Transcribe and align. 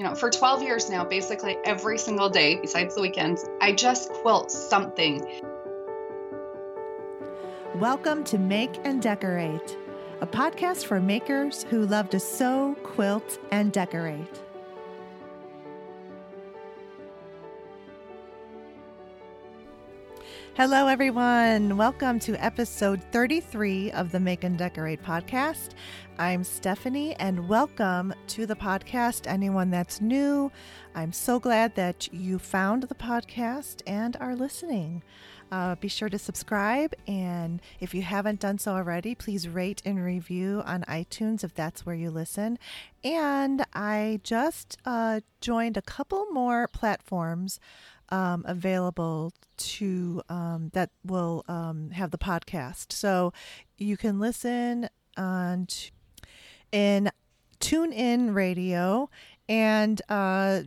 you 0.00 0.06
know, 0.06 0.14
for 0.14 0.30
12 0.30 0.62
years 0.62 0.88
now, 0.88 1.04
basically 1.04 1.58
every 1.62 1.98
single 1.98 2.30
day, 2.30 2.58
besides 2.58 2.94
the 2.94 3.02
weekends, 3.02 3.44
I 3.60 3.72
just 3.72 4.10
quilt 4.10 4.50
something. 4.50 5.42
Welcome 7.74 8.24
to 8.24 8.38
Make 8.38 8.80
and 8.84 9.02
Decorate, 9.02 9.76
a 10.22 10.26
podcast 10.26 10.86
for 10.86 11.02
makers 11.02 11.64
who 11.64 11.84
love 11.84 12.08
to 12.10 12.18
sew, 12.18 12.76
quilt, 12.82 13.38
and 13.50 13.72
decorate. 13.72 14.40
Hello, 20.60 20.88
everyone. 20.88 21.78
Welcome 21.78 22.18
to 22.18 22.34
episode 22.34 23.02
33 23.12 23.92
of 23.92 24.12
the 24.12 24.20
Make 24.20 24.44
and 24.44 24.58
Decorate 24.58 25.02
podcast. 25.02 25.70
I'm 26.18 26.44
Stephanie, 26.44 27.14
and 27.14 27.48
welcome 27.48 28.12
to 28.26 28.44
the 28.44 28.54
podcast. 28.54 29.26
Anyone 29.26 29.70
that's 29.70 30.02
new, 30.02 30.52
I'm 30.94 31.14
so 31.14 31.40
glad 31.40 31.76
that 31.76 32.12
you 32.12 32.38
found 32.38 32.82
the 32.82 32.94
podcast 32.94 33.80
and 33.86 34.18
are 34.20 34.36
listening. 34.36 35.02
Uh, 35.50 35.76
be 35.76 35.88
sure 35.88 36.10
to 36.10 36.18
subscribe, 36.18 36.94
and 37.08 37.62
if 37.80 37.94
you 37.94 38.02
haven't 38.02 38.40
done 38.40 38.58
so 38.58 38.72
already, 38.72 39.14
please 39.14 39.48
rate 39.48 39.80
and 39.86 40.04
review 40.04 40.62
on 40.66 40.82
iTunes 40.82 41.42
if 41.42 41.54
that's 41.54 41.86
where 41.86 41.96
you 41.96 42.10
listen. 42.10 42.58
And 43.02 43.64
I 43.72 44.20
just 44.22 44.76
uh, 44.84 45.20
joined 45.40 45.78
a 45.78 45.82
couple 45.82 46.26
more 46.30 46.68
platforms 46.68 47.58
um, 48.10 48.44
available 48.46 49.32
to 49.56 50.22
um, 50.28 50.70
that 50.72 50.90
will 51.04 51.44
um, 51.48 51.90
have 51.90 52.10
the 52.10 52.18
podcast. 52.18 52.92
So 52.92 53.32
you 53.78 53.96
can 53.96 54.18
listen 54.18 54.88
on 55.16 55.66
t- 55.66 55.90
in 56.72 57.10
TuneIn 57.60 58.34
Radio, 58.34 59.10
and 59.48 60.00
uh, 60.08 60.62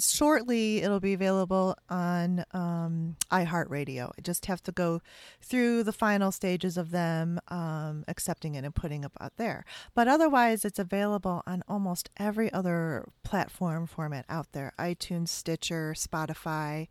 shortly 0.00 0.78
it'll 0.78 1.00
be 1.00 1.12
available 1.12 1.76
on 1.88 2.44
um, 2.52 3.16
iHeartRadio. 3.30 4.10
I 4.16 4.20
just 4.22 4.46
have 4.46 4.62
to 4.64 4.72
go 4.72 5.00
through 5.40 5.84
the 5.84 5.92
final 5.92 6.32
stages 6.32 6.76
of 6.76 6.90
them 6.90 7.40
um, 7.48 8.04
accepting 8.08 8.54
it 8.54 8.64
and 8.64 8.74
putting 8.74 9.04
it 9.04 9.12
out 9.20 9.36
there. 9.36 9.64
But 9.94 10.08
otherwise, 10.08 10.64
it's 10.64 10.78
available 10.78 11.42
on 11.46 11.62
almost 11.68 12.10
every 12.16 12.52
other 12.52 13.06
platform 13.22 13.86
format 13.86 14.24
out 14.28 14.52
there 14.52 14.72
iTunes, 14.78 15.28
Stitcher, 15.28 15.94
Spotify. 15.96 16.88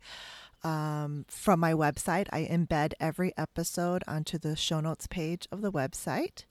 Um, 0.62 1.24
from 1.28 1.58
my 1.60 1.72
website, 1.72 2.28
I 2.32 2.44
embed 2.44 2.92
every 3.00 3.32
episode 3.38 4.02
onto 4.06 4.38
the 4.38 4.56
show 4.56 4.80
notes 4.80 5.06
page 5.06 5.48
of 5.50 5.62
the 5.62 5.72
website. 5.72 6.44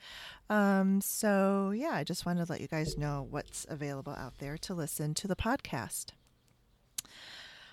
Um, 0.50 1.00
so, 1.02 1.72
yeah, 1.76 1.92
I 1.92 2.03
just 2.03 2.26
wanted 2.26 2.45
to 2.45 2.52
let 2.52 2.61
you 2.61 2.67
guys 2.67 2.98
know 2.98 3.28
what's 3.30 3.67
available 3.70 4.14
out 4.14 4.39
there 4.39 4.58
to 4.58 4.73
listen 4.73 5.14
to 5.16 5.28
the 5.28 5.36
podcast. 5.36 6.14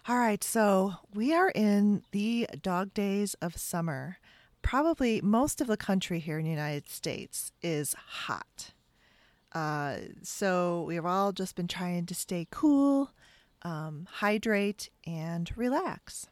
All 0.09 0.19
right, 0.19 0.45
so 0.45 0.95
we 1.13 1.35
are 1.35 1.49
in 1.49 2.05
the 2.13 2.47
dog 2.63 2.95
days 2.95 3.35
of 3.43 3.57
summer. 3.57 4.19
Probably 4.63 5.21
most 5.21 5.61
of 5.61 5.67
the 5.67 5.77
country 5.77 6.21
here 6.21 6.39
in 6.39 6.45
the 6.45 6.51
United 6.53 6.89
States 6.89 7.51
is 7.61 7.95
hot. 7.95 8.71
Uh, 9.51 9.97
so 10.23 10.85
we've 10.87 11.05
all 11.05 11.33
just 11.33 11.57
been 11.57 11.67
trying 11.67 12.07
to 12.07 12.15
stay 12.15 12.47
cool, 12.53 13.11
um, 13.63 14.07
hydrate, 14.09 14.91
and 15.09 15.51
relax. 15.57 16.29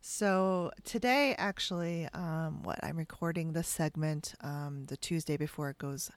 So 0.00 0.70
today, 0.84 1.34
actually, 1.36 2.08
um, 2.14 2.62
what 2.62 2.78
I'm 2.80 2.96
recording 2.96 3.54
this 3.54 3.66
segment 3.66 4.34
um, 4.40 4.84
the 4.86 4.96
Tuesday 4.96 5.36
before 5.36 5.68
it 5.70 5.78
goes 5.78 6.12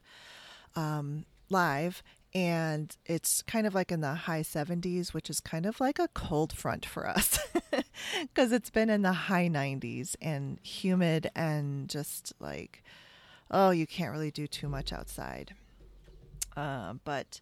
um, 0.76 1.24
live, 1.50 2.04
and 2.34 2.96
it's 3.06 3.42
kind 3.42 3.66
of 3.66 3.74
like 3.74 3.92
in 3.92 4.00
the 4.00 4.14
high 4.14 4.42
70s, 4.42 5.14
which 5.14 5.30
is 5.30 5.38
kind 5.38 5.66
of 5.66 5.78
like 5.78 6.00
a 6.00 6.08
cold 6.14 6.52
front 6.52 6.84
for 6.84 7.08
us 7.08 7.38
because 8.22 8.50
it's 8.50 8.70
been 8.70 8.90
in 8.90 9.02
the 9.02 9.12
high 9.12 9.48
90s 9.48 10.16
and 10.20 10.58
humid 10.60 11.30
and 11.36 11.88
just 11.88 12.32
like, 12.40 12.82
oh, 13.50 13.70
you 13.70 13.86
can't 13.86 14.10
really 14.10 14.32
do 14.32 14.48
too 14.48 14.68
much 14.68 14.92
outside. 14.92 15.54
Uh, 16.56 16.94
but 17.04 17.40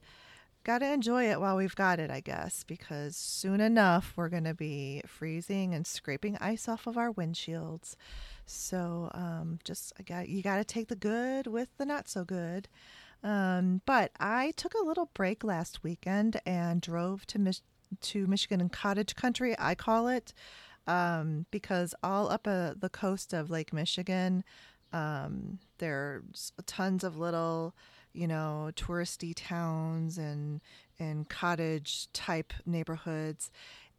got 0.65 0.79
to 0.79 0.93
enjoy 0.93 1.31
it 1.31 1.41
while 1.41 1.57
we've 1.57 1.75
got 1.75 1.99
it, 1.99 2.11
I 2.11 2.21
guess, 2.21 2.63
because 2.63 3.17
soon 3.17 3.61
enough 3.61 4.13
we're 4.15 4.29
going 4.29 4.45
to 4.45 4.55
be 4.55 5.01
freezing 5.07 5.75
and 5.75 5.87
scraping 5.87 6.37
ice 6.39 6.69
off 6.69 6.87
of 6.87 6.99
our 6.99 7.13
windshields. 7.13 7.97
So 8.45 9.11
um, 9.15 9.59
just 9.65 9.93
I 9.99 10.03
got 10.03 10.29
you 10.29 10.43
got 10.43 10.57
to 10.57 10.65
take 10.65 10.89
the 10.89 10.97
good 10.97 11.47
with 11.47 11.69
the 11.79 11.87
not 11.87 12.09
so 12.09 12.25
good. 12.25 12.69
Um, 13.23 13.83
but 13.87 14.11
I 14.19 14.53
took 14.57 14.75
a 14.75 14.85
little 14.85 15.11
break 15.15 15.45
last 15.45 15.83
weekend 15.83 16.41
and 16.45 16.81
drove 16.81 17.27
to 17.29 17.39
Mich- 17.39 17.63
to 18.01 18.27
Michigan 18.27 18.61
and 18.61 18.73
cottage 18.73 19.15
country. 19.15 19.55
I 19.59 19.75
call 19.75 20.09
it 20.09 20.33
um, 20.87 21.47
because 21.51 21.95
all 22.03 22.29
up 22.31 22.47
uh, 22.47 22.75
the 22.77 22.89
coast 22.89 23.33
of 23.33 23.51
Lake 23.51 23.73
Michigan, 23.73 24.45
um, 24.93 25.59
there's 25.79 26.53
tons 26.67 27.05
of 27.05 27.17
little, 27.17 27.75
you 28.13 28.27
know, 28.27 28.71
touristy 28.75 29.33
towns 29.37 30.19
and 30.19 30.61
and 30.99 31.29
cottage 31.29 32.09
type 32.13 32.53
neighborhoods. 32.67 33.51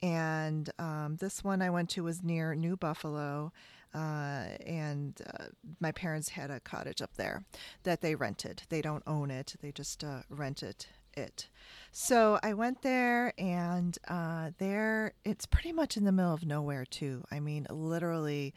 And 0.01 0.69
um, 0.79 1.17
this 1.19 1.43
one 1.43 1.61
I 1.61 1.69
went 1.69 1.89
to 1.91 2.03
was 2.03 2.23
near 2.23 2.55
New 2.55 2.75
Buffalo, 2.75 3.53
uh, 3.93 4.47
and 4.65 5.21
uh, 5.27 5.45
my 5.79 5.91
parents 5.91 6.29
had 6.29 6.49
a 6.49 6.59
cottage 6.59 7.01
up 7.01 7.15
there 7.15 7.45
that 7.83 8.01
they 8.01 8.15
rented. 8.15 8.63
They 8.69 8.81
don't 8.81 9.03
own 9.05 9.31
it; 9.31 9.55
they 9.61 9.71
just 9.71 10.03
uh, 10.03 10.21
rented 10.29 10.85
it. 11.15 11.47
So 11.91 12.39
I 12.41 12.53
went 12.53 12.81
there, 12.81 13.33
and 13.37 13.97
uh, 14.07 14.51
there 14.57 15.13
it's 15.23 15.45
pretty 15.45 15.71
much 15.71 15.97
in 15.97 16.05
the 16.05 16.11
middle 16.11 16.33
of 16.33 16.45
nowhere 16.45 16.85
too. 16.85 17.23
I 17.31 17.39
mean, 17.39 17.67
literally, 17.69 18.53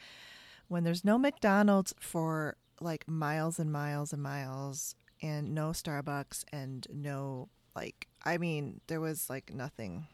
when 0.68 0.84
there's 0.84 1.04
no 1.04 1.18
McDonald's 1.18 1.94
for 2.00 2.56
like 2.80 3.06
miles 3.08 3.58
and 3.58 3.72
miles 3.72 4.12
and 4.12 4.22
miles, 4.22 4.94
and 5.22 5.54
no 5.54 5.70
Starbucks, 5.70 6.44
and 6.52 6.86
no 6.92 7.48
like, 7.74 8.08
I 8.24 8.38
mean, 8.38 8.80
there 8.86 9.00
was 9.00 9.28
like 9.28 9.52
nothing. 9.52 10.06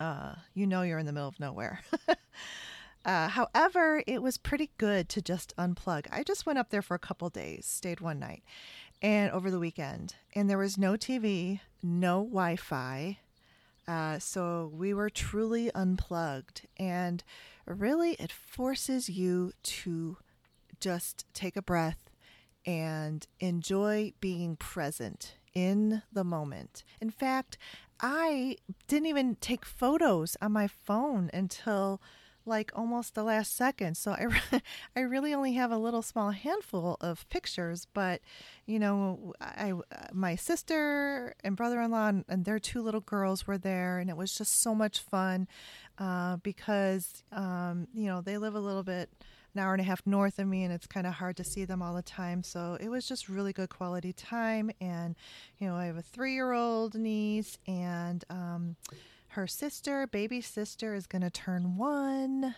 Uh, 0.00 0.34
you 0.52 0.66
know, 0.66 0.82
you're 0.82 0.98
in 0.98 1.06
the 1.06 1.12
middle 1.12 1.28
of 1.28 1.38
nowhere. 1.38 1.80
Uh, 3.04 3.28
however, 3.28 4.02
it 4.06 4.22
was 4.22 4.38
pretty 4.38 4.70
good 4.78 5.08
to 5.08 5.20
just 5.20 5.54
unplug. 5.56 6.06
I 6.10 6.22
just 6.22 6.46
went 6.46 6.58
up 6.58 6.70
there 6.70 6.82
for 6.82 6.94
a 6.94 7.00
couple 7.00 7.28
days, 7.30 7.66
stayed 7.66 8.00
one 8.00 8.18
night, 8.18 8.42
and 9.00 9.30
over 9.32 9.50
the 9.50 9.58
weekend, 9.58 10.14
and 10.34 10.48
there 10.48 10.58
was 10.58 10.78
no 10.78 10.92
TV, 10.92 11.60
no 11.82 12.22
Wi 12.22 12.56
Fi. 12.56 13.18
Uh, 13.88 14.18
so 14.18 14.70
we 14.72 14.94
were 14.94 15.10
truly 15.10 15.70
unplugged. 15.74 16.68
And 16.76 17.24
really, 17.66 18.12
it 18.12 18.30
forces 18.30 19.08
you 19.08 19.52
to 19.64 20.18
just 20.78 21.26
take 21.34 21.56
a 21.56 21.62
breath 21.62 22.10
and 22.64 23.26
enjoy 23.40 24.12
being 24.20 24.56
present 24.56 25.34
in 25.54 26.02
the 26.12 26.24
moment. 26.24 26.84
In 27.00 27.10
fact, 27.10 27.58
I 28.00 28.56
didn't 28.88 29.06
even 29.06 29.36
take 29.36 29.64
photos 29.64 30.36
on 30.40 30.52
my 30.52 30.68
phone 30.68 31.30
until 31.32 32.00
like 32.44 32.70
almost 32.74 33.14
the 33.14 33.22
last 33.22 33.56
second. 33.56 33.96
So 33.96 34.12
I, 34.12 34.60
I 34.96 35.00
really 35.00 35.34
only 35.34 35.54
have 35.54 35.70
a 35.70 35.78
little 35.78 36.02
small 36.02 36.30
handful 36.30 36.96
of 37.00 37.28
pictures, 37.28 37.86
but 37.92 38.20
you 38.66 38.78
know, 38.78 39.32
I, 39.40 39.72
my 40.12 40.36
sister 40.36 41.34
and 41.42 41.56
brother-in-law 41.56 42.08
and, 42.08 42.24
and 42.28 42.44
their 42.44 42.58
two 42.58 42.82
little 42.82 43.00
girls 43.00 43.46
were 43.46 43.58
there, 43.58 43.98
and 43.98 44.08
it 44.08 44.16
was 44.16 44.34
just 44.34 44.60
so 44.60 44.74
much 44.74 45.00
fun 45.00 45.48
uh, 45.98 46.36
because 46.38 47.24
um, 47.32 47.88
you 47.94 48.06
know 48.06 48.20
they 48.20 48.38
live 48.38 48.54
a 48.54 48.60
little 48.60 48.82
bit 48.82 49.10
an 49.54 49.60
hour 49.60 49.72
and 49.72 49.80
a 49.80 49.84
half 49.84 50.00
north 50.06 50.38
of 50.38 50.46
me 50.46 50.64
and 50.64 50.72
it's 50.72 50.86
kind 50.86 51.06
of 51.06 51.14
hard 51.14 51.36
to 51.36 51.44
see 51.44 51.64
them 51.64 51.82
all 51.82 51.94
the 51.94 52.02
time 52.02 52.42
so 52.42 52.78
it 52.80 52.88
was 52.88 53.06
just 53.06 53.28
really 53.28 53.52
good 53.52 53.68
quality 53.68 54.12
time 54.12 54.70
and 54.80 55.14
you 55.58 55.66
know 55.66 55.74
i 55.74 55.84
have 55.84 55.96
a 55.96 56.02
three-year-old 56.02 56.94
niece 56.94 57.58
and 57.66 58.24
um, 58.30 58.76
her 59.32 59.46
sister, 59.46 60.06
baby 60.06 60.40
sister, 60.40 60.94
is 60.94 61.06
going 61.06 61.22
to 61.22 61.30
turn 61.30 61.76
one 61.76 62.54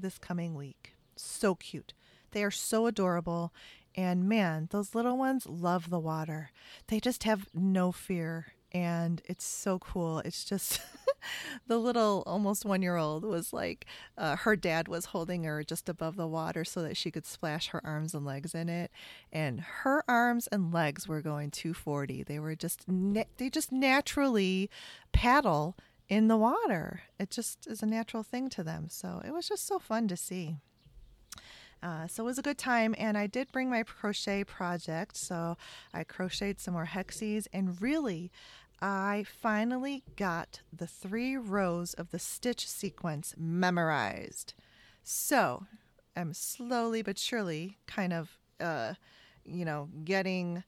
this 0.00 0.18
coming 0.18 0.54
week. 0.54 0.94
So 1.16 1.54
cute. 1.54 1.94
They 2.32 2.42
are 2.42 2.50
so 2.50 2.86
adorable. 2.86 3.52
And 3.94 4.28
man, 4.28 4.68
those 4.70 4.94
little 4.94 5.16
ones 5.16 5.46
love 5.46 5.90
the 5.90 5.98
water. 5.98 6.50
They 6.88 7.00
just 7.00 7.22
have 7.24 7.48
no 7.54 7.92
fear. 7.92 8.52
And 8.72 9.22
it's 9.26 9.44
so 9.44 9.78
cool. 9.78 10.18
It's 10.20 10.44
just 10.44 10.80
the 11.68 11.78
little 11.78 12.22
almost 12.26 12.64
one 12.64 12.82
year 12.82 12.96
old 12.96 13.24
was 13.24 13.52
like, 13.52 13.86
uh, 14.16 14.36
her 14.36 14.56
dad 14.56 14.88
was 14.88 15.06
holding 15.06 15.44
her 15.44 15.62
just 15.62 15.88
above 15.88 16.16
the 16.16 16.26
water 16.26 16.64
so 16.64 16.82
that 16.82 16.96
she 16.96 17.10
could 17.10 17.26
splash 17.26 17.68
her 17.68 17.80
arms 17.84 18.12
and 18.12 18.26
legs 18.26 18.54
in 18.54 18.68
it. 18.68 18.90
And 19.32 19.60
her 19.60 20.02
arms 20.08 20.48
and 20.48 20.72
legs 20.74 21.06
were 21.06 21.22
going 21.22 21.50
240. 21.50 22.24
They 22.24 22.38
were 22.38 22.56
just, 22.56 22.84
they 22.88 23.50
just 23.50 23.72
naturally 23.72 24.68
paddle 25.12 25.76
in 26.08 26.28
the 26.28 26.36
water. 26.36 27.02
It 27.18 27.30
just 27.30 27.66
is 27.66 27.82
a 27.82 27.86
natural 27.86 28.22
thing 28.22 28.48
to 28.50 28.62
them. 28.62 28.88
So 28.88 29.20
it 29.24 29.32
was 29.32 29.48
just 29.48 29.66
so 29.66 29.78
fun 29.78 30.08
to 30.08 30.16
see. 30.16 30.56
Uh, 31.82 32.06
so 32.08 32.24
it 32.24 32.26
was 32.26 32.38
a 32.38 32.42
good 32.42 32.58
time, 32.58 32.94
and 32.98 33.16
I 33.16 33.26
did 33.26 33.52
bring 33.52 33.70
my 33.70 33.84
crochet 33.84 34.42
project. 34.44 35.16
So 35.16 35.56
I 35.94 36.02
crocheted 36.02 36.60
some 36.60 36.74
more 36.74 36.86
hexies, 36.86 37.46
and 37.52 37.80
really, 37.80 38.32
I 38.80 39.24
finally 39.40 40.02
got 40.16 40.60
the 40.72 40.86
three 40.86 41.36
rows 41.36 41.94
of 41.94 42.10
the 42.10 42.18
stitch 42.18 42.68
sequence 42.68 43.34
memorized. 43.36 44.54
So 45.04 45.66
I'm 46.16 46.32
slowly 46.32 47.02
but 47.02 47.18
surely 47.18 47.78
kind 47.86 48.12
of, 48.12 48.38
uh, 48.60 48.94
you 49.44 49.64
know, 49.64 49.88
getting 50.04 50.64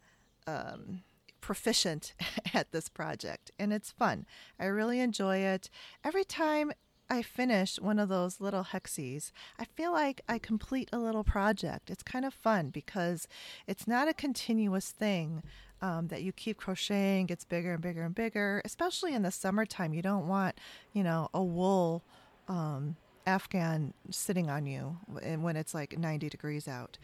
um, 0.47 1.03
proficient 1.41 2.15
at 2.55 2.73
this 2.73 2.89
project, 2.89 3.51
and 3.59 3.73
it's 3.73 3.91
fun. 3.91 4.27
I 4.59 4.67
really 4.67 5.01
enjoy 5.01 5.39
it. 5.39 5.71
Every 6.05 6.25
time 6.25 6.73
I 7.09 7.23
finish 7.23 7.79
one 7.81 7.99
of 7.99 8.09
those 8.09 8.41
little 8.41 8.65
hexies, 8.65 9.33
I 9.59 9.65
feel 9.65 9.93
like 9.93 10.21
I 10.29 10.39
complete 10.39 10.89
a 10.93 10.99
little 10.99 11.25
project. 11.25 11.91
It's 11.91 12.05
kind 12.05 12.25
of 12.25 12.33
fun 12.33 12.71
because 12.71 13.27
it's 13.67 13.89
not 13.89 14.07
a 14.07 14.15
continuous 14.15 14.93
thing 14.93 15.43
um, 15.83 16.09
that 16.09 16.23
you 16.23 16.33
keep 16.33 16.59
crocheting, 16.59 17.27
gets 17.27 17.45
bigger 17.45 17.73
and 17.73 17.83
bigger 17.83 18.03
and 18.03 18.15
bigger, 18.15 18.63
especially 18.65 19.15
in 19.15 19.23
the 19.23 19.33
summertime. 19.33 19.93
You 19.93 20.03
don't 20.03 20.29
want, 20.29 20.59
you 20.93 21.03
know, 21.03 21.29
a 21.35 21.43
wool 21.43 22.05
um, 22.49 22.97
Afghan 23.27 23.93
sitting 24.11 24.49
on 24.49 24.67
you 24.67 24.99
when 25.09 25.57
it's 25.57 25.75
like 25.75 25.99
90 25.99 26.29
degrees 26.29 26.69
out. 26.69 26.99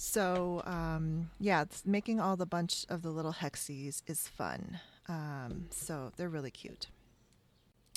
So, 0.00 0.62
um, 0.64 1.28
yeah, 1.40 1.64
making 1.84 2.20
all 2.20 2.36
the 2.36 2.46
bunch 2.46 2.86
of 2.88 3.02
the 3.02 3.10
little 3.10 3.32
hexies 3.32 4.00
is 4.06 4.28
fun. 4.28 4.78
Um, 5.08 5.66
so 5.70 6.12
they're 6.16 6.28
really 6.28 6.52
cute. 6.52 6.86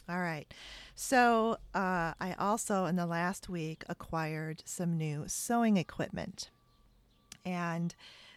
All 0.09 0.19
right. 0.19 0.51
So 0.95 1.57
uh, 1.75 2.13
I 2.19 2.33
also, 2.39 2.85
in 2.85 2.95
the 2.95 3.05
last 3.05 3.49
week, 3.49 3.83
acquired 3.87 4.63
some 4.65 4.97
new 4.97 5.25
sewing 5.27 5.77
equipment. 5.77 6.49
And 7.45 7.93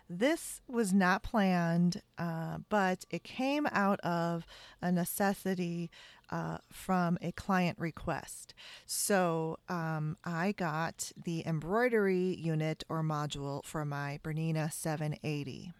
this 0.09 0.61
was 0.69 0.93
not 0.93 1.23
planned, 1.23 2.03
uh, 2.19 2.59
but 2.69 3.05
it 3.11 3.25
came 3.25 3.67
out 3.73 4.01
of 4.01 4.47
a 4.83 4.93
necessity 4.93 5.91
uh, 6.31 6.59
from 6.73 7.19
a 7.23 7.33
client 7.33 7.79
request. 7.79 8.55
So 8.87 9.59
um, 9.69 10.17
I 10.25 10.53
got 10.53 11.13
the 11.23 11.47
embroidery 11.47 12.35
unit 12.37 12.85
or 12.89 13.03
module 13.03 13.65
for 13.65 13.85
my 13.85 14.21
Bernina 14.23 14.73
780. 14.73 15.73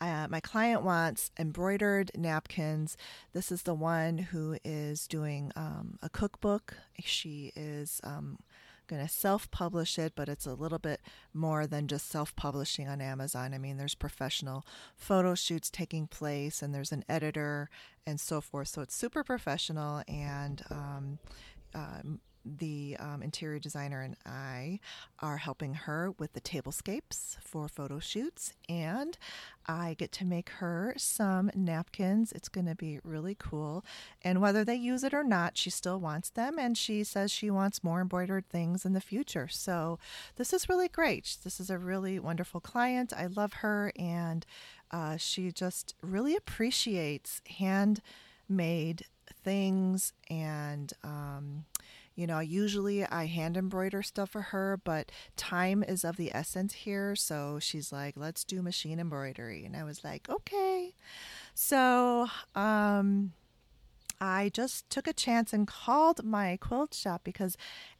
Uh, 0.00 0.28
my 0.30 0.40
client 0.40 0.82
wants 0.82 1.30
embroidered 1.38 2.10
napkins. 2.16 2.96
This 3.32 3.50
is 3.50 3.62
the 3.62 3.74
one 3.74 4.18
who 4.18 4.56
is 4.64 5.08
doing 5.08 5.50
um, 5.56 5.98
a 6.02 6.08
cookbook. 6.08 6.74
She 7.02 7.52
is 7.56 8.00
um, 8.04 8.38
going 8.88 9.06
to 9.06 9.12
self 9.12 9.50
publish 9.50 9.98
it, 9.98 10.14
but 10.16 10.28
it's 10.28 10.46
a 10.46 10.54
little 10.54 10.78
bit 10.78 11.00
more 11.32 11.66
than 11.66 11.86
just 11.86 12.08
self 12.08 12.34
publishing 12.34 12.88
on 12.88 13.00
Amazon. 13.00 13.54
I 13.54 13.58
mean, 13.58 13.76
there's 13.76 13.94
professional 13.94 14.66
photo 14.96 15.34
shoots 15.34 15.70
taking 15.70 16.06
place, 16.06 16.62
and 16.62 16.74
there's 16.74 16.92
an 16.92 17.04
editor 17.08 17.70
and 18.06 18.18
so 18.18 18.40
forth. 18.40 18.68
So 18.68 18.82
it's 18.82 18.94
super 18.94 19.22
professional, 19.22 20.02
and 20.08 20.62
um, 20.70 21.18
um 21.74 22.20
the 22.44 22.96
um, 22.98 23.22
interior 23.22 23.58
designer 23.58 24.00
and 24.02 24.16
I 24.24 24.80
are 25.20 25.36
helping 25.36 25.74
her 25.74 26.12
with 26.18 26.32
the 26.32 26.40
tablescapes 26.40 27.36
for 27.40 27.68
photo 27.68 27.98
shoots, 27.98 28.52
and 28.68 29.18
I 29.66 29.94
get 29.98 30.12
to 30.12 30.24
make 30.24 30.48
her 30.50 30.94
some 30.96 31.50
napkins. 31.54 32.32
It's 32.32 32.48
going 32.48 32.66
to 32.66 32.74
be 32.74 33.00
really 33.04 33.36
cool. 33.38 33.84
And 34.22 34.40
whether 34.40 34.64
they 34.64 34.74
use 34.74 35.04
it 35.04 35.12
or 35.12 35.24
not, 35.24 35.58
she 35.58 35.70
still 35.70 36.00
wants 36.00 36.30
them, 36.30 36.58
and 36.58 36.76
she 36.76 37.04
says 37.04 37.30
she 37.30 37.50
wants 37.50 37.84
more 37.84 38.00
embroidered 38.00 38.48
things 38.48 38.84
in 38.84 38.92
the 38.94 39.00
future. 39.00 39.48
So 39.48 39.98
this 40.36 40.52
is 40.52 40.68
really 40.68 40.88
great. 40.88 41.36
This 41.44 41.60
is 41.60 41.70
a 41.70 41.78
really 41.78 42.18
wonderful 42.18 42.60
client. 42.60 43.12
I 43.16 43.26
love 43.26 43.54
her, 43.54 43.92
and 43.96 44.46
uh, 44.90 45.16
she 45.16 45.52
just 45.52 45.94
really 46.02 46.34
appreciates 46.34 47.42
handmade 47.58 49.04
things 49.44 50.12
and 50.30 50.92
um, 51.04 51.64
you 52.18 52.26
know, 52.26 52.40
usually 52.40 53.06
I 53.06 53.26
hand 53.26 53.56
embroider 53.56 54.02
stuff 54.02 54.30
for 54.30 54.42
her, 54.42 54.80
but 54.82 55.12
time 55.36 55.84
is 55.84 56.02
of 56.02 56.16
the 56.16 56.34
essence 56.34 56.72
here. 56.72 57.14
So 57.14 57.60
she's 57.60 57.92
like, 57.92 58.14
let's 58.16 58.42
do 58.42 58.60
machine 58.60 58.98
embroidery. 58.98 59.64
And 59.64 59.76
I 59.76 59.84
was 59.84 60.02
like, 60.02 60.28
okay. 60.28 60.94
So, 61.54 62.26
um, 62.56 63.34
I 64.20 64.50
just 64.52 64.90
took 64.90 65.06
a 65.06 65.12
chance 65.12 65.52
and 65.52 65.68
called 65.68 66.24
my 66.24 66.58
quilt 66.60 66.92
shop 66.92 67.20
because 67.22 67.56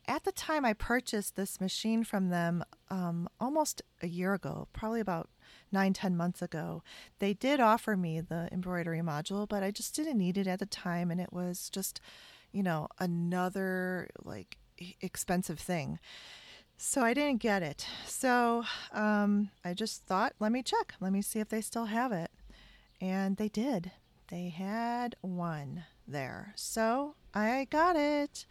at 0.09 0.25
the 0.25 0.33
time 0.33 0.65
I 0.65 0.73
purchased 0.73 1.37
this 1.37 1.61
machine 1.61 2.03
from 2.03 2.31
them 2.31 2.65
um, 2.91 3.29
almost 3.41 3.83
a 4.03 4.09
year 4.09 4.35
ago, 4.35 4.67
probably 4.73 4.99
about 4.99 5.29
nine, 5.71 5.93
ten 5.93 6.17
months 6.17 6.43
ago, 6.43 6.83
they 7.21 7.35
did 7.35 7.61
offer 7.61 7.97
me 7.97 8.21
the 8.21 8.49
embroidery 8.51 8.99
module, 8.99 9.49
but 9.49 9.63
I 9.63 9.71
just 9.71 9.95
didn't 9.95 10.19
need 10.19 10.37
it 10.37 10.49
at 10.49 10.59
the 10.59 10.67
time. 10.67 11.13
And 11.13 11.21
it 11.21 11.33
was 11.33 11.71
just, 11.71 12.01
you 12.59 12.65
know, 12.65 12.89
another 12.99 14.09
like 14.25 14.57
expensive 15.01 15.61
thing. 15.61 16.01
So 16.77 17.03
I 17.03 17.15
didn't 17.15 17.41
get 17.41 17.63
it. 17.63 17.87
So 18.05 18.65
um, 18.93 19.51
I 19.65 19.75
just 19.75 20.05
thought, 20.07 20.33
let 20.41 20.51
me 20.51 20.65
check. 20.65 20.95
Let 21.01 21.13
me 21.13 21.23
see 21.23 21.39
if 21.39 21.49
they 21.51 21.61
still 21.61 21.85
have 21.85 22.11
it. 22.11 22.33
And 23.01 23.37
they 23.37 23.49
did. 23.49 23.93
They 24.27 24.49
had 24.49 25.15
one 25.21 25.85
there. 26.09 26.53
So 26.57 27.15
I 27.33 27.69
got 27.71 27.95
it 27.95 28.45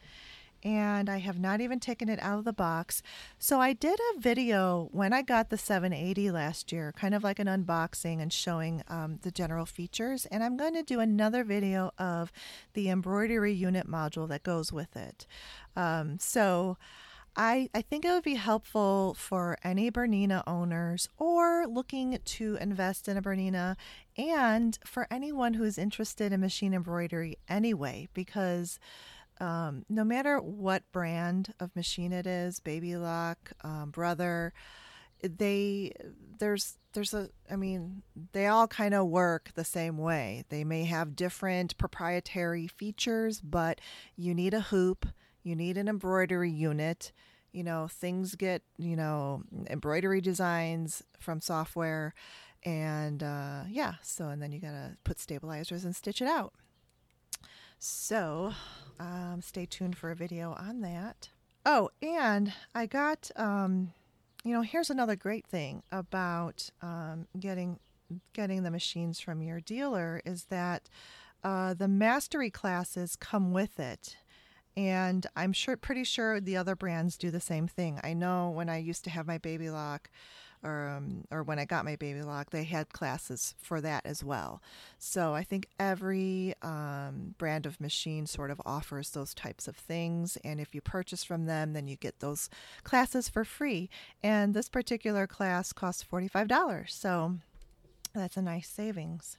and 0.64 1.10
I 1.10 1.18
have 1.18 1.40
not 1.40 1.62
even 1.62 1.80
taken 1.80 2.10
it 2.10 2.22
out 2.22 2.40
of 2.40 2.46
the 2.46 2.54
box. 2.54 3.02
So 3.40 3.60
I 3.60 3.74
did 3.74 4.00
a 4.00 4.20
video 4.20 4.90
when 4.92 5.14
I 5.14 5.22
got 5.22 5.50
the 5.50 5.58
780 5.58 6.32
last 6.32 6.72
year, 6.72 6.94
kind 6.98 7.14
of 7.14 7.24
like 7.24 7.40
an 7.40 7.48
unboxing 7.48 8.22
and 8.22 8.32
showing 8.32 8.84
um, 8.88 9.20
the 9.22 9.32
general 9.32 9.66
features. 9.66 10.26
And 10.28 10.44
I'm 10.44 10.58
going 10.58 10.74
to 10.74 10.84
do 10.84 11.00
another 11.00 11.44
video 11.44 11.92
of 11.98 12.32
the 12.74 12.90
embroidery 12.90 13.54
unit 13.54 13.88
module 13.88 14.28
that 14.30 14.44
goes 14.44 14.72
with 14.74 14.96
it. 14.96 15.26
Um, 15.76 16.18
so 16.20 16.78
I, 17.40 17.70
I 17.76 17.84
think 17.84 18.04
it 18.04 18.10
would 18.10 18.24
be 18.24 18.34
helpful 18.34 19.14
for 19.14 19.60
any 19.64 19.92
Bernina 19.92 20.42
owners 20.48 21.08
or 21.20 21.68
looking 21.68 22.18
to 22.26 22.58
invest 22.60 23.08
in 23.08 23.16
a 23.16 23.22
Bernina 23.22 23.76
and 24.18 24.80
for 24.84 25.08
anyone 25.12 25.54
who's 25.54 25.78
interested 25.78 26.34
in 26.34 26.42
machine 26.42 26.74
embroidery 26.74 27.38
anyway, 27.48 28.08
because 28.16 28.80
um, 29.40 29.86
no 29.90 30.04
matter 30.04 30.40
what 30.40 30.84
brand 30.92 31.54
of 31.60 31.76
machine 31.76 32.14
it 32.14 32.26
is, 32.28 32.60
Baby 32.60 32.96
Lock, 32.98 33.54
um, 33.64 33.92
Brother, 33.92 34.54
they 35.22 35.94
there's 36.40 36.78
there's 36.94 37.14
a 37.14 37.30
I 37.50 37.56
mean 37.56 38.04
they 38.34 38.48
all 38.48 38.68
kind 38.68 38.94
of 38.94 39.08
work 39.08 39.52
the 39.56 39.64
same 39.64 39.98
way. 39.98 40.44
They 40.50 40.64
may 40.64 40.86
have 40.86 41.16
different 41.16 41.78
proprietary 41.78 42.68
features, 42.68 43.42
but 43.42 43.82
you 44.16 44.34
need 44.34 44.54
a 44.54 44.62
hoop, 44.62 45.08
you 45.44 45.56
need 45.56 45.78
an 45.78 45.88
embroidery 45.88 46.52
unit. 46.52 47.12
You 47.52 47.64
know, 47.64 47.88
things 47.88 48.36
get, 48.36 48.62
you 48.78 48.96
know, 48.96 49.42
embroidery 49.68 50.22
designs 50.22 51.02
from 51.18 51.42
software 51.42 52.14
and 52.64 53.24
uh, 53.24 53.62
yeah, 53.70 53.94
so 54.02 54.28
and 54.28 54.42
then 54.42 54.52
you 54.52 54.60
got 54.60 54.72
to 54.72 54.98
put 55.04 55.20
stabilizers 55.20 55.86
and 55.86 55.96
stitch 55.96 56.22
it 56.22 56.28
out. 56.28 56.54
So 57.80 58.54
um, 59.00 59.42
stay 59.42 59.66
tuned 59.66 59.98
for 59.98 60.12
a 60.12 60.16
video 60.16 60.54
on 60.54 60.82
that. 60.82 61.30
Oh, 61.66 61.90
and 62.02 62.54
I 62.74 62.86
got, 62.86 63.30
um, 63.36 63.94
you 64.44 64.54
know, 64.54 64.62
here's 64.62 64.90
another 64.90 65.16
great 65.16 65.46
thing 65.46 65.84
about 65.92 66.70
um, 66.82 67.28
getting 67.40 67.80
getting 68.32 68.64
the 68.64 68.72
machines 68.72 69.20
from 69.20 69.42
your 69.42 69.60
dealer 69.60 70.22
is 70.26 70.46
that 70.46 70.88
uh, 71.44 71.74
the 71.74 71.88
mastery 71.88 72.50
classes 72.50 73.18
come 73.18 73.52
with 73.52 73.80
it. 73.80 74.16
And 74.78 75.26
I'm 75.36 75.54
sure, 75.54 75.76
pretty 75.76 76.04
sure 76.04 76.40
the 76.40 76.56
other 76.56 76.76
brands 76.76 77.18
do 77.18 77.32
the 77.32 77.40
same 77.40 77.68
thing. 77.68 78.00
I 78.04 78.14
know 78.14 78.50
when 78.50 78.70
I 78.70 78.78
used 78.78 79.04
to 79.06 79.10
have 79.10 79.26
my 79.26 79.40
baby 79.40 79.70
lock, 79.70 80.10
or 80.64 80.88
um, 80.88 81.26
or 81.32 81.44
when 81.44 81.60
I 81.60 81.66
got 81.66 81.86
my 81.86 81.96
baby 81.96 82.22
lock, 82.22 82.50
they 82.50 82.64
had 82.64 82.90
classes 82.94 83.56
for 83.62 83.82
that 83.82 84.06
as 84.06 84.24
well. 84.24 84.62
So 84.98 85.34
I 85.34 85.44
think 85.44 85.68
every 85.80 86.54
um, 86.62 87.36
brand 87.38 87.66
of 87.66 87.80
machine 87.80 88.26
sort 88.26 88.52
of 88.52 88.62
offers 88.66 89.12
those 89.12 89.34
types 89.34 89.68
of 89.68 89.76
things, 89.76 90.38
and 90.44 90.60
if 90.60 90.74
you 90.74 90.82
purchase 90.82 91.24
from 91.24 91.46
them, 91.46 91.74
then 91.74 91.88
you 91.88 91.96
get 91.96 92.20
those 92.20 92.50
classes 92.84 93.30
for 93.30 93.44
free. 93.44 93.90
And 94.24 94.54
this 94.54 94.70
particular 94.70 95.28
class 95.28 95.74
costs 95.74 96.04
forty 96.04 96.28
five 96.28 96.48
dollars, 96.48 96.94
so 96.94 97.36
that's 98.14 98.38
a 98.38 98.42
nice 98.42 98.68
savings. 98.68 99.38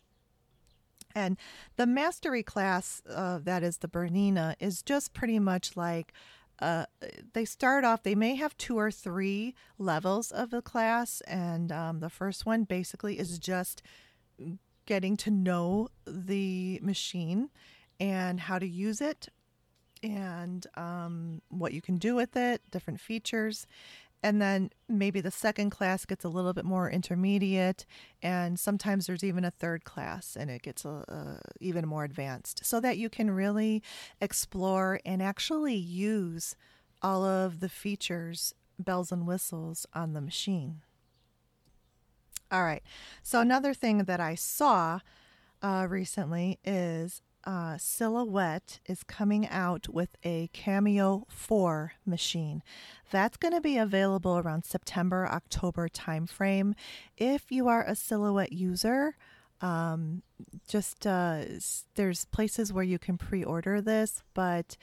And 1.15 1.37
the 1.77 1.87
mastery 1.87 2.43
class, 2.43 3.03
uh, 3.11 3.39
that 3.43 3.63
is 3.63 3.79
the 3.79 3.89
Bernina, 3.89 4.55
is 4.61 4.83
just 4.83 5.15
pretty 5.15 5.39
much 5.39 5.77
like 5.77 6.13
uh, 6.61 6.87
they 7.33 7.45
start 7.45 7.85
off, 7.85 8.03
they 8.03 8.15
may 8.15 8.35
have 8.35 8.57
two 8.57 8.79
or 8.79 8.91
three 8.91 9.55
levels 9.79 10.31
of 10.31 10.51
the 10.51 10.63
class. 10.63 11.21
And 11.23 11.71
um, 11.71 12.01
the 12.01 12.11
first 12.11 12.47
one 12.47 12.65
basically 12.65 13.19
is 13.19 13.39
just 13.39 13.83
getting 14.87 15.17
to 15.19 15.31
know 15.31 15.89
the 16.07 16.81
machine 16.83 17.51
and 18.01 18.41
how 18.41 18.59
to 18.59 18.67
use 18.67 19.01
it 19.01 19.29
and 20.03 20.67
um, 20.77 21.43
what 21.49 21.73
you 21.73 21.83
can 21.83 21.99
do 21.99 22.15
with 22.15 22.37
it, 22.37 22.63
different 22.71 23.01
features. 23.01 23.67
And 24.23 24.43
then 24.43 24.71
maybe 24.89 25.21
the 25.21 25.31
second 25.31 25.71
class 25.71 26.05
gets 26.05 26.25
a 26.25 26.29
little 26.29 26.53
bit 26.53 26.65
more 26.65 26.91
intermediate 26.91 27.87
and 28.23 28.59
sometimes 28.59 29.07
there's 29.07 29.25
even 29.25 29.45
a 29.45 29.51
third 29.51 29.85
class 29.85 30.37
and 30.37 30.51
it 30.51 30.63
gets 30.63 30.85
a, 30.85 30.89
a, 30.89 31.41
even 31.61 31.87
more 31.87 32.05
advanced 32.05 32.65
so 32.65 32.81
that 32.81 32.99
you 32.99 33.09
can 33.09 33.31
really 33.31 33.83
explore 34.21 35.01
and 35.05 35.23
actually 35.23 35.77
use 35.77 36.57
all 37.03 37.25
of 37.25 37.61
the 37.61 37.69
features 37.69 38.55
bells 38.79 39.13
and 39.13 39.27
whistles 39.27 39.87
on 39.93 40.13
the 40.13 40.21
machine. 40.21 40.83
All 42.51 42.65
right 42.65 42.83
so 43.23 43.41
another 43.41 43.75
thing 43.75 44.05
that 44.05 44.21
i 44.21 44.35
saw 44.35 45.01
uh, 45.61 45.87
recently 45.89 46.59
is 46.65 47.21
uh, 47.45 47.79
Silhouette 47.79 48.81
is 48.87 49.03
coming 49.03 49.49
out 49.49 49.89
with 49.89 50.17
a 50.25 50.49
Cameo 50.53 51.25
4 51.29 51.93
machine. 52.05 52.63
That's 53.11 53.37
going 53.37 53.55
to 53.55 53.61
be 53.61 53.79
available 53.79 54.39
around 54.39 54.65
September, 54.65 55.27
October 55.27 55.89
timeframe. 55.89 56.75
If 57.17 57.51
you 57.51 57.69
are 57.69 57.85
a 57.85 57.95
Silhouette 57.95 58.53
user, 58.53 59.17
um, 59.61 60.23
just 60.69 61.07
uh, 61.07 61.45
there's 61.95 62.25
places 62.27 62.73
where 62.73 62.85
you 62.85 62.99
can 62.99 63.19
pre 63.19 63.43
order 63.43 63.81
this, 63.81 64.23
but 64.35 64.77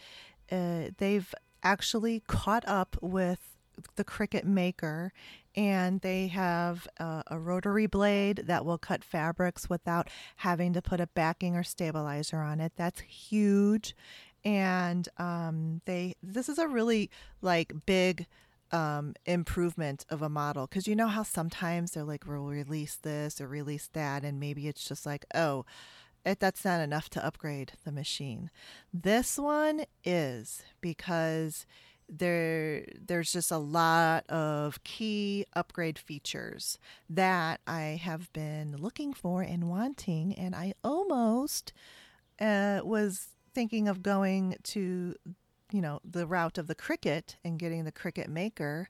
uh, 0.52 0.90
they've 0.98 1.34
actually 1.64 2.22
caught 2.28 2.64
up 2.68 2.98
with 3.02 3.55
the 3.96 4.04
Cricut 4.04 4.44
Maker, 4.44 5.12
and 5.56 6.02
they 6.02 6.28
have 6.28 6.88
a, 6.98 7.24
a, 7.28 7.40
rotary 7.40 7.88
blade 7.88 8.44
that 8.46 8.66
will 8.66 8.78
cut 8.78 9.04
fabrics 9.04 9.70
without 9.70 10.10
having 10.38 10.74
to 10.74 10.82
put 10.82 11.00
a 11.00 11.08
backing 11.08 11.56
or 11.56 11.64
stabilizer 11.64 12.40
on 12.40 12.60
it. 12.60 12.74
That's 12.76 13.02
huge, 13.02 13.96
and 14.44 15.08
um, 15.18 15.82
they 15.86 16.16
this 16.22 16.50
is 16.50 16.58
a 16.58 16.68
really 16.68 17.10
like 17.42 17.74
big 17.86 18.28
um, 18.72 19.16
improvement 19.26 20.06
of 20.10 20.22
a 20.22 20.30
model 20.30 20.68
because 20.68 20.88
you 20.88 20.96
know 20.96 21.08
how 21.08 21.24
sometimes 21.24 21.92
they're 21.92 22.04
like 22.04 22.26
we'll 22.28 22.44
release 22.44 22.96
this 22.96 23.40
or 23.40 23.48
release 23.48 23.90
that, 23.94 24.24
and 24.24 24.40
maybe 24.40 24.68
it's 24.68 24.88
just 24.88 25.06
like 25.06 25.26
oh. 25.34 25.66
It, 26.28 26.40
that's 26.40 26.66
not 26.66 26.82
enough 26.82 27.08
to 27.12 27.24
upgrade 27.24 27.74
the 27.84 27.92
machine. 27.92 28.50
This 28.92 29.38
one 29.38 29.86
is 30.04 30.64
because 30.82 31.68
there 32.08 32.86
there's 33.00 33.32
just 33.32 33.52
a 33.52 33.58
lot 33.58 34.28
of 34.30 34.84
key 34.84 35.46
upgrade 35.54 35.98
features 35.98 36.78
that 37.10 37.62
I 37.66 38.00
have 38.02 38.32
been 38.34 38.76
looking 38.78 39.14
for 39.14 39.42
and 39.42 39.70
wanting 39.70 40.34
and 40.36 40.56
I 40.56 40.74
almost 40.84 41.74
uh, 42.40 42.82
was 42.84 43.30
thinking 43.54 43.88
of 43.88 44.04
going 44.04 44.58
to 44.64 45.16
you 45.72 45.82
know 45.82 46.00
the 46.04 46.28
route 46.28 46.58
of 46.58 46.68
the 46.68 46.76
Cricut 46.76 47.36
and 47.44 47.58
getting 47.58 47.86
the 47.86 47.92
Cricut 47.92 48.28
maker 48.28 48.90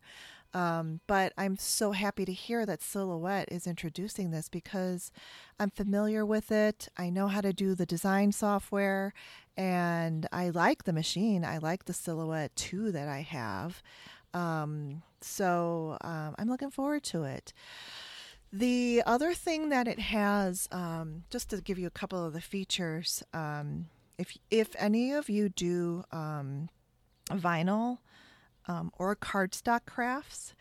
um, 0.55 1.01
but 1.05 1.33
I'm 1.37 1.57
so 1.57 1.91
happy 1.91 2.23
to 2.23 2.31
hear 2.31 2.65
that 2.65 2.81
Silhouette 2.81 3.49
is 3.51 3.67
introducing 3.67 4.31
this 4.31 4.47
because 4.47 5.11
I'm 5.59 5.69
familiar 5.69 6.25
with 6.25 6.49
it. 6.49 6.87
I 6.97 7.09
know 7.09 7.27
how 7.27 7.41
to 7.41 7.51
do 7.51 7.75
the 7.75 7.85
design 7.85 8.31
software 8.31 9.13
and 9.57 10.27
I 10.31 10.49
like 10.49 10.83
the 10.83 10.93
machine. 10.93 11.45
I 11.45 11.57
like 11.57 11.85
the 11.85 11.93
Silhouette 11.93 12.55
2 12.55 12.91
that 12.91 13.07
I 13.07 13.21
have. 13.21 13.81
Um, 14.33 15.01
so 15.21 15.97
um, 16.01 16.35
I'm 16.37 16.49
looking 16.49 16.71
forward 16.71 17.03
to 17.05 17.23
it. 17.23 17.53
The 18.51 19.03
other 19.05 19.33
thing 19.33 19.69
that 19.69 19.87
it 19.87 19.99
has, 19.99 20.67
um, 20.71 21.23
just 21.29 21.49
to 21.49 21.61
give 21.61 21.79
you 21.79 21.87
a 21.87 21.91
couple 21.91 22.23
of 22.23 22.33
the 22.33 22.41
features, 22.41 23.23
um, 23.33 23.87
if 24.17 24.37
if 24.49 24.69
any 24.77 25.11
of 25.11 25.29
you 25.29 25.49
do 25.49 26.05
um, 26.11 26.69
vinyl, 27.29 27.97
um, 28.67 28.91
or 28.97 29.15
cardstock 29.15 29.81
crafts. 29.85 30.53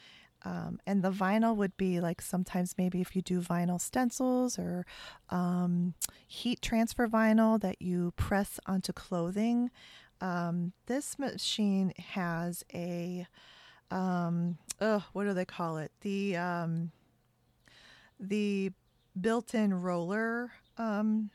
Um, 0.44 0.78
and 0.86 1.02
the 1.02 1.10
vinyl 1.10 1.56
would 1.56 1.76
be 1.76 2.00
like 2.00 2.20
sometimes 2.20 2.74
maybe 2.76 3.00
if 3.00 3.16
you 3.16 3.22
do 3.22 3.40
vinyl 3.40 3.80
stencils 3.80 4.58
or 4.58 4.84
um, 5.30 5.94
heat 6.26 6.60
transfer 6.60 7.08
vinyl 7.08 7.60
that 7.60 7.80
you 7.80 8.12
press 8.16 8.60
onto 8.66 8.92
clothing. 8.92 9.70
Um, 10.20 10.72
this 10.86 11.18
machine 11.18 11.92
has 12.12 12.62
a 12.74 13.26
um, 13.90 14.58
what 15.12 15.24
do 15.24 15.34
they 15.34 15.44
call 15.44 15.78
it? 15.78 15.92
The 16.00 16.36
um, 16.36 16.90
the 18.18 18.72
built-in 19.18 19.82
roller. 19.82 20.52
Um, 20.76 21.30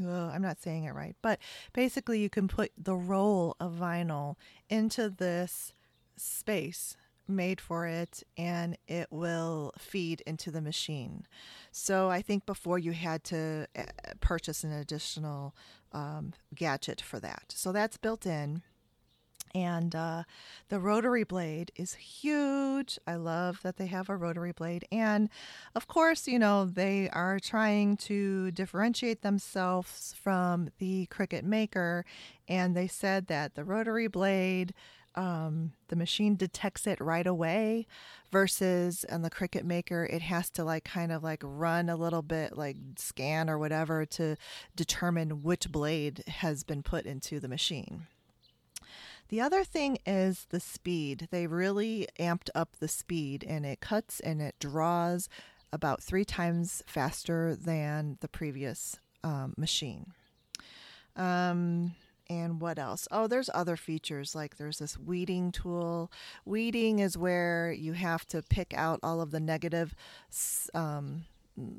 I'm 0.00 0.42
not 0.42 0.60
saying 0.60 0.84
it 0.84 0.94
right, 0.94 1.14
but 1.22 1.38
basically 1.72 2.18
you 2.18 2.28
can 2.28 2.48
put 2.48 2.72
the 2.76 2.96
roll 2.96 3.54
of 3.60 3.74
vinyl 3.74 4.34
into 4.68 5.08
this 5.08 5.72
space 6.16 6.96
made 7.28 7.60
for 7.60 7.86
it 7.86 8.22
and 8.36 8.76
it 8.86 9.08
will 9.10 9.72
feed 9.78 10.20
into 10.22 10.50
the 10.50 10.60
machine. 10.60 11.26
So 11.72 12.10
I 12.10 12.22
think 12.22 12.46
before 12.46 12.78
you 12.78 12.92
had 12.92 13.24
to 13.24 13.66
uh, 13.76 13.82
purchase 14.20 14.64
an 14.64 14.72
additional 14.72 15.54
um, 15.92 16.32
gadget 16.54 17.00
for 17.00 17.20
that. 17.20 17.46
So 17.48 17.72
that's 17.72 17.96
built 17.96 18.26
in. 18.26 18.62
And 19.54 19.94
uh, 19.94 20.24
the 20.68 20.80
rotary 20.80 21.22
blade 21.22 21.70
is 21.76 21.94
huge. 21.94 22.98
I 23.06 23.14
love 23.14 23.60
that 23.62 23.76
they 23.76 23.86
have 23.86 24.08
a 24.08 24.16
rotary 24.16 24.50
blade. 24.50 24.84
And 24.90 25.28
of 25.76 25.86
course, 25.86 26.26
you 26.26 26.40
know, 26.40 26.64
they 26.64 27.08
are 27.10 27.38
trying 27.38 27.96
to 27.98 28.50
differentiate 28.50 29.22
themselves 29.22 30.12
from 30.20 30.70
the 30.78 31.06
Cricut 31.06 31.44
Maker. 31.44 32.04
And 32.48 32.74
they 32.74 32.88
said 32.88 33.28
that 33.28 33.54
the 33.54 33.64
rotary 33.64 34.08
blade 34.08 34.74
um, 35.14 35.72
the 35.88 35.96
machine 35.96 36.36
detects 36.36 36.86
it 36.86 37.00
right 37.00 37.26
away 37.26 37.86
versus 38.32 39.04
on 39.10 39.22
the 39.22 39.30
Cricut 39.30 39.64
Maker, 39.64 40.04
it 40.10 40.22
has 40.22 40.50
to 40.50 40.64
like 40.64 40.84
kind 40.84 41.12
of 41.12 41.22
like 41.22 41.42
run 41.44 41.88
a 41.88 41.96
little 41.96 42.22
bit, 42.22 42.56
like 42.56 42.76
scan 42.96 43.48
or 43.48 43.58
whatever 43.58 44.04
to 44.06 44.36
determine 44.74 45.42
which 45.42 45.70
blade 45.70 46.24
has 46.26 46.64
been 46.64 46.82
put 46.82 47.06
into 47.06 47.38
the 47.38 47.48
machine. 47.48 48.06
The 49.28 49.40
other 49.40 49.64
thing 49.64 49.98
is 50.04 50.46
the 50.50 50.60
speed. 50.60 51.28
They 51.30 51.46
really 51.46 52.06
amped 52.20 52.50
up 52.54 52.76
the 52.78 52.88
speed 52.88 53.44
and 53.48 53.64
it 53.64 53.80
cuts 53.80 54.20
and 54.20 54.42
it 54.42 54.56
draws 54.60 55.28
about 55.72 56.02
three 56.02 56.24
times 56.24 56.82
faster 56.86 57.56
than 57.56 58.18
the 58.20 58.28
previous 58.28 58.96
um, 59.24 59.54
machine. 59.56 60.12
Um, 61.16 61.94
and 62.34 62.60
what 62.60 62.78
else? 62.78 63.06
Oh, 63.10 63.26
there's 63.26 63.50
other 63.54 63.76
features 63.76 64.34
like 64.34 64.56
there's 64.56 64.78
this 64.78 64.98
weeding 64.98 65.52
tool. 65.52 66.10
Weeding 66.44 66.98
is 66.98 67.16
where 67.16 67.72
you 67.72 67.92
have 67.92 68.26
to 68.28 68.42
pick 68.42 68.74
out 68.74 69.00
all 69.02 69.20
of 69.20 69.30
the 69.30 69.40
negative 69.40 69.94
um, 70.74 71.24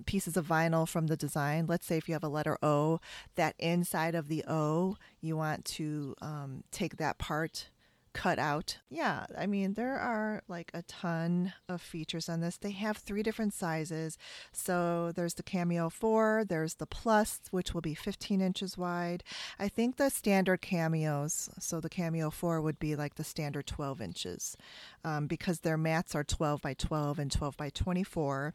pieces 0.05 0.37
of 0.37 0.47
vinyl 0.47 0.87
from 0.87 1.07
the 1.07 1.17
design. 1.17 1.65
Let's 1.67 1.85
say 1.85 1.97
if 1.97 2.07
you 2.07 2.13
have 2.13 2.23
a 2.23 2.29
letter 2.29 2.57
O, 2.63 2.99
that 3.35 3.55
inside 3.59 4.15
of 4.15 4.27
the 4.27 4.43
O, 4.47 4.97
you 5.21 5.35
want 5.35 5.65
to 5.65 6.15
um, 6.21 6.63
take 6.71 6.97
that 6.97 7.17
part 7.17 7.69
cut 8.15 8.39
out. 8.39 8.77
Yeah, 8.89 9.25
I 9.37 9.45
mean, 9.45 9.73
there 9.73 9.99
are 9.99 10.41
like 10.47 10.71
a 10.73 10.83
ton 10.83 11.53
of 11.67 11.81
features 11.81 12.29
on 12.29 12.39
this. 12.39 12.55
They 12.57 12.71
have 12.71 12.95
three 12.97 13.21
different 13.21 13.53
sizes. 13.53 14.17
So 14.53 15.11
there's 15.13 15.33
the 15.33 15.43
Cameo 15.43 15.89
4, 15.89 16.45
there's 16.47 16.75
the 16.75 16.85
Plus, 16.85 17.41
which 17.51 17.73
will 17.73 17.81
be 17.81 17.93
15 17.93 18.39
inches 18.39 18.77
wide. 18.77 19.23
I 19.59 19.67
think 19.67 19.97
the 19.97 20.09
standard 20.09 20.61
Cameos, 20.61 21.49
so 21.59 21.81
the 21.81 21.89
Cameo 21.89 22.29
4 22.29 22.61
would 22.61 22.79
be 22.79 22.95
like 22.95 23.15
the 23.15 23.23
standard 23.25 23.67
12 23.67 24.01
inches 24.01 24.55
um, 25.03 25.27
because 25.27 25.59
their 25.59 25.77
mats 25.77 26.15
are 26.15 26.23
12 26.23 26.61
by 26.61 26.73
12 26.73 27.19
and 27.19 27.29
12 27.29 27.57
by 27.57 27.69
24 27.69 28.53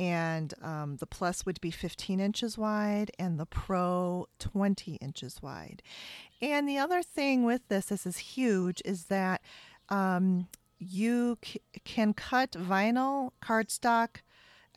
and 0.00 0.54
um, 0.62 0.96
the 0.96 1.06
plus 1.06 1.44
would 1.44 1.60
be 1.60 1.70
15 1.70 2.18
inches 2.18 2.56
wide 2.56 3.10
and 3.18 3.38
the 3.38 3.44
pro 3.44 4.26
20 4.38 4.94
inches 4.94 5.40
wide 5.42 5.82
and 6.40 6.66
the 6.66 6.78
other 6.78 7.02
thing 7.02 7.44
with 7.44 7.60
this 7.68 7.86
this 7.86 8.06
is 8.06 8.16
huge 8.16 8.80
is 8.84 9.04
that 9.04 9.42
um, 9.90 10.48
you 10.78 11.36
c- 11.44 11.60
can 11.84 12.14
cut 12.14 12.52
vinyl 12.52 13.30
cardstock 13.42 14.22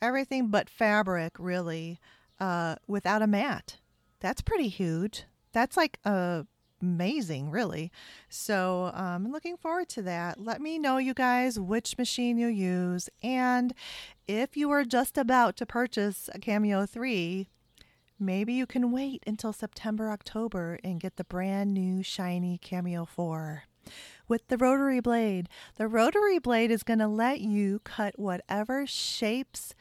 everything 0.02 0.48
but 0.48 0.68
fabric 0.68 1.32
really 1.38 1.98
uh, 2.38 2.76
without 2.86 3.22
a 3.22 3.26
mat 3.26 3.78
that's 4.20 4.42
pretty 4.42 4.68
huge 4.68 5.24
that's 5.52 5.76
like 5.76 5.98
a 6.04 6.46
amazing, 6.84 7.50
really. 7.50 7.90
So 8.28 8.90
um, 8.94 9.26
I'm 9.26 9.32
looking 9.32 9.56
forward 9.56 9.88
to 9.90 10.02
that. 10.02 10.38
Let 10.38 10.60
me 10.60 10.78
know, 10.78 10.98
you 10.98 11.14
guys, 11.14 11.58
which 11.58 11.96
machine 11.96 12.36
you 12.36 12.48
use. 12.48 13.08
And 13.22 13.72
if 14.26 14.56
you 14.56 14.70
are 14.70 14.84
just 14.84 15.18
about 15.18 15.56
to 15.56 15.66
purchase 15.66 16.30
a 16.34 16.38
Cameo 16.38 16.86
3, 16.86 17.48
maybe 18.18 18.52
you 18.52 18.66
can 18.66 18.90
wait 18.90 19.22
until 19.26 19.52
September, 19.52 20.10
October 20.10 20.78
and 20.82 21.00
get 21.00 21.16
the 21.16 21.24
brand 21.24 21.74
new 21.74 22.02
shiny 22.02 22.58
Cameo 22.58 23.04
4 23.04 23.64
with 24.26 24.48
the 24.48 24.56
rotary 24.56 25.00
blade. 25.00 25.48
The 25.76 25.88
rotary 25.88 26.38
blade 26.38 26.70
is 26.70 26.82
going 26.82 27.00
to 27.00 27.08
let 27.08 27.40
you 27.40 27.80
cut 27.84 28.18
whatever 28.18 28.86
shapes 28.86 29.74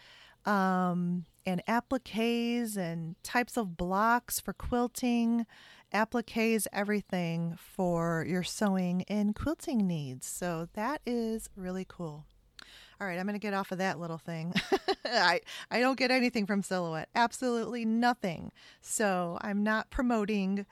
um, 0.45 1.25
and 1.45 1.61
appliques 1.67 2.75
and 2.75 3.15
types 3.23 3.55
of 3.55 3.77
blocks 3.77 4.41
for 4.41 4.51
quilting, 4.51 5.45
appliques, 5.93 6.67
everything 6.73 7.57
for 7.57 8.25
your 8.27 8.43
sewing 8.43 9.03
and 9.07 9.35
quilting 9.35 9.87
needs. 9.87 10.27
So 10.27 10.67
that 10.73 11.01
is 11.05 11.49
really 11.55 11.85
cool. 11.87 12.25
All 12.99 13.07
right, 13.07 13.19
I'm 13.19 13.25
going 13.25 13.33
to 13.33 13.39
get 13.39 13.53
off 13.53 13.71
of 13.71 13.77
that 13.79 13.99
little 13.99 14.17
thing. 14.17 14.53
I, 15.05 15.41
I 15.69 15.79
don't 15.79 15.97
get 15.97 16.11
anything 16.11 16.45
from 16.45 16.61
Silhouette, 16.61 17.09
absolutely 17.15 17.85
nothing. 17.85 18.51
So 18.81 19.37
I'm 19.41 19.63
not 19.63 19.89
promoting 19.89 20.65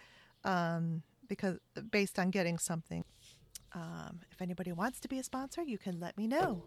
um, 0.44 1.04
because 1.28 1.60
based 1.90 2.20
on 2.20 2.30
getting 2.30 2.58
something. 2.58 3.04
Um, 3.74 4.20
if 4.32 4.42
anybody 4.42 4.72
wants 4.74 5.00
to 5.00 5.08
be 5.08 5.18
a 5.18 5.24
sponsor, 5.24 5.64
you 5.64 5.78
can 5.78 6.00
let 6.00 6.18
me 6.18 6.28
know. 6.28 6.64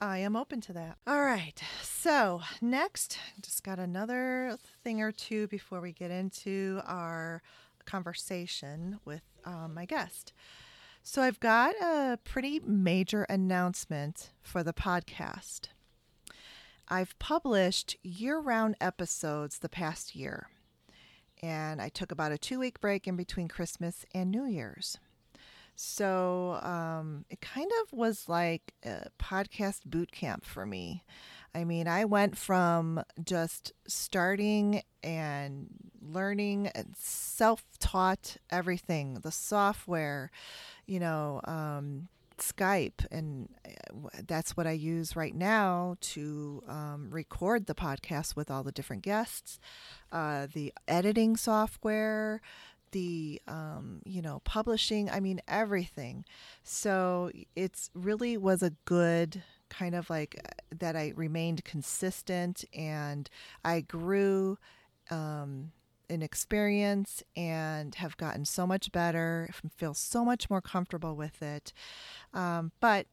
I 0.00 0.18
am 0.18 0.36
open 0.36 0.60
to 0.62 0.72
that. 0.74 0.98
All 1.06 1.22
right. 1.22 1.62
So, 1.80 2.42
next, 2.60 3.18
just 3.40 3.62
got 3.62 3.78
another 3.78 4.58
thing 4.84 5.00
or 5.00 5.12
two 5.12 5.46
before 5.48 5.80
we 5.80 5.92
get 5.92 6.10
into 6.10 6.82
our 6.84 7.42
conversation 7.86 8.98
with 9.04 9.22
um, 9.44 9.72
my 9.74 9.86
guest. 9.86 10.32
So, 11.08 11.22
I've 11.22 11.38
got 11.38 11.76
a 11.80 12.18
pretty 12.24 12.58
major 12.66 13.22
announcement 13.30 14.32
for 14.42 14.64
the 14.64 14.72
podcast. 14.72 15.68
I've 16.88 17.16
published 17.20 17.96
year 18.02 18.40
round 18.40 18.74
episodes 18.80 19.60
the 19.60 19.68
past 19.68 20.16
year, 20.16 20.48
and 21.40 21.80
I 21.80 21.90
took 21.90 22.10
about 22.10 22.32
a 22.32 22.38
two 22.38 22.58
week 22.58 22.80
break 22.80 23.06
in 23.06 23.14
between 23.14 23.46
Christmas 23.46 24.04
and 24.12 24.32
New 24.32 24.46
Year's. 24.46 24.98
So 25.76 26.58
um, 26.62 27.24
it 27.30 27.40
kind 27.40 27.70
of 27.82 27.92
was 27.92 28.28
like 28.28 28.74
a 28.84 29.08
podcast 29.16 29.84
boot 29.84 30.10
camp 30.10 30.44
for 30.44 30.66
me. 30.66 31.04
I 31.54 31.62
mean, 31.62 31.86
I 31.86 32.04
went 32.04 32.36
from 32.36 33.02
just 33.22 33.72
starting 33.86 34.82
and 35.04 35.68
learning 36.02 36.68
and 36.68 36.94
self 36.96 37.64
taught 37.78 38.38
everything 38.50 39.20
the 39.22 39.30
software, 39.30 40.30
you 40.86 41.00
know, 41.00 41.40
um, 41.44 42.08
Skype, 42.38 43.06
and 43.10 43.48
uh, 43.64 44.08
that's 44.26 44.56
what 44.56 44.66
I 44.66 44.72
use 44.72 45.16
right 45.16 45.34
now 45.34 45.96
to 46.00 46.62
um, 46.68 47.08
record 47.10 47.66
the 47.66 47.74
podcast 47.74 48.36
with 48.36 48.50
all 48.50 48.62
the 48.62 48.72
different 48.72 49.02
guests. 49.02 49.58
Uh, 50.12 50.46
the 50.52 50.72
editing 50.86 51.36
software, 51.36 52.42
the 52.92 53.40
um, 53.48 54.00
you 54.04 54.22
know 54.22 54.40
publishing 54.44 55.10
i 55.10 55.20
mean 55.20 55.40
everything 55.48 56.24
so 56.62 57.30
it's 57.54 57.90
really 57.94 58.36
was 58.36 58.62
a 58.62 58.70
good 58.84 59.42
kind 59.68 59.94
of 59.94 60.08
like 60.08 60.40
uh, 60.44 60.48
that 60.78 60.96
i 60.96 61.12
remained 61.16 61.64
consistent 61.64 62.64
and 62.72 63.28
i 63.64 63.80
grew 63.80 64.56
um, 65.10 65.72
in 66.08 66.22
experience 66.22 67.22
and 67.36 67.96
have 67.96 68.16
gotten 68.16 68.44
so 68.44 68.66
much 68.66 68.92
better 68.92 69.48
feel 69.76 69.94
so 69.94 70.24
much 70.24 70.48
more 70.48 70.60
comfortable 70.60 71.16
with 71.16 71.42
it 71.42 71.72
um, 72.32 72.72
but 72.80 73.06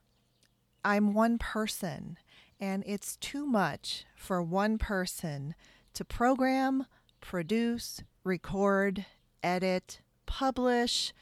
i'm 0.86 1.14
one 1.14 1.38
person 1.38 2.18
and 2.60 2.84
it's 2.86 3.18
too 3.18 3.46
much 3.46 4.06
for 4.16 4.42
one 4.42 4.78
person 4.78 5.56
to 5.94 6.06
program 6.06 6.86
produce 7.20 8.04
record 8.24 9.06
edit, 9.42 10.02
publish 10.26 11.14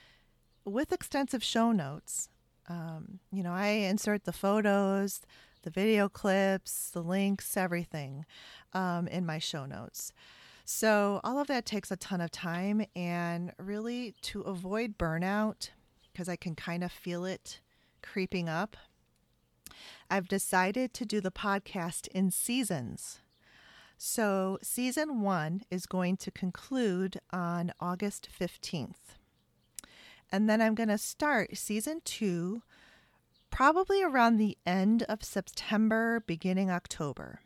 with 0.65 0.91
extensive 0.91 1.43
show 1.43 1.71
notes. 1.71 2.29
Um, 2.69 3.19
you 3.31 3.43
know, 3.43 3.53
I 3.53 3.67
insert 3.67 4.23
the 4.23 4.31
photos, 4.33 5.21
the 5.63 5.69
video 5.69 6.07
clips, 6.07 6.89
the 6.91 7.01
links, 7.01 7.57
everything 7.57 8.25
um, 8.73 9.07
in 9.07 9.25
my 9.25 9.39
show 9.39 9.65
notes. 9.65 10.13
So, 10.73 11.19
all 11.25 11.37
of 11.37 11.47
that 11.47 11.65
takes 11.65 11.91
a 11.91 11.97
ton 11.97 12.21
of 12.21 12.31
time, 12.31 12.85
and 12.95 13.51
really 13.59 14.15
to 14.21 14.39
avoid 14.41 14.97
burnout, 14.97 15.71
because 16.11 16.29
I 16.29 16.37
can 16.37 16.55
kind 16.55 16.81
of 16.81 16.93
feel 16.93 17.25
it 17.25 17.59
creeping 18.01 18.47
up, 18.47 18.77
I've 20.09 20.29
decided 20.29 20.93
to 20.93 21.05
do 21.05 21.19
the 21.19 21.29
podcast 21.29 22.07
in 22.07 22.31
seasons. 22.31 23.19
So, 23.97 24.59
season 24.63 25.19
one 25.19 25.63
is 25.69 25.85
going 25.85 26.15
to 26.17 26.31
conclude 26.31 27.19
on 27.33 27.73
August 27.81 28.29
15th. 28.39 29.17
And 30.31 30.49
then 30.49 30.61
I'm 30.61 30.73
going 30.73 30.89
to 30.89 30.97
start 30.97 31.57
season 31.57 31.99
two 32.05 32.63
probably 33.49 34.01
around 34.01 34.37
the 34.37 34.57
end 34.65 35.03
of 35.03 35.21
September, 35.21 36.23
beginning 36.25 36.71
October. 36.71 37.41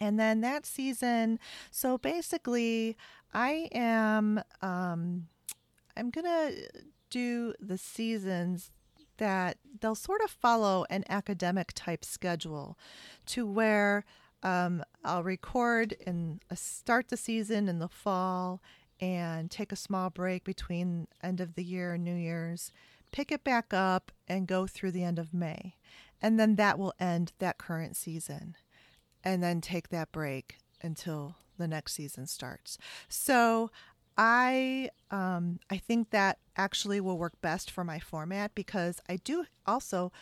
And 0.00 0.18
then 0.18 0.40
that 0.40 0.66
season, 0.66 1.38
so 1.70 1.98
basically, 1.98 2.96
I 3.32 3.68
am 3.72 4.42
um, 4.60 5.28
I'm 5.96 6.10
gonna 6.10 6.52
do 7.10 7.54
the 7.60 7.78
seasons 7.78 8.70
that 9.18 9.58
they'll 9.80 9.94
sort 9.94 10.20
of 10.22 10.30
follow 10.30 10.84
an 10.90 11.04
academic 11.08 11.72
type 11.74 12.04
schedule, 12.04 12.76
to 13.26 13.46
where 13.46 14.04
um, 14.42 14.82
I'll 15.04 15.22
record 15.22 15.94
and 16.06 16.40
uh, 16.50 16.54
start 16.56 17.08
the 17.08 17.16
season 17.16 17.68
in 17.68 17.78
the 17.78 17.88
fall 17.88 18.60
and 19.00 19.50
take 19.50 19.72
a 19.72 19.76
small 19.76 20.10
break 20.10 20.44
between 20.44 21.06
end 21.22 21.40
of 21.40 21.54
the 21.54 21.64
year 21.64 21.94
and 21.94 22.04
New 22.04 22.14
Year's, 22.14 22.72
pick 23.12 23.30
it 23.30 23.44
back 23.44 23.72
up 23.72 24.12
and 24.28 24.46
go 24.46 24.66
through 24.66 24.90
the 24.92 25.04
end 25.04 25.18
of 25.18 25.32
May. 25.32 25.76
And 26.20 26.38
then 26.38 26.56
that 26.56 26.78
will 26.78 26.94
end 26.98 27.32
that 27.38 27.58
current 27.58 27.96
season. 27.96 28.56
And 29.24 29.42
then 29.42 29.60
take 29.60 29.88
that 29.88 30.12
break 30.12 30.58
until 30.82 31.36
the 31.58 31.66
next 31.66 31.94
season 31.94 32.26
starts. 32.26 32.78
So 33.08 33.70
I 34.16 34.90
um, 35.10 35.58
I 35.70 35.78
think 35.78 36.10
that 36.10 36.38
actually 36.56 37.00
will 37.00 37.18
work 37.18 37.40
best 37.40 37.70
for 37.70 37.84
my 37.84 37.98
format 37.98 38.54
because 38.54 39.00
I 39.08 39.16
do 39.16 39.46
also 39.66 40.12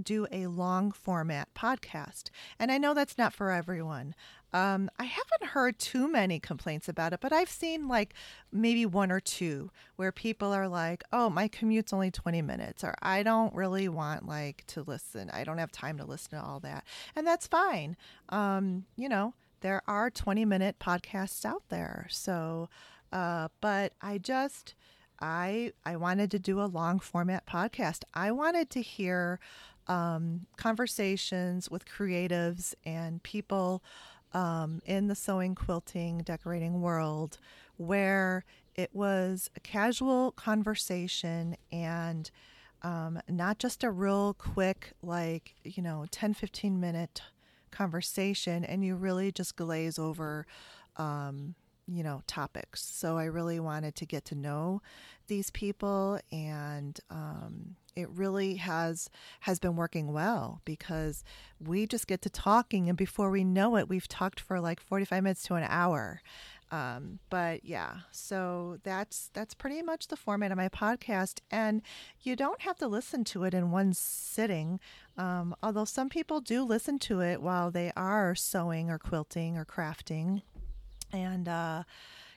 do 0.00 0.26
a 0.32 0.46
long 0.46 0.90
format 0.92 1.48
podcast. 1.54 2.30
And 2.58 2.72
I 2.72 2.78
know 2.78 2.94
that's 2.94 3.18
not 3.18 3.32
for 3.32 3.50
everyone. 3.50 4.14
Um, 4.54 4.88
I 5.00 5.04
haven't 5.04 5.48
heard 5.50 5.80
too 5.80 6.06
many 6.06 6.38
complaints 6.38 6.88
about 6.88 7.12
it, 7.12 7.18
but 7.20 7.32
I've 7.32 7.50
seen 7.50 7.88
like 7.88 8.14
maybe 8.52 8.86
one 8.86 9.10
or 9.10 9.18
two 9.18 9.72
where 9.96 10.12
people 10.12 10.52
are 10.52 10.68
like, 10.68 11.02
oh, 11.12 11.28
my 11.28 11.48
commute's 11.48 11.92
only 11.92 12.12
20 12.12 12.40
minutes, 12.40 12.84
or 12.84 12.94
I 13.02 13.24
don't 13.24 13.52
really 13.52 13.88
want 13.88 14.28
like 14.28 14.64
to 14.68 14.82
listen. 14.82 15.28
I 15.30 15.42
don't 15.42 15.58
have 15.58 15.72
time 15.72 15.98
to 15.98 16.04
listen 16.04 16.38
to 16.38 16.44
all 16.44 16.60
that. 16.60 16.84
And 17.16 17.26
that's 17.26 17.48
fine. 17.48 17.96
Um, 18.28 18.84
you 18.96 19.08
know, 19.08 19.34
there 19.60 19.82
are 19.88 20.08
20 20.08 20.44
minute 20.44 20.76
podcasts 20.78 21.44
out 21.44 21.64
there. 21.68 22.06
So, 22.08 22.68
uh, 23.12 23.48
but 23.60 23.94
I 24.00 24.18
just, 24.18 24.74
I 25.20 25.72
I 25.84 25.96
wanted 25.96 26.30
to 26.30 26.38
do 26.38 26.60
a 26.60 26.66
long 26.66 27.00
format 27.00 27.44
podcast. 27.44 28.02
I 28.14 28.30
wanted 28.30 28.70
to 28.70 28.82
hear 28.82 29.40
um, 29.88 30.46
conversations 30.56 31.70
with 31.70 31.86
creatives 31.86 32.74
and 32.84 33.22
people 33.22 33.82
um, 34.34 34.82
in 34.84 35.06
the 35.06 35.14
sewing, 35.14 35.54
quilting, 35.54 36.18
decorating 36.18 36.80
world 36.80 37.38
where 37.76 38.44
it 38.74 38.90
was 38.92 39.50
a 39.56 39.60
casual 39.60 40.32
conversation 40.32 41.56
and 41.72 42.30
um, 42.82 43.18
not 43.28 43.58
just 43.58 43.82
a 43.82 43.90
real 43.90 44.34
quick, 44.34 44.92
like, 45.02 45.54
you 45.64 45.82
know, 45.82 46.04
10, 46.10 46.34
15 46.34 46.78
minute 46.78 47.22
conversation, 47.70 48.64
and 48.64 48.84
you 48.84 48.94
really 48.94 49.32
just 49.32 49.56
glaze 49.56 49.98
over. 49.98 50.46
Um, 50.96 51.54
you 51.86 52.02
know 52.02 52.22
topics. 52.26 52.82
So 52.82 53.16
i 53.18 53.24
really 53.24 53.60
wanted 53.60 53.94
to 53.96 54.06
get 54.06 54.24
to 54.26 54.34
know 54.34 54.80
these 55.26 55.50
people 55.50 56.18
and 56.32 56.98
um, 57.10 57.76
it 57.96 58.08
really 58.10 58.56
has 58.56 59.08
has 59.40 59.58
been 59.58 59.76
working 59.76 60.12
well 60.12 60.60
because 60.64 61.24
we 61.60 61.86
just 61.86 62.06
get 62.06 62.22
to 62.22 62.30
talking 62.30 62.88
and 62.88 62.98
before 62.98 63.30
we 63.30 63.44
know 63.44 63.76
it 63.76 63.88
we've 63.88 64.08
talked 64.08 64.40
for 64.40 64.60
like 64.60 64.80
45 64.80 65.22
minutes 65.22 65.42
to 65.44 65.54
an 65.54 65.66
hour. 65.68 66.20
Um, 66.70 67.20
but 67.30 67.64
yeah 67.64 67.98
so 68.10 68.78
that's 68.82 69.30
that's 69.32 69.54
pretty 69.54 69.82
much 69.82 70.08
the 70.08 70.16
format 70.16 70.50
of 70.50 70.56
my 70.56 70.68
podcast 70.68 71.40
and 71.50 71.82
you 72.22 72.34
don't 72.34 72.62
have 72.62 72.78
to 72.78 72.88
listen 72.88 73.22
to 73.24 73.44
it 73.44 73.54
in 73.54 73.70
one 73.70 73.92
sitting. 73.92 74.80
Um, 75.16 75.54
although 75.62 75.84
some 75.84 76.08
people 76.08 76.40
do 76.40 76.64
listen 76.64 76.98
to 77.00 77.20
it 77.20 77.40
while 77.40 77.70
they 77.70 77.92
are 77.96 78.34
sewing 78.34 78.90
or 78.90 78.98
quilting 78.98 79.56
or 79.56 79.64
crafting 79.64 80.42
and 81.14 81.48
uh, 81.48 81.84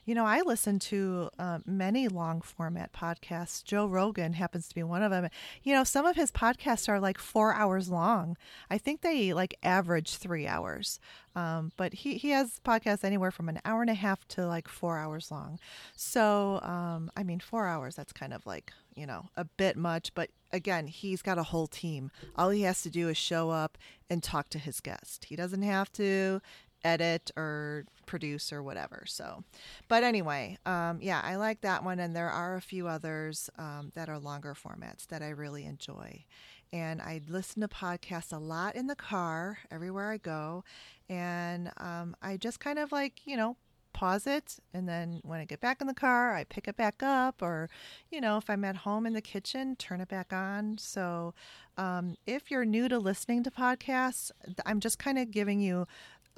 you 0.08 0.14
know, 0.14 0.24
I 0.24 0.40
listen 0.40 0.78
to 0.78 1.28
uh, 1.38 1.58
many 1.66 2.08
long 2.08 2.40
format 2.40 2.94
podcasts. 2.94 3.62
Joe 3.62 3.84
Rogan 3.84 4.32
happens 4.32 4.66
to 4.68 4.74
be 4.74 4.82
one 4.82 5.02
of 5.02 5.10
them. 5.10 5.28
You 5.62 5.74
know, 5.74 5.84
some 5.84 6.06
of 6.06 6.16
his 6.16 6.30
podcasts 6.30 6.88
are 6.88 6.98
like 6.98 7.18
four 7.18 7.52
hours 7.52 7.90
long. 7.90 8.38
I 8.70 8.78
think 8.78 9.02
they 9.02 9.34
like 9.34 9.54
average 9.62 10.16
three 10.16 10.46
hours. 10.46 10.98
Um, 11.36 11.72
but 11.76 11.92
he, 11.92 12.14
he 12.14 12.30
has 12.30 12.58
podcasts 12.64 13.04
anywhere 13.04 13.30
from 13.30 13.50
an 13.50 13.60
hour 13.66 13.82
and 13.82 13.90
a 13.90 13.94
half 13.94 14.26
to 14.28 14.46
like 14.46 14.66
four 14.66 14.96
hours 14.96 15.30
long. 15.30 15.58
So, 15.94 16.58
um, 16.62 17.10
I 17.14 17.22
mean, 17.22 17.38
four 17.38 17.66
hours, 17.66 17.94
that's 17.94 18.14
kind 18.14 18.32
of 18.32 18.46
like, 18.46 18.72
you 18.96 19.04
know, 19.04 19.26
a 19.36 19.44
bit 19.44 19.76
much. 19.76 20.14
But 20.14 20.30
again, 20.54 20.86
he's 20.86 21.20
got 21.20 21.36
a 21.36 21.42
whole 21.42 21.66
team. 21.66 22.10
All 22.34 22.48
he 22.48 22.62
has 22.62 22.80
to 22.80 22.88
do 22.88 23.10
is 23.10 23.18
show 23.18 23.50
up 23.50 23.76
and 24.08 24.22
talk 24.22 24.48
to 24.50 24.58
his 24.58 24.80
guest. 24.80 25.26
He 25.26 25.36
doesn't 25.36 25.64
have 25.64 25.92
to 25.92 26.40
edit 26.82 27.30
or 27.36 27.84
produce 28.08 28.52
or 28.52 28.62
whatever. 28.62 29.04
So, 29.06 29.44
but 29.86 30.02
anyway, 30.02 30.58
um, 30.66 30.98
yeah, 31.00 31.20
I 31.22 31.36
like 31.36 31.60
that 31.60 31.84
one, 31.84 32.00
and 32.00 32.16
there 32.16 32.30
are 32.30 32.56
a 32.56 32.60
few 32.60 32.88
others 32.88 33.48
um, 33.58 33.92
that 33.94 34.08
are 34.08 34.18
longer 34.18 34.54
formats 34.54 35.06
that 35.08 35.22
I 35.22 35.28
really 35.28 35.64
enjoy. 35.64 36.24
And 36.72 37.00
I 37.00 37.20
listen 37.28 37.62
to 37.62 37.68
podcasts 37.68 38.32
a 38.32 38.38
lot 38.38 38.74
in 38.74 38.88
the 38.88 38.96
car 38.96 39.58
everywhere 39.70 40.10
I 40.10 40.16
go, 40.16 40.64
and 41.08 41.70
um, 41.76 42.16
I 42.20 42.36
just 42.36 42.58
kind 42.58 42.78
of 42.78 42.90
like 42.90 43.20
you 43.24 43.36
know 43.36 43.56
pause 43.98 44.28
it 44.28 44.58
and 44.72 44.88
then 44.88 45.20
when 45.24 45.40
I 45.40 45.44
get 45.44 45.60
back 45.60 45.80
in 45.80 45.88
the 45.88 45.94
car, 45.94 46.32
I 46.32 46.44
pick 46.44 46.68
it 46.68 46.76
back 46.76 47.02
up 47.02 47.42
or 47.42 47.68
you 48.12 48.20
know, 48.20 48.36
if 48.36 48.48
I'm 48.48 48.64
at 48.64 48.76
home 48.76 49.06
in 49.06 49.12
the 49.12 49.20
kitchen, 49.20 49.74
turn 49.76 50.00
it 50.00 50.08
back 50.08 50.32
on. 50.32 50.78
So, 50.78 51.34
um, 51.76 52.16
if 52.26 52.50
you're 52.50 52.64
new 52.64 52.88
to 52.88 52.98
listening 52.98 53.42
to 53.44 53.50
podcasts, 53.50 54.30
I'm 54.64 54.78
just 54.78 54.98
kind 55.00 55.18
of 55.18 55.30
giving 55.30 55.60
you 55.60 55.86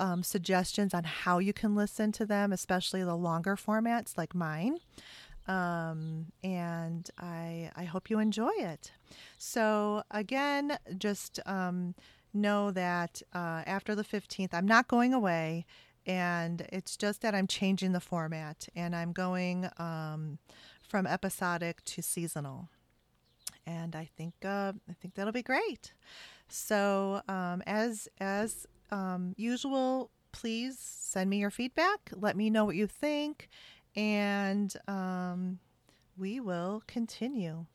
um, 0.00 0.22
suggestions 0.22 0.94
on 0.94 1.04
how 1.04 1.38
you 1.38 1.52
can 1.52 1.76
listen 1.76 2.10
to 2.12 2.26
them, 2.26 2.52
especially 2.52 3.04
the 3.04 3.14
longer 3.14 3.54
formats 3.54 4.16
like 4.18 4.34
mine. 4.34 4.78
Um, 5.46 6.26
and 6.42 7.08
I, 7.18 7.70
I 7.76 7.84
hope 7.84 8.10
you 8.10 8.18
enjoy 8.18 8.52
it. 8.58 8.92
So, 9.36 10.02
again, 10.10 10.78
just 10.96 11.40
um, 11.46 11.94
know 12.32 12.70
that 12.70 13.22
uh, 13.34 13.62
after 13.66 13.94
the 13.94 14.04
15th, 14.04 14.50
I'm 14.52 14.66
not 14.66 14.88
going 14.88 15.12
away. 15.12 15.66
And 16.06 16.66
it's 16.72 16.96
just 16.96 17.20
that 17.22 17.34
I'm 17.34 17.46
changing 17.46 17.92
the 17.92 18.00
format 18.00 18.68
and 18.74 18.96
I'm 18.96 19.12
going 19.12 19.68
um, 19.76 20.38
from 20.82 21.06
episodic 21.06 21.84
to 21.84 22.02
seasonal. 22.02 22.68
And 23.66 23.94
I 23.94 24.08
think 24.16 24.34
uh, 24.42 24.72
I 24.88 24.92
think 24.94 25.14
that'll 25.14 25.32
be 25.32 25.42
great. 25.42 25.92
So 26.48 27.22
um, 27.28 27.62
as 27.66 28.08
as 28.18 28.66
um, 28.90 29.35
usual, 29.37 30.11
please 30.33 30.79
send 30.79 31.31
me 31.31 31.38
your 31.38 31.50
feedback. 31.50 32.11
Let 32.14 32.37
me 32.37 32.50
know 32.50 32.64
what 32.64 32.76
you 32.76 32.87
think, 32.87 33.48
and 33.96 34.74
um, 34.88 35.59
we 36.16 36.40
will 36.40 36.83
continue. 36.87 37.66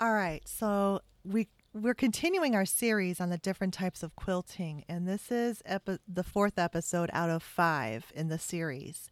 All 0.00 0.12
right, 0.12 0.46
so 0.46 1.00
we 1.24 1.48
we're 1.72 1.94
continuing 1.94 2.54
our 2.54 2.64
series 2.64 3.20
on 3.20 3.28
the 3.28 3.36
different 3.36 3.74
types 3.74 4.02
of 4.02 4.16
quilting, 4.16 4.82
and 4.88 5.06
this 5.06 5.30
is 5.30 5.62
epi- 5.66 5.98
the 6.08 6.24
fourth 6.24 6.58
episode 6.58 7.10
out 7.12 7.28
of 7.28 7.42
five 7.42 8.10
in 8.14 8.28
the 8.28 8.38
series. 8.38 9.10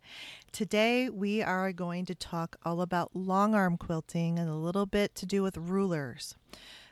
Today, 0.51 1.11
we 1.11 1.43
are 1.43 1.73
going 1.73 2.07
to 2.07 2.15
talk 2.15 2.57
all 2.65 2.81
about 2.81 3.15
long 3.15 3.55
arm 3.55 3.77
quilting 3.77 4.39
and 4.39 4.49
a 4.49 4.55
little 4.55 4.87
bit 4.87 5.15
to 5.17 5.27
do 5.27 5.43
with 5.43 5.59
rulers. 5.59 6.37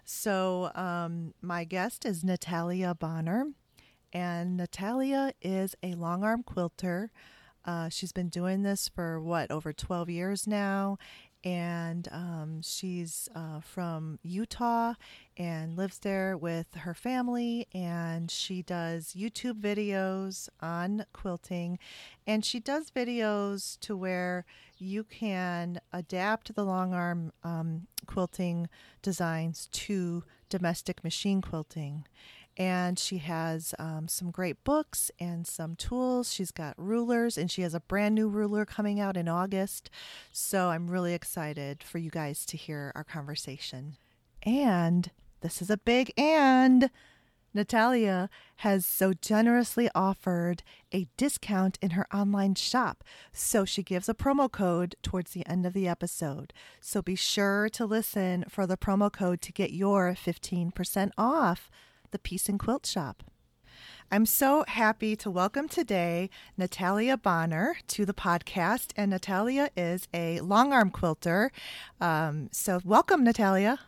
So, 0.05 0.71
um, 0.75 1.33
my 1.41 1.65
guest 1.65 2.05
is 2.05 2.25
Natalia 2.25 2.95
Bonner, 2.95 3.47
and 4.13 4.57
Natalia 4.57 5.33
is 5.41 5.75
a 5.83 5.95
long 5.95 6.25
arm 6.25 6.43
quilter. 6.43 7.11
Uh, 7.65 7.89
she's 7.89 8.13
been 8.13 8.29
doing 8.29 8.63
this 8.63 8.89
for 8.89 9.21
what, 9.21 9.51
over 9.51 9.73
12 9.73 10.11
years 10.11 10.47
now, 10.47 10.99
and 11.45 12.09
um, 12.13 12.61
she's 12.63 13.29
uh, 13.35 13.61
from 13.61 14.19
Utah 14.23 14.95
and 15.37 15.77
lives 15.77 15.99
there 15.99 16.37
with 16.37 16.75
her 16.75 16.95
family. 16.95 17.67
And 17.75 18.31
she 18.31 18.63
does 18.63 19.15
YouTube 19.19 19.61
videos 19.61 20.49
on 20.61 21.07
quilting, 21.13 21.79
and 22.27 22.45
she 22.45 22.61
does 22.61 22.91
videos 22.91 23.79
to 23.81 23.97
where 23.97 24.45
you 24.79 25.05
can 25.05 25.81
adapt 25.93 26.55
the 26.55 26.65
long 26.65 26.93
arm 26.93 27.33
um, 27.45 27.87
quilting 28.07 28.69
designs 29.01 29.69
to 29.73 30.25
domestic 30.49 31.03
machine 31.03 31.41
quilting 31.41 32.05
and 32.57 32.99
she 32.99 33.19
has 33.19 33.75
um, 33.79 34.09
some 34.09 34.31
great 34.31 34.63
books 34.65 35.11
and 35.19 35.47
some 35.47 35.77
tools. 35.77 36.33
She's 36.33 36.51
got 36.51 36.75
rulers, 36.77 37.39
and 37.39 37.51
she 37.51 37.63
has 37.63 37.75
a 37.75 37.81
brand 37.81 38.15
new 38.15 38.29
ruler 38.29 38.65
coming 38.65 39.01
out 39.01 39.17
in 39.17 39.29
August. 39.29 39.91
So 40.31 40.69
I'm 40.69 40.91
really 40.91 41.15
excited 41.15 41.83
for 41.83 41.99
you 41.99 42.11
guys 42.11 42.45
to 42.47 42.57
hear 42.57 42.93
our 42.95 43.05
conversation. 43.05 43.97
And 44.43 45.11
this 45.41 45.63
is 45.63 45.71
a 45.71 45.77
big 45.77 46.13
and. 46.17 46.91
Natalia 47.55 48.31
has 48.57 48.87
so 48.87 49.13
generously 49.13 49.91
offered 49.95 50.63
a 50.93 51.07
discount 51.17 51.79
in 51.83 51.91
her 51.91 52.07
online 52.15 52.55
shop, 52.55 53.05
so 53.33 53.65
she 53.65 53.83
gives 53.83 54.09
a 54.09 54.15
promo 54.15 54.51
code 54.51 54.97
towards 55.03 55.33
the 55.33 55.47
end 55.47 55.67
of 55.67 55.75
the 55.75 55.87
episode. 55.87 56.53
So 56.81 57.03
be 57.03 57.15
sure 57.15 57.69
to 57.71 57.85
listen 57.85 58.47
for 58.49 58.67
the 58.67 58.79
promo 58.79 59.13
code 59.13 59.43
to 59.43 59.53
get 59.53 59.71
your 59.71 60.15
15% 60.15 61.11
off 61.19 61.71
the 62.13 62.19
Piece 62.19 62.49
N 62.49 62.59
Quilt 62.59 62.87
Shop. 62.87 63.25
I'm 64.11 64.27
so 64.27 64.65
happy 64.69 65.17
to 65.17 65.31
welcome 65.31 65.69
today 65.69 66.29
Natalia 66.59 67.17
Bonner 67.17 67.77
to 67.89 68.05
the 68.05 68.13
podcast. 68.13 68.93
And 68.95 69.11
Natalia 69.11 69.71
is 69.77 70.07
a 70.13 70.39
long 70.41 70.73
arm 70.73 70.91
quilter. 70.91 71.51
Um, 72.01 72.51
so, 72.53 72.81
welcome, 72.85 73.25
Natalia. 73.25 73.81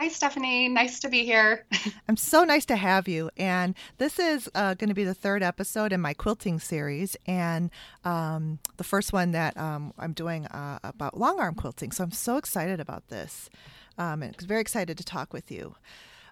Hi, 0.00 0.08
Stephanie. 0.08 0.68
Nice 0.68 0.98
to 1.00 1.08
be 1.08 1.24
here. 1.24 1.66
I'm 2.08 2.16
so 2.16 2.44
nice 2.44 2.64
to 2.66 2.76
have 2.76 3.06
you. 3.06 3.30
And 3.36 3.74
this 3.98 4.18
is 4.18 4.50
uh, 4.54 4.74
going 4.74 4.88
to 4.88 4.94
be 4.94 5.04
the 5.04 5.14
third 5.14 5.42
episode 5.42 5.92
in 5.92 6.00
my 6.00 6.14
quilting 6.14 6.58
series, 6.58 7.16
and 7.26 7.70
um, 8.04 8.58
the 8.76 8.84
first 8.84 9.12
one 9.12 9.30
that 9.32 9.56
um, 9.56 9.92
I'm 9.98 10.12
doing 10.12 10.46
uh, 10.46 10.80
about 10.82 11.16
long 11.16 11.38
arm 11.38 11.54
quilting. 11.54 11.92
So 11.92 12.02
I'm 12.02 12.10
so 12.10 12.38
excited 12.38 12.80
about 12.80 13.08
this, 13.08 13.48
um, 13.96 14.22
and 14.22 14.38
very 14.40 14.60
excited 14.60 14.98
to 14.98 15.04
talk 15.04 15.32
with 15.32 15.50
you. 15.50 15.76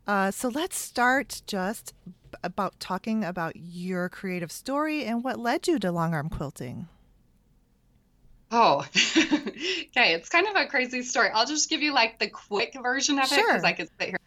Uh, 0.06 0.30
so 0.30 0.48
let's 0.48 0.76
start 0.76 1.42
just 1.46 1.94
about 2.42 2.78
talking 2.80 3.24
about 3.24 3.54
your 3.56 4.08
creative 4.08 4.50
story 4.50 5.04
and 5.04 5.22
what 5.22 5.38
led 5.38 5.68
you 5.68 5.78
to 5.78 5.92
long 5.92 6.14
arm 6.14 6.28
quilting. 6.28 6.88
Oh, 8.50 8.84
okay. 9.16 10.12
It's 10.14 10.28
kind 10.28 10.46
of 10.46 10.56
a 10.56 10.66
crazy 10.66 11.02
story. 11.02 11.30
I'll 11.32 11.46
just 11.46 11.70
give 11.70 11.80
you 11.80 11.94
like 11.94 12.18
the 12.18 12.28
quick 12.28 12.76
version 12.80 13.18
of 13.18 13.32
it 13.32 13.36
because 13.36 13.64
I 13.64 13.72
could 13.72 13.88
sit 13.98 14.08
here 14.10 14.18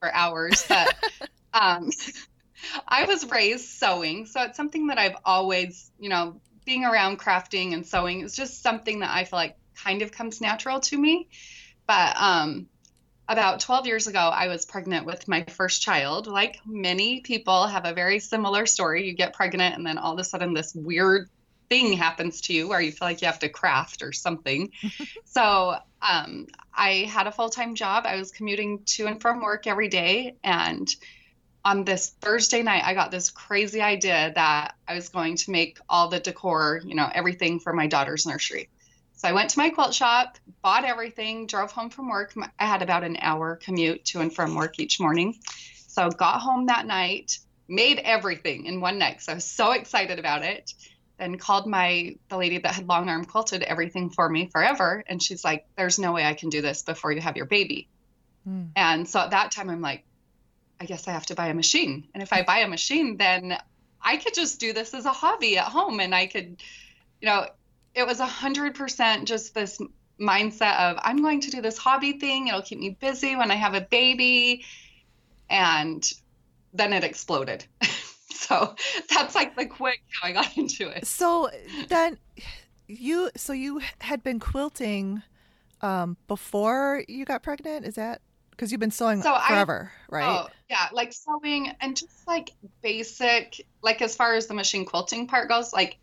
for 0.00 0.12
hours. 0.12 0.64
But 0.68 0.94
um, 1.52 1.90
I 2.88 3.04
was 3.04 3.24
raised 3.30 3.66
sewing, 3.66 4.26
so 4.26 4.42
it's 4.42 4.56
something 4.56 4.88
that 4.88 4.98
I've 4.98 5.16
always, 5.24 5.92
you 5.98 6.08
know, 6.08 6.40
being 6.64 6.84
around 6.84 7.20
crafting 7.20 7.72
and 7.72 7.86
sewing 7.86 8.22
is 8.22 8.34
just 8.34 8.62
something 8.62 9.00
that 9.00 9.10
I 9.10 9.24
feel 9.24 9.38
like 9.38 9.56
kind 9.76 10.02
of 10.02 10.10
comes 10.10 10.40
natural 10.40 10.80
to 10.80 10.98
me. 10.98 11.28
But 11.86 12.16
um, 12.20 12.66
about 13.28 13.60
12 13.60 13.86
years 13.86 14.06
ago, 14.06 14.18
I 14.18 14.48
was 14.48 14.64
pregnant 14.64 15.04
with 15.04 15.28
my 15.28 15.44
first 15.44 15.82
child. 15.82 16.26
Like 16.26 16.60
many 16.64 17.20
people 17.20 17.66
have 17.66 17.84
a 17.84 17.92
very 17.92 18.20
similar 18.20 18.64
story. 18.64 19.06
You 19.06 19.12
get 19.12 19.34
pregnant, 19.34 19.76
and 19.76 19.86
then 19.86 19.98
all 19.98 20.14
of 20.14 20.18
a 20.18 20.24
sudden, 20.24 20.54
this 20.54 20.74
weird 20.74 21.28
thing 21.68 21.92
happens 21.92 22.40
to 22.40 22.54
you 22.54 22.66
where 22.66 22.80
you 22.80 22.90
feel 22.90 23.06
like 23.06 23.20
you 23.20 23.26
have 23.26 23.38
to 23.40 23.48
craft 23.48 24.02
or 24.02 24.12
something. 24.12 24.72
so 25.24 25.76
um, 26.00 26.46
I 26.74 27.06
had 27.10 27.26
a 27.26 27.32
full 27.32 27.50
time 27.50 27.74
job. 27.74 28.04
I 28.06 28.16
was 28.16 28.30
commuting 28.30 28.82
to 28.86 29.06
and 29.06 29.20
from 29.20 29.42
work 29.42 29.66
every 29.66 29.88
day. 29.88 30.36
And 30.42 30.88
on 31.64 31.84
this 31.84 32.14
Thursday 32.20 32.62
night, 32.62 32.84
I 32.84 32.94
got 32.94 33.10
this 33.10 33.30
crazy 33.30 33.82
idea 33.82 34.32
that 34.34 34.74
I 34.86 34.94
was 34.94 35.10
going 35.10 35.36
to 35.36 35.50
make 35.50 35.78
all 35.86 36.08
the 36.08 36.20
decor, 36.20 36.80
you 36.82 36.94
know, 36.94 37.10
everything 37.12 37.60
for 37.60 37.74
my 37.74 37.86
daughter's 37.86 38.26
nursery. 38.26 38.70
So 39.18 39.26
I 39.26 39.32
went 39.32 39.50
to 39.50 39.58
my 39.58 39.70
quilt 39.70 39.94
shop, 39.94 40.38
bought 40.62 40.84
everything, 40.84 41.48
drove 41.48 41.72
home 41.72 41.90
from 41.90 42.08
work. 42.08 42.34
I 42.58 42.66
had 42.66 42.82
about 42.82 43.02
an 43.02 43.16
hour 43.20 43.56
commute 43.56 44.04
to 44.06 44.20
and 44.20 44.32
from 44.32 44.54
work 44.54 44.78
each 44.78 45.00
morning. 45.00 45.36
So 45.88 46.08
got 46.08 46.40
home 46.40 46.66
that 46.66 46.86
night, 46.86 47.38
made 47.66 47.98
everything 47.98 48.66
in 48.66 48.80
one 48.80 48.96
night. 48.96 49.20
So 49.20 49.32
I 49.32 49.34
was 49.34 49.44
so 49.44 49.72
excited 49.72 50.20
about 50.20 50.44
it. 50.44 50.72
Then 51.18 51.36
called 51.36 51.66
my 51.66 52.14
the 52.28 52.36
lady 52.36 52.58
that 52.58 52.74
had 52.76 52.86
long 52.86 53.08
arm 53.08 53.24
quilted 53.24 53.62
everything 53.62 54.10
for 54.10 54.28
me 54.28 54.50
forever, 54.52 55.02
and 55.08 55.20
she's 55.20 55.44
like, 55.44 55.66
"There's 55.76 55.98
no 55.98 56.12
way 56.12 56.24
I 56.24 56.34
can 56.34 56.48
do 56.48 56.62
this 56.62 56.84
before 56.84 57.10
you 57.10 57.20
have 57.20 57.36
your 57.36 57.46
baby." 57.46 57.88
Mm. 58.48 58.68
And 58.76 59.08
so 59.08 59.18
at 59.18 59.30
that 59.32 59.50
time, 59.50 59.68
I'm 59.68 59.80
like, 59.80 60.04
I 60.80 60.84
guess 60.84 61.08
I 61.08 61.10
have 61.10 61.26
to 61.26 61.34
buy 61.34 61.48
a 61.48 61.54
machine. 61.54 62.06
And 62.14 62.22
if 62.22 62.32
I 62.32 62.44
buy 62.44 62.58
a 62.58 62.68
machine, 62.68 63.16
then 63.16 63.58
I 64.00 64.18
could 64.18 64.34
just 64.34 64.60
do 64.60 64.72
this 64.72 64.94
as 64.94 65.06
a 65.06 65.10
hobby 65.10 65.58
at 65.58 65.66
home, 65.66 65.98
and 65.98 66.14
I 66.14 66.28
could, 66.28 66.62
you 67.20 67.26
know, 67.26 67.48
it 67.98 68.06
was 68.06 68.20
a 68.20 68.26
hundred 68.26 68.76
percent 68.76 69.26
just 69.26 69.54
this 69.54 69.80
mindset 70.20 70.78
of 70.78 70.98
I'm 71.02 71.20
going 71.20 71.40
to 71.40 71.50
do 71.50 71.60
this 71.60 71.76
hobby 71.76 72.12
thing. 72.12 72.46
It'll 72.46 72.62
keep 72.62 72.78
me 72.78 72.96
busy 73.00 73.34
when 73.34 73.50
I 73.50 73.56
have 73.56 73.74
a 73.74 73.80
baby. 73.80 74.64
And 75.50 76.08
then 76.72 76.92
it 76.92 77.02
exploded. 77.02 77.64
so 78.30 78.76
that's 79.10 79.34
like 79.34 79.56
the 79.56 79.66
quick 79.66 80.00
how 80.10 80.28
I 80.28 80.32
got 80.32 80.56
into 80.56 80.88
it. 80.88 81.06
So 81.06 81.50
then 81.88 82.18
you 82.86 83.30
so 83.36 83.52
you 83.52 83.80
had 84.00 84.22
been 84.22 84.38
quilting 84.38 85.22
um, 85.80 86.16
before 86.28 87.02
you 87.08 87.24
got 87.24 87.42
pregnant, 87.42 87.84
is 87.84 87.96
that 87.96 88.20
because 88.50 88.70
you've 88.70 88.80
been 88.80 88.90
sewing 88.92 89.22
so 89.22 89.38
forever, 89.46 89.92
I, 90.10 90.14
right? 90.14 90.40
Oh, 90.44 90.48
yeah, 90.70 90.88
like 90.92 91.12
sewing 91.12 91.72
and 91.80 91.96
just 91.96 92.26
like 92.26 92.50
basic, 92.82 93.64
like 93.82 94.02
as 94.02 94.14
far 94.14 94.34
as 94.34 94.46
the 94.46 94.54
machine 94.54 94.84
quilting 94.84 95.26
part 95.26 95.48
goes, 95.48 95.72
like 95.72 95.96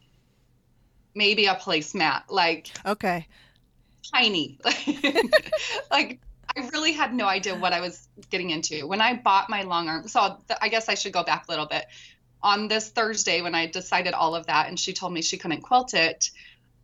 maybe 1.15 1.45
a 1.45 1.55
placemat, 1.55 2.23
like 2.29 2.71
okay, 2.85 3.27
tiny, 4.13 4.59
like 5.91 6.19
I 6.55 6.69
really 6.71 6.93
had 6.93 7.13
no 7.13 7.25
idea 7.25 7.55
what 7.55 7.73
I 7.73 7.81
was 7.81 8.07
getting 8.29 8.51
into 8.51 8.87
when 8.87 9.01
I 9.01 9.15
bought 9.15 9.49
my 9.49 9.63
long 9.63 9.89
arm. 9.89 10.07
So 10.07 10.37
I 10.61 10.69
guess 10.69 10.87
I 10.89 10.95
should 10.95 11.13
go 11.13 11.23
back 11.23 11.47
a 11.47 11.51
little 11.51 11.65
bit. 11.65 11.85
on 12.41 12.67
this 12.67 12.89
Thursday, 12.89 13.41
when 13.41 13.55
I 13.55 13.65
decided 13.67 14.13
all 14.13 14.35
of 14.35 14.45
that 14.47 14.67
and 14.67 14.79
she 14.79 14.93
told 14.93 15.11
me 15.13 15.21
she 15.21 15.37
couldn't 15.37 15.61
quilt 15.61 15.93
it, 15.93 16.29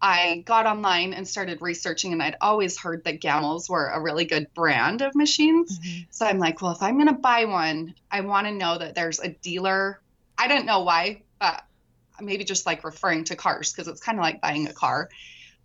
I 0.02 0.44
got 0.46 0.66
online 0.66 1.14
and 1.14 1.28
started 1.28 1.62
researching, 1.62 2.12
and 2.12 2.24
I'd 2.24 2.36
always 2.42 2.78
heard 2.78 3.04
that 3.04 3.22
Gammill's 3.22 3.70
were 3.70 3.88
a 3.88 4.02
really 4.02 4.26
good 4.26 4.52
brand 4.56 5.02
of 5.02 5.14
machines. 5.14 5.78
Mm-hmm. 5.78 6.02
So 6.10 6.26
I'm 6.26 6.40
like, 6.40 6.62
well, 6.62 6.72
if 6.72 6.82
I'm 6.82 6.96
going 6.96 7.08
to 7.08 7.14
buy 7.14 7.46
one, 7.46 7.94
I 8.10 8.22
want 8.22 8.48
to 8.48 8.54
know 8.54 8.80
that 8.80 8.96
there's 8.96 9.20
a 9.20 9.30
dealer. 9.30 10.02
I 10.38 10.48
don't 10.48 10.66
know 10.66 10.82
why, 10.82 11.22
but 11.40 11.64
maybe 12.20 12.44
just 12.44 12.66
like 12.66 12.84
referring 12.84 13.24
to 13.26 13.36
cars 13.36 13.72
because 13.72 13.88
it's 13.88 14.02
kind 14.02 14.18
of 14.18 14.24
like 14.24 14.42
buying 14.42 14.68
a 14.68 14.74
car. 14.74 15.10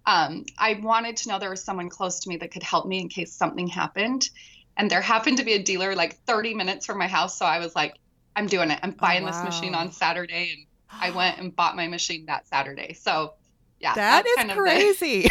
Um, 0.05 0.45
I 0.57 0.79
wanted 0.81 1.17
to 1.19 1.29
know 1.29 1.39
there 1.39 1.51
was 1.51 1.65
someone 1.65 1.89
close 1.89 2.21
to 2.21 2.29
me 2.29 2.37
that 2.39 2.53
could 2.53 2.63
help 2.63 2.87
me 2.87 3.01
in 3.01 3.09
case 3.09 3.33
something 3.33 3.67
happened. 3.67 4.29
And 4.77 4.91
there 4.91 5.01
happened 5.01 5.39
to 5.39 5.45
be 5.45 5.55
a 5.55 5.63
dealer 5.63 5.95
like 5.95 6.17
30 6.27 6.55
minutes 6.55 6.87
from 6.87 6.99
my 6.99 7.09
house. 7.09 7.37
So 7.37 7.45
I 7.45 7.59
was 7.59 7.75
like, 7.75 7.97
I'm 8.37 8.47
doing 8.47 8.71
it. 8.71 8.79
I'm 8.83 8.91
oh, 8.91 9.01
buying 9.01 9.23
oh, 9.23 9.27
wow. 9.27 9.33
this 9.33 9.43
machine 9.43 9.75
on 9.75 9.91
Saturday. 9.91 10.53
And 10.53 10.67
I 10.91 11.11
went 11.11 11.39
and 11.39 11.55
bought 11.55 11.75
my 11.75 11.89
machine 11.89 12.27
that 12.27 12.47
Saturday. 12.47 12.93
So 12.93 13.35
yeah, 13.81 13.95
that 13.95 14.25
is 14.27 14.53
crazy. 14.53 15.29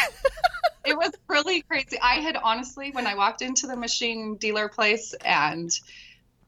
it 0.86 0.98
was 0.98 1.12
really 1.28 1.62
crazy. 1.62 1.98
I 2.02 2.16
had 2.16 2.36
honestly, 2.36 2.92
when 2.92 3.08
I 3.08 3.16
walked 3.16 3.42
into 3.42 3.68
the 3.68 3.78
machine 3.78 4.36
dealer 4.36 4.68
place 4.68 5.14
and 5.24 5.72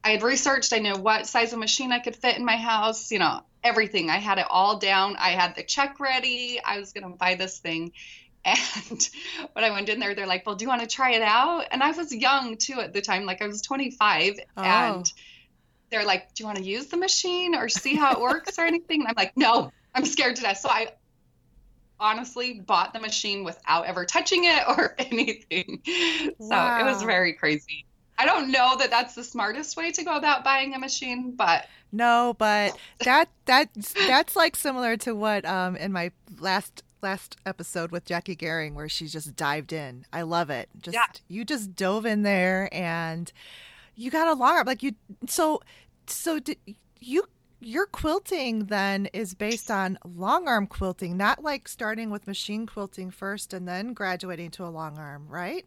I 0.04 0.12
had 0.12 0.24
researched, 0.24 0.74
I 0.74 0.80
knew 0.80 0.96
what 0.96 1.28
size 1.28 1.54
of 1.54 1.60
machine 1.60 1.92
I 1.92 2.00
could 2.00 2.16
fit 2.16 2.38
in 2.38 2.46
my 2.46 2.58
house, 2.58 3.12
you 3.12 3.20
know, 3.20 3.42
everything. 3.64 4.10
I 4.10 4.18
had 4.18 4.38
it 4.38 4.46
all 4.50 4.78
down. 4.78 5.16
I 5.18 5.30
had 5.32 5.56
the 5.56 5.64
check 5.64 6.00
ready. 6.00 6.60
I 6.64 6.80
was 6.80 6.94
going 6.94 7.10
to 7.10 7.18
buy 7.18 7.36
this 7.36 7.60
thing. 7.60 7.92
And 8.46 9.10
when 9.52 9.66
I 9.66 9.72
went 9.72 9.90
in 9.90 10.00
there, 10.00 10.16
they're 10.16 10.26
like, 10.26 10.46
Well, 10.46 10.56
do 10.56 10.64
you 10.64 10.70
want 10.70 10.82
to 10.82 10.88
try 10.88 11.12
it 11.12 11.22
out? 11.22 11.66
And 11.70 11.84
I 11.84 11.92
was 11.92 12.16
young 12.16 12.56
too 12.56 12.80
at 12.80 12.94
the 12.94 13.02
time, 13.02 13.26
like 13.26 13.42
I 13.42 13.48
was 13.48 13.62
25. 13.62 14.40
Oh. 14.56 14.64
And 14.64 15.12
they're 15.90 16.06
like, 16.06 16.34
Do 16.34 16.44
you 16.44 16.46
want 16.48 16.58
to 16.60 16.64
use 16.64 16.86
the 16.86 16.96
machine 16.96 17.56
or 17.56 17.68
see 17.68 17.96
how 17.96 18.14
it 18.14 18.22
works 18.22 18.58
or 18.58 18.62
anything? 18.62 19.02
And 19.02 19.10
I'm 19.10 19.16
like, 19.18 19.36
No, 19.36 19.74
I'm 19.94 20.06
scared 20.06 20.38
to 20.38 20.44
death. 20.44 20.60
So 20.60 20.70
I 20.70 20.94
honestly 22.00 22.62
bought 22.62 22.94
the 22.94 23.00
machine 23.00 23.44
without 23.44 23.86
ever 23.86 24.06
touching 24.06 24.46
it 24.46 24.64
or 24.68 24.96
anything. 25.00 25.82
Wow. 26.38 26.80
So 26.80 26.86
it 26.86 26.90
was 26.90 27.04
very 27.04 27.34
crazy. 27.34 27.86
I 28.18 28.26
don't 28.26 28.52
know 28.52 28.78
that 28.78 28.90
that's 28.90 29.14
the 29.14 29.24
smartest 29.24 29.78
way 29.78 29.92
to 29.92 30.04
go 30.04 30.16
about 30.16 30.44
buying 30.44 30.74
a 30.74 30.80
machine, 30.80 31.34
but 31.36 31.68
no, 31.92 32.36
but 32.38 32.78
that 33.00 33.30
that's 33.46 33.94
that's 33.94 34.36
like 34.36 34.56
similar 34.56 34.98
to 34.98 35.16
what 35.16 35.46
um 35.46 35.76
in 35.76 35.92
my 35.92 36.12
last 36.40 36.84
last 37.02 37.38
episode 37.46 37.92
with 37.92 38.06
Jacquie 38.06 38.38
Gering 38.38 38.74
where 38.74 38.90
she 38.90 39.08
just 39.08 39.36
dived 39.36 39.74
in. 39.74 40.06
I 40.12 40.24
love 40.24 40.50
it. 40.50 40.70
Just 40.80 40.96
yeah. 40.96 41.08
you 41.28 41.46
just 41.46 41.76
dove 41.76 42.06
in 42.06 42.24
there 42.24 42.70
and 42.72 43.32
you 43.96 44.12
got 44.12 44.28
a 44.28 44.34
long 44.34 44.58
arm 44.58 44.68
like 44.68 44.84
you 44.84 44.94
so 45.28 45.62
so 46.08 46.40
did 46.40 46.58
you 47.00 47.24
your 47.60 47.86
quilting 47.88 48.66
then 48.66 49.08
is 49.14 49.34
based 49.34 49.72
on 49.72 49.98
long 50.06 50.48
arm 50.48 50.68
quilting, 50.68 51.18
not 51.18 51.44
like 51.44 51.68
starting 51.68 52.10
with 52.10 52.28
machine 52.28 52.68
quilting 52.68 53.10
first 53.10 53.54
and 53.54 53.68
then 53.68 53.94
graduating 53.94 54.52
to 54.52 54.64
a 54.64 54.70
long 54.70 54.98
arm, 54.98 55.28
right? 55.28 55.66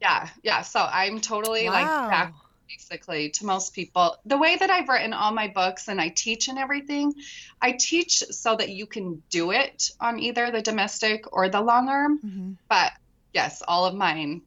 Yeah, 0.00 0.28
yeah. 0.42 0.62
So 0.62 0.80
I'm 0.80 1.20
totally 1.20 1.66
wow. 1.66 1.72
like 1.72 2.10
back 2.10 2.34
basically 2.68 3.30
to 3.30 3.46
most 3.46 3.74
people. 3.74 4.16
The 4.24 4.38
way 4.38 4.56
that 4.56 4.70
I've 4.70 4.88
written 4.88 5.12
all 5.12 5.32
my 5.32 5.48
books 5.48 5.88
and 5.88 6.00
I 6.00 6.08
teach 6.08 6.48
and 6.48 6.58
everything, 6.58 7.14
I 7.60 7.72
teach 7.72 8.22
so 8.30 8.56
that 8.56 8.70
you 8.70 8.86
can 8.86 9.22
do 9.30 9.50
it 9.50 9.90
on 10.00 10.18
either 10.18 10.50
the 10.50 10.62
domestic 10.62 11.32
or 11.32 11.48
the 11.48 11.60
long 11.60 11.88
arm. 11.88 12.18
Mm-hmm. 12.18 12.52
But 12.68 12.92
yes, 13.32 13.62
all 13.66 13.86
of 13.86 13.94
mine 13.94 14.42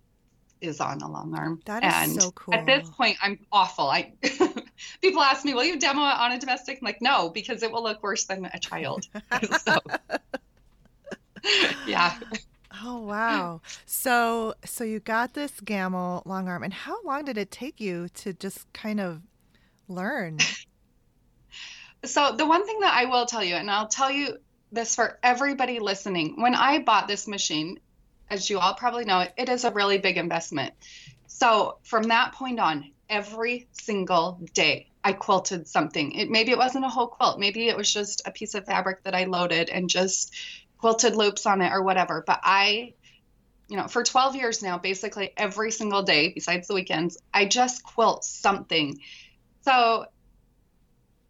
is 0.62 0.80
on 0.80 1.02
a 1.02 1.10
long 1.10 1.34
arm. 1.36 1.62
That 1.66 1.84
is 1.84 1.94
and 1.94 2.22
so 2.22 2.32
cool. 2.32 2.54
At 2.54 2.66
this 2.66 2.90
point, 2.90 3.18
I'm 3.22 3.40
awful. 3.52 3.88
I 3.90 4.14
people 5.02 5.22
ask 5.22 5.46
me, 5.46 5.54
"Will 5.54 5.64
you 5.64 5.80
demo 5.80 6.02
it 6.02 6.18
on 6.18 6.32
a 6.32 6.40
domestic?" 6.40 6.80
I'm 6.82 6.86
like, 6.86 7.02
"No," 7.02 7.30
because 7.30 7.64
it 7.64 7.72
will 7.72 7.84
look 7.84 8.02
worse 8.04 8.26
than 8.26 8.46
a 8.46 8.60
child. 8.60 9.08
so, 9.62 9.78
yeah. 11.88 12.18
Oh 12.84 13.00
wow. 13.00 13.62
So 13.86 14.56
so 14.66 14.84
you 14.84 15.00
got 15.00 15.34
this 15.34 15.52
Gammill 15.62 16.26
long 16.26 16.48
arm, 16.48 16.64
and 16.64 16.74
how 16.74 17.02
long 17.04 17.26
did 17.26 17.38
it 17.38 17.52
take 17.52 17.80
you 17.80 18.10
to 18.16 18.34
just 18.34 18.72
kind 18.74 19.00
of 19.00 19.22
learn? 19.88 20.40
So 22.04 22.36
the 22.36 22.46
one 22.46 22.66
thing 22.66 22.80
that 22.82 22.94
I 22.94 23.06
will 23.06 23.26
tell 23.26 23.44
you, 23.44 23.56
and 23.56 23.70
I'll 23.70 23.88
tell 23.88 24.12
you 24.12 24.38
this 24.72 24.96
for 24.96 25.20
everybody 25.24 25.80
listening, 25.80 26.42
when 26.42 26.54
I 26.56 26.80
bought 26.80 27.08
this 27.08 27.28
machine, 27.28 27.80
as 28.30 28.50
you 28.50 28.60
all 28.60 28.74
probably 28.74 29.06
know, 29.06 29.26
it 29.38 29.50
is 29.50 29.64
a 29.64 29.72
really 29.72 29.98
big 29.98 30.18
investment. 30.18 30.74
So 31.28 31.78
from 31.84 32.04
that 32.04 32.34
point 32.34 32.60
on, 32.60 32.92
every 33.10 33.68
single 33.72 34.40
day 34.54 34.90
I 35.04 35.14
quilted 35.14 35.68
something. 35.68 36.14
It 36.14 36.30
maybe 36.30 36.52
it 36.52 36.58
wasn't 36.58 36.86
a 36.86 36.90
whole 36.90 37.08
quilt, 37.08 37.40
maybe 37.40 37.68
it 37.68 37.78
was 37.78 37.92
just 37.92 38.24
a 38.26 38.32
piece 38.32 38.56
of 38.56 38.66
fabric 38.66 39.04
that 39.04 39.16
I 39.16 39.26
loaded 39.26 39.70
and 39.70 39.90
just 39.90 40.34
quilted 40.86 41.16
loops 41.16 41.48
on 41.48 41.64
it 41.64 41.72
or 41.72 41.82
whatever. 41.82 42.24
But 42.28 42.42
I, 42.44 42.94
you 43.68 43.76
know, 43.76 43.88
for 43.88 44.04
12 44.04 44.36
years 44.36 44.62
now, 44.62 44.78
basically 44.78 45.34
every 45.36 45.72
single 45.72 46.04
day 46.04 46.32
besides 46.32 46.68
the 46.68 46.76
weekends, 46.76 47.18
I 47.34 47.46
just 47.46 47.82
quilt 47.82 48.24
something. 48.24 49.00
So 49.62 50.06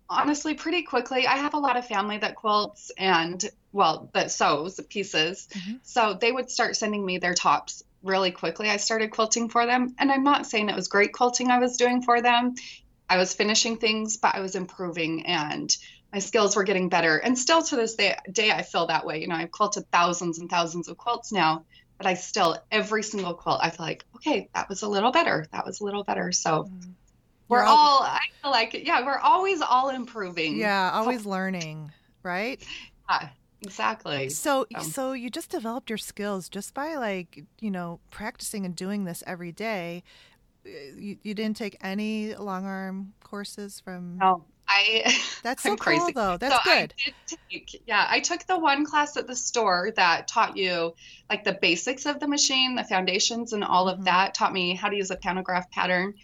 honestly, 0.10 0.56
pretty 0.56 0.84
quickly, 0.84 1.26
I 1.26 1.38
have 1.38 1.54
a 1.54 1.58
lot 1.58 1.78
of 1.78 1.88
family 1.88 2.18
that 2.18 2.36
quilts 2.36 2.92
and 2.98 3.50
well, 3.72 4.10
that 4.14 4.30
sews 4.30 4.78
pieces. 4.90 5.48
Mm-hmm. 5.54 5.76
So 5.84 6.18
they 6.20 6.34
would 6.34 6.52
start 6.52 6.76
sending 6.76 7.06
me 7.06 7.20
their 7.20 7.34
tops 7.34 7.82
really 8.04 8.32
quickly. 8.32 8.70
I 8.70 8.76
started 8.76 9.12
quilting 9.12 9.48
for 9.48 9.66
them. 9.66 9.96
And 9.98 10.12
I'm 10.12 10.26
not 10.26 10.48
saying 10.48 10.68
it 10.68 10.76
was 10.76 10.90
great 10.90 11.14
quilting 11.14 11.50
I 11.50 11.60
was 11.60 11.78
doing 11.78 12.02
for 12.02 12.22
them. 12.22 12.56
I 13.10 13.16
was 13.16 13.34
finishing 13.34 13.78
things, 13.78 14.18
but 14.18 14.36
I 14.36 14.42
was 14.42 14.56
improving 14.56 15.26
and 15.28 15.74
my 16.16 16.20
skills 16.20 16.56
were 16.56 16.64
getting 16.64 16.88
better. 16.88 17.18
And 17.18 17.38
still 17.38 17.62
to 17.62 17.76
this 17.76 17.96
day, 17.96 18.16
day 18.32 18.50
I 18.50 18.62
feel 18.62 18.88
that 18.88 19.06
way. 19.06 19.20
You 19.20 19.28
know, 19.28 19.36
I've 19.36 19.52
quilted 19.52 19.92
thousands 19.92 20.40
and 20.40 20.50
thousands 20.50 20.88
of 20.88 20.96
quilts 20.96 21.34
now, 21.34 21.66
but 21.98 22.08
I 22.08 22.14
still, 22.14 22.58
every 22.72 23.04
single 23.04 23.34
quilt, 23.34 23.60
I 23.62 23.70
feel 23.70 23.86
like, 23.86 24.06
okay, 24.16 24.48
that 24.56 24.70
was 24.70 24.82
a 24.82 24.88
little 24.88 25.12
better. 25.12 25.46
That 25.52 25.66
was 25.66 25.82
a 25.82 25.84
little 25.84 26.06
better. 26.06 26.32
So 26.32 26.64
mm-hmm. 26.64 26.92
we're 27.50 27.64
all, 27.64 28.00
all, 28.00 28.04
I 28.04 28.22
feel 28.42 28.50
like, 28.50 28.74
yeah, 28.88 29.06
we're 29.06 29.18
always 29.18 29.60
all 29.62 29.90
improving. 29.90 30.56
Yeah, 30.56 30.92
always 30.94 31.24
so, 31.24 31.32
learning, 31.32 31.92
right? 32.24 32.66
Yeah. 33.10 33.30
Exactly. 33.62 34.30
So, 34.30 34.68
so, 34.72 34.82
so 34.84 35.12
you 35.12 35.30
just 35.30 35.50
developed 35.50 35.90
your 35.90 35.98
skills 35.98 36.48
just 36.48 36.74
by 36.74 36.96
like, 36.96 37.44
you 37.60 37.72
know, 37.72 38.00
practicing 38.10 38.64
and 38.64 38.74
doing 38.74 39.04
this 39.04 39.22
every 39.28 39.52
day. 39.52 40.04
Uh, 40.66 40.70
you, 40.98 41.18
you 41.24 41.34
didn't 41.34 41.58
take 41.58 41.76
any 41.82 42.36
long 42.36 42.66
arm 42.66 43.14
courses 43.22 43.82
from 43.82 44.18
No. 44.18 44.46
I 44.68 45.16
That's 45.44 45.64
so 45.64 45.70
cool 45.70 45.78
crazy. 45.78 46.14
though. 46.14 46.38
That's 46.38 46.64
so 46.64 46.72
good. 46.72 46.94
I 47.06 47.14
take, 47.50 47.84
yeah, 47.86 48.06
I 48.10 48.20
took 48.20 48.46
the 48.46 48.58
one 48.58 48.86
class 48.86 49.18
at 49.18 49.28
the 49.28 49.36
store 49.36 49.92
that 49.96 50.28
taught 50.28 50.58
you 50.58 50.96
like 51.30 51.44
the 51.44 51.54
basics 51.54 52.06
of 52.06 52.20
the 52.20 52.28
machine, 52.28 52.76
the 52.76 52.84
foundations 52.84 53.54
and 53.54 53.64
all 53.64 53.90
of 53.90 53.98
mm-hmm. 53.98 54.06
that, 54.06 54.34
taught 54.34 54.54
me 54.54 54.76
how 54.76 54.90
to 54.90 54.96
use 54.96 55.12
a 55.12 55.16
pantograph 55.16 55.70
pattern. 55.72 56.16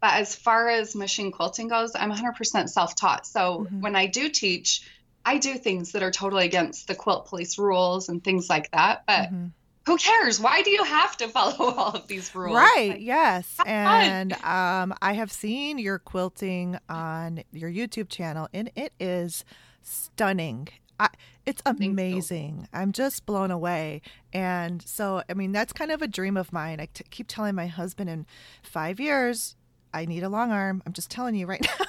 But 0.00 0.14
as 0.14 0.34
far 0.34 0.68
as 0.68 0.94
machine 0.94 1.32
quilting 1.32 1.68
goes, 1.68 1.92
I'm 1.96 2.12
100% 2.12 2.68
self-taught. 2.68 3.26
So 3.26 3.60
mm-hmm. 3.64 3.80
when 3.80 3.96
I 3.96 4.06
do 4.06 4.28
teach, 4.28 4.82
I 5.24 5.38
do 5.38 5.54
things 5.54 5.92
that 5.92 6.02
are 6.02 6.12
totally 6.12 6.44
against 6.44 6.86
the 6.86 6.94
quilt 6.94 7.26
police 7.26 7.58
rules 7.58 8.08
and 8.08 8.22
things 8.22 8.48
like 8.48 8.70
that, 8.70 9.02
but 9.06 9.26
mm-hmm. 9.26 9.46
Who 9.88 9.96
cares? 9.96 10.38
Why 10.38 10.60
do 10.60 10.70
you 10.70 10.84
have 10.84 11.16
to 11.16 11.28
follow 11.36 11.74
all 11.74 11.92
of 11.92 12.06
these 12.06 12.34
rules? 12.34 12.54
Right, 12.54 12.90
like, 12.90 13.00
yes. 13.00 13.56
And 13.66 14.34
um, 14.44 14.94
I 15.00 15.14
have 15.14 15.32
seen 15.32 15.78
your 15.78 15.98
quilting 15.98 16.78
on 16.88 17.42
your 17.52 17.70
YouTube 17.70 18.10
channel, 18.10 18.48
and 18.52 18.70
it 18.76 18.92
is 19.00 19.46
stunning. 19.82 20.68
I, 21.00 21.08
it's 21.46 21.62
amazing. 21.64 22.64
So. 22.64 22.78
I'm 22.78 22.92
just 22.92 23.24
blown 23.24 23.50
away. 23.50 24.02
And 24.32 24.82
so, 24.82 25.22
I 25.30 25.34
mean, 25.34 25.52
that's 25.52 25.72
kind 25.72 25.90
of 25.90 26.02
a 26.02 26.08
dream 26.08 26.36
of 26.36 26.52
mine. 26.52 26.80
I 26.80 26.88
t- 26.92 27.04
keep 27.10 27.26
telling 27.26 27.54
my 27.54 27.66
husband 27.66 28.10
in 28.10 28.26
five 28.62 29.00
years, 29.00 29.56
I 29.94 30.04
need 30.04 30.22
a 30.22 30.28
long 30.28 30.52
arm. 30.52 30.82
I'm 30.84 30.92
just 30.92 31.10
telling 31.10 31.34
you 31.34 31.46
right 31.46 31.66
now. 31.80 31.86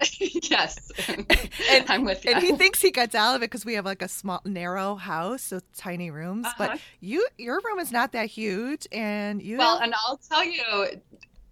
yes. 0.50 0.90
and, 1.08 1.84
I'm 1.88 2.04
with 2.04 2.24
you. 2.24 2.32
And 2.32 2.42
he 2.42 2.52
thinks 2.52 2.80
he 2.80 2.90
gets 2.90 3.14
out 3.14 3.36
of 3.36 3.42
it 3.42 3.46
because 3.46 3.64
we 3.64 3.74
have 3.74 3.84
like 3.84 4.02
a 4.02 4.08
small, 4.08 4.40
narrow 4.44 4.96
house, 4.96 5.42
so 5.42 5.60
tiny 5.76 6.10
rooms. 6.10 6.46
Uh-huh. 6.46 6.54
But 6.58 6.80
you, 7.00 7.26
your 7.38 7.60
room 7.64 7.78
is 7.78 7.92
not 7.92 8.12
that 8.12 8.26
huge, 8.26 8.86
and 8.92 9.42
you. 9.42 9.58
Well, 9.58 9.78
have... 9.78 9.84
and 9.84 9.94
I'll 10.06 10.18
tell 10.18 10.44
you, 10.44 11.00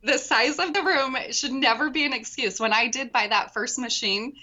the 0.03 0.19
size 0.19 0.59
of 0.59 0.73
the 0.73 0.83
room 0.83 1.17
should 1.31 1.53
never 1.53 1.91
be 1.91 2.05
an 2.05 2.13
excuse. 2.13 2.61
When 2.61 2.73
I 2.73 2.89
did 2.89 3.13
buy 3.13 3.29
that 3.29 3.53
first 3.53 3.79
machine, 3.79 4.35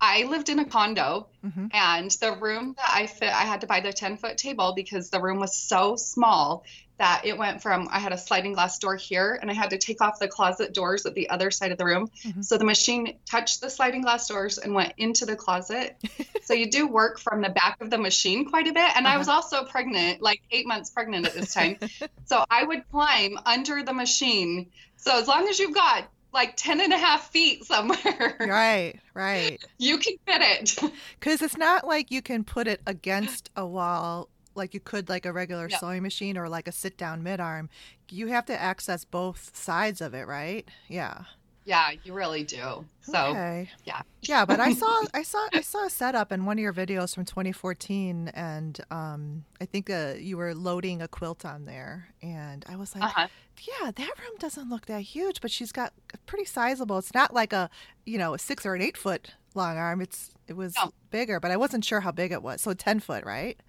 I 0.00 0.24
lived 0.24 0.48
in 0.48 0.58
a 0.58 0.64
condo, 0.64 1.28
mm-hmm. 1.44 1.66
and 1.72 2.10
the 2.12 2.32
room 2.32 2.74
that 2.76 2.90
I 2.92 3.06
fit, 3.06 3.28
I 3.28 3.42
had 3.42 3.60
to 3.60 3.66
buy 3.66 3.80
the 3.80 3.92
10 3.92 4.16
foot 4.16 4.38
table 4.38 4.72
because 4.74 5.10
the 5.10 5.20
room 5.20 5.38
was 5.38 5.56
so 5.56 5.96
small 5.96 6.64
that 7.00 7.22
it 7.24 7.38
went 7.38 7.62
from 7.62 7.88
I 7.90 7.98
had 7.98 8.12
a 8.12 8.18
sliding 8.18 8.52
glass 8.52 8.78
door 8.78 8.94
here 8.94 9.38
and 9.40 9.50
I 9.50 9.54
had 9.54 9.70
to 9.70 9.78
take 9.78 10.02
off 10.02 10.18
the 10.18 10.28
closet 10.28 10.74
doors 10.74 11.06
at 11.06 11.14
the 11.14 11.30
other 11.30 11.50
side 11.50 11.72
of 11.72 11.78
the 11.78 11.86
room. 11.86 12.10
Mm-hmm. 12.22 12.42
So 12.42 12.58
the 12.58 12.66
machine 12.66 13.16
touched 13.24 13.62
the 13.62 13.70
sliding 13.70 14.02
glass 14.02 14.28
doors 14.28 14.58
and 14.58 14.74
went 14.74 14.92
into 14.98 15.24
the 15.24 15.34
closet. 15.34 15.96
so 16.42 16.52
you 16.52 16.70
do 16.70 16.86
work 16.86 17.18
from 17.18 17.40
the 17.40 17.48
back 17.48 17.80
of 17.80 17.88
the 17.88 17.96
machine 17.96 18.50
quite 18.50 18.66
a 18.66 18.74
bit. 18.74 18.96
And 18.96 19.06
uh-huh. 19.06 19.14
I 19.14 19.18
was 19.18 19.28
also 19.28 19.64
pregnant, 19.64 20.20
like 20.20 20.42
eight 20.50 20.66
months 20.66 20.90
pregnant 20.90 21.26
at 21.26 21.32
this 21.32 21.54
time. 21.54 21.78
so 22.26 22.44
I 22.50 22.64
would 22.64 22.86
climb 22.90 23.38
under 23.46 23.82
the 23.82 23.94
machine. 23.94 24.66
So 24.98 25.18
as 25.18 25.26
long 25.26 25.48
as 25.48 25.58
you've 25.58 25.74
got 25.74 26.06
like 26.32 26.54
10 26.56 26.80
and 26.80 26.92
a 26.92 26.98
half 26.98 27.30
feet 27.30 27.64
somewhere. 27.64 28.36
Right, 28.40 29.00
right. 29.14 29.62
You 29.78 29.98
can 29.98 30.14
fit 30.26 30.42
it. 30.42 30.92
Because 31.20 31.42
it's 31.42 31.56
not 31.56 31.86
like 31.86 32.10
you 32.10 32.22
can 32.22 32.44
put 32.44 32.66
it 32.66 32.80
against 32.86 33.50
a 33.56 33.66
wall 33.66 34.28
like 34.54 34.74
you 34.74 34.80
could 34.80 35.08
like 35.08 35.26
a 35.26 35.32
regular 35.32 35.68
Yeah. 35.70 35.78
sewing 35.78 36.02
machine 36.02 36.36
or 36.36 36.48
like 36.48 36.66
a 36.68 36.72
sit 36.72 36.96
down 36.96 37.22
mid 37.22 37.40
arm. 37.40 37.68
You 38.10 38.26
have 38.28 38.46
to 38.46 38.60
access 38.60 39.04
both 39.04 39.56
sides 39.56 40.00
of 40.00 40.14
it, 40.14 40.26
right? 40.26 40.66
Yeah. 40.88 41.24
Yeah, 41.64 41.90
you 42.04 42.14
really 42.14 42.42
do. 42.42 42.84
So, 43.02 43.26
okay. 43.28 43.68
yeah. 43.84 44.02
Yeah, 44.22 44.44
but 44.44 44.60
I 44.60 44.72
saw 44.80 45.04
I 45.12 45.22
saw 45.22 45.46
I 45.52 45.60
saw 45.60 45.86
a 45.86 45.90
setup 45.90 46.32
in 46.32 46.44
one 46.46 46.58
of 46.58 46.62
your 46.62 46.72
videos 46.72 47.14
from 47.14 47.24
2014 47.24 48.28
and 48.34 48.80
um 48.90 49.44
I 49.60 49.66
think 49.66 49.90
uh, 49.90 50.14
you 50.18 50.36
were 50.36 50.54
loading 50.54 51.02
a 51.02 51.08
quilt 51.08 51.44
on 51.44 51.66
there 51.66 52.08
and 52.22 52.64
I 52.68 52.76
was 52.76 52.94
like 52.94 53.04
uh-huh. 53.04 53.28
yeah, 53.60 53.90
that 53.90 54.12
room 54.18 54.36
doesn't 54.38 54.68
look 54.70 54.86
that 54.86 55.02
huge, 55.02 55.40
but 55.40 55.50
she's 55.50 55.72
got 55.72 55.92
pretty 56.26 56.44
sizable. 56.46 56.98
It's 56.98 57.14
not 57.14 57.34
like 57.34 57.52
a, 57.52 57.68
you 58.06 58.18
know, 58.18 58.34
a 58.34 58.38
six 58.38 58.64
or 58.64 58.74
an 58.74 58.82
eight 58.82 58.96
foot 58.96 59.34
long 59.54 59.76
arm. 59.76 60.00
It's 60.00 60.32
it 60.48 60.54
was 60.54 60.74
No. 60.76 60.92
bigger, 61.10 61.40
but 61.40 61.50
I 61.50 61.56
wasn't 61.56 61.84
sure 61.84 62.00
how 62.00 62.10
big 62.10 62.32
it 62.32 62.42
was. 62.42 62.60
So 62.62 62.72
ten 62.72 63.00
foot, 63.00 63.24
right? 63.24 63.60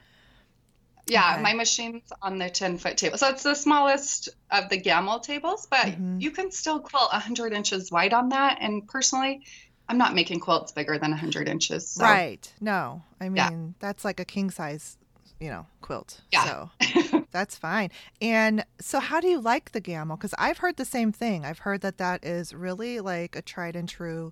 Yeah, 1.07 1.33
Okay. 1.33 1.41
my 1.41 1.53
machine's 1.53 2.03
on 2.21 2.37
the 2.37 2.49
10 2.49 2.77
foot 2.77 2.97
table. 2.97 3.17
So 3.17 3.29
it's 3.29 3.43
the 3.43 3.55
smallest 3.55 4.29
of 4.49 4.69
the 4.69 4.79
Gammill 4.79 5.21
tables, 5.23 5.67
but 5.69 5.87
Mhm. 5.87 6.21
you 6.21 6.31
can 6.31 6.51
still 6.51 6.79
quilt 6.79 7.11
100 7.11 7.53
inches 7.53 7.91
wide 7.91 8.13
on 8.13 8.29
that. 8.29 8.57
And 8.61 8.87
personally, 8.87 9.45
I'm 9.89 9.97
not 9.97 10.13
making 10.13 10.39
quilts 10.39 10.71
bigger 10.71 10.97
than 10.97 11.11
100 11.11 11.49
inches. 11.49 11.89
So. 11.89 12.03
Right. 12.03 12.53
No, 12.61 13.03
I 13.19 13.29
mean 13.29 13.35
Yeah. 13.35 13.49
that's 13.79 14.05
like 14.05 14.19
a 14.19 14.25
king 14.25 14.51
size, 14.51 14.97
you 15.39 15.49
know, 15.49 15.65
quilt. 15.81 16.21
Yeah. 16.31 16.43
So 16.43 16.69
that's 17.31 17.57
fine. 17.57 17.89
And 18.21 18.63
so, 18.79 18.99
how 18.99 19.19
do 19.19 19.27
you 19.27 19.39
like 19.41 19.71
the 19.71 19.81
Gammill? 19.81 20.17
Because 20.17 20.33
I've 20.37 20.59
heard 20.59 20.77
the 20.77 20.85
same 20.85 21.11
thing. 21.11 21.43
I've 21.45 21.59
heard 21.59 21.81
that 21.81 21.97
that 21.97 22.23
is 22.23 22.53
really 22.53 22.99
like 22.99 23.35
a 23.35 23.41
tried 23.41 23.75
and 23.75 23.89
true 23.89 24.31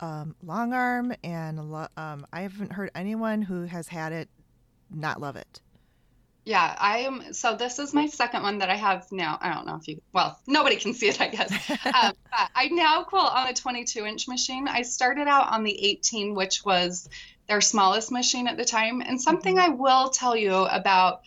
um, 0.00 0.34
long 0.42 0.72
arm, 0.72 1.14
and 1.24 1.58
um, 1.96 2.26
I 2.32 2.40
haven't 2.40 2.72
heard 2.72 2.90
anyone 2.94 3.42
who 3.42 3.64
has 3.64 3.88
had 3.88 4.12
it 4.12 4.28
not 4.90 5.20
love 5.20 5.36
it. 5.36 5.60
Yeah, 6.46 6.76
I 6.78 6.98
am. 6.98 7.32
So 7.32 7.56
this 7.56 7.80
is 7.80 7.92
my 7.92 8.06
second 8.06 8.44
one 8.44 8.58
that 8.58 8.70
I 8.70 8.76
have 8.76 9.10
now. 9.10 9.36
I 9.42 9.52
don't 9.52 9.66
know 9.66 9.74
if 9.74 9.88
you, 9.88 10.00
well, 10.12 10.38
nobody 10.46 10.76
can 10.76 10.94
see 10.94 11.08
it, 11.08 11.20
I 11.20 11.26
guess. 11.26 11.50
um, 11.86 12.12
I 12.54 12.68
now 12.68 13.02
quilt 13.02 13.32
on 13.34 13.48
a 13.48 13.52
22 13.52 14.06
inch 14.06 14.28
machine. 14.28 14.68
I 14.68 14.82
started 14.82 15.26
out 15.26 15.52
on 15.52 15.64
the 15.64 15.86
18, 15.88 16.36
which 16.36 16.64
was 16.64 17.08
their 17.48 17.60
smallest 17.60 18.12
machine 18.12 18.46
at 18.46 18.56
the 18.56 18.64
time. 18.64 19.00
And 19.00 19.20
something 19.20 19.58
I 19.58 19.70
will 19.70 20.10
tell 20.10 20.36
you 20.36 20.54
about 20.54 21.22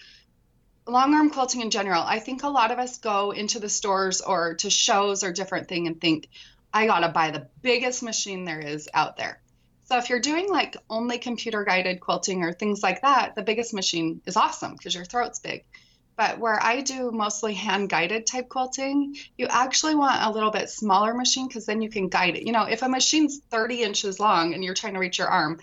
long 0.87 1.13
arm 1.13 1.29
quilting 1.31 1.59
in 1.59 1.69
general, 1.69 2.01
I 2.01 2.19
think 2.19 2.43
a 2.43 2.49
lot 2.49 2.71
of 2.71 2.79
us 2.79 2.97
go 2.99 3.31
into 3.31 3.59
the 3.59 3.69
stores 3.69 4.21
or 4.21 4.53
to 4.55 4.69
shows 4.69 5.25
or 5.25 5.33
different 5.33 5.67
thing 5.67 5.87
and 5.87 5.99
think, 5.99 6.29
I 6.73 6.85
gotta 6.85 7.09
buy 7.09 7.31
the 7.31 7.49
biggest 7.61 8.03
machine 8.03 8.45
there 8.45 8.61
is 8.61 8.87
out 8.93 9.17
there. 9.17 9.41
So 9.89 9.97
if 9.97 10.07
you're 10.11 10.19
doing 10.19 10.47
like 10.49 10.77
only 10.87 11.17
computer 11.17 11.63
guided 11.63 11.99
quilting 11.99 12.43
or 12.43 12.53
things 12.53 12.83
like 12.83 13.01
that, 13.01 13.33
the 13.33 13.41
biggest 13.41 13.73
machine 13.73 14.21
is 14.27 14.37
awesome 14.37 14.73
because 14.73 14.93
your 14.93 15.03
throat's 15.03 15.39
big. 15.39 15.65
But 16.15 16.37
where 16.37 16.61
I 16.61 16.81
do 16.81 17.11
mostly 17.11 17.55
hand 17.55 17.89
guided 17.89 18.27
type 18.27 18.49
quilting, 18.49 19.15
you 19.35 19.47
actually 19.49 19.95
want 19.95 20.21
a 20.21 20.29
little 20.29 20.51
bit 20.51 20.69
smaller 20.69 21.15
machine 21.15 21.47
because 21.47 21.65
then 21.65 21.81
you 21.81 21.89
can 21.89 22.07
guide 22.07 22.35
it. 22.35 22.45
You 22.45 22.51
know, 22.51 22.65
if 22.65 22.83
a 22.83 22.89
machine's 22.89 23.39
30 23.49 23.81
inches 23.81 24.19
long 24.19 24.53
and 24.53 24.63
you're 24.63 24.75
trying 24.75 24.93
to 24.93 24.99
reach 24.99 25.17
your 25.17 25.27
arm, 25.27 25.59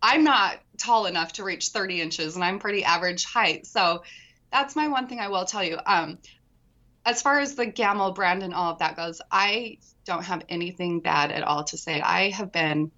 I'm 0.00 0.24
not 0.24 0.58
tall 0.78 1.04
enough 1.04 1.34
to 1.34 1.44
reach 1.44 1.68
30 1.68 2.00
inches 2.00 2.36
and 2.36 2.44
I'm 2.44 2.58
pretty 2.58 2.84
average 2.84 3.26
height. 3.26 3.66
So 3.66 4.02
that's 4.50 4.76
my 4.76 4.88
one 4.88 5.08
thing 5.08 5.20
I 5.20 5.28
will 5.28 5.44
tell 5.44 5.64
you. 5.64 5.78
Um, 5.84 6.18
as 7.04 7.20
far 7.20 7.38
as 7.38 7.54
the 7.54 7.66
Gammill 7.66 8.14
brand 8.14 8.42
and 8.42 8.54
all 8.54 8.72
of 8.72 8.78
that 8.78 8.96
goes, 8.96 9.20
I 9.30 9.76
don't 10.06 10.24
have 10.24 10.44
anything 10.48 11.00
bad 11.00 11.32
at 11.32 11.42
all 11.42 11.64
to 11.64 11.76
say. 11.76 12.00
I 12.00 12.30
have 12.30 12.50
been, 12.50 12.92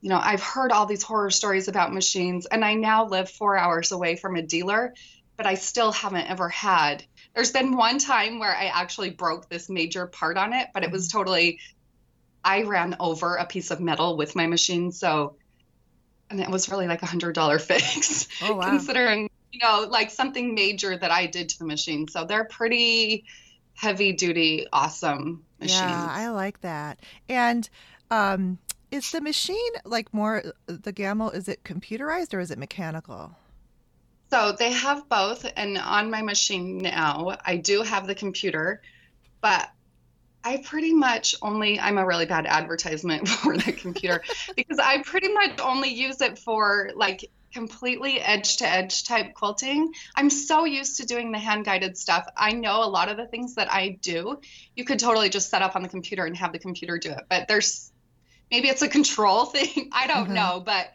you 0.00 0.08
know, 0.08 0.20
I've 0.22 0.42
heard 0.42 0.72
all 0.72 0.86
these 0.86 1.02
horror 1.02 1.30
stories 1.30 1.68
about 1.68 1.92
machines, 1.92 2.46
and 2.46 2.64
I 2.64 2.74
now 2.74 3.06
live 3.06 3.30
four 3.30 3.56
hours 3.56 3.92
away 3.92 4.16
from 4.16 4.36
a 4.36 4.42
dealer, 4.42 4.94
but 5.36 5.46
I 5.46 5.54
still 5.54 5.92
haven't 5.92 6.30
ever 6.30 6.48
had. 6.48 7.04
There's 7.34 7.52
been 7.52 7.76
one 7.76 7.98
time 7.98 8.38
where 8.38 8.54
I 8.54 8.66
actually 8.66 9.10
broke 9.10 9.48
this 9.48 9.68
major 9.68 10.06
part 10.06 10.36
on 10.36 10.52
it, 10.52 10.68
but 10.72 10.84
it 10.84 10.90
was 10.90 11.08
totally, 11.08 11.58
I 12.42 12.62
ran 12.62 12.96
over 12.98 13.36
a 13.36 13.46
piece 13.46 13.70
of 13.70 13.80
metal 13.80 14.16
with 14.16 14.34
my 14.34 14.46
machine. 14.46 14.90
So, 14.90 15.36
and 16.30 16.40
it 16.40 16.48
was 16.48 16.70
really 16.70 16.86
like 16.86 17.02
a 17.02 17.06
hundred 17.06 17.34
dollar 17.34 17.58
fix 17.60 18.28
Oh 18.42 18.54
wow. 18.56 18.70
considering 18.70 19.28
you 19.52 19.60
know 19.62 19.86
like 19.90 20.10
something 20.10 20.54
major 20.54 20.96
that 20.96 21.10
i 21.10 21.26
did 21.26 21.48
to 21.48 21.58
the 21.58 21.66
machine 21.66 22.06
so 22.06 22.24
they're 22.24 22.44
pretty 22.44 23.24
heavy 23.74 24.12
duty 24.12 24.66
awesome 24.72 25.42
machines 25.58 25.80
Yeah, 25.80 26.12
I 26.12 26.28
like 26.28 26.60
that. 26.60 27.00
And 27.28 27.68
um, 28.10 28.58
is 28.90 29.10
the 29.10 29.20
machine 29.20 29.72
like 29.84 30.12
more 30.12 30.42
uh, 30.46 30.50
the 30.66 30.92
Gammill? 30.92 31.34
Is 31.34 31.48
it 31.48 31.64
computerized 31.64 32.34
or 32.34 32.40
is 32.40 32.50
it 32.50 32.58
mechanical? 32.58 33.36
so 34.30 34.52
they 34.52 34.70
have 34.70 35.08
both 35.08 35.44
and 35.56 35.76
on 35.78 36.10
my 36.10 36.22
machine 36.22 36.78
now 36.78 37.36
i 37.44 37.56
do 37.56 37.82
have 37.82 38.06
the 38.06 38.14
computer 38.14 38.80
but 39.40 39.68
i 40.44 40.56
pretty 40.58 40.94
much 40.94 41.34
only 41.42 41.78
i'm 41.80 41.98
a 41.98 42.06
really 42.06 42.26
bad 42.26 42.46
advertisement 42.46 43.28
for 43.42 43.56
the 43.56 43.72
computer 43.72 44.22
because 44.56 44.78
i 44.78 45.02
pretty 45.02 45.32
much 45.32 45.60
only 45.60 45.88
use 45.88 46.20
it 46.20 46.38
for 46.38 46.90
like 46.94 47.28
completely 47.52 48.20
edge 48.20 48.58
to 48.58 48.64
edge 48.64 49.02
type 49.02 49.34
quilting. 49.34 49.92
I'm 50.14 50.30
so 50.30 50.66
used 50.66 50.98
to 50.98 51.04
doing 51.04 51.32
the 51.32 51.38
hand 51.40 51.64
guided 51.64 51.98
stuff. 51.98 52.24
I 52.36 52.52
know 52.52 52.84
a 52.84 52.86
lot 52.86 53.08
of 53.08 53.16
the 53.16 53.26
things 53.26 53.56
that 53.56 53.72
I 53.72 53.98
do, 54.02 54.40
you 54.76 54.84
could 54.84 55.00
totally 55.00 55.30
just 55.30 55.50
set 55.50 55.60
up 55.60 55.74
on 55.74 55.82
the 55.82 55.88
computer 55.88 56.24
and 56.24 56.36
have 56.36 56.52
the 56.52 56.60
computer 56.60 56.96
do 56.96 57.10
it. 57.10 57.24
But 57.28 57.48
there's 57.48 57.89
maybe 58.50 58.68
it's 58.68 58.82
a 58.82 58.88
control 58.88 59.46
thing. 59.54 59.90
I 59.92 60.06
don't 60.06 60.28
Mhm. 60.28 60.34
know. 60.34 60.62
But 60.64 60.92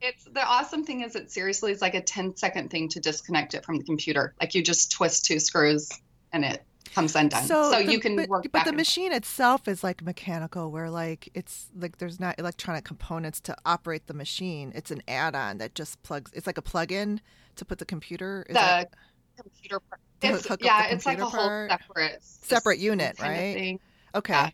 it's 0.00 0.24
the 0.24 0.44
awesome 0.44 0.84
thing 0.84 1.02
is 1.02 1.16
it 1.16 1.30
seriously 1.30 1.72
is 1.72 1.80
like 1.80 1.94
a 1.94 2.02
10 2.02 2.36
second 2.36 2.70
thing 2.70 2.88
to 2.90 3.00
disconnect 3.00 3.54
it 3.54 3.64
from 3.64 3.78
the 3.78 3.84
computer. 3.84 4.34
Like 4.40 4.54
you 4.54 4.62
just 4.62 4.92
twist 4.92 5.24
two 5.26 5.40
screws 5.40 5.90
and 6.32 6.44
it 6.44 6.62
comes 6.94 7.14
undone. 7.16 7.44
So, 7.44 7.70
the- 7.70 7.90
you 7.92 7.98
can 8.00 8.16
but, 8.16 8.28
work 8.28 8.46
but 8.52 8.64
the 8.64 8.72
machine 8.72 9.12
itself 9.12 9.68
is 9.68 9.82
like 9.84 10.02
mechanical, 10.02 10.70
where 10.70 10.90
like 10.90 11.28
it's 11.34 11.66
like 11.76 11.98
there's 11.98 12.18
not 12.20 12.38
electronic 12.38 12.84
components 12.84 13.40
to 13.42 13.56
operate 13.66 14.06
the 14.06 14.14
machine. 14.14 14.72
It's 14.74 14.90
an 14.90 15.02
add-on 15.08 15.58
that 15.58 15.74
just 15.74 16.02
plugs. 16.02 16.30
It's 16.34 16.46
like 16.46 16.58
a 16.58 16.62
plug-in 16.62 17.20
to 17.56 17.64
put 17.64 17.78
the 17.78 17.84
computer. 17.86 18.44
Is 18.48 18.54
the 18.54 18.60
that 18.60 18.90
computer 19.36 19.80
part. 19.80 20.00
It's, 20.22 20.46
yeah, 20.62 20.88
the 20.88 20.94
it's 20.94 21.04
like 21.06 21.18
a 21.18 21.22
computer 21.22 21.68
whole 21.68 21.78
separate 21.78 22.22
Separate 22.22 22.78
unit, 22.78 23.16
kind 23.18 23.32
of 23.34 23.38
right? 23.38 23.54
thing. 23.54 23.80
okay? 24.14 24.32
yeah. 24.32 24.44
Yeah. 24.44 24.50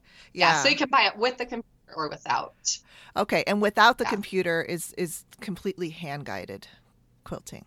Yeah, 0.54 0.62
so 0.62 0.68
you 0.68 0.76
can 0.76 0.88
buy 0.88 1.02
it 1.02 1.16
with 1.16 1.38
the 1.38 1.46
computer 1.46 1.68
or 1.96 2.08
without. 2.08 2.78
okay, 3.16 3.44
and 3.46 3.60
without 3.62 3.98
the 3.98 4.04
Yeah. 4.04 4.10
computer 4.10 4.62
is 4.62 4.92
is 4.98 5.24
completely 5.40 5.90
hand-guided 5.90 6.66
quilting. 7.24 7.64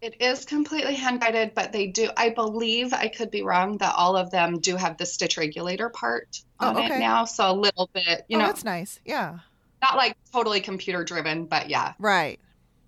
It 0.00 0.20
is 0.20 0.44
completely 0.44 0.94
hand 0.96 1.22
guided, 1.22 1.54
but 1.54 1.72
they 1.72 1.86
do, 1.86 2.10
I 2.14 2.28
believe, 2.28 2.92
I 2.92 3.08
could 3.08 3.30
be 3.30 3.42
wrong, 3.42 3.78
that 3.78 3.94
all 3.96 4.16
of 4.18 4.30
them 4.30 4.58
do 4.60 4.76
have 4.76 4.98
the 4.98 5.06
stitch 5.06 5.38
regulator 5.38 5.88
part 5.88 6.42
Oh, 6.60 6.68
on 6.68 6.76
okay. 6.76 6.96
it 6.96 6.98
now. 6.98 7.24
So 7.24 7.50
a 7.50 7.54
little 7.54 7.88
bit, 7.94 8.26
you 8.28 8.36
oh, 8.36 8.40
know, 8.40 8.46
that's 8.46 8.64
nice. 8.64 9.00
Yeah. 9.06 9.38
not 9.80 9.96
like 9.96 10.14
totally 10.30 10.60
computer 10.60 11.04
driven, 11.04 11.46
but 11.46 11.70
yeah. 11.70 11.94
Right. 11.98 12.38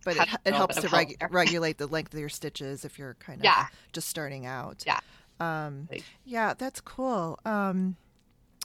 But 0.04 0.16
it, 0.18 0.28
it 0.44 0.54
helps 0.54 0.76
to 0.76 0.88
regulate 1.30 1.78
the 1.78 1.86
length 1.86 2.12
of 2.12 2.20
your 2.20 2.28
stitches 2.28 2.84
if 2.84 2.98
you're 2.98 3.14
kind 3.14 3.40
of 3.40 3.44
Yeah. 3.44 3.66
just 3.94 4.08
starting 4.08 4.44
out. 4.44 4.84
Yeah. 4.86 5.00
Um, 5.40 5.88
yeah, 6.26 6.52
that's 6.52 6.82
cool. 6.82 7.38
Um, 7.46 7.96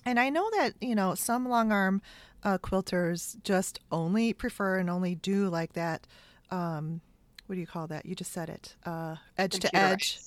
and 0.05 0.19
I 0.19 0.29
know 0.29 0.49
that, 0.57 0.73
you 0.81 0.95
know, 0.95 1.15
some 1.15 1.47
long 1.47 1.71
arm 1.71 2.01
uh, 2.43 2.57
quilters 2.57 3.41
just 3.43 3.79
only 3.91 4.33
prefer 4.33 4.77
and 4.77 4.89
only 4.89 5.15
do 5.15 5.49
like 5.49 5.73
that. 5.73 6.07
Um, 6.49 7.01
what 7.47 7.55
do 7.55 7.61
you 7.61 7.67
call 7.67 7.87
that? 7.87 8.05
You 8.05 8.15
just 8.15 8.31
said 8.31 8.49
it. 8.49 8.75
Uh, 8.85 9.17
edge 9.37 9.59
to 9.59 9.75
edge. 9.75 10.19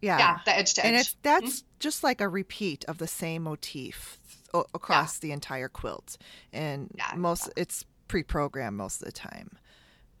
Yeah. 0.00 0.18
Yeah, 0.18 0.38
the 0.44 0.56
edge 0.56 0.74
to 0.74 0.80
edge. 0.84 0.88
And 0.88 0.96
it's 0.96 1.16
that's 1.22 1.64
just 1.78 2.02
like 2.02 2.20
a 2.20 2.28
repeat 2.28 2.84
of 2.86 2.98
the 2.98 3.06
same 3.06 3.44
motif 3.44 4.18
o- 4.54 4.66
across 4.74 5.18
the 5.18 5.32
entire 5.32 5.68
quilt. 5.68 6.16
And 6.52 6.90
Yeah, 6.96 7.12
most 7.16 7.50
it's 7.56 7.84
pre-programmed 8.08 8.76
most 8.76 9.00
of 9.02 9.06
the 9.06 9.12
time. 9.12 9.50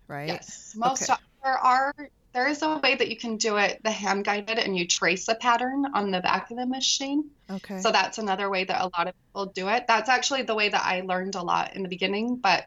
Right? 0.08 0.28
Yes, 0.28 0.74
most 0.76 1.08
Okay. 1.10 1.20
there 1.42 1.58
are. 1.58 1.94
There 2.34 2.48
is 2.48 2.62
a 2.62 2.78
way 2.78 2.94
that 2.94 3.10
you 3.10 3.16
can 3.16 3.36
do 3.36 3.56
it 3.56 3.80
the 3.84 3.90
hand 3.90 4.24
guided, 4.24 4.58
and 4.58 4.76
you 4.76 4.86
trace 4.86 5.28
a 5.28 5.34
pattern 5.34 5.84
on 5.94 6.10
the 6.10 6.20
back 6.20 6.50
of 6.50 6.56
the 6.56 6.66
machine. 6.66 7.30
Okay. 7.50 7.80
So 7.80 7.92
that's 7.92 8.18
another 8.18 8.48
way 8.48 8.64
that 8.64 8.80
a 8.80 8.90
lot 8.96 9.08
of 9.08 9.14
people 9.26 9.52
do 9.52 9.68
it. 9.68 9.84
That's 9.86 10.08
actually 10.08 10.42
the 10.42 10.54
way 10.54 10.68
that 10.68 10.82
I 10.84 11.02
learned 11.02 11.34
a 11.34 11.42
lot 11.42 11.76
in 11.76 11.82
the 11.82 11.88
beginning, 11.88 12.36
but 12.42 12.66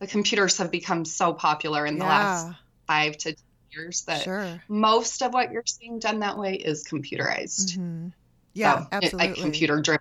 the 0.00 0.06
computers 0.06 0.58
have 0.58 0.70
become 0.70 1.04
so 1.06 1.32
popular 1.32 1.86
in 1.86 1.98
the 1.98 2.04
last 2.04 2.54
five 2.86 3.16
to 3.16 3.32
ten 3.32 3.34
years 3.72 4.02
that 4.06 4.22
sure. 4.22 4.62
most 4.68 5.22
of 5.22 5.32
what 5.32 5.50
you're 5.50 5.64
seeing 5.66 5.98
done 5.98 6.20
that 6.20 6.36
way 6.36 6.54
is 6.54 6.84
computerized. 6.84 7.74
hmm 7.76 8.08
Yeah, 8.52 8.80
So, 8.80 8.82
it- 8.82 8.88
absolutely. 8.92 9.28
Like 9.28 9.40
computer 9.40 9.80
driven. 9.80 10.00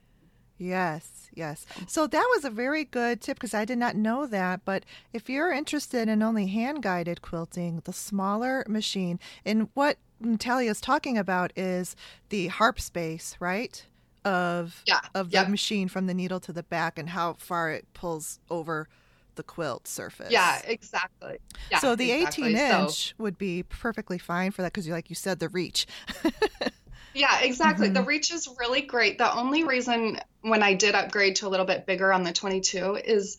Yes, 0.57 1.24
yes. 1.35 1.65
So 1.87 2.07
that 2.07 2.27
was 2.35 2.45
a 2.45 2.49
very 2.49 2.83
good 2.83 3.21
tip 3.21 3.37
because 3.37 3.53
I 3.53 3.65
did 3.65 3.77
not 3.77 3.95
know 3.95 4.25
that. 4.25 4.61
But 4.65 4.85
if 5.13 5.29
you're 5.29 5.51
interested 5.51 6.07
in 6.09 6.23
only 6.23 6.47
hand 6.47 6.81
guided 6.81 7.21
quilting, 7.21 7.81
the 7.85 7.93
smaller 7.93 8.65
machine, 8.67 9.19
and 9.45 9.69
what 9.73 9.97
Natalia 10.19 10.71
is 10.71 10.81
talking 10.81 11.17
about 11.17 11.51
is 11.55 11.95
the 12.29 12.47
harp 12.47 12.79
space, 12.79 13.35
right? 13.39 13.85
of 14.25 14.81
yeah. 14.87 15.01
of 15.13 15.29
the 15.29 15.45
machine 15.47 15.87
from 15.87 16.07
the 16.07 16.13
needle 16.13 16.39
to 16.39 16.51
the 16.51 16.63
back 16.63 16.97
and 16.97 17.09
how 17.09 17.33
far 17.33 17.69
it 17.69 17.85
pulls 17.93 18.39
over 18.49 18.89
the 19.35 19.43
quilt 19.43 19.87
surface. 19.87 20.31
Yeah, 20.31 20.61
exactly. 20.65 21.37
Yeah, 21.69 21.79
so 21.79 21.95
the 21.95 22.11
exactly. 22.11 22.55
18 22.55 22.57
inch 22.57 23.09
so, 23.09 23.13
would 23.19 23.37
be 23.37 23.63
perfectly 23.63 24.17
fine 24.17 24.51
for 24.51 24.61
that 24.61 24.73
because, 24.73 24.87
like 24.87 25.09
you 25.09 25.15
said, 25.15 25.39
the 25.39 25.49
reach. 25.49 25.85
yeah, 27.15 27.41
exactly. 27.41 27.87
Mm-hmm. 27.87 27.95
The 27.95 28.03
reach 28.03 28.31
is 28.31 28.47
really 28.59 28.81
great. 28.81 29.17
The 29.17 29.33
only 29.33 29.63
reason 29.63 30.19
when 30.41 30.61
I 30.61 30.73
did 30.73 30.95
upgrade 30.95 31.37
to 31.37 31.47
a 31.47 31.49
little 31.49 31.65
bit 31.65 31.85
bigger 31.85 32.11
on 32.11 32.23
the 32.23 32.33
22 32.33 32.95
is 32.95 33.37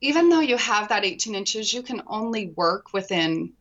even 0.00 0.28
though 0.28 0.40
you 0.40 0.56
have 0.56 0.88
that 0.88 1.04
18 1.04 1.34
inches, 1.34 1.72
you 1.72 1.82
can 1.82 2.02
only 2.08 2.48
work 2.48 2.92
within, 2.92 3.52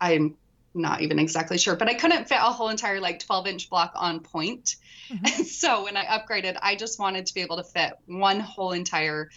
I'm 0.00 0.36
not 0.74 1.00
even 1.00 1.18
exactly 1.18 1.56
sure, 1.56 1.74
but 1.74 1.88
I 1.88 1.94
couldn't 1.94 2.28
fit 2.28 2.38
a 2.38 2.52
whole 2.52 2.68
entire 2.68 3.00
like 3.00 3.20
12 3.20 3.46
inch 3.46 3.70
block 3.70 3.92
on 3.96 4.20
point. 4.20 4.76
Mm-hmm. 5.10 5.24
And 5.38 5.46
so 5.46 5.84
when 5.84 5.96
I 5.96 6.04
upgraded, 6.04 6.58
I 6.60 6.76
just 6.76 6.98
wanted 6.98 7.26
to 7.26 7.34
be 7.34 7.40
able 7.40 7.56
to 7.56 7.64
fit 7.64 7.94
one 8.06 8.40
whole 8.40 8.72
entire 8.72 9.30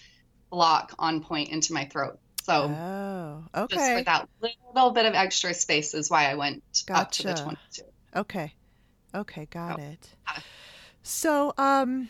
block 0.50 0.94
on 1.00 1.24
point 1.24 1.50
into 1.50 1.72
my 1.72 1.86
throat. 1.86 2.20
So, 2.44 2.54
oh, 2.54 3.44
okay. 3.56 3.76
Just 3.76 3.92
for 3.92 4.04
that 4.04 4.30
little 4.74 4.92
bit 4.92 5.06
of 5.06 5.14
extra 5.14 5.54
space 5.54 5.94
is 5.94 6.10
why 6.10 6.30
I 6.30 6.36
went 6.36 6.64
gotcha. 6.86 7.02
up 7.02 7.12
to 7.12 7.24
the 7.24 7.34
22. 7.34 7.84
Okay. 8.18 8.54
Okay, 9.14 9.48
got 9.50 9.80
oh, 9.80 9.84
it. 9.84 10.10
So, 11.04 11.52
um, 11.58 12.10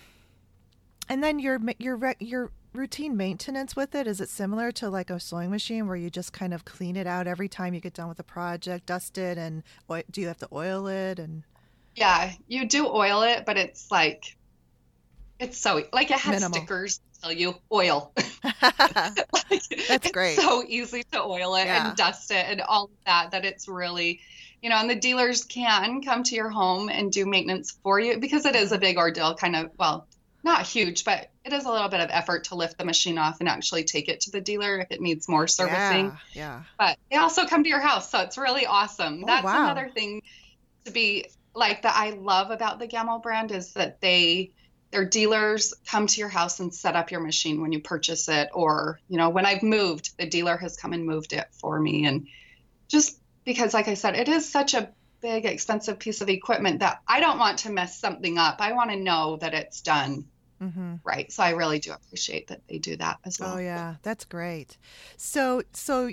and 1.07 1.23
then 1.23 1.39
your 1.39 1.61
your 1.79 2.15
your 2.19 2.51
routine 2.73 3.15
maintenance 3.15 3.75
with 3.75 3.95
it 3.95 4.07
is 4.07 4.21
it 4.21 4.29
similar 4.29 4.71
to 4.71 4.89
like 4.89 5.09
a 5.09 5.19
sewing 5.19 5.49
machine 5.49 5.87
where 5.87 5.95
you 5.95 6.09
just 6.09 6.33
kind 6.33 6.53
of 6.53 6.65
clean 6.65 6.95
it 6.95 7.07
out 7.07 7.27
every 7.27 7.49
time 7.49 7.73
you 7.73 7.79
get 7.79 7.93
done 7.93 8.09
with 8.09 8.19
a 8.19 8.23
project, 8.23 8.85
dust 8.85 9.17
it, 9.17 9.37
and 9.37 9.63
do 10.11 10.21
you 10.21 10.27
have 10.27 10.39
to 10.39 10.47
oil 10.51 10.87
it 10.87 11.19
and? 11.19 11.43
Yeah, 11.95 12.31
you 12.47 12.65
do 12.65 12.87
oil 12.87 13.23
it, 13.23 13.45
but 13.45 13.57
it's 13.57 13.91
like 13.91 14.35
it's 15.39 15.57
so 15.57 15.83
like 15.91 16.11
it 16.11 16.19
has 16.19 16.35
Minimal. 16.41 16.59
stickers 16.59 16.99
tell 17.21 17.31
you 17.31 17.55
oil. 17.71 18.13
like, 18.43 19.87
That's 19.87 20.11
great. 20.11 20.37
so 20.37 20.63
easy 20.67 21.03
to 21.11 21.21
oil 21.21 21.55
it 21.55 21.65
yeah. 21.65 21.89
and 21.89 21.97
dust 21.97 22.31
it 22.31 22.45
and 22.47 22.61
all 22.61 22.85
of 22.85 22.91
that 23.05 23.31
that 23.31 23.45
it's 23.45 23.67
really 23.67 24.21
you 24.61 24.69
know, 24.69 24.75
and 24.75 24.89
the 24.89 24.95
dealers 24.95 25.43
can 25.43 26.01
come 26.01 26.23
to 26.23 26.35
your 26.35 26.49
home 26.49 26.89
and 26.89 27.11
do 27.11 27.25
maintenance 27.25 27.71
for 27.83 27.99
you 27.99 28.19
because 28.19 28.45
it 28.45 28.55
is 28.55 28.71
a 28.71 28.77
big 28.77 28.97
ordeal, 28.97 29.35
kind 29.35 29.55
of, 29.55 29.71
well, 29.77 30.07
not 30.43 30.65
huge, 30.65 31.03
but 31.03 31.29
it 31.43 31.53
is 31.53 31.65
a 31.65 31.71
little 31.71 31.89
bit 31.89 31.99
of 31.99 32.09
effort 32.11 32.45
to 32.45 32.55
lift 32.55 32.77
the 32.77 32.85
machine 32.85 33.17
off 33.17 33.39
and 33.39 33.49
actually 33.49 33.83
take 33.83 34.07
it 34.07 34.21
to 34.21 34.31
the 34.31 34.41
dealer 34.41 34.79
if 34.79 34.91
it 34.91 35.01
needs 35.01 35.27
more 35.27 35.47
servicing. 35.47 36.11
Yeah. 36.33 36.59
yeah. 36.59 36.63
But 36.77 36.97
they 37.09 37.17
also 37.17 37.45
come 37.45 37.63
to 37.63 37.69
your 37.69 37.79
house, 37.79 38.09
so 38.09 38.19
it's 38.19 38.37
really 38.37 38.65
awesome. 38.65 39.23
Oh, 39.23 39.27
That's 39.27 39.45
wow. 39.45 39.65
another 39.65 39.89
thing 39.89 40.21
to 40.85 40.91
be 40.91 41.29
like 41.53 41.81
that 41.83 41.95
I 41.95 42.11
love 42.11 42.49
about 42.51 42.79
the 42.79 42.87
Gammill 42.87 43.21
brand 43.21 43.51
is 43.51 43.73
that 43.73 44.01
they 44.01 44.51
their 44.91 45.05
dealers 45.05 45.73
come 45.89 46.05
to 46.05 46.19
your 46.19 46.29
house 46.29 46.59
and 46.59 46.73
set 46.73 46.95
up 46.95 47.11
your 47.11 47.21
machine 47.21 47.61
when 47.61 47.71
you 47.71 47.79
purchase 47.79 48.27
it 48.27 48.49
or 48.53 48.99
you 49.07 49.17
know 49.17 49.29
when 49.29 49.45
i've 49.45 49.63
moved 49.63 50.17
the 50.17 50.25
dealer 50.25 50.57
has 50.57 50.75
come 50.75 50.91
and 50.91 51.05
moved 51.05 51.31
it 51.31 51.47
for 51.53 51.79
me 51.79 52.05
and 52.05 52.27
just 52.89 53.20
because 53.45 53.73
like 53.73 53.87
i 53.87 53.93
said 53.93 54.15
it 54.15 54.27
is 54.27 54.49
such 54.49 54.73
a 54.73 54.89
big 55.21 55.45
expensive 55.45 55.99
piece 55.99 56.21
of 56.21 56.29
equipment 56.29 56.79
that 56.79 57.01
i 57.07 57.19
don't 57.19 57.37
want 57.37 57.59
to 57.59 57.71
mess 57.71 57.99
something 57.99 58.37
up. 58.37 58.57
I 58.59 58.73
want 58.73 58.89
to 58.91 58.97
know 58.97 59.37
that 59.37 59.53
it's 59.53 59.81
done. 59.81 60.25
Mm-hmm. 60.61 60.95
right. 61.03 61.31
So 61.31 61.41
i 61.41 61.51
really 61.51 61.79
do 61.79 61.91
appreciate 61.91 62.47
that 62.47 62.61
they 62.67 62.77
do 62.77 62.95
that 62.97 63.17
as 63.25 63.39
well. 63.39 63.55
Oh 63.55 63.57
yeah. 63.57 63.95
That's 64.03 64.25
great. 64.25 64.77
So 65.17 65.63
so 65.73 66.11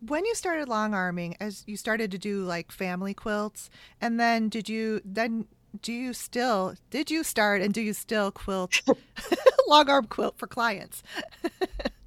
when 0.00 0.24
you 0.24 0.34
started 0.34 0.68
long 0.68 0.94
arming 0.94 1.36
as 1.40 1.64
you 1.66 1.76
started 1.76 2.10
to 2.10 2.18
do 2.18 2.44
like 2.44 2.72
family 2.72 3.14
quilts 3.14 3.70
and 4.00 4.18
then 4.18 4.48
did 4.48 4.68
you 4.68 5.00
then 5.04 5.46
do 5.80 5.92
you 5.92 6.12
still 6.12 6.74
did 6.90 7.10
you 7.10 7.22
start 7.22 7.60
and 7.60 7.74
do 7.74 7.80
you 7.80 7.92
still 7.92 8.30
quilt 8.30 8.82
long 9.68 9.88
arm 9.88 10.06
quilt 10.06 10.38
for 10.38 10.46
clients 10.46 11.02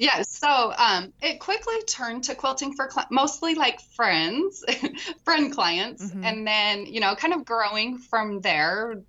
yeah 0.00 0.22
so 0.22 0.72
um, 0.76 1.12
it 1.20 1.38
quickly 1.38 1.80
turned 1.86 2.24
to 2.24 2.34
quilting 2.34 2.74
for 2.74 2.90
cl- 2.90 3.06
mostly 3.10 3.54
like 3.54 3.80
friends 3.80 4.64
friend 5.24 5.52
clients 5.52 6.04
mm-hmm. 6.04 6.24
and 6.24 6.46
then 6.46 6.86
you 6.86 7.00
know 7.00 7.14
kind 7.14 7.34
of 7.34 7.44
growing 7.44 7.98
from 7.98 8.40
there 8.40 9.02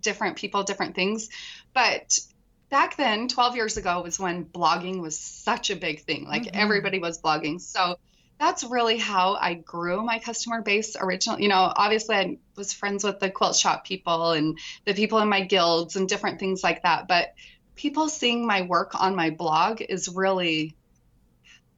different 0.00 0.36
people 0.36 0.62
different 0.62 0.94
things 0.94 1.28
but 1.74 2.18
back 2.70 2.96
then 2.96 3.28
12 3.28 3.56
years 3.56 3.76
ago 3.76 4.00
was 4.02 4.18
when 4.18 4.44
blogging 4.44 5.00
was 5.00 5.18
such 5.18 5.70
a 5.70 5.76
big 5.76 6.00
thing 6.00 6.24
like 6.24 6.44
mm-hmm. 6.44 6.56
everybody 6.58 6.98
was 6.98 7.20
blogging 7.20 7.60
so 7.60 7.96
that's 8.38 8.64
really 8.64 8.96
how 8.96 9.34
I 9.34 9.52
grew 9.52 10.02
my 10.02 10.18
customer 10.18 10.62
base 10.62 10.96
originally. 10.98 11.42
You 11.42 11.50
know, 11.50 11.70
obviously 11.76 12.16
I 12.16 12.38
was 12.56 12.72
friends 12.72 13.04
with 13.04 13.20
the 13.20 13.28
quilt 13.28 13.54
shop 13.54 13.84
people 13.84 14.32
and 14.32 14.58
the 14.86 14.94
people 14.94 15.18
in 15.18 15.28
my 15.28 15.42
guilds 15.42 15.96
and 15.96 16.08
different 16.08 16.40
things 16.40 16.64
like 16.64 16.82
that. 16.84 17.06
But 17.06 17.34
people 17.80 18.10
seeing 18.10 18.46
my 18.46 18.60
work 18.60 18.92
on 18.94 19.16
my 19.16 19.30
blog 19.30 19.80
is 19.80 20.06
really, 20.06 20.76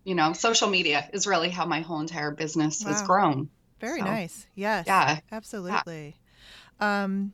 you 0.03 0.17
know, 0.17 0.33
social 0.33 0.69
media 0.69 1.09
is 1.13 1.29
really 1.29 1.49
how 1.49 1.65
my 1.65 1.81
whole 1.81 2.01
entire 2.01 2.33
business 2.33 2.85
wow. 2.85 2.91
has 2.91 3.03
grown. 3.03 3.49
Very 3.79 4.01
so, 4.01 4.07
nice. 4.07 4.47
Yes. 4.57 4.87
Yeah. 4.89 5.21
Absolutely. 5.31 6.17
Yeah. 6.81 7.05
Um, 7.05 7.33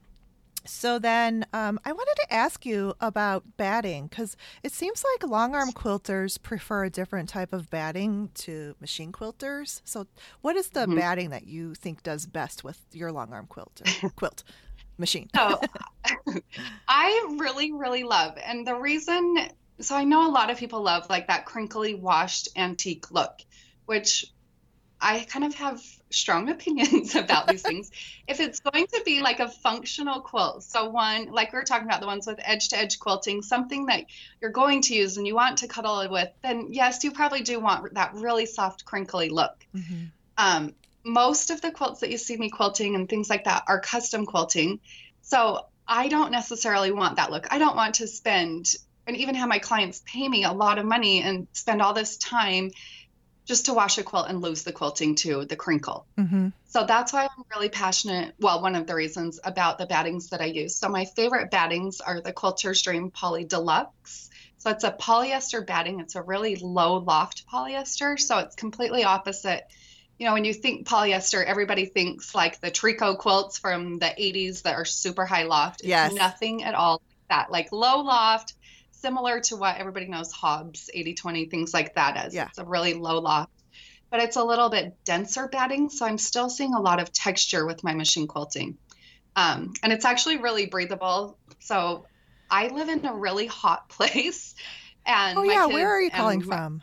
so 0.66 0.98
then 0.98 1.46
um, 1.54 1.80
I 1.86 1.92
wanted 1.92 2.14
to 2.16 2.34
ask 2.34 2.66
you 2.66 2.92
about 3.00 3.42
batting 3.56 4.06
because 4.06 4.36
it 4.62 4.72
seems 4.72 5.02
like 5.14 5.30
long 5.30 5.54
arm 5.54 5.72
quilters 5.72 6.40
prefer 6.42 6.84
a 6.84 6.90
different 6.90 7.30
type 7.30 7.54
of 7.54 7.70
batting 7.70 8.28
to 8.34 8.74
machine 8.82 9.12
quilters. 9.12 9.80
So, 9.84 10.06
what 10.42 10.56
is 10.56 10.68
the 10.68 10.80
mm-hmm. 10.80 10.96
batting 10.96 11.30
that 11.30 11.46
you 11.46 11.74
think 11.74 12.02
does 12.02 12.26
best 12.26 12.64
with 12.64 12.84
your 12.92 13.12
long 13.12 13.32
arm 13.32 13.46
quilter 13.46 13.84
quilt 14.16 14.44
machine? 14.98 15.30
so, 15.34 15.60
I 16.88 17.36
really, 17.38 17.72
really 17.72 18.04
love, 18.04 18.36
and 18.44 18.66
the 18.66 18.74
reason 18.74 19.48
so 19.80 19.96
I 19.96 20.04
know 20.04 20.28
a 20.28 20.32
lot 20.32 20.50
of 20.50 20.58
people 20.58 20.82
love 20.82 21.08
like 21.08 21.28
that 21.28 21.46
crinkly 21.46 21.94
washed 21.94 22.48
antique 22.56 23.10
look, 23.10 23.40
which 23.86 24.26
I 25.00 25.20
kind 25.20 25.44
of 25.44 25.54
have 25.54 25.80
strong 26.10 26.48
opinions 26.50 27.14
about 27.14 27.46
these 27.46 27.62
things. 27.62 27.90
If 28.26 28.40
it's 28.40 28.60
going 28.60 28.86
to 28.88 29.02
be 29.04 29.20
like 29.20 29.40
a 29.40 29.48
functional 29.48 30.20
quilt, 30.20 30.64
so 30.64 30.88
one, 30.90 31.30
like 31.30 31.52
we 31.52 31.58
were 31.58 31.64
talking 31.64 31.86
about 31.86 32.00
the 32.00 32.06
ones 32.06 32.26
with 32.26 32.40
edge 32.42 32.68
to 32.70 32.78
edge 32.78 32.98
quilting, 32.98 33.42
something 33.42 33.86
that 33.86 34.04
you're 34.40 34.50
going 34.50 34.82
to 34.82 34.94
use 34.94 35.16
and 35.16 35.26
you 35.26 35.34
want 35.34 35.58
to 35.58 35.68
cuddle 35.68 36.00
it 36.00 36.10
with, 36.10 36.28
then 36.42 36.68
yes, 36.70 37.04
you 37.04 37.12
probably 37.12 37.42
do 37.42 37.60
want 37.60 37.94
that 37.94 38.14
really 38.14 38.46
soft, 38.46 38.84
crinkly 38.84 39.28
look. 39.28 39.64
Mm-hmm. 39.74 40.04
Um, 40.36 40.74
most 41.04 41.50
of 41.50 41.60
the 41.60 41.70
quilts 41.70 42.00
that 42.00 42.10
you 42.10 42.18
see 42.18 42.36
me 42.36 42.50
quilting 42.50 42.94
and 42.94 43.08
things 43.08 43.30
like 43.30 43.44
that 43.44 43.64
are 43.68 43.80
custom 43.80 44.26
quilting. 44.26 44.80
So 45.22 45.66
I 45.86 46.08
don't 46.08 46.32
necessarily 46.32 46.90
want 46.90 47.16
that 47.16 47.30
look. 47.30 47.46
I 47.50 47.58
don't 47.58 47.76
want 47.76 47.96
to 47.96 48.06
spend 48.06 48.74
and 49.06 49.16
even 49.16 49.34
have 49.36 49.48
my 49.48 49.58
clients 49.58 50.02
pay 50.04 50.28
me 50.28 50.44
a 50.44 50.52
lot 50.52 50.78
of 50.78 50.84
money 50.84 51.22
and 51.22 51.48
spend 51.52 51.80
all 51.80 51.94
this 51.94 52.18
time 52.18 52.70
just 53.46 53.64
to 53.64 53.72
wash 53.72 53.96
a 53.96 54.02
quilt 54.02 54.26
and 54.28 54.42
lose 54.42 54.62
the 54.62 54.72
quilting 54.72 55.14
to 55.14 55.46
the 55.46 55.56
crinkle. 55.56 56.06
Mm-hmm. 56.18 56.48
So 56.66 56.84
that's 56.84 57.14
why 57.14 57.22
I'm 57.22 57.44
really 57.54 57.70
passionate. 57.70 58.34
Well, 58.38 58.60
one 58.60 58.74
of 58.74 58.86
the 58.86 58.94
reasons 58.94 59.40
about 59.42 59.78
the 59.78 59.86
battings 59.86 60.28
that 60.28 60.42
I 60.42 60.44
use. 60.44 60.76
So 60.76 60.90
my 60.90 61.06
favorite 61.06 61.50
battings 61.50 62.02
are 62.02 62.20
the 62.20 62.34
Quilter's 62.34 62.82
Dream 62.82 63.10
Poly 63.10 63.44
Deluxe. 63.44 64.28
So 64.58 64.70
it's 64.70 64.84
a 64.84 64.90
polyester 64.90 65.66
batting. 65.66 66.00
It's 66.00 66.14
a 66.14 66.22
really 66.22 66.56
low 66.56 66.98
loft 66.98 67.44
polyester. 67.50 68.20
So 68.20 68.38
it's 68.40 68.54
completely 68.54 69.04
opposite. 69.04 69.66
You 70.18 70.26
know, 70.26 70.32
when 70.32 70.44
you 70.44 70.52
think 70.52 70.86
polyester, 70.86 71.44
everybody 71.44 71.86
thinks 71.86 72.34
like 72.34 72.60
the 72.60 72.70
Tricot 72.70 73.18
quilts 73.18 73.58
from 73.58 73.98
the 73.98 74.06
80s 74.06 74.62
that 74.62 74.74
are 74.74 74.84
super 74.84 75.24
high 75.24 75.44
loft. 75.44 75.80
It's 75.80 75.88
yes. 75.88 76.12
nothing 76.12 76.64
at 76.64 76.74
all 76.74 76.94
like 76.94 77.28
that. 77.28 77.52
Like 77.52 77.70
low 77.70 78.00
loft, 78.00 78.54
similar 78.90 79.40
to 79.40 79.56
what 79.56 79.76
everybody 79.76 80.06
knows 80.06 80.32
Hobbs 80.32 80.90
80 80.92 81.14
20, 81.14 81.46
things 81.46 81.72
like 81.72 81.94
that 81.94 82.16
as. 82.16 82.34
Yeah. 82.34 82.48
It's 82.48 82.58
a 82.58 82.64
really 82.64 82.94
low 82.94 83.20
loft, 83.20 83.52
but 84.10 84.20
it's 84.20 84.36
a 84.36 84.42
little 84.42 84.70
bit 84.70 84.96
denser 85.04 85.46
batting. 85.46 85.88
So 85.88 86.04
I'm 86.04 86.18
still 86.18 86.50
seeing 86.50 86.74
a 86.74 86.80
lot 86.80 87.00
of 87.00 87.12
texture 87.12 87.64
with 87.64 87.84
my 87.84 87.94
machine 87.94 88.26
quilting. 88.26 88.76
Um, 89.36 89.72
and 89.84 89.92
it's 89.92 90.04
actually 90.04 90.38
really 90.38 90.66
breathable. 90.66 91.38
So 91.60 92.06
I 92.50 92.68
live 92.68 92.88
in 92.88 93.06
a 93.06 93.14
really 93.14 93.46
hot 93.46 93.88
place. 93.88 94.54
And 95.06 95.38
oh, 95.38 95.42
yeah. 95.44 95.66
Where 95.66 95.88
are 95.88 96.00
you 96.00 96.10
calling 96.10 96.40
my, 96.44 96.56
from? 96.56 96.82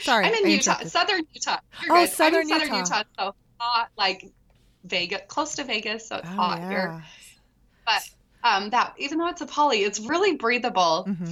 Sorry. 0.00 0.24
I'm 0.24 0.34
in 0.34 0.46
I 0.46 0.48
Utah, 0.48 0.84
southern 0.84 1.22
Utah. 1.32 1.58
You're 1.82 1.96
oh, 1.96 2.00
good. 2.00 2.10
southern, 2.10 2.34
I'm 2.34 2.42
in 2.42 2.48
southern 2.48 2.74
Utah. 2.74 2.98
Utah. 2.98 3.02
So 3.18 3.34
hot, 3.58 3.88
like 3.96 4.30
Vegas, 4.84 5.22
close 5.28 5.56
to 5.56 5.64
Vegas. 5.64 6.08
So 6.08 6.16
it's 6.16 6.28
oh, 6.28 6.32
hot 6.32 6.58
yeah. 6.60 6.68
here. 6.68 7.04
But 7.84 8.08
um, 8.44 8.70
that 8.70 8.94
even 8.98 9.18
though 9.18 9.28
it's 9.28 9.40
a 9.40 9.46
poly, 9.46 9.78
it's 9.78 10.00
really 10.00 10.36
breathable. 10.36 11.06
Mm-hmm. 11.08 11.30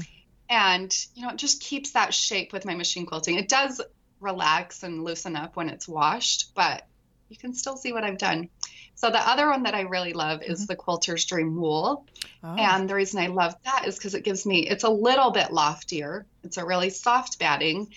And, 0.48 1.06
you 1.14 1.22
know, 1.22 1.30
it 1.30 1.36
just 1.36 1.60
keeps 1.60 1.92
that 1.92 2.14
shape 2.14 2.52
with 2.52 2.64
my 2.64 2.74
machine 2.74 3.06
quilting. 3.06 3.36
It 3.36 3.48
does 3.48 3.80
relax 4.20 4.82
and 4.82 5.04
loosen 5.04 5.36
up 5.36 5.56
when 5.56 5.68
it's 5.68 5.88
washed, 5.88 6.54
but 6.54 6.86
you 7.28 7.36
can 7.36 7.52
still 7.52 7.76
see 7.76 7.92
what 7.92 8.04
I've 8.04 8.18
done. 8.18 8.48
So 8.94 9.10
the 9.10 9.18
other 9.18 9.48
one 9.50 9.64
that 9.64 9.74
I 9.74 9.82
really 9.82 10.12
love 10.12 10.42
is 10.42 10.60
mm-hmm. 10.60 10.66
the 10.66 10.76
Quilter's 10.76 11.24
Dream 11.26 11.56
Wool. 11.56 12.06
Oh. 12.42 12.54
And 12.56 12.88
the 12.88 12.94
reason 12.94 13.20
I 13.20 13.26
love 13.26 13.54
that 13.64 13.86
is 13.86 13.96
because 13.96 14.14
it 14.14 14.24
gives 14.24 14.46
me, 14.46 14.66
it's 14.68 14.84
a 14.84 14.88
little 14.88 15.32
bit 15.32 15.52
loftier. 15.52 16.26
It's 16.44 16.56
a 16.56 16.64
really 16.64 16.90
soft 16.90 17.38
batting. 17.38 17.92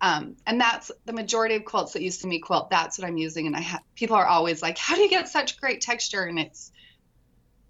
Um, 0.00 0.36
and 0.46 0.60
that's 0.60 0.90
the 1.04 1.12
majority 1.12 1.56
of 1.56 1.64
quilts 1.64 1.92
that 1.92 2.02
you 2.02 2.10
see 2.10 2.26
me 2.26 2.38
quilt. 2.38 2.70
That's 2.70 2.98
what 2.98 3.06
I'm 3.06 3.18
using. 3.18 3.46
And 3.46 3.54
I 3.54 3.60
have 3.60 3.82
people 3.94 4.16
are 4.16 4.26
always 4.26 4.62
like, 4.62 4.78
how 4.78 4.94
do 4.94 5.02
you 5.02 5.10
get 5.10 5.28
such 5.28 5.60
great 5.60 5.80
texture? 5.80 6.24
And 6.24 6.38
it's 6.38 6.72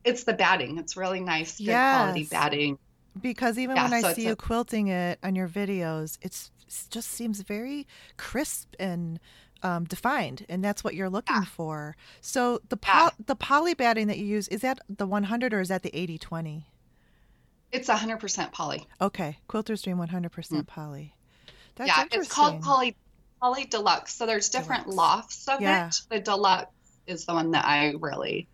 it's 0.05 0.24
the 0.24 0.33
batting. 0.33 0.78
It's 0.78 0.97
really 0.97 1.20
nice, 1.20 1.59
good 1.59 1.64
yes. 1.64 1.97
quality 1.97 2.24
batting. 2.24 2.78
Because 3.20 3.59
even 3.59 3.76
yeah, 3.76 3.85
when 3.85 3.93
I 3.95 4.01
so 4.03 4.12
see 4.12 4.26
you 4.26 4.33
a... 4.33 4.37
quilting 4.37 4.89
it 4.89 5.18
on 5.22 5.35
your 5.35 5.49
videos, 5.49 6.18
it's 6.22 6.51
it 6.66 6.87
just 6.91 7.11
seems 7.11 7.41
very 7.41 7.87
crisp 8.16 8.74
and 8.78 9.18
um, 9.62 9.85
defined, 9.85 10.47
and 10.49 10.64
that's 10.64 10.85
what 10.85 10.95
you're 10.95 11.11
looking 11.11 11.37
yeah. 11.37 11.45
for. 11.45 11.97
So 12.20 12.61
the 12.68 12.76
po- 12.76 12.93
yeah. 12.93 13.11
the 13.26 13.35
poly 13.35 13.74
batting 13.74 14.07
that 14.07 14.18
you 14.18 14.24
use 14.24 14.47
is 14.49 14.61
that 14.61 14.78
the 14.89 15.07
100 15.07 15.53
or 15.53 15.61
is 15.61 15.68
that 15.68 15.83
the 15.83 15.91
80-20? 15.91 16.64
It's 17.72 17.89
100% 17.89 18.53
poly. 18.53 18.87
Okay, 19.01 19.39
Quilter's 19.49 19.83
Dream 19.83 19.99
100% 19.99 20.31
mm. 20.31 20.66
poly. 20.66 21.14
That's 21.76 21.88
yeah, 21.88 22.04
it's 22.12 22.28
called 22.28 22.62
poly 22.62 22.96
poly 23.40 23.64
deluxe. 23.64 24.14
So 24.14 24.26
there's 24.26 24.48
different 24.48 24.84
deluxe. 24.84 24.96
lofts 24.96 25.48
of 25.48 25.60
yeah. 25.60 25.88
it. 25.88 26.02
The 26.08 26.20
deluxe 26.20 26.70
is 27.06 27.24
the 27.24 27.34
one 27.34 27.50
that 27.52 27.64
I 27.64 27.94
really 27.98 28.48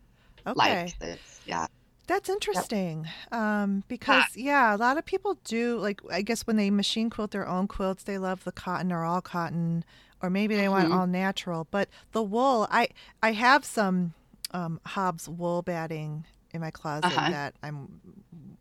okay. 0.45 0.53
like. 0.55 0.95
It's, 1.01 1.41
yeah. 1.45 1.67
That's 2.07 2.29
interesting. 2.29 3.07
Yep. 3.31 3.41
Um, 3.41 3.83
because 3.89 4.23
yeah. 4.35 4.71
yeah, 4.71 4.75
a 4.75 4.77
lot 4.77 4.97
of 4.97 5.05
people 5.05 5.37
do 5.43 5.77
like 5.77 5.99
I 6.09 6.21
guess 6.21 6.47
when 6.47 6.55
they 6.55 6.69
machine 6.69 7.09
quilt 7.09 7.31
their 7.31 7.47
own 7.47 7.67
quilts, 7.67 8.03
they 8.03 8.17
love 8.17 8.45
the 8.45 8.53
cotton 8.53 8.93
or 8.93 9.03
all 9.03 9.21
cotton, 9.21 9.83
or 10.21 10.29
maybe 10.29 10.55
they 10.55 10.63
mm-hmm. 10.63 10.71
want 10.71 10.93
all 10.93 11.05
natural. 11.05 11.67
But 11.69 11.89
the 12.13 12.23
wool, 12.23 12.65
I 12.71 12.87
I 13.21 13.33
have 13.33 13.65
some 13.65 14.13
um, 14.51 14.79
Hobbs 14.85 15.27
wool 15.27 15.61
batting 15.61 16.25
in 16.53 16.61
my 16.61 16.71
closet 16.71 17.07
uh-huh. 17.07 17.29
that 17.29 17.55
I'm 17.61 17.99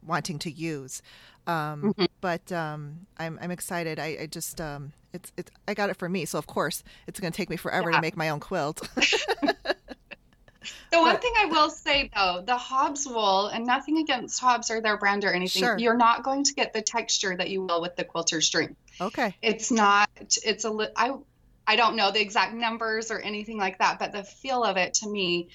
wanting 0.06 0.38
to 0.40 0.50
use. 0.50 1.02
Um, 1.46 1.94
mm-hmm. 1.94 2.04
But 2.20 2.50
um, 2.52 3.06
I'm 3.18 3.38
I'm 3.40 3.50
excited. 3.50 3.98
I, 3.98 4.16
I 4.22 4.26
just 4.26 4.60
um, 4.60 4.92
it's 5.12 5.32
it's 5.36 5.50
I 5.68 5.74
got 5.74 5.90
it 5.90 5.96
for 5.96 6.08
me, 6.08 6.24
so 6.24 6.38
of 6.38 6.46
course 6.46 6.82
it's 7.06 7.20
going 7.20 7.32
to 7.32 7.36
take 7.36 7.50
me 7.50 7.56
forever 7.56 7.90
yeah. 7.90 7.96
to 7.96 8.02
make 8.02 8.16
my 8.16 8.30
own 8.30 8.40
quilt. 8.40 8.88
The 10.90 11.00
one 11.00 11.18
thing 11.18 11.32
I 11.38 11.46
will 11.46 11.70
say 11.70 12.10
though, 12.14 12.42
the 12.44 12.56
Hobbs 12.56 13.06
wool, 13.06 13.48
and 13.48 13.66
nothing 13.66 13.98
against 13.98 14.40
Hobbs 14.40 14.70
or 14.70 14.80
their 14.80 14.96
brand 14.96 15.24
or 15.24 15.32
anything, 15.32 15.62
sure. 15.62 15.78
you're 15.78 15.96
not 15.96 16.22
going 16.22 16.44
to 16.44 16.54
get 16.54 16.72
the 16.72 16.82
texture 16.82 17.36
that 17.36 17.50
you 17.50 17.62
will 17.62 17.80
with 17.80 17.96
the 17.96 18.04
Quilter's 18.04 18.48
Dream. 18.48 18.76
Okay. 19.00 19.34
It's 19.42 19.70
not. 19.70 20.08
It's 20.20 20.64
a. 20.64 20.90
I. 20.96 21.14
I 21.68 21.74
don't 21.74 21.96
know 21.96 22.12
the 22.12 22.20
exact 22.20 22.54
numbers 22.54 23.10
or 23.10 23.18
anything 23.18 23.58
like 23.58 23.78
that, 23.78 23.98
but 23.98 24.12
the 24.12 24.22
feel 24.22 24.62
of 24.62 24.76
it 24.76 24.94
to 24.94 25.08
me, 25.08 25.48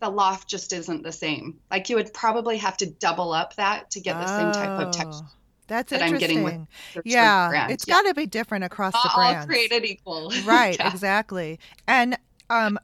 the 0.00 0.08
loft 0.08 0.48
just 0.48 0.72
isn't 0.72 1.02
the 1.02 1.12
same. 1.12 1.58
Like 1.70 1.88
you 1.88 1.96
would 1.96 2.12
probably 2.14 2.56
have 2.58 2.76
to 2.78 2.86
double 2.86 3.32
up 3.32 3.56
that 3.56 3.90
to 3.92 4.00
get 4.00 4.14
the 4.14 4.32
oh. 4.32 4.38
same 4.38 4.52
type 4.52 4.86
of 4.86 4.92
texture. 4.92 5.24
Oh, 5.24 5.32
that's 5.66 5.90
that 5.90 6.00
interesting. 6.00 6.38
I'm 6.38 6.44
getting 6.44 6.66
with 6.94 7.04
yeah, 7.04 7.68
it's 7.68 7.86
yeah. 7.86 7.94
got 7.94 8.02
to 8.02 8.14
be 8.14 8.26
different 8.26 8.64
across 8.64 8.94
the 8.94 9.10
brands. 9.14 9.40
All 9.40 9.46
created 9.46 9.84
equal. 9.84 10.32
Right, 10.44 10.76
yeah. 10.78 10.90
exactly. 10.90 11.60
And 11.86 12.16
um, 12.48 12.78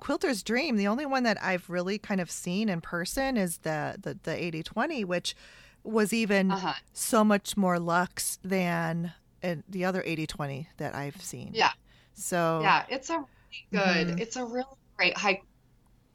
Quilter's 0.00 0.42
Dream, 0.42 0.76
the 0.76 0.88
only 0.88 1.06
one 1.06 1.22
that 1.22 1.42
I've 1.42 1.70
really 1.70 1.98
kind 1.98 2.20
of 2.20 2.30
seen 2.30 2.68
in 2.68 2.80
person 2.80 3.36
is 3.36 3.58
the 3.58 3.96
the, 4.02 4.18
the 4.22 4.32
8020, 4.32 5.04
which 5.04 5.36
was 5.84 6.12
even 6.12 6.50
uh-huh. 6.50 6.74
so 6.92 7.24
much 7.24 7.56
more 7.56 7.78
luxe 7.78 8.38
than 8.42 9.12
uh, 9.42 9.56
the 9.68 9.84
other 9.84 10.02
8020 10.02 10.68
that 10.78 10.94
I've 10.94 11.20
seen. 11.22 11.50
Yeah. 11.54 11.70
So 12.14 12.60
yeah, 12.62 12.84
it's 12.88 13.10
a 13.10 13.18
really 13.18 13.26
good. 13.70 14.08
Mm-hmm. 14.08 14.18
It's 14.18 14.36
a 14.36 14.44
really 14.44 14.66
great 14.96 15.16
high. 15.16 15.42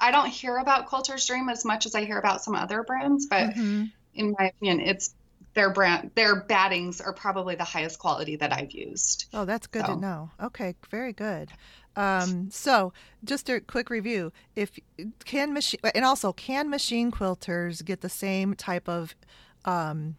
I 0.03 0.11
don't 0.11 0.27
hear 0.27 0.57
about 0.57 0.87
Quilter's 0.87 1.25
Dream 1.25 1.47
as 1.47 1.63
much 1.63 1.85
as 1.85 1.95
I 1.95 2.03
hear 2.03 2.17
about 2.17 2.43
some 2.43 2.55
other 2.55 2.83
brands, 2.83 3.25
but 3.25 3.51
mm-hmm. 3.51 3.85
in 4.15 4.35
my 4.37 4.47
opinion, 4.47 4.81
it's 4.81 5.15
their 5.53 5.69
brand 5.69 6.11
their 6.15 6.35
battings 6.35 6.99
are 6.99 7.13
probably 7.13 7.55
the 7.55 7.63
highest 7.63 7.99
quality 7.99 8.35
that 8.35 8.51
I've 8.51 8.71
used. 8.71 9.27
Oh, 9.33 9.45
that's 9.45 9.65
good 9.65 9.85
so. 9.85 9.93
to 9.93 9.99
know. 10.01 10.31
Okay, 10.41 10.75
very 10.89 11.13
good. 11.13 11.51
Um, 11.95 12.49
so, 12.51 12.91
just 13.23 13.49
a 13.49 13.61
quick 13.61 13.89
review: 13.89 14.33
if 14.57 14.77
can 15.23 15.53
machine 15.53 15.79
and 15.95 16.03
also 16.03 16.33
can 16.33 16.69
machine 16.69 17.09
quilters 17.09 17.85
get 17.85 18.01
the 18.01 18.09
same 18.09 18.55
type 18.55 18.89
of 18.89 19.15
um, 19.63 20.17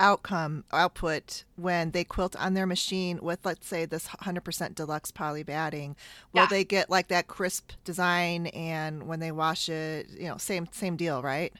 outcome 0.00 0.64
output 0.72 1.44
when 1.56 1.90
they 1.90 2.04
quilt 2.04 2.36
on 2.36 2.54
their 2.54 2.66
machine 2.66 3.18
with, 3.22 3.44
let's 3.44 3.66
say, 3.66 3.84
this 3.84 4.08
100% 4.08 4.74
deluxe 4.74 5.10
poly 5.10 5.42
batting? 5.42 5.96
Will 6.32 6.42
yeah. 6.42 6.46
they 6.46 6.64
get 6.64 6.90
like 6.90 7.08
that 7.08 7.26
crisp 7.26 7.72
design, 7.84 8.46
and 8.48 9.06
when 9.06 9.20
they 9.20 9.32
wash 9.32 9.68
it, 9.68 10.08
you 10.10 10.28
know, 10.28 10.36
same 10.36 10.68
same 10.72 10.96
deal, 10.96 11.22
right? 11.22 11.52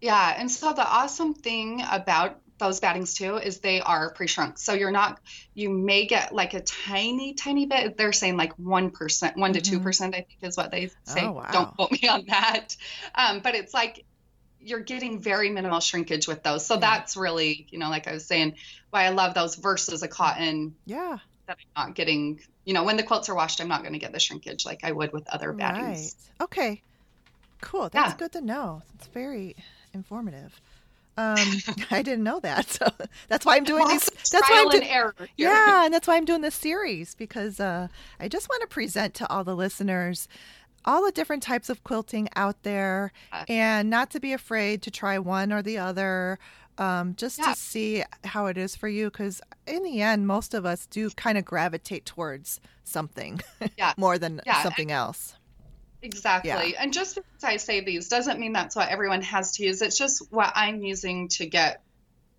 Yeah, 0.00 0.34
and 0.36 0.50
so 0.50 0.72
the 0.72 0.86
awesome 0.86 1.34
thing 1.34 1.82
about 1.90 2.40
those 2.62 2.80
battings 2.80 3.14
too 3.14 3.36
is 3.36 3.58
they 3.58 3.80
are 3.80 4.12
pre-shrunk 4.12 4.56
so 4.56 4.72
you're 4.72 4.92
not 4.92 5.18
you 5.52 5.68
may 5.68 6.06
get 6.06 6.32
like 6.32 6.54
a 6.54 6.60
tiny 6.60 7.34
tiny 7.34 7.66
bit 7.66 7.96
they're 7.96 8.12
saying 8.12 8.36
like 8.36 8.56
1% 8.56 9.36
1 9.36 9.52
to 9.52 9.60
2% 9.60 9.80
mm-hmm. 9.80 10.04
i 10.04 10.10
think 10.10 10.28
is 10.42 10.56
what 10.56 10.70
they 10.70 10.88
say 11.02 11.24
oh, 11.24 11.32
wow. 11.32 11.48
don't 11.50 11.74
quote 11.74 11.90
me 11.90 12.06
on 12.08 12.24
that 12.28 12.76
um, 13.16 13.40
but 13.40 13.56
it's 13.56 13.74
like 13.74 14.04
you're 14.64 14.80
getting 14.80 15.20
very 15.20 15.50
minimal 15.50 15.80
shrinkage 15.80 16.28
with 16.28 16.42
those 16.42 16.64
so 16.64 16.74
yeah. 16.74 16.80
that's 16.80 17.16
really 17.16 17.66
you 17.70 17.78
know 17.78 17.90
like 17.90 18.06
i 18.08 18.12
was 18.12 18.24
saying 18.24 18.54
why 18.90 19.04
i 19.04 19.08
love 19.10 19.34
those 19.34 19.56
versus 19.56 20.02
a 20.02 20.08
cotton 20.08 20.74
yeah 20.86 21.18
that 21.46 21.58
i'm 21.76 21.88
not 21.88 21.94
getting 21.94 22.40
you 22.64 22.74
know 22.74 22.84
when 22.84 22.96
the 22.96 23.02
quilts 23.02 23.28
are 23.28 23.34
washed 23.34 23.60
i'm 23.60 23.68
not 23.68 23.82
going 23.82 23.92
to 23.92 23.98
get 23.98 24.12
the 24.12 24.20
shrinkage 24.20 24.64
like 24.64 24.80
i 24.84 24.92
would 24.92 25.12
with 25.12 25.28
other 25.28 25.52
battings 25.52 26.16
right. 26.38 26.44
okay 26.44 26.82
cool 27.60 27.88
that's 27.88 28.12
yeah. 28.12 28.16
good 28.16 28.32
to 28.32 28.40
know 28.40 28.82
it's 28.94 29.06
very 29.08 29.56
informative 29.92 30.60
um, 31.16 31.36
I 31.90 32.02
didn't 32.02 32.24
know 32.24 32.40
that, 32.40 32.68
so 32.70 32.86
that's 33.28 33.44
why 33.44 33.56
I'm 33.56 33.64
doing 33.64 33.86
these. 33.88 34.08
That's 34.30 34.48
why 34.48 34.62
I'm 34.62 34.70
doing 34.70 34.88
error. 34.88 35.14
Yeah, 35.36 35.84
and 35.84 35.92
that's 35.92 36.08
why 36.08 36.16
I'm 36.16 36.24
doing 36.24 36.40
this 36.40 36.54
series 36.54 37.14
because 37.14 37.60
uh, 37.60 37.88
I 38.18 38.28
just 38.28 38.48
want 38.48 38.62
to 38.62 38.66
present 38.66 39.14
to 39.14 39.30
all 39.30 39.44
the 39.44 39.54
listeners 39.54 40.26
all 40.84 41.04
the 41.04 41.12
different 41.12 41.42
types 41.42 41.68
of 41.68 41.82
quilting 41.84 42.28
out 42.36 42.62
there, 42.62 43.12
and 43.48 43.90
not 43.90 44.10
to 44.10 44.20
be 44.20 44.32
afraid 44.32 44.82
to 44.82 44.90
try 44.90 45.18
one 45.18 45.52
or 45.52 45.62
the 45.62 45.78
other. 45.78 46.38
Um, 46.78 47.14
just 47.16 47.38
yeah. 47.38 47.52
to 47.52 47.54
see 47.54 48.02
how 48.24 48.46
it 48.46 48.56
is 48.56 48.74
for 48.74 48.88
you, 48.88 49.10
because 49.10 49.42
in 49.66 49.82
the 49.82 50.00
end, 50.00 50.26
most 50.26 50.54
of 50.54 50.64
us 50.64 50.86
do 50.86 51.10
kind 51.10 51.36
of 51.36 51.44
gravitate 51.44 52.06
towards 52.06 52.60
something 52.82 53.40
yeah. 53.76 53.92
more 53.98 54.18
than 54.18 54.40
yeah. 54.46 54.62
something 54.62 54.90
else. 54.90 55.36
Exactly. 56.02 56.76
And 56.76 56.92
just 56.92 57.14
because 57.14 57.44
I 57.44 57.56
say 57.58 57.80
these 57.80 58.08
doesn't 58.08 58.40
mean 58.40 58.52
that's 58.52 58.74
what 58.74 58.88
everyone 58.88 59.22
has 59.22 59.52
to 59.52 59.64
use. 59.64 59.80
It's 59.82 59.96
just 59.96 60.32
what 60.32 60.52
I'm 60.54 60.82
using 60.82 61.28
to 61.28 61.46
get, 61.46 61.80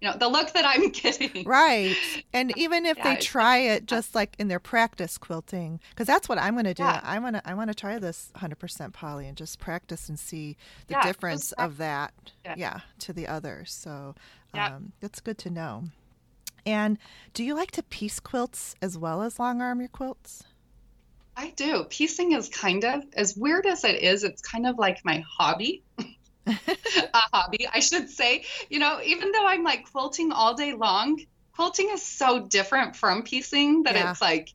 you 0.03 0.09
know, 0.09 0.17
the 0.17 0.27
look 0.27 0.51
that 0.51 0.65
I'm 0.65 0.89
getting. 0.91 1.45
Right. 1.45 1.95
And 2.33 2.51
even 2.57 2.85
if 2.85 2.97
yeah, 2.97 3.15
they 3.15 3.21
try 3.21 3.59
it 3.59 3.85
just 3.85 4.13
like 4.13 4.35
in 4.37 4.49
their 4.49 4.59
practice 4.59 5.17
quilting, 5.17 5.79
because 5.91 6.07
that's 6.07 6.27
what 6.27 6.37
I'm 6.37 6.55
going 6.55 6.65
to 6.65 6.73
do. 6.73 6.83
Yeah. 6.83 6.99
I 7.03 7.19
want 7.19 7.37
to 7.37 7.49
I 7.49 7.53
want 7.53 7.69
to 7.69 7.73
try 7.73 7.97
this 7.99 8.29
100% 8.35 8.91
poly 8.91 9.27
and 9.27 9.37
just 9.37 9.59
practice 9.59 10.09
and 10.09 10.19
see 10.19 10.57
the 10.87 10.97
difference 11.03 11.53
of 11.53 11.77
that. 11.77 12.13
Yeah. 12.57 12.81
to 12.99 13.13
the 13.13 13.27
other 13.27 13.63
So 13.65 14.15
um, 14.53 14.91
that's 14.99 15.21
good 15.21 15.37
to 15.39 15.49
know. 15.49 15.85
And 16.65 16.97
do 17.33 17.43
you 17.43 17.55
like 17.55 17.71
to 17.71 17.83
piece 17.83 18.19
quilts 18.19 18.75
as 18.81 18.97
well 18.97 19.21
as 19.21 19.39
long 19.39 19.61
arm 19.61 19.79
your 19.79 19.89
quilts? 19.89 20.43
I 21.35 21.51
do. 21.51 21.85
Piecing 21.89 22.33
is 22.33 22.47
kind 22.49 22.83
of, 22.85 23.03
as 23.13 23.35
weird 23.35 23.65
as 23.65 23.83
it 23.83 24.03
is, 24.03 24.23
it's 24.23 24.41
kind 24.41 24.67
of 24.67 24.77
like 24.77 25.03
my 25.03 25.23
hobby. 25.27 25.83
a 26.47 27.17
hobby, 27.33 27.67
I 27.71 27.79
should 27.79 28.09
say. 28.09 28.45
You 28.69 28.79
know, 28.79 28.99
even 29.03 29.31
though 29.31 29.45
I'm 29.45 29.63
like 29.63 29.91
quilting 29.91 30.31
all 30.31 30.53
day 30.55 30.73
long, 30.73 31.19
quilting 31.55 31.89
is 31.91 32.01
so 32.01 32.47
different 32.47 32.95
from 32.95 33.23
piecing 33.23 33.83
that 33.83 33.95
yeah. 33.95 34.11
it's 34.11 34.21
like, 34.21 34.49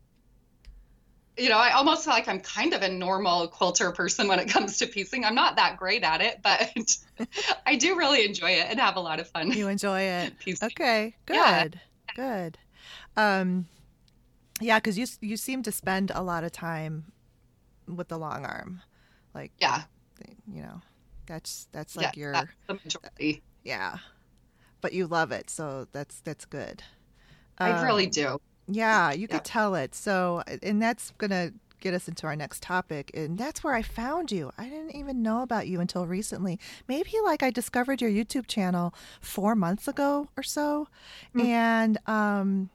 you 1.37 1.49
know, 1.49 1.57
I 1.57 1.73
almost 1.73 2.05
feel 2.05 2.13
like 2.13 2.29
I'm 2.29 2.41
kind 2.41 2.75
of 2.75 2.83
a 2.83 2.89
normal 2.89 3.49
quilter 3.49 3.93
person 3.93 4.27
when 4.27 4.41
it 4.41 4.49
comes 4.49 4.79
to 4.79 4.87
piecing. 4.87 5.25
I'm 5.25 5.37
not 5.37 5.57
that 5.57 5.77
great 5.77 6.03
at 6.03 6.21
it, 6.21 6.41
but 6.43 6.73
I 7.67 7.77
do 7.77 7.97
really 7.97 8.25
enjoy 8.25 8.51
it 8.51 8.67
and 8.69 8.81
have 8.81 8.97
a 8.97 9.01
lot 9.01 9.21
of 9.21 9.29
fun. 9.29 9.53
You 9.53 9.69
enjoy 9.69 10.01
it. 10.03 10.39
piecing. 10.39 10.67
Okay, 10.67 11.15
good. 11.27 11.37
Yeah. 11.37 11.69
Good. 12.17 12.59
Um, 13.17 13.67
yeah, 14.61 14.79
because 14.79 14.99
you 14.99 15.07
you 15.21 15.37
seem 15.37 15.63
to 15.63 15.73
spend 15.73 16.11
a 16.15 16.23
lot 16.23 16.43
of 16.43 16.51
time 16.51 17.13
with 17.87 18.09
the 18.09 18.19
long 18.19 18.45
arm, 18.45 18.83
like 19.35 19.53
yeah, 19.59 19.83
you 20.53 20.63
know, 20.63 20.81
that's 21.29 21.69
that's 21.73 21.97
like 21.97 22.17
yeah, 22.17 22.21
your 22.21 22.33
that's. 22.33 22.51
Yeah, 23.63 23.99
but 24.81 24.93
you 24.93 25.07
love 25.07 25.31
it, 25.31 25.51
so 25.51 25.87
that's 25.93 26.21
that's 26.21 26.45
good. 26.45 26.83
I 27.59 27.73
um, 27.73 27.85
really 27.85 28.07
do. 28.07 28.41
Yeah, 28.67 29.13
you 29.13 29.23
yeah. 29.23 29.27
could 29.37 29.45
tell 29.45 29.75
it. 29.75 29.95
So, 29.95 30.43
and 30.63 30.83
that's 30.83 31.13
gonna 31.19 31.53
get 31.81 31.95
us 31.95 32.09
into 32.09 32.27
our 32.27 32.37
next 32.37 32.63
topic 32.63 33.11
and 33.15 33.39
that's 33.39 33.63
where 33.63 33.75
i 33.75 33.83
found 33.83 34.33
you 34.33 34.51
i 34.59 34.65
didn't 34.65 34.95
even 34.97 35.23
know 35.23 35.43
about 35.43 35.69
you 35.69 35.81
until 35.81 36.07
recently 36.07 36.59
maybe 36.89 37.13
like 37.25 37.43
i 37.43 37.51
discovered 37.51 38.01
your 38.01 38.11
youtube 38.11 38.47
channel 38.47 38.93
four 39.21 39.55
months 39.55 39.87
ago 39.87 40.29
or 40.37 40.43
so 40.43 40.89
mm-hmm. 41.35 41.47
and 41.47 41.99
um 42.07 42.69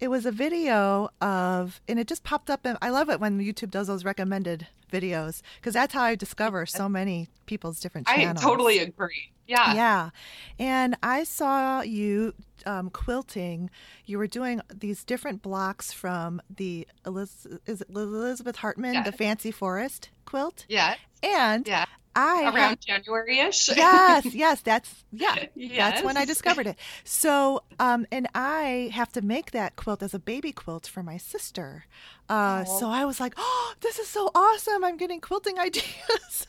it 0.00 0.08
was 0.08 0.26
a 0.26 0.32
video 0.32 1.10
of, 1.20 1.80
and 1.88 1.98
it 1.98 2.06
just 2.06 2.24
popped 2.24 2.50
up. 2.50 2.60
And 2.64 2.78
I 2.80 2.90
love 2.90 3.10
it 3.10 3.20
when 3.20 3.38
YouTube 3.40 3.70
does 3.70 3.86
those 3.86 4.04
recommended 4.04 4.66
videos 4.92 5.42
because 5.56 5.74
that's 5.74 5.92
how 5.92 6.02
I 6.02 6.14
discover 6.14 6.66
so 6.66 6.88
many 6.88 7.28
people's 7.46 7.80
different 7.80 8.06
channels. 8.06 8.42
I 8.42 8.46
totally 8.48 8.78
agree. 8.78 9.32
Yeah. 9.46 9.74
Yeah. 9.74 10.10
And 10.58 10.96
I 11.02 11.24
saw 11.24 11.80
you 11.80 12.34
um, 12.66 12.90
quilting. 12.90 13.70
You 14.04 14.18
were 14.18 14.26
doing 14.26 14.60
these 14.72 15.04
different 15.04 15.42
blocks 15.42 15.92
from 15.92 16.42
the 16.54 16.86
Eliz- 17.06 17.46
is 17.66 17.80
it 17.80 17.88
Elizabeth 17.90 18.56
Hartman, 18.56 19.02
the 19.04 19.12
Fancy 19.12 19.50
Forest 19.50 20.10
quilt. 20.26 20.66
Yeah. 20.68 20.94
And 21.22 21.66
yeah. 21.66 21.86
I 22.18 22.50
around 22.52 22.80
January-ish. 22.80 23.68
yes, 23.76 24.34
yes, 24.34 24.60
that's 24.60 25.04
yeah, 25.12 25.46
yes. 25.54 25.76
that's 25.76 26.02
when 26.04 26.16
I 26.16 26.24
discovered 26.24 26.66
it. 26.66 26.76
So, 27.04 27.62
um, 27.78 28.06
and 28.10 28.26
I 28.34 28.90
have 28.92 29.12
to 29.12 29.22
make 29.22 29.52
that 29.52 29.76
quilt 29.76 30.02
as 30.02 30.14
a 30.14 30.18
baby 30.18 30.50
quilt 30.52 30.86
for 30.86 31.02
my 31.02 31.16
sister. 31.16 31.84
Uh, 32.28 32.64
oh. 32.66 32.78
so 32.78 32.88
I 32.88 33.04
was 33.04 33.20
like, 33.20 33.34
oh, 33.36 33.74
this 33.80 33.98
is 33.98 34.08
so 34.08 34.30
awesome! 34.34 34.84
I'm 34.84 34.96
getting 34.96 35.20
quilting 35.20 35.58
ideas. 35.68 36.46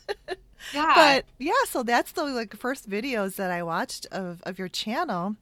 yeah. 0.74 0.92
But 0.94 1.24
yeah, 1.38 1.52
so 1.66 1.82
that's 1.82 2.12
the 2.12 2.24
like 2.24 2.56
first 2.56 2.90
videos 2.90 3.36
that 3.36 3.50
I 3.50 3.62
watched 3.62 4.06
of 4.06 4.42
of 4.42 4.58
your 4.58 4.68
channel 4.68 5.36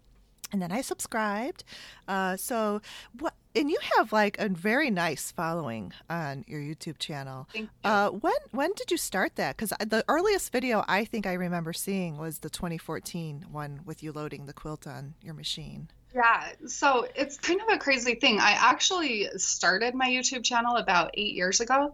and 0.52 0.62
then 0.62 0.72
I 0.72 0.80
subscribed. 0.80 1.64
Uh, 2.06 2.36
so 2.36 2.80
what? 3.18 3.34
And 3.58 3.70
you 3.70 3.78
have 3.96 4.12
like 4.12 4.38
a 4.38 4.48
very 4.48 4.88
nice 4.88 5.32
following 5.32 5.92
on 6.08 6.44
your 6.46 6.60
YouTube 6.60 6.98
channel. 6.98 7.48
Thank 7.52 7.68
you. 7.84 7.90
Uh, 7.90 8.10
when 8.10 8.36
when 8.52 8.72
did 8.74 8.90
you 8.90 8.96
start 8.96 9.34
that? 9.34 9.56
Because 9.56 9.70
the 9.84 10.04
earliest 10.06 10.52
video 10.52 10.84
I 10.86 11.04
think 11.04 11.26
I 11.26 11.32
remember 11.32 11.72
seeing 11.72 12.18
was 12.18 12.38
the 12.38 12.50
2014 12.50 13.46
one 13.50 13.80
with 13.84 14.02
you 14.02 14.12
loading 14.12 14.46
the 14.46 14.52
quilt 14.52 14.86
on 14.86 15.14
your 15.22 15.34
machine. 15.34 15.90
Yeah, 16.14 16.52
so 16.66 17.06
it's 17.16 17.36
kind 17.36 17.60
of 17.60 17.68
a 17.68 17.78
crazy 17.78 18.14
thing. 18.14 18.38
I 18.38 18.52
actually 18.52 19.28
started 19.36 19.94
my 19.94 20.08
YouTube 20.08 20.44
channel 20.44 20.76
about 20.76 21.10
eight 21.14 21.34
years 21.34 21.60
ago, 21.60 21.92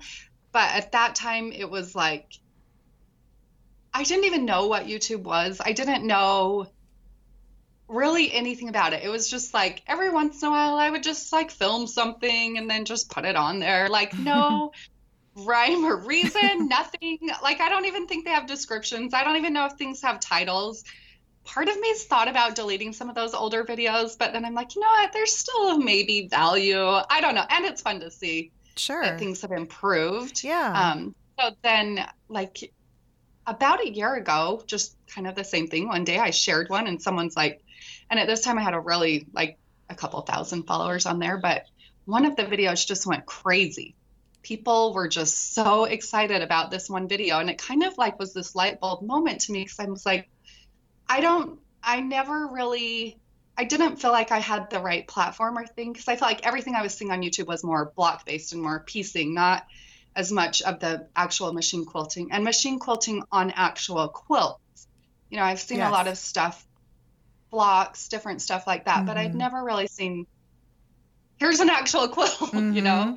but 0.52 0.70
at 0.70 0.92
that 0.92 1.14
time 1.14 1.50
it 1.50 1.68
was 1.68 1.94
like 1.94 2.38
I 3.94 4.02
didn't 4.02 4.24
even 4.24 4.44
know 4.44 4.66
what 4.66 4.84
YouTube 4.84 5.22
was. 5.22 5.60
I 5.64 5.72
didn't 5.72 6.06
know 6.06 6.66
really 7.88 8.32
anything 8.32 8.68
about 8.68 8.92
it. 8.92 9.02
It 9.02 9.08
was 9.08 9.28
just 9.28 9.52
like 9.52 9.82
every 9.86 10.10
once 10.10 10.42
in 10.42 10.48
a 10.48 10.50
while 10.50 10.76
I 10.76 10.90
would 10.90 11.02
just 11.02 11.32
like 11.32 11.50
film 11.50 11.86
something 11.86 12.58
and 12.58 12.68
then 12.68 12.84
just 12.84 13.10
put 13.10 13.24
it 13.24 13.36
on 13.36 13.58
there. 13.58 13.88
Like 13.88 14.14
no 14.18 14.72
rhyme 15.36 15.84
or 15.84 15.96
reason, 15.96 16.68
nothing. 16.68 17.18
Like 17.42 17.60
I 17.60 17.68
don't 17.68 17.86
even 17.86 18.06
think 18.06 18.24
they 18.24 18.30
have 18.30 18.46
descriptions. 18.46 19.14
I 19.14 19.24
don't 19.24 19.36
even 19.36 19.52
know 19.52 19.66
if 19.66 19.72
things 19.74 20.02
have 20.02 20.20
titles. 20.20 20.84
Part 21.44 21.68
of 21.68 21.78
me's 21.78 22.04
thought 22.04 22.28
about 22.28 22.54
deleting 22.54 22.94
some 22.94 23.10
of 23.10 23.14
those 23.14 23.34
older 23.34 23.64
videos, 23.64 24.16
but 24.18 24.32
then 24.32 24.46
I'm 24.46 24.54
like, 24.54 24.74
you 24.74 24.80
know 24.80 24.88
what? 24.88 25.12
There's 25.12 25.36
still 25.36 25.78
maybe 25.78 26.26
value. 26.28 26.80
I 26.80 27.20
don't 27.20 27.34
know. 27.34 27.44
And 27.48 27.66
it's 27.66 27.82
fun 27.82 28.00
to 28.00 28.10
see 28.10 28.50
sure 28.76 29.02
that 29.02 29.18
things 29.18 29.42
have 29.42 29.52
improved. 29.52 30.42
Yeah. 30.42 30.72
Um 30.72 31.14
so 31.38 31.50
then 31.62 32.06
like 32.28 32.72
about 33.46 33.84
a 33.84 33.90
year 33.90 34.14
ago, 34.14 34.62
just 34.66 34.96
kind 35.06 35.26
of 35.26 35.34
the 35.34 35.44
same 35.44 35.66
thing. 35.66 35.88
One 35.88 36.04
day 36.04 36.18
I 36.18 36.30
shared 36.30 36.70
one 36.70 36.86
and 36.86 37.00
someone's 37.00 37.36
like, 37.36 37.63
and 38.10 38.20
at 38.20 38.26
this 38.26 38.42
time, 38.42 38.58
I 38.58 38.62
had 38.62 38.74
a 38.74 38.80
really 38.80 39.26
like 39.32 39.58
a 39.88 39.94
couple 39.94 40.20
thousand 40.22 40.64
followers 40.64 41.06
on 41.06 41.18
there, 41.18 41.38
but 41.38 41.66
one 42.04 42.24
of 42.24 42.36
the 42.36 42.44
videos 42.44 42.86
just 42.86 43.06
went 43.06 43.26
crazy. 43.26 43.94
People 44.42 44.92
were 44.92 45.08
just 45.08 45.54
so 45.54 45.84
excited 45.84 46.42
about 46.42 46.70
this 46.70 46.90
one 46.90 47.08
video. 47.08 47.38
And 47.38 47.48
it 47.48 47.58
kind 47.58 47.82
of 47.82 47.96
like 47.96 48.18
was 48.18 48.34
this 48.34 48.54
light 48.54 48.80
bulb 48.80 49.02
moment 49.02 49.42
to 49.42 49.52
me 49.52 49.62
because 49.64 49.80
I 49.80 49.86
was 49.86 50.04
like, 50.04 50.28
I 51.08 51.20
don't, 51.20 51.58
I 51.82 52.00
never 52.00 52.48
really, 52.48 53.18
I 53.56 53.64
didn't 53.64 53.96
feel 53.96 54.12
like 54.12 54.32
I 54.32 54.38
had 54.38 54.68
the 54.68 54.80
right 54.80 55.06
platform 55.06 55.56
or 55.56 55.66
thing 55.66 55.92
because 55.92 56.08
I 56.08 56.16
felt 56.16 56.30
like 56.30 56.46
everything 56.46 56.74
I 56.74 56.82
was 56.82 56.94
seeing 56.94 57.10
on 57.10 57.22
YouTube 57.22 57.46
was 57.46 57.64
more 57.64 57.92
block 57.96 58.26
based 58.26 58.52
and 58.52 58.60
more 58.60 58.80
piecing, 58.80 59.32
not 59.32 59.66
as 60.14 60.30
much 60.30 60.60
of 60.62 60.78
the 60.80 61.08
actual 61.16 61.52
machine 61.52 61.84
quilting 61.84 62.30
and 62.30 62.44
machine 62.44 62.78
quilting 62.78 63.22
on 63.32 63.50
actual 63.50 64.08
quilts. 64.08 64.86
You 65.30 65.38
know, 65.38 65.44
I've 65.44 65.60
seen 65.60 65.78
yes. 65.78 65.88
a 65.88 65.92
lot 65.92 66.06
of 66.06 66.18
stuff 66.18 66.64
blocks, 67.54 68.08
different 68.08 68.42
stuff 68.42 68.66
like 68.66 68.84
that. 68.86 68.98
Mm-hmm. 68.98 69.06
But 69.06 69.16
I'd 69.16 69.30
mm-hmm. 69.30 69.38
never 69.38 69.62
really 69.62 69.86
seen 69.86 70.26
here's 71.38 71.60
an 71.60 71.70
actual 71.70 72.08
quilt, 72.16 72.32
mm-hmm. 72.32 72.72
you 72.72 72.82
know? 72.82 73.16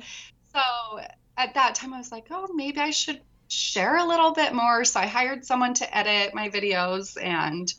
So 0.54 1.00
at 1.36 1.54
that 1.54 1.74
time 1.74 1.92
I 1.92 1.98
was 1.98 2.12
like, 2.12 2.28
oh, 2.30 2.48
maybe 2.54 2.80
I 2.80 2.90
should 2.90 3.20
share 3.48 3.96
a 3.96 4.04
little 4.04 4.32
bit 4.32 4.54
more. 4.54 4.84
So 4.84 5.00
I 5.00 5.06
hired 5.06 5.44
someone 5.44 5.74
to 5.74 5.96
edit 5.96 6.34
my 6.34 6.48
videos 6.50 7.22
and 7.22 7.72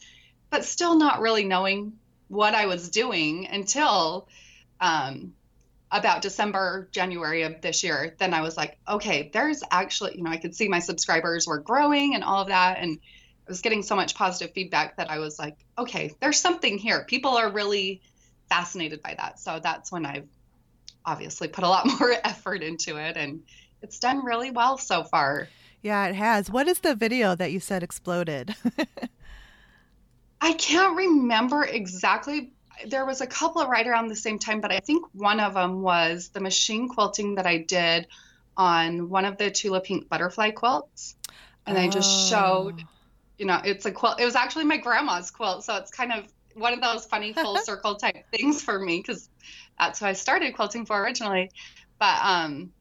but 0.49 0.65
still 0.65 0.97
not 0.97 1.21
really 1.21 1.45
knowing 1.45 1.93
what 2.27 2.55
I 2.55 2.65
was 2.65 2.89
doing 2.89 3.47
until 3.47 4.27
um, 4.81 5.33
about 5.91 6.21
December, 6.21 6.89
January 6.91 7.43
of 7.43 7.61
this 7.61 7.83
year. 7.83 8.15
Then 8.17 8.33
I 8.33 8.41
was 8.41 8.57
like, 8.57 8.77
okay, 8.87 9.29
there's 9.31 9.61
actually, 9.69 10.17
you 10.17 10.23
know, 10.23 10.31
I 10.31 10.37
could 10.37 10.55
see 10.55 10.67
my 10.67 10.79
subscribers 10.79 11.47
were 11.47 11.59
growing 11.59 12.15
and 12.15 12.23
all 12.23 12.41
of 12.41 12.47
that. 12.47 12.79
And 12.79 12.99
was 13.49 13.61
getting 13.61 13.81
so 13.81 13.95
much 13.95 14.15
positive 14.15 14.53
feedback 14.53 14.97
that 14.97 15.09
I 15.09 15.19
was 15.19 15.37
like, 15.39 15.57
okay, 15.77 16.13
there's 16.21 16.39
something 16.39 16.77
here. 16.77 17.03
People 17.03 17.31
are 17.31 17.49
really 17.49 18.01
fascinated 18.47 19.01
by 19.01 19.15
that. 19.15 19.39
So 19.39 19.59
that's 19.61 19.91
when 19.91 20.05
I've 20.05 20.27
obviously 21.05 21.47
put 21.47 21.63
a 21.63 21.67
lot 21.67 21.85
more 21.99 22.13
effort 22.23 22.61
into 22.61 22.97
it 22.97 23.17
and 23.17 23.41
it's 23.81 23.99
done 23.99 24.23
really 24.23 24.51
well 24.51 24.77
so 24.77 25.03
far. 25.03 25.49
Yeah, 25.81 26.07
it 26.07 26.15
has. 26.15 26.49
What 26.51 26.67
is 26.67 26.79
the 26.79 26.95
video 26.95 27.35
that 27.35 27.51
you 27.51 27.59
said 27.59 27.83
exploded? 27.83 28.55
I 30.41 30.53
can't 30.53 30.95
remember 30.95 31.63
exactly. 31.63 32.51
There 32.85 33.05
was 33.05 33.21
a 33.21 33.27
couple 33.27 33.65
right 33.65 33.85
around 33.85 34.07
the 34.07 34.15
same 34.15 34.39
time, 34.39 34.61
but 34.61 34.71
I 34.71 34.79
think 34.79 35.05
one 35.13 35.39
of 35.39 35.53
them 35.53 35.81
was 35.81 36.29
the 36.29 36.39
machine 36.39 36.87
quilting 36.87 37.35
that 37.35 37.47
I 37.47 37.57
did 37.57 38.07
on 38.55 39.09
one 39.09 39.25
of 39.25 39.37
the 39.37 39.51
Tula 39.51 39.81
Pink 39.81 40.09
butterfly 40.09 40.51
quilts. 40.51 41.15
And 41.65 41.77
oh. 41.77 41.81
I 41.81 41.87
just 41.87 42.29
showed 42.29 42.81
oh 42.81 42.98
you 43.39 43.45
know, 43.45 43.59
it's 43.63 43.85
a 43.85 43.91
quilt. 43.91 44.19
It 44.19 44.25
was 44.25 44.35
actually 44.35 44.65
my 44.65 44.77
grandma's 44.77 45.31
quilt, 45.31 45.63
so 45.63 45.77
it's 45.77 45.89
kind 45.89 46.11
of 46.11 46.25
one 46.53 46.73
of 46.73 46.81
those 46.81 47.05
funny 47.05 47.33
full 47.33 47.57
circle 47.63 47.95
type 47.95 48.25
things 48.31 48.61
for 48.61 48.77
me 48.77 48.97
because 48.97 49.29
that's 49.79 49.99
who 49.99 50.05
I 50.05 50.13
started 50.13 50.53
quilting 50.55 50.85
for 50.85 51.01
originally. 51.01 51.49
But 51.97 52.19
um, 52.21 52.71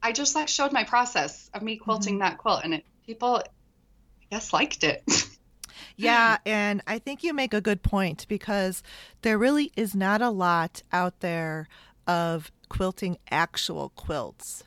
I 0.00 0.12
just 0.12 0.36
like 0.36 0.48
showed 0.48 0.72
my 0.72 0.84
process 0.84 1.50
of 1.52 1.62
me 1.62 1.76
quilting 1.76 2.14
mm-hmm. 2.14 2.20
that 2.20 2.38
quilt, 2.38 2.60
and 2.62 2.74
it, 2.74 2.84
people, 3.04 3.42
I 3.42 4.26
guess, 4.30 4.52
liked 4.52 4.84
it. 4.84 5.02
yeah, 5.96 6.38
and 6.46 6.80
I 6.86 7.00
think 7.00 7.24
you 7.24 7.34
make 7.34 7.52
a 7.52 7.60
good 7.60 7.82
point 7.82 8.26
because 8.28 8.84
there 9.22 9.36
really 9.36 9.72
is 9.76 9.96
not 9.96 10.22
a 10.22 10.30
lot 10.30 10.82
out 10.92 11.20
there 11.20 11.68
of 12.06 12.52
quilting 12.68 13.18
actual 13.30 13.88
quilts. 13.90 14.62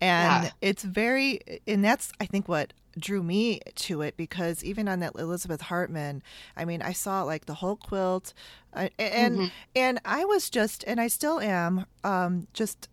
And 0.00 0.44
yeah. 0.44 0.50
it's 0.60 0.84
very, 0.84 1.40
and 1.66 1.84
that's, 1.84 2.12
I 2.20 2.26
think, 2.26 2.48
what 2.48 2.72
drew 2.98 3.22
me 3.22 3.60
to 3.74 4.02
it 4.02 4.16
because 4.16 4.62
even 4.64 4.88
on 4.88 5.00
that 5.00 5.12
Elizabeth 5.16 5.62
Hartman, 5.62 6.22
I 6.56 6.64
mean, 6.64 6.82
I 6.82 6.92
saw 6.92 7.22
like 7.22 7.46
the 7.46 7.54
whole 7.54 7.76
quilt, 7.76 8.34
uh, 8.74 8.88
and 8.98 9.36
mm-hmm. 9.36 9.46
and 9.74 10.00
I 10.04 10.24
was 10.24 10.50
just, 10.50 10.84
and 10.86 11.00
I 11.00 11.08
still 11.08 11.40
am, 11.40 11.86
um, 12.04 12.46
just 12.52 12.88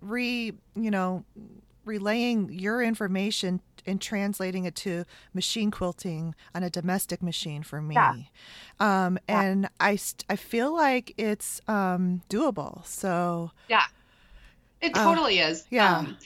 re, 0.00 0.52
you 0.74 0.90
know, 0.90 1.24
relaying 1.84 2.52
your 2.52 2.82
information 2.82 3.60
and 3.86 4.00
translating 4.00 4.64
it 4.64 4.74
to 4.74 5.04
machine 5.32 5.70
quilting 5.70 6.34
on 6.54 6.62
a 6.62 6.70
domestic 6.70 7.22
machine 7.22 7.62
for 7.62 7.80
me. 7.80 7.94
Yeah. 7.94 8.14
Um, 8.80 9.18
yeah. 9.28 9.42
And 9.42 9.68
I, 9.78 9.98
I 10.28 10.36
feel 10.36 10.74
like 10.74 11.14
it's 11.16 11.60
um, 11.68 12.22
doable. 12.28 12.84
So, 12.84 13.52
yeah, 13.68 13.84
it 14.80 14.96
uh, 14.96 15.04
totally 15.04 15.40
uh, 15.40 15.48
is. 15.48 15.66
Yeah. 15.70 15.98
Um, 15.98 16.18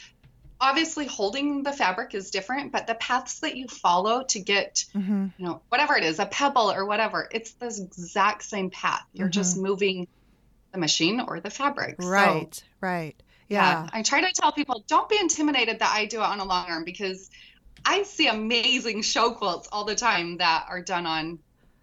obviously 0.61 1.07
holding 1.07 1.63
the 1.63 1.73
fabric 1.73 2.15
is 2.15 2.31
different 2.31 2.73
but 2.73 2.87
the 2.87 2.95
paths 2.95 3.41
that 3.41 3.57
you 3.57 3.67
follow 3.67 4.23
to 4.23 4.39
get 4.41 4.85
mm-hmm. 4.95 5.27
you 5.39 5.47
know 5.47 5.61
whatever 5.69 5.97
it 5.97 6.05
is 6.05 6.19
a 6.19 6.27
pebble 6.27 6.71
or 6.71 6.85
whatever 6.85 7.29
it's 7.31 7.53
the 7.53 7.67
exact 7.67 8.43
same 8.43 8.71
path 8.71 9.05
you're 9.13 9.27
mm-hmm. 9.27 9.33
just 9.33 9.57
moving 9.57 10.07
the 10.73 10.79
machine 10.79 11.21
or 11.21 11.41
the 11.41 11.51
fabric 11.51 11.97
right 11.99 12.55
so, 12.55 12.63
right 12.81 13.23
yeah. 13.49 13.85
yeah 13.85 13.89
i 13.93 14.03
try 14.03 14.21
to 14.21 14.33
tell 14.33 14.53
people 14.53 14.85
don't 14.87 15.09
be 15.09 15.19
intimidated 15.19 15.79
that 15.79 15.93
i 15.95 16.05
do 16.05 16.21
it 16.21 16.25
on 16.25 16.41
a 16.41 16.45
long 16.45 16.69
arm 16.69 16.85
because 16.85 17.31
i 17.85 18.03
see 18.03 18.29
amazing 18.29 19.03
show 19.03 19.33
quilts 19.33 19.69
all 19.73 19.85
the 19.85 19.97
time 19.97 20.39
that 20.39 20.67
are 20.69 20.83
done 20.83 21.07
on 21.07 21.39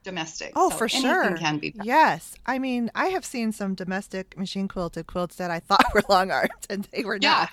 domestic. 0.08 0.54
Oh, 0.56 0.70
so 0.70 0.78
for 0.78 0.88
sure. 0.88 1.36
Can 1.36 1.58
be 1.58 1.72
done. 1.72 1.86
Yes, 1.86 2.34
I 2.46 2.60
mean, 2.60 2.90
I 2.96 3.08
have 3.08 3.26
seen 3.26 3.52
some 3.52 3.76
domestic 3.76 4.38
machine 4.38 4.70
quilted 4.70 5.06
quilts 5.06 5.36
that 5.36 5.52
I 5.52 5.60
thought 5.68 5.86
were 5.94 6.04
long 6.08 6.32
armed, 6.32 6.52
and 6.70 6.88
they 6.94 7.04
were 7.04 7.20
yeah. 7.22 7.48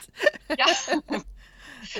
not. 0.48 0.58
yeah. 0.58 0.72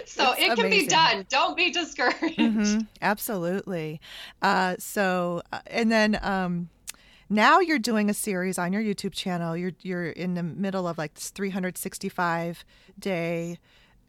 so 0.06 0.32
it's 0.32 0.40
it 0.40 0.56
can 0.56 0.66
amazing. 0.66 0.86
be 0.86 0.86
done. 0.86 1.26
Don't 1.28 1.56
be 1.56 1.70
discouraged. 1.70 2.38
Mm-hmm. 2.38 2.80
Absolutely. 3.02 4.00
Uh, 4.40 4.76
so, 4.78 5.42
uh, 5.52 5.60
and 5.66 5.90
then. 5.90 6.18
Um, 6.22 6.70
now 7.30 7.58
you're 7.58 7.78
doing 7.78 8.10
a 8.10 8.14
series 8.14 8.58
on 8.58 8.74
your 8.74 8.82
YouTube 8.82 9.14
channel. 9.14 9.56
You're 9.56 9.72
you're 9.80 10.10
in 10.10 10.34
the 10.34 10.42
middle 10.42 10.86
of 10.86 10.98
like 10.98 11.14
this 11.14 11.30
365 11.30 12.64
day. 12.98 13.58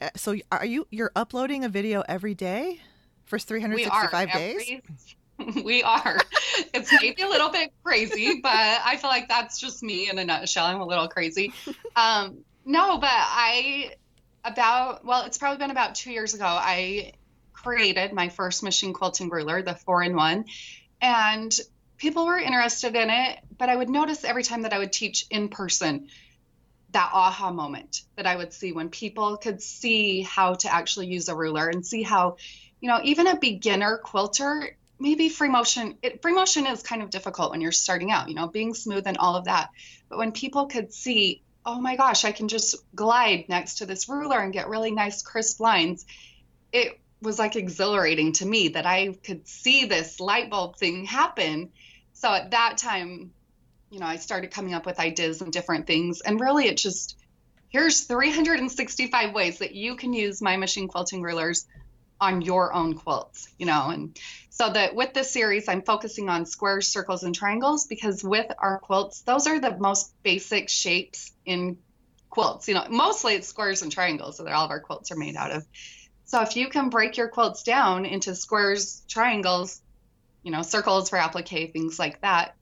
Uh, 0.02 0.10
so 0.14 0.36
are 0.52 0.66
you 0.66 0.86
you're 0.90 1.12
uploading 1.16 1.64
a 1.64 1.68
video 1.70 2.04
every 2.06 2.34
day 2.34 2.82
for 3.24 3.38
365 3.38 4.32
days? 4.32 4.82
we 5.64 5.82
are. 5.82 6.18
It's 6.74 6.90
maybe 7.00 7.22
a 7.22 7.28
little 7.28 7.50
bit 7.50 7.72
crazy, 7.82 8.40
but 8.42 8.52
I 8.52 8.96
feel 8.96 9.10
like 9.10 9.28
that's 9.28 9.60
just 9.60 9.82
me 9.82 10.08
in 10.08 10.18
a 10.18 10.24
nutshell. 10.24 10.66
I'm 10.66 10.80
a 10.80 10.86
little 10.86 11.08
crazy. 11.08 11.52
Um, 11.96 12.44
no, 12.66 12.98
but 12.98 13.08
I, 13.08 13.94
about, 14.44 15.02
well, 15.06 15.24
it's 15.24 15.38
probably 15.38 15.56
been 15.56 15.70
about 15.70 15.94
two 15.94 16.10
years 16.10 16.34
ago, 16.34 16.44
I 16.44 17.12
created 17.54 18.12
my 18.12 18.28
first 18.28 18.62
machine 18.62 18.92
quilting 18.92 19.30
ruler, 19.30 19.62
the 19.62 19.74
four 19.74 20.02
in 20.02 20.14
one. 20.14 20.44
And 21.00 21.58
people 21.96 22.26
were 22.26 22.38
interested 22.38 22.94
in 22.96 23.08
it, 23.08 23.38
but 23.56 23.70
I 23.70 23.76
would 23.76 23.88
notice 23.88 24.24
every 24.24 24.42
time 24.42 24.62
that 24.62 24.74
I 24.74 24.78
would 24.78 24.92
teach 24.92 25.26
in 25.30 25.48
person 25.48 26.08
that 26.90 27.10
aha 27.12 27.50
moment 27.50 28.02
that 28.16 28.26
I 28.26 28.36
would 28.36 28.52
see 28.52 28.72
when 28.72 28.88
people 28.88 29.36
could 29.36 29.60
see 29.60 30.22
how 30.22 30.54
to 30.54 30.72
actually 30.72 31.08
use 31.08 31.28
a 31.28 31.34
ruler 31.34 31.68
and 31.68 31.84
see 31.84 32.02
how, 32.02 32.36
you 32.80 32.88
know, 32.88 33.00
even 33.02 33.26
a 33.26 33.36
beginner 33.36 33.98
quilter, 33.98 34.76
maybe 34.98 35.28
free 35.28 35.48
motion, 35.48 35.96
it, 36.02 36.22
free 36.22 36.32
motion 36.32 36.66
is 36.66 36.82
kind 36.82 37.02
of 37.02 37.10
difficult 37.10 37.50
when 37.50 37.60
you're 37.60 37.72
starting 37.72 38.10
out, 38.10 38.28
you 38.28 38.34
know, 38.34 38.48
being 38.48 38.74
smooth 38.74 39.06
and 39.06 39.18
all 39.18 39.36
of 39.36 39.44
that. 39.44 39.70
But 40.08 40.18
when 40.18 40.32
people 40.32 40.66
could 40.66 40.92
see, 40.92 41.42
oh 41.64 41.80
my 41.80 41.96
gosh, 41.96 42.24
I 42.24 42.32
can 42.32 42.48
just 42.48 42.76
glide 42.94 43.46
next 43.48 43.78
to 43.78 43.86
this 43.86 44.08
ruler 44.08 44.38
and 44.38 44.52
get 44.52 44.68
really 44.68 44.90
nice 44.90 45.22
crisp 45.22 45.60
lines, 45.60 46.06
it 46.72 46.98
was 47.20 47.38
like 47.38 47.56
exhilarating 47.56 48.32
to 48.34 48.46
me 48.46 48.68
that 48.68 48.86
I 48.86 49.16
could 49.24 49.46
see 49.48 49.84
this 49.86 50.20
light 50.20 50.50
bulb 50.50 50.76
thing 50.76 51.04
happen. 51.04 51.70
So 52.12 52.32
at 52.32 52.52
that 52.52 52.78
time, 52.78 53.32
you 53.90 54.00
know, 54.00 54.06
I 54.06 54.16
started 54.16 54.50
coming 54.50 54.74
up 54.74 54.86
with 54.86 54.98
ideas 54.98 55.42
and 55.42 55.52
different 55.52 55.86
things. 55.86 56.20
And 56.20 56.40
really, 56.40 56.66
it 56.66 56.76
just 56.76 57.16
here's 57.68 58.02
365 58.02 59.34
ways 59.34 59.58
that 59.58 59.74
you 59.74 59.96
can 59.96 60.12
use 60.12 60.40
my 60.40 60.56
machine 60.56 60.88
quilting 60.88 61.22
rulers 61.22 61.66
on 62.20 62.42
your 62.42 62.72
own 62.72 62.94
quilts, 62.94 63.48
you 63.58 63.66
know. 63.66 63.90
And 63.90 64.18
so 64.50 64.70
that 64.70 64.94
with 64.94 65.12
this 65.12 65.30
series, 65.30 65.68
I'm 65.68 65.82
focusing 65.82 66.28
on 66.28 66.46
squares, 66.46 66.88
circles, 66.88 67.22
and 67.22 67.34
triangles 67.34 67.86
because 67.86 68.24
with 68.24 68.50
our 68.58 68.78
quilts, 68.78 69.22
those 69.22 69.46
are 69.46 69.60
the 69.60 69.76
most 69.76 70.12
basic 70.22 70.68
shapes 70.68 71.32
in 71.44 71.78
quilts. 72.30 72.68
You 72.68 72.74
know, 72.74 72.86
mostly 72.88 73.34
it's 73.34 73.48
squares 73.48 73.82
and 73.82 73.92
triangles, 73.92 74.38
that 74.38 74.52
all 74.52 74.64
of 74.64 74.70
our 74.70 74.80
quilts 74.80 75.10
are 75.10 75.16
made 75.16 75.36
out 75.36 75.50
of. 75.50 75.66
So 76.24 76.42
if 76.42 76.56
you 76.56 76.68
can 76.68 76.88
break 76.88 77.16
your 77.16 77.28
quilts 77.28 77.62
down 77.62 78.04
into 78.04 78.34
squares, 78.34 79.02
triangles, 79.08 79.80
you 80.42 80.50
know, 80.50 80.62
circles 80.62 81.10
for 81.10 81.18
applique, 81.18 81.72
things 81.72 81.98
like 81.98 82.20
that, 82.22 82.54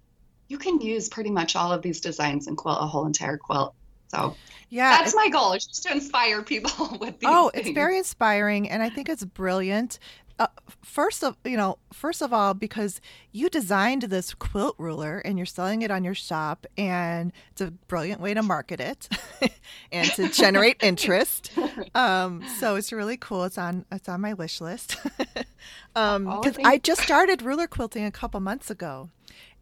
you 0.49 0.59
can 0.59 0.81
use 0.81 1.09
pretty 1.09 1.31
much 1.31 1.57
all 1.57 1.73
of 1.73 1.81
these 1.81 2.01
designs 2.01 2.47
and 2.47 2.57
quilt 2.57 2.79
a 2.81 2.87
whole 2.87 3.07
entire 3.07 3.39
quilt. 3.39 3.75
So 4.15 4.37
yeah, 4.71 4.99
that's 4.99 5.15
my 5.15 5.29
goal 5.29 5.53
is 5.53 5.67
just 5.67 5.85
to 5.85 5.93
inspire 5.93 6.43
people 6.43 6.97
with 7.01 7.21
these. 7.21 7.31
Oh, 7.31 7.51
things. 7.51 7.67
it's 7.67 7.75
very 7.75 7.99
inspiring, 7.99 8.69
and 8.69 8.83
I 8.83 8.91
think 8.91 9.09
it's 9.09 9.25
brilliant. 9.25 9.99
Uh, 10.37 10.49
first 10.83 11.23
of 11.23 11.37
you 11.45 11.57
know, 11.57 11.79
first 11.93 12.21
of 12.21 12.33
all, 12.33 12.55
because 12.55 13.01
you 13.31 13.49
designed 13.49 14.03
this 14.03 14.35
quilt 14.35 14.75
ruler 14.79 15.19
and 15.19 15.39
you're 15.39 15.47
selling 15.47 15.83
it 15.83 15.93
on 15.93 16.03
your 16.03 16.15
shop, 16.15 16.67
and 16.77 17.33
it's 17.53 17.61
a 17.61 17.71
brilliant 17.71 18.21
way 18.21 18.35
to 18.35 18.43
market 18.43 18.81
it 18.81 19.09
and 19.93 20.11
to 20.13 20.29
generate 20.29 20.77
interest. 20.83 21.53
Um, 21.95 22.45
so 22.59 22.75
it's 22.75 22.91
really 22.93 23.17
cool. 23.17 23.45
It's 23.45 23.59
on 23.59 23.85
it's 23.93 24.09
on 24.09 24.21
my 24.21 24.35
wish 24.35 24.61
list 24.61 24.97
because 25.05 25.47
um, 25.95 26.27
oh, 26.27 26.43
I 26.65 26.79
just 26.79 27.03
started 27.03 27.43
ruler 27.43 27.69
quilting 27.69 28.05
a 28.05 28.11
couple 28.11 28.41
months 28.41 28.71
ago, 28.71 29.11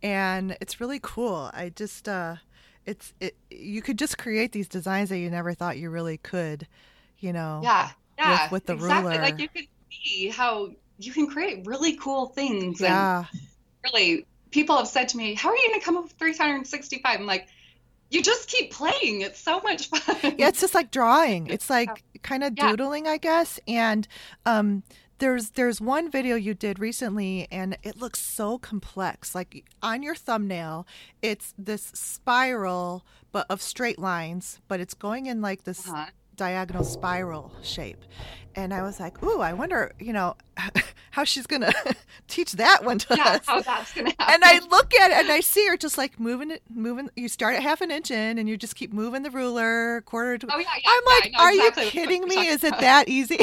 and 0.02 0.56
it's 0.62 0.80
really 0.80 1.00
cool. 1.02 1.50
I 1.52 1.68
just 1.68 2.08
uh, 2.08 2.36
it's 2.86 3.12
it 3.20 3.36
you 3.50 3.82
could 3.82 3.98
just 3.98 4.18
create 4.18 4.52
these 4.52 4.68
designs 4.68 5.08
that 5.10 5.18
you 5.18 5.30
never 5.30 5.54
thought 5.54 5.78
you 5.78 5.90
really 5.90 6.18
could, 6.18 6.66
you 7.18 7.32
know. 7.32 7.60
Yeah, 7.62 7.90
yeah, 8.18 8.44
with, 8.44 8.52
with 8.52 8.66
the 8.66 8.74
exactly. 8.74 9.12
ruler. 9.12 9.22
Like 9.22 9.38
you 9.38 9.48
can 9.48 9.66
see 9.90 10.28
how 10.28 10.70
you 10.98 11.12
can 11.12 11.26
create 11.28 11.66
really 11.66 11.96
cool 11.96 12.26
things. 12.26 12.80
Yeah. 12.80 13.24
And 13.30 13.40
really, 13.84 14.26
people 14.50 14.76
have 14.76 14.88
said 14.88 15.08
to 15.10 15.16
me, 15.16 15.34
"How 15.34 15.50
are 15.50 15.56
you 15.56 15.68
going 15.68 15.80
to 15.80 15.84
come 15.84 15.96
up 15.96 16.04
with 16.04 16.12
365?" 16.12 17.20
I'm 17.20 17.26
like, 17.26 17.48
you 18.12 18.22
just 18.22 18.48
keep 18.48 18.70
playing. 18.70 19.22
It's 19.22 19.40
so 19.40 19.60
much 19.60 19.88
fun. 19.88 20.34
Yeah, 20.38 20.48
it's 20.48 20.60
just 20.60 20.74
like 20.74 20.90
drawing. 20.90 21.46
It's 21.50 21.70
like 21.70 22.02
kind 22.22 22.44
of 22.44 22.54
doodling, 22.54 23.06
yeah. 23.06 23.12
I 23.12 23.16
guess. 23.18 23.58
And 23.66 24.06
um, 24.46 24.82
there's 25.22 25.50
there's 25.50 25.80
one 25.80 26.10
video 26.10 26.34
you 26.34 26.52
did 26.52 26.80
recently 26.80 27.46
and 27.52 27.78
it 27.84 27.96
looks 27.96 28.20
so 28.20 28.58
complex. 28.58 29.36
Like 29.36 29.64
on 29.80 30.02
your 30.02 30.16
thumbnail 30.16 30.84
it's 31.22 31.54
this 31.56 31.92
spiral 31.94 33.06
but 33.30 33.46
of 33.48 33.62
straight 33.62 34.00
lines 34.00 34.60
but 34.66 34.80
it's 34.80 34.94
going 34.94 35.26
in 35.26 35.40
like 35.40 35.62
this 35.62 35.88
uh-huh. 35.88 36.06
diagonal 36.34 36.82
spiral 36.82 37.52
shape. 37.62 38.04
And 38.56 38.74
i 38.74 38.82
was 38.82 38.98
like 38.98 39.22
ooh 39.22 39.40
i 39.40 39.52
wonder 39.52 39.92
you 40.00 40.12
know 40.12 40.34
how 41.12 41.24
she's 41.24 41.46
gonna 41.46 41.72
teach 42.28 42.52
that 42.52 42.84
one 42.84 42.98
to 42.98 43.16
yeah, 43.16 43.34
us. 43.34 43.46
how 43.46 43.62
that's 43.62 43.94
gonna 43.94 44.10
happen. 44.18 44.34
and 44.34 44.44
i 44.44 44.58
look 44.70 44.92
at 44.94 45.10
it 45.10 45.16
and 45.18 45.30
i 45.30 45.40
see 45.40 45.66
her 45.68 45.76
just 45.76 45.96
like 45.96 46.20
moving 46.20 46.50
it 46.50 46.62
moving 46.68 47.08
you 47.16 47.28
start 47.28 47.54
at 47.54 47.62
half 47.62 47.80
an 47.80 47.90
inch 47.90 48.10
in 48.10 48.38
and 48.38 48.50
you 48.50 48.58
just 48.58 48.76
keep 48.76 48.92
moving 48.92 49.22
the 49.22 49.30
ruler 49.30 50.02
quarter 50.02 50.36
to 50.36 50.46
oh, 50.52 50.58
yeah, 50.58 50.66
yeah, 50.84 50.90
i'm 50.90 51.04
like 51.06 51.32
are 51.38 51.50
exactly 51.50 51.84
you 51.84 51.90
kidding 51.90 52.28
me? 52.28 52.46
is 52.48 52.62
it 52.62 52.78
that 52.80 53.08
easy 53.08 53.38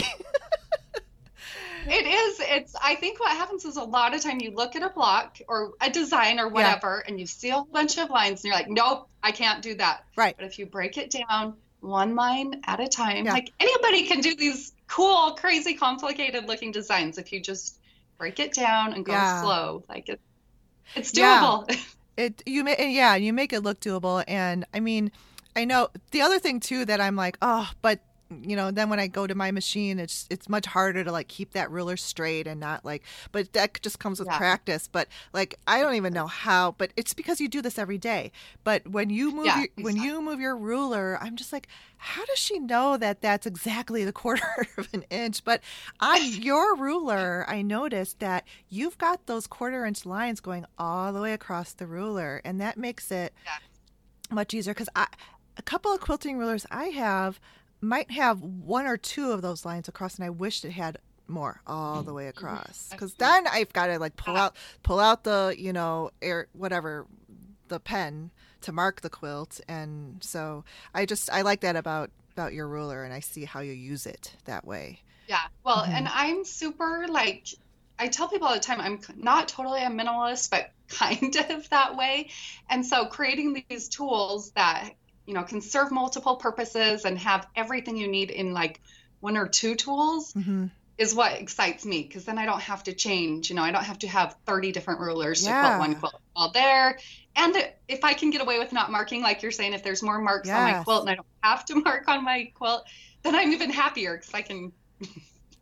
it 1.89 2.05
is. 2.05 2.39
It's. 2.39 2.75
I 2.81 2.95
think 2.95 3.19
what 3.19 3.31
happens 3.31 3.65
is 3.65 3.77
a 3.77 3.83
lot 3.83 4.13
of 4.13 4.21
time 4.21 4.39
you 4.39 4.51
look 4.51 4.75
at 4.75 4.83
a 4.83 4.89
block 4.89 5.39
or 5.47 5.73
a 5.81 5.89
design 5.89 6.39
or 6.39 6.47
whatever, 6.47 7.03
yeah. 7.03 7.09
and 7.09 7.19
you 7.19 7.25
see 7.25 7.49
a 7.49 7.61
bunch 7.71 7.97
of 7.97 8.09
lines, 8.09 8.43
and 8.43 8.45
you're 8.45 8.55
like, 8.55 8.69
nope, 8.69 9.09
I 9.21 9.31
can't 9.31 9.61
do 9.61 9.75
that. 9.75 10.05
Right. 10.15 10.35
But 10.37 10.45
if 10.45 10.59
you 10.59 10.65
break 10.65 10.97
it 10.97 11.11
down 11.11 11.55
one 11.79 12.15
line 12.15 12.61
at 12.65 12.79
a 12.79 12.87
time, 12.87 13.25
yeah. 13.25 13.33
like 13.33 13.51
anybody 13.59 14.05
can 14.05 14.21
do 14.21 14.35
these 14.35 14.73
cool, 14.87 15.31
crazy, 15.31 15.75
complicated 15.75 16.45
looking 16.45 16.71
designs 16.71 17.17
if 17.17 17.31
you 17.31 17.41
just 17.41 17.79
break 18.17 18.39
it 18.39 18.53
down 18.53 18.93
and 18.93 19.05
go 19.05 19.13
yeah. 19.13 19.41
slow. 19.41 19.83
Like 19.89 20.09
it, 20.09 20.19
it's 20.95 21.11
doable. 21.11 21.75
It 22.17 22.43
you 22.45 22.65
make 22.65 22.79
yeah 22.79 23.15
you 23.15 23.31
make 23.31 23.53
it 23.53 23.61
look 23.61 23.79
doable, 23.79 24.23
and 24.27 24.65
I 24.73 24.79
mean. 24.79 25.11
I 25.55 25.65
know 25.65 25.89
the 26.11 26.21
other 26.21 26.37
thing 26.37 26.59
too 26.59 26.85
that 26.85 27.01
I'm 27.01 27.15
like, 27.15 27.37
oh, 27.41 27.69
but 27.81 27.99
you 28.43 28.55
know 28.55 28.69
then 28.69 28.89
when 28.89 28.99
i 28.99 29.07
go 29.07 29.25
to 29.25 29.33
my 29.33 29.49
machine 29.49 29.97
it's 29.99 30.27
it's 30.29 30.47
much 30.47 30.65
harder 30.67 31.03
to 31.03 31.11
like 31.11 31.27
keep 31.27 31.53
that 31.53 31.69
ruler 31.71 31.97
straight 31.97 32.45
and 32.45 32.59
not 32.59 32.85
like 32.85 33.03
but 33.31 33.51
that 33.53 33.81
just 33.81 33.99
comes 33.99 34.19
with 34.19 34.27
yeah. 34.27 34.37
practice 34.37 34.87
but 34.87 35.07
like 35.33 35.55
i 35.65 35.81
don't 35.81 35.95
even 35.95 36.13
know 36.13 36.27
how 36.27 36.73
but 36.77 36.91
it's 36.95 37.13
because 37.13 37.41
you 37.41 37.47
do 37.47 37.61
this 37.61 37.79
every 37.79 37.97
day 37.97 38.31
but 38.63 38.87
when 38.87 39.09
you 39.09 39.31
move 39.31 39.47
yeah, 39.47 39.55
your, 39.55 39.63
exactly. 39.65 39.83
when 39.83 39.95
you 39.95 40.21
move 40.21 40.39
your 40.39 40.55
ruler 40.55 41.17
i'm 41.21 41.35
just 41.35 41.51
like 41.51 41.67
how 41.97 42.23
does 42.25 42.37
she 42.37 42.59
know 42.59 42.97
that 42.97 43.21
that's 43.21 43.47
exactly 43.47 44.05
the 44.05 44.13
quarter 44.19 44.67
of 44.77 44.87
an 44.93 45.03
inch 45.09 45.43
but 45.43 45.61
on 45.99 46.19
your 46.33 46.75
ruler 46.75 47.45
i 47.47 47.61
noticed 47.61 48.19
that 48.19 48.45
you've 48.69 48.97
got 48.99 49.25
those 49.25 49.47
quarter 49.47 49.85
inch 49.85 50.05
lines 50.05 50.39
going 50.39 50.65
all 50.77 51.11
the 51.11 51.21
way 51.21 51.33
across 51.33 51.73
the 51.73 51.87
ruler 51.87 52.41
and 52.45 52.61
that 52.61 52.77
makes 52.77 53.11
it 53.11 53.33
yeah. 53.43 53.53
much 54.35 54.53
easier 54.53 54.73
because 54.73 54.89
i 54.95 55.07
a 55.57 55.61
couple 55.61 55.91
of 55.91 55.99
quilting 55.99 56.37
rulers 56.37 56.65
i 56.71 56.85
have 56.85 57.39
might 57.81 58.11
have 58.11 58.41
one 58.41 58.85
or 58.85 58.97
two 58.97 59.31
of 59.31 59.41
those 59.41 59.65
lines 59.65 59.87
across, 59.87 60.15
and 60.15 60.25
I 60.25 60.29
wished 60.29 60.65
it 60.65 60.71
had 60.71 60.97
more 61.27 61.61
all 61.67 62.03
the 62.03 62.13
way 62.13 62.25
mm-hmm. 62.25 62.37
across. 62.37 62.89
Because 62.91 63.13
then 63.15 63.45
I've 63.47 63.71
got 63.73 63.87
to 63.87 63.99
like 63.99 64.15
pull 64.15 64.35
out 64.35 64.55
pull 64.83 64.99
out 64.99 65.23
the 65.23 65.55
you 65.57 65.73
know 65.73 66.11
air 66.21 66.47
whatever 66.53 67.05
the 67.67 67.79
pen 67.79 68.31
to 68.61 68.71
mark 68.71 69.01
the 69.01 69.09
quilt, 69.09 69.61
and 69.67 70.23
so 70.23 70.63
I 70.93 71.05
just 71.05 71.29
I 71.31 71.43
like 71.43 71.61
that 71.61 71.75
about 71.75 72.11
about 72.33 72.53
your 72.53 72.67
ruler, 72.67 73.03
and 73.03 73.13
I 73.13 73.19
see 73.19 73.45
how 73.45 73.59
you 73.61 73.73
use 73.73 74.05
it 74.05 74.35
that 74.45 74.65
way. 74.65 75.01
Yeah, 75.27 75.43
well, 75.63 75.83
mm-hmm. 75.83 75.93
and 75.93 76.07
I'm 76.11 76.43
super 76.43 77.05
like 77.07 77.47
I 77.99 78.07
tell 78.07 78.29
people 78.29 78.47
all 78.47 78.53
the 78.53 78.59
time 78.59 78.79
I'm 78.79 78.99
not 79.15 79.49
totally 79.49 79.83
a 79.83 79.89
minimalist, 79.89 80.49
but 80.49 80.71
kind 80.87 81.35
of 81.49 81.69
that 81.69 81.95
way. 81.95 82.29
And 82.69 82.85
so 82.85 83.05
creating 83.05 83.63
these 83.69 83.89
tools 83.89 84.51
that 84.51 84.91
you 85.29 85.35
know 85.35 85.43
can 85.43 85.61
serve 85.61 85.91
multiple 85.91 86.37
purposes 86.37 87.05
and 87.05 87.15
have 87.19 87.47
everything 87.55 87.95
you 87.95 88.07
need 88.07 88.31
in 88.31 88.51
like 88.51 88.81
one 89.19 89.37
or 89.37 89.47
two 89.47 89.75
tools 89.75 90.33
mm-hmm. 90.33 90.65
is 90.97 91.13
what 91.13 91.33
excites 91.33 91.85
me 91.85 92.01
because 92.01 92.25
then 92.25 92.39
I 92.39 92.47
don't 92.47 92.61
have 92.61 92.83
to 92.85 92.93
change. 92.93 93.51
You 93.51 93.55
know, 93.55 93.61
I 93.61 93.69
don't 93.69 93.83
have 93.83 93.99
to 93.99 94.07
have 94.07 94.35
30 94.47 94.71
different 94.71 95.01
rulers 95.01 95.45
yeah. 95.45 95.61
to 95.61 95.67
quilt 95.67 95.79
one 95.79 95.95
quilt 95.99 96.21
all 96.35 96.51
there. 96.51 96.97
And 97.35 97.55
if 97.87 98.03
I 98.03 98.13
can 98.13 98.31
get 98.31 98.41
away 98.41 98.57
with 98.57 98.73
not 98.73 98.91
marking, 98.91 99.21
like 99.21 99.43
you're 99.43 99.51
saying, 99.51 99.73
if 99.73 99.83
there's 99.83 100.01
more 100.01 100.19
marks 100.19 100.47
yes. 100.47 100.57
on 100.57 100.71
my 100.71 100.83
quilt 100.83 101.01
and 101.01 101.11
I 101.11 101.15
don't 101.15 101.27
have 101.43 101.63
to 101.65 101.75
mark 101.85 102.07
on 102.07 102.25
my 102.25 102.51
quilt, 102.55 102.87
then 103.21 103.35
I'm 103.35 103.51
even 103.51 103.69
happier 103.69 104.17
because 104.17 104.33
I 104.33 104.41
can 104.41 104.71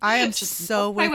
I 0.02 0.18
am 0.18 0.32
Just 0.32 0.54
so 0.54 0.92
with, 0.92 1.12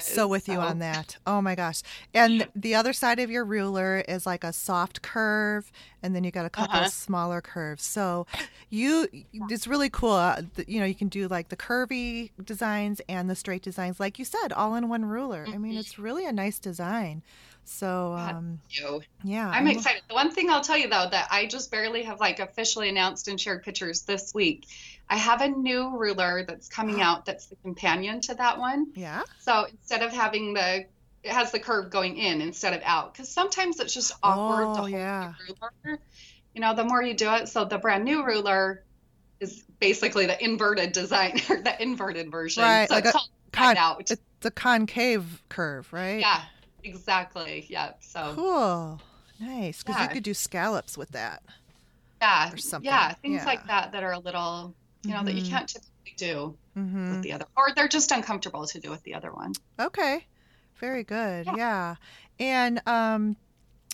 so 0.00 0.28
with 0.28 0.44
so. 0.44 0.52
you 0.52 0.58
on 0.60 0.78
that. 0.78 1.16
Oh 1.26 1.40
my 1.42 1.54
gosh. 1.54 1.82
And 2.14 2.46
the 2.54 2.74
other 2.74 2.92
side 2.92 3.18
of 3.18 3.30
your 3.30 3.44
ruler 3.44 4.04
is 4.08 4.26
like 4.26 4.44
a 4.44 4.52
soft 4.52 5.02
curve 5.02 5.72
and 6.02 6.14
then 6.14 6.22
you 6.22 6.30
got 6.30 6.46
a 6.46 6.50
couple 6.50 6.76
uh-huh. 6.76 6.86
of 6.86 6.92
smaller 6.92 7.40
curves. 7.40 7.82
So 7.82 8.26
you 8.70 9.08
it's 9.32 9.66
really 9.66 9.90
cool. 9.90 10.12
Uh, 10.12 10.42
you 10.66 10.78
know, 10.78 10.86
you 10.86 10.94
can 10.94 11.08
do 11.08 11.26
like 11.28 11.48
the 11.48 11.56
curvy 11.56 12.30
designs 12.42 13.00
and 13.08 13.28
the 13.28 13.34
straight 13.34 13.62
designs 13.62 13.98
like 13.98 14.18
you 14.18 14.24
said 14.24 14.52
all 14.52 14.74
in 14.76 14.88
one 14.88 15.04
ruler. 15.04 15.44
I 15.48 15.58
mean, 15.58 15.72
mm-hmm. 15.72 15.80
it's 15.80 15.98
really 15.98 16.24
a 16.26 16.32
nice 16.32 16.58
design. 16.58 17.22
So 17.64 18.14
um, 18.14 18.60
yeah, 19.22 19.48
I'm 19.48 19.66
excited. 19.66 20.02
The 20.08 20.14
one 20.14 20.30
thing 20.30 20.50
I'll 20.50 20.60
tell 20.60 20.76
you 20.76 20.88
though 20.88 21.06
that 21.10 21.28
I 21.30 21.46
just 21.46 21.70
barely 21.70 22.02
have 22.02 22.20
like 22.20 22.40
officially 22.40 22.88
announced 22.88 23.28
and 23.28 23.40
shared 23.40 23.62
pictures 23.62 24.02
this 24.02 24.34
week. 24.34 24.66
I 25.08 25.16
have 25.16 25.40
a 25.40 25.48
new 25.48 25.96
ruler 25.96 26.44
that's 26.46 26.68
coming 26.68 27.00
out 27.02 27.26
that's 27.26 27.46
the 27.46 27.56
companion 27.56 28.20
to 28.22 28.34
that 28.34 28.58
one. 28.58 28.88
Yeah. 28.94 29.22
So 29.40 29.66
instead 29.70 30.02
of 30.02 30.12
having 30.12 30.54
the 30.54 30.86
it 31.22 31.32
has 31.32 31.52
the 31.52 31.60
curve 31.60 31.90
going 31.90 32.16
in 32.16 32.40
instead 32.40 32.72
of 32.72 32.80
out 32.84 33.12
because 33.12 33.28
sometimes 33.28 33.78
it's 33.78 33.92
just 33.92 34.12
awkward 34.22 34.68
oh, 34.68 34.74
to 34.74 34.80
hold 34.80 34.90
yeah. 34.90 35.34
ruler. 35.48 35.98
You 36.54 36.60
know, 36.60 36.74
the 36.74 36.84
more 36.84 37.02
you 37.02 37.14
do 37.14 37.32
it, 37.34 37.48
so 37.48 37.64
the 37.64 37.78
brand 37.78 38.04
new 38.04 38.24
ruler 38.24 38.82
is 39.38 39.62
basically 39.80 40.26
the 40.26 40.42
inverted 40.42 40.92
design 40.92 41.40
or 41.48 41.56
the 41.62 41.80
inverted 41.80 42.30
version. 42.30 42.62
Right, 42.62 42.88
so 42.88 42.94
like 42.94 43.04
it's 43.04 43.14
a 43.14 43.20
con- 43.52 43.76
out. 43.76 44.00
It's 44.00 44.16
a 44.44 44.50
concave 44.50 45.42
curve, 45.48 45.92
right? 45.92 46.20
Yeah, 46.20 46.42
Exactly. 46.84 47.66
Yeah. 47.68 47.92
So 48.00 48.32
cool. 48.34 49.00
Nice. 49.40 49.82
Because 49.82 49.96
yeah. 49.98 50.04
you 50.04 50.08
could 50.10 50.22
do 50.22 50.34
scallops 50.34 50.98
with 50.98 51.10
that. 51.10 51.42
Yeah. 52.20 52.52
Or 52.52 52.56
something. 52.56 52.90
Yeah. 52.90 53.12
Things 53.14 53.40
yeah. 53.40 53.44
like 53.44 53.66
that 53.66 53.92
that 53.92 54.02
are 54.02 54.12
a 54.12 54.18
little, 54.18 54.74
you 55.02 55.10
know, 55.10 55.18
mm-hmm. 55.18 55.26
that 55.26 55.34
you 55.34 55.42
mm-hmm. 55.42 55.50
can't 55.50 55.68
typically 55.68 56.14
do 56.16 56.56
mm-hmm. 56.76 57.12
with 57.12 57.22
the 57.22 57.32
other, 57.32 57.46
or 57.56 57.68
they're 57.74 57.88
just 57.88 58.12
uncomfortable 58.12 58.66
to 58.66 58.80
do 58.80 58.90
with 58.90 59.02
the 59.04 59.14
other 59.14 59.32
one. 59.32 59.52
Okay. 59.78 60.26
Very 60.76 61.04
good. 61.04 61.46
Yeah. 61.46 61.56
yeah. 61.56 61.94
And, 62.38 62.82
um, 62.86 63.36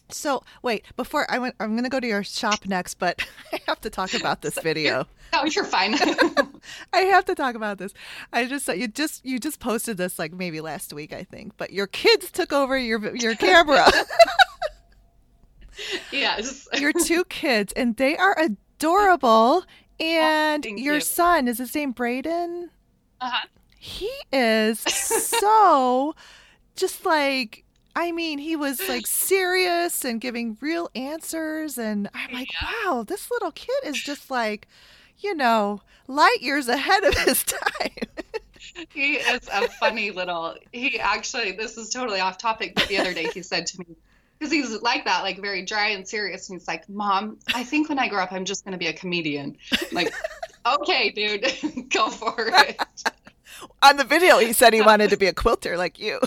so 0.08 0.42
wait, 0.62 0.84
before 0.96 1.30
I 1.30 1.38
went, 1.38 1.54
I'm 1.60 1.72
going 1.72 1.84
to 1.84 1.90
go 1.90 2.00
to 2.00 2.06
your 2.06 2.24
shop 2.24 2.66
next, 2.66 2.94
but 2.94 3.26
I 3.52 3.60
have 3.66 3.80
to 3.82 3.90
talk 3.90 4.14
about 4.14 4.42
this 4.42 4.58
video. 4.58 5.06
oh, 5.32 5.44
you're 5.46 5.64
fine. 5.64 5.94
I 6.92 7.00
have 7.00 7.24
to 7.26 7.34
talk 7.34 7.54
about 7.54 7.78
this. 7.78 7.92
I 8.32 8.46
just 8.46 8.68
you 8.68 8.88
just 8.88 9.24
you 9.24 9.38
just 9.38 9.60
posted 9.60 9.96
this 9.96 10.18
like 10.18 10.32
maybe 10.32 10.60
last 10.60 10.92
week, 10.92 11.12
I 11.12 11.24
think. 11.24 11.56
But 11.56 11.72
your 11.72 11.86
kids 11.86 12.30
took 12.30 12.52
over 12.52 12.76
your 12.78 13.14
your 13.16 13.34
camera. 13.34 13.86
yes, 16.12 16.68
your 16.78 16.92
two 16.92 17.24
kids, 17.24 17.72
and 17.74 17.96
they 17.96 18.16
are 18.16 18.36
adorable. 18.38 19.64
And 19.98 20.66
oh, 20.66 20.76
your 20.76 20.96
you. 20.96 21.00
son 21.00 21.48
is 21.48 21.58
his 21.58 21.74
name 21.74 21.92
Braden. 21.92 22.70
Uh 23.20 23.30
huh. 23.30 23.46
He 23.78 24.10
is 24.32 24.80
so 24.80 26.14
just 26.74 27.06
like 27.06 27.64
I 27.96 28.12
mean, 28.12 28.38
he 28.38 28.54
was 28.56 28.86
like 28.88 29.06
serious 29.06 30.04
and 30.04 30.20
giving 30.20 30.58
real 30.60 30.90
answers. 30.94 31.78
And 31.78 32.10
I'm 32.14 32.32
like, 32.32 32.52
yeah. 32.52 32.68
wow, 32.84 33.02
this 33.02 33.30
little 33.30 33.50
kid 33.50 33.74
is 33.84 34.00
just 34.00 34.30
like, 34.30 34.68
you 35.18 35.34
know, 35.34 35.80
light 36.06 36.42
years 36.42 36.68
ahead 36.68 37.04
of 37.04 37.16
his 37.16 37.42
time. 37.44 37.90
he 38.90 39.14
is 39.14 39.48
a 39.50 39.66
funny 39.68 40.10
little, 40.10 40.54
he 40.72 41.00
actually, 41.00 41.52
this 41.52 41.78
is 41.78 41.88
totally 41.88 42.20
off 42.20 42.36
topic, 42.36 42.74
but 42.74 42.86
the 42.86 42.98
other 42.98 43.14
day 43.14 43.28
he 43.32 43.40
said 43.40 43.64
to 43.66 43.78
me, 43.80 43.96
because 44.38 44.52
he's 44.52 44.82
like 44.82 45.06
that, 45.06 45.22
like 45.22 45.40
very 45.40 45.64
dry 45.64 45.88
and 45.88 46.06
serious. 46.06 46.50
And 46.50 46.60
he's 46.60 46.68
like, 46.68 46.86
Mom, 46.90 47.38
I 47.54 47.64
think 47.64 47.88
when 47.88 47.98
I 47.98 48.08
grow 48.08 48.22
up, 48.22 48.32
I'm 48.32 48.44
just 48.44 48.62
going 48.64 48.72
to 48.72 48.78
be 48.78 48.88
a 48.88 48.92
comedian. 48.92 49.56
I'm 49.72 49.88
like, 49.92 50.12
okay, 50.66 51.10
dude, 51.10 51.88
go 51.88 52.10
for 52.10 52.34
it. 52.38 52.78
On 53.82 53.96
the 53.96 54.04
video, 54.04 54.38
he 54.38 54.52
said 54.52 54.74
he 54.74 54.82
wanted 54.82 55.08
to 55.08 55.16
be 55.16 55.26
a 55.26 55.32
quilter 55.32 55.78
like 55.78 55.98
you. 55.98 56.20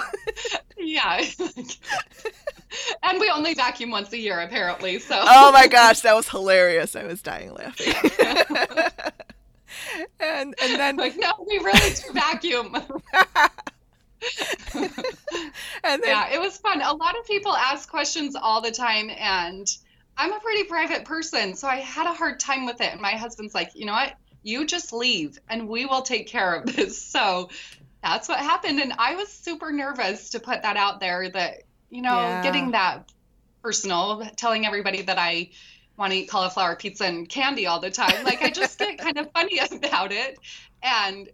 Yeah. 0.80 1.23
and 3.03 3.19
we 3.19 3.30
only 3.30 3.53
vacuum 3.53 3.91
once 3.91 4.11
a 4.13 4.17
year, 4.17 4.39
apparently. 4.39 4.99
So. 4.99 5.21
Oh 5.21 5.51
my 5.51 5.67
gosh, 5.67 6.01
that 6.01 6.15
was 6.15 6.30
hilarious! 6.30 6.95
I 6.95 7.05
was 7.05 7.21
dying 7.21 7.53
laughing. 7.53 7.93
and 10.19 10.55
and 10.61 10.80
then 10.80 10.97
like, 10.97 11.15
no, 11.17 11.45
we 11.47 11.57
really 11.59 11.93
do 11.93 12.13
vacuum. 12.13 12.75
and 14.73 14.91
then... 15.84 16.01
yeah, 16.03 16.34
it 16.34 16.39
was 16.39 16.57
fun. 16.57 16.82
A 16.82 16.93
lot 16.93 17.17
of 17.17 17.25
people 17.25 17.55
ask 17.55 17.89
questions 17.89 18.36
all 18.36 18.61
the 18.61 18.71
time, 18.71 19.09
and 19.09 19.67
I'm 20.17 20.34
a 20.34 20.39
pretty 20.39 20.63
private 20.65 21.05
person, 21.05 21.55
so 21.55 21.67
I 21.67 21.77
had 21.77 22.07
a 22.07 22.13
hard 22.13 22.39
time 22.39 22.65
with 22.65 22.82
it. 22.82 22.91
And 22.91 23.01
my 23.01 23.11
husband's 23.11 23.55
like, 23.55 23.71
you 23.75 23.86
know 23.86 23.93
what? 23.93 24.13
You 24.43 24.65
just 24.65 24.93
leave, 24.93 25.39
and 25.49 25.67
we 25.67 25.86
will 25.86 26.01
take 26.01 26.27
care 26.27 26.55
of 26.55 26.75
this. 26.75 27.01
So 27.01 27.49
that's 28.03 28.29
what 28.29 28.39
happened. 28.39 28.79
And 28.79 28.93
I 28.97 29.15
was 29.15 29.29
super 29.29 29.71
nervous 29.71 30.31
to 30.31 30.39
put 30.39 30.61
that 30.61 30.77
out 30.77 30.99
there 30.99 31.29
that, 31.29 31.63
you 31.89 32.01
know, 32.01 32.19
yeah. 32.21 32.43
getting 32.43 32.71
that 32.71 33.11
personal, 33.61 34.25
telling 34.35 34.65
everybody 34.65 35.01
that 35.03 35.17
I 35.17 35.49
want 35.97 36.13
to 36.13 36.19
eat 36.19 36.29
cauliflower 36.29 36.75
pizza 36.75 37.05
and 37.05 37.27
candy 37.27 37.67
all 37.67 37.79
the 37.79 37.91
time. 37.91 38.23
Like 38.23 38.41
I 38.41 38.49
just 38.49 38.79
get 38.79 38.97
kind 38.97 39.17
of 39.17 39.31
funny 39.33 39.59
about 39.59 40.11
it. 40.11 40.39
And 40.81 41.29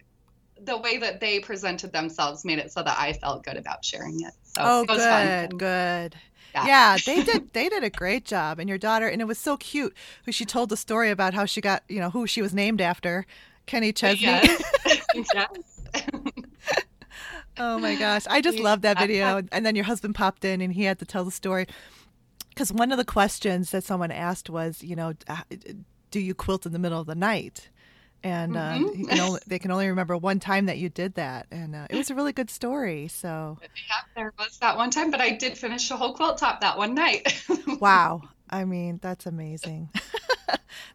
the 0.59 0.77
way 0.77 0.97
that 0.97 1.19
they 1.19 1.39
presented 1.39 1.91
themselves 1.91 2.45
made 2.45 2.59
it 2.59 2.71
so 2.71 2.81
that 2.81 2.97
I 2.97 3.13
felt 3.13 3.43
good 3.43 3.57
about 3.57 3.85
sharing 3.85 4.21
it. 4.21 4.33
So 4.43 4.61
oh, 4.63 4.81
it 4.83 4.87
good, 4.87 5.49
fun. 5.49 5.57
good. 5.57 6.15
Yeah. 6.53 6.65
yeah. 6.65 6.97
they 7.05 7.23
did. 7.23 7.53
They 7.53 7.69
did 7.69 7.83
a 7.83 7.89
great 7.89 8.25
job, 8.25 8.59
and 8.59 8.69
your 8.69 8.77
daughter, 8.77 9.07
and 9.07 9.21
it 9.21 9.25
was 9.25 9.37
so 9.37 9.57
cute. 9.57 9.93
Who 10.25 10.31
she 10.31 10.45
told 10.45 10.69
the 10.69 10.77
story 10.77 11.09
about 11.09 11.33
how 11.33 11.45
she 11.45 11.59
got, 11.59 11.83
you 11.89 11.99
know, 11.99 12.09
who 12.09 12.25
she 12.25 12.41
was 12.41 12.53
named 12.53 12.79
after, 12.79 13.25
Kenny 13.65 13.91
Chesney. 13.91 14.23
Yes. 14.23 14.63
yes. 15.33 15.74
Oh 17.57 17.79
my 17.79 17.95
gosh. 17.99 18.25
I 18.29 18.41
just 18.41 18.59
love 18.59 18.81
that 18.81 18.99
video. 18.99 19.41
And 19.51 19.65
then 19.65 19.75
your 19.75 19.85
husband 19.85 20.15
popped 20.15 20.45
in 20.45 20.61
and 20.61 20.73
he 20.73 20.83
had 20.83 20.99
to 20.99 21.05
tell 21.05 21.23
the 21.23 21.31
story. 21.31 21.67
Because 22.49 22.71
one 22.71 22.91
of 22.91 22.97
the 22.97 23.05
questions 23.05 23.71
that 23.71 23.83
someone 23.83 24.11
asked 24.11 24.49
was, 24.49 24.81
you 24.81 24.95
know, 24.95 25.13
do 26.11 26.19
you 26.19 26.33
quilt 26.33 26.65
in 26.65 26.71
the 26.71 26.79
middle 26.79 27.01
of 27.01 27.07
the 27.07 27.15
night? 27.15 27.69
And 28.23 28.57
uh, 28.57 28.73
mm-hmm. 28.73 29.35
they 29.47 29.59
can 29.59 29.69
only 29.69 29.87
remember 29.87 30.17
one 30.17 30.39
time 30.39 30.65
that 30.65 30.79
you 30.79 30.89
did 30.89 31.13
that, 31.13 31.45
and 31.51 31.75
uh, 31.75 31.85
it 31.91 31.95
was 31.95 32.09
a 32.09 32.15
really 32.15 32.33
good 32.33 32.49
story. 32.49 33.07
So 33.07 33.59
yeah, 33.61 33.95
there 34.15 34.33
was 34.39 34.57
that 34.57 34.77
one 34.77 34.89
time, 34.89 35.11
but 35.11 35.21
I 35.21 35.29
did 35.29 35.55
finish 35.55 35.91
a 35.91 35.95
whole 35.95 36.15
quilt 36.15 36.39
top 36.39 36.61
that 36.61 36.75
one 36.75 36.95
night. 36.95 37.43
wow, 37.79 38.23
I 38.49 38.65
mean 38.65 38.99
that's 38.99 39.27
amazing. 39.27 39.89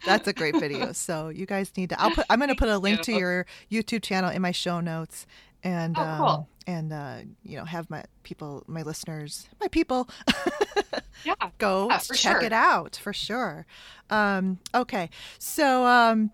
that's 0.04 0.26
a 0.26 0.32
great 0.32 0.58
video. 0.58 0.90
So 0.90 1.28
you 1.28 1.46
guys 1.46 1.70
need 1.76 1.90
to. 1.90 2.00
I'll 2.00 2.10
put. 2.10 2.26
I'm 2.28 2.40
going 2.40 2.48
to 2.48 2.56
put 2.56 2.68
a 2.68 2.78
link 2.78 3.00
to 3.02 3.12
your 3.12 3.46
YouTube 3.70 4.02
channel 4.02 4.30
in 4.30 4.42
my 4.42 4.50
show 4.50 4.80
notes, 4.80 5.24
and 5.62 5.96
oh, 5.98 6.14
cool. 6.16 6.26
um, 6.26 6.46
and 6.66 6.92
uh, 6.92 7.16
you 7.42 7.56
know 7.56 7.64
have 7.64 7.90
my 7.90 8.04
people, 8.22 8.64
my 8.66 8.82
listeners, 8.82 9.48
my 9.60 9.68
people, 9.68 10.08
yeah, 11.24 11.34
go 11.58 11.88
yeah, 11.90 11.98
check 11.98 12.16
sure. 12.16 12.42
it 12.42 12.52
out 12.52 12.98
for 13.02 13.12
sure. 13.12 13.66
Um, 14.10 14.58
okay, 14.74 15.10
so 15.38 15.86
um, 15.86 16.30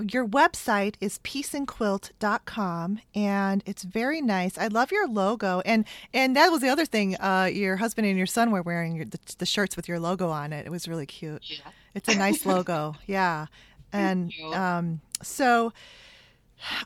your 0.00 0.26
website 0.26 0.94
is 1.00 1.18
pieceandquilt.com 1.20 3.00
and 3.14 3.62
it's 3.66 3.82
very 3.82 4.20
nice. 4.20 4.56
I 4.56 4.68
love 4.68 4.92
your 4.92 5.08
logo 5.08 5.60
and 5.64 5.84
and 6.14 6.36
that 6.36 6.50
was 6.50 6.60
the 6.60 6.68
other 6.68 6.86
thing. 6.86 7.16
Uh, 7.16 7.50
your 7.52 7.76
husband 7.76 8.06
and 8.06 8.16
your 8.16 8.26
son 8.26 8.50
were 8.50 8.62
wearing 8.62 8.96
your, 8.96 9.04
the, 9.04 9.18
the, 9.38 9.46
shirts 9.46 9.76
with 9.76 9.88
your 9.88 9.98
logo 9.98 10.28
on 10.28 10.52
it. 10.52 10.66
It 10.66 10.70
was 10.70 10.86
really 10.86 11.06
cute. 11.06 11.42
Yeah. 11.44 11.70
It's 11.94 12.08
a 12.08 12.16
nice 12.16 12.46
logo. 12.46 12.94
yeah. 13.06 13.46
And 13.92 14.32
um, 14.52 15.00
so 15.22 15.72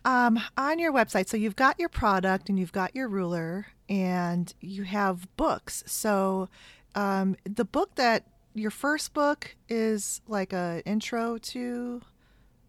um, 0.05 0.41
on 0.57 0.79
your 0.79 0.93
website, 0.93 1.29
so 1.29 1.37
you've 1.37 1.57
got 1.57 1.79
your 1.79 1.89
product 1.89 2.49
and 2.49 2.59
you've 2.59 2.73
got 2.73 2.95
your 2.95 3.09
ruler 3.09 3.67
and 3.89 4.53
you 4.61 4.85
have 4.85 5.29
books. 5.37 5.83
So 5.87 6.49
um, 6.95 7.37
the 7.45 7.65
book 7.65 7.95
that 7.97 8.25
your 8.55 8.71
first 8.71 9.15
book 9.15 9.55
is 9.69 10.21
like 10.29 10.53
a 10.53 10.83
intro 10.85 11.39
to 11.39 12.03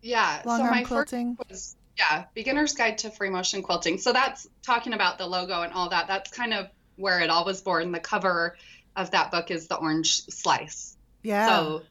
yeah 0.01 0.41
long 0.45 0.59
so 0.59 0.63
my 0.65 0.83
quilting? 0.83 1.37
was 1.49 1.75
yeah 1.97 2.25
beginner's 2.33 2.73
guide 2.73 2.97
to 2.99 3.09
free 3.09 3.29
motion 3.29 3.61
quilting. 3.61 3.97
So 3.97 4.13
that's 4.13 4.47
talking 4.61 4.93
about 4.93 5.17
the 5.17 5.27
logo 5.27 5.61
and 5.61 5.73
all 5.73 5.89
that. 5.89 6.07
That's 6.07 6.31
kind 6.31 6.53
of 6.53 6.67
where 6.95 7.19
it 7.19 7.29
all 7.29 7.45
was 7.45 7.61
born. 7.61 7.91
The 7.91 7.99
cover 7.99 8.57
of 8.95 9.11
that 9.11 9.31
book 9.31 9.51
is 9.51 9.67
the 9.67 9.75
orange 9.75 10.25
slice. 10.25 10.97
Yeah. 11.23 11.47
So 11.47 11.81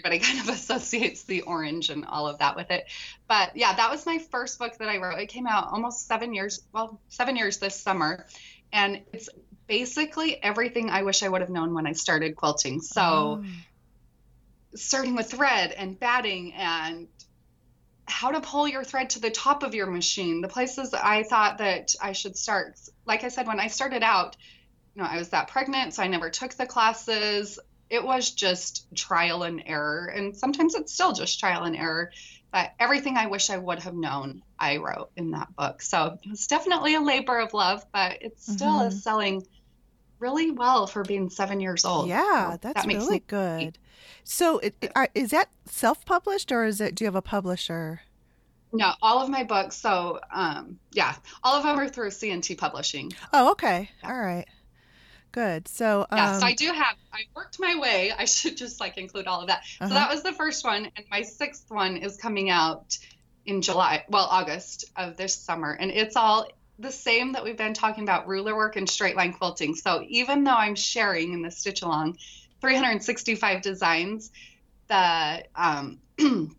everybody 0.00 0.18
kind 0.24 0.40
of 0.40 0.48
associates 0.54 1.24
the 1.24 1.42
orange 1.42 1.90
and 1.90 2.04
all 2.04 2.26
of 2.26 2.38
that 2.38 2.56
with 2.56 2.70
it. 2.70 2.86
But 3.28 3.56
yeah, 3.56 3.74
that 3.74 3.90
was 3.90 4.06
my 4.06 4.18
first 4.18 4.58
book 4.58 4.76
that 4.78 4.88
I 4.88 4.98
wrote. 4.98 5.18
It 5.18 5.26
came 5.26 5.46
out 5.46 5.68
almost 5.70 6.06
seven 6.06 6.34
years, 6.34 6.62
well, 6.72 7.00
seven 7.08 7.36
years 7.36 7.58
this 7.58 7.78
summer. 7.78 8.26
And 8.72 9.02
it's 9.12 9.28
basically 9.66 10.42
everything 10.42 10.90
I 10.90 11.02
wish 11.02 11.22
I 11.22 11.28
would 11.28 11.40
have 11.40 11.50
known 11.50 11.74
when 11.74 11.86
I 11.86 11.92
started 11.92 12.36
quilting. 12.36 12.80
So, 12.80 13.02
oh. 13.02 13.44
starting 14.74 15.14
with 15.14 15.30
thread 15.30 15.72
and 15.72 15.98
batting 15.98 16.52
and 16.54 17.08
how 18.06 18.32
to 18.32 18.40
pull 18.40 18.66
your 18.66 18.82
thread 18.82 19.10
to 19.10 19.20
the 19.20 19.30
top 19.30 19.62
of 19.62 19.74
your 19.74 19.86
machine, 19.86 20.40
the 20.40 20.48
places 20.48 20.92
I 20.92 21.22
thought 21.22 21.58
that 21.58 21.94
I 22.02 22.12
should 22.12 22.36
start. 22.36 22.78
Like 23.06 23.22
I 23.22 23.28
said, 23.28 23.46
when 23.46 23.60
I 23.60 23.68
started 23.68 24.02
out, 24.02 24.36
you 24.94 25.02
know, 25.02 25.08
I 25.08 25.16
was 25.16 25.28
that 25.28 25.46
pregnant, 25.48 25.94
so 25.94 26.02
I 26.02 26.08
never 26.08 26.30
took 26.30 26.52
the 26.54 26.66
classes 26.66 27.60
it 27.90 28.04
was 28.04 28.30
just 28.30 28.86
trial 28.94 29.42
and 29.42 29.62
error. 29.66 30.06
And 30.06 30.36
sometimes 30.36 30.74
it's 30.74 30.94
still 30.94 31.12
just 31.12 31.40
trial 31.40 31.64
and 31.64 31.76
error. 31.76 32.12
But 32.52 32.72
everything 32.80 33.16
I 33.16 33.26
wish 33.26 33.50
I 33.50 33.58
would 33.58 33.80
have 33.80 33.94
known, 33.94 34.42
I 34.58 34.78
wrote 34.78 35.10
in 35.16 35.32
that 35.32 35.54
book. 35.54 35.82
So 35.82 36.18
it's 36.24 36.46
definitely 36.46 36.94
a 36.94 37.00
labor 37.00 37.38
of 37.38 37.52
love, 37.52 37.84
but 37.92 38.22
it 38.22 38.40
still 38.40 38.78
mm-hmm. 38.78 38.88
is 38.88 39.02
selling 39.02 39.46
really 40.18 40.50
well 40.50 40.86
for 40.86 41.02
being 41.04 41.30
seven 41.30 41.60
years 41.60 41.84
old. 41.84 42.08
Yeah, 42.08 42.52
so 42.52 42.58
that's 42.60 42.86
that 42.86 42.92
really 42.92 43.20
good. 43.20 43.78
So 44.24 44.58
it, 44.58 44.74
it, 44.80 44.92
are, 44.96 45.08
is 45.14 45.30
that 45.30 45.48
self-published 45.66 46.50
or 46.52 46.64
is 46.64 46.80
it? 46.80 46.94
Do 46.94 47.04
you 47.04 47.06
have 47.06 47.14
a 47.14 47.22
publisher? 47.22 48.02
No, 48.72 48.92
all 49.02 49.22
of 49.22 49.28
my 49.28 49.44
books. 49.44 49.76
So 49.76 50.20
um, 50.32 50.78
yeah, 50.92 51.14
all 51.42 51.56
of 51.56 51.64
them 51.64 51.78
are 51.78 51.88
through 51.88 52.10
C&T 52.10 52.54
Publishing. 52.56 53.12
Oh, 53.32 53.52
okay, 53.52 53.90
yeah. 54.02 54.10
all 54.10 54.18
right. 54.18 54.46
Good. 55.32 55.68
So 55.68 56.06
um, 56.10 56.18
yes, 56.18 56.42
I 56.42 56.52
do 56.52 56.66
have. 56.66 56.96
I 57.12 57.20
worked 57.34 57.60
my 57.60 57.78
way. 57.78 58.12
I 58.16 58.24
should 58.24 58.56
just 58.56 58.80
like 58.80 58.98
include 58.98 59.26
all 59.26 59.40
of 59.40 59.48
that. 59.48 59.62
Uh-huh. 59.80 59.88
So 59.88 59.94
that 59.94 60.10
was 60.10 60.22
the 60.22 60.32
first 60.32 60.64
one, 60.64 60.90
and 60.96 61.04
my 61.10 61.22
sixth 61.22 61.70
one 61.70 61.96
is 61.96 62.16
coming 62.16 62.50
out 62.50 62.98
in 63.46 63.62
July, 63.62 64.04
well 64.08 64.26
August 64.30 64.86
of 64.96 65.16
this 65.16 65.34
summer, 65.34 65.72
and 65.72 65.90
it's 65.90 66.16
all 66.16 66.46
the 66.78 66.90
same 66.90 67.32
that 67.32 67.44
we've 67.44 67.58
been 67.58 67.74
talking 67.74 68.04
about 68.04 68.26
ruler 68.26 68.56
work 68.56 68.76
and 68.76 68.88
straight 68.88 69.14
line 69.14 69.32
quilting. 69.32 69.74
So 69.74 70.04
even 70.08 70.44
though 70.44 70.54
I'm 70.54 70.74
sharing 70.74 71.34
in 71.34 71.42
the 71.42 71.50
stitch 71.50 71.82
along 71.82 72.16
365 72.60 73.60
designs, 73.60 74.30
the 74.88 75.44
um, 75.54 75.98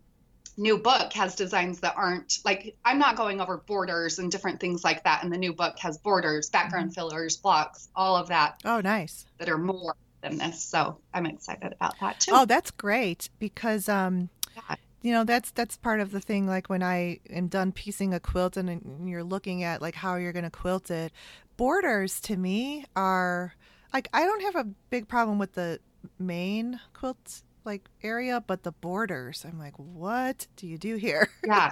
new 0.56 0.78
book 0.78 1.12
has 1.12 1.34
designs 1.34 1.80
that 1.80 1.94
aren't 1.96 2.38
like 2.44 2.76
I'm 2.84 2.98
not 2.98 3.16
going 3.16 3.40
over 3.40 3.58
borders 3.58 4.18
and 4.18 4.30
different 4.30 4.60
things 4.60 4.84
like 4.84 5.04
that. 5.04 5.22
And 5.22 5.32
the 5.32 5.38
new 5.38 5.52
book 5.52 5.78
has 5.78 5.98
borders, 5.98 6.50
background 6.50 6.90
mm-hmm. 6.90 6.94
fillers, 6.94 7.36
blocks, 7.36 7.88
all 7.94 8.16
of 8.16 8.28
that. 8.28 8.60
Oh, 8.64 8.80
nice. 8.80 9.26
That 9.38 9.48
are 9.48 9.58
more 9.58 9.94
than 10.22 10.38
this. 10.38 10.62
So 10.62 10.98
I'm 11.12 11.26
excited 11.26 11.72
about 11.72 11.98
that 12.00 12.20
too. 12.20 12.32
Oh, 12.34 12.44
that's 12.44 12.70
great 12.70 13.28
because 13.38 13.88
um, 13.88 14.28
yeah. 14.54 14.76
you 15.02 15.12
know 15.12 15.24
that's 15.24 15.50
that's 15.50 15.76
part 15.76 16.00
of 16.00 16.10
the 16.10 16.20
thing. 16.20 16.46
Like 16.46 16.68
when 16.68 16.82
I 16.82 17.20
am 17.30 17.48
done 17.48 17.72
piecing 17.72 18.14
a 18.14 18.20
quilt 18.20 18.56
and 18.56 19.08
you're 19.08 19.24
looking 19.24 19.62
at 19.62 19.82
like 19.82 19.94
how 19.94 20.16
you're 20.16 20.32
going 20.32 20.44
to 20.44 20.50
quilt 20.50 20.90
it, 20.90 21.12
borders 21.56 22.20
to 22.22 22.36
me 22.36 22.84
are 22.96 23.54
like 23.92 24.08
I 24.12 24.24
don't 24.24 24.42
have 24.42 24.56
a 24.56 24.68
big 24.90 25.08
problem 25.08 25.38
with 25.38 25.52
the 25.52 25.80
main 26.18 26.80
quilt 26.94 27.42
like 27.64 27.88
area, 28.02 28.42
but 28.46 28.62
the 28.62 28.72
borders, 28.72 29.44
I'm 29.46 29.58
like, 29.58 29.74
what 29.76 30.46
do 30.56 30.66
you 30.66 30.78
do 30.78 30.96
here? 30.96 31.28
Yeah. 31.44 31.70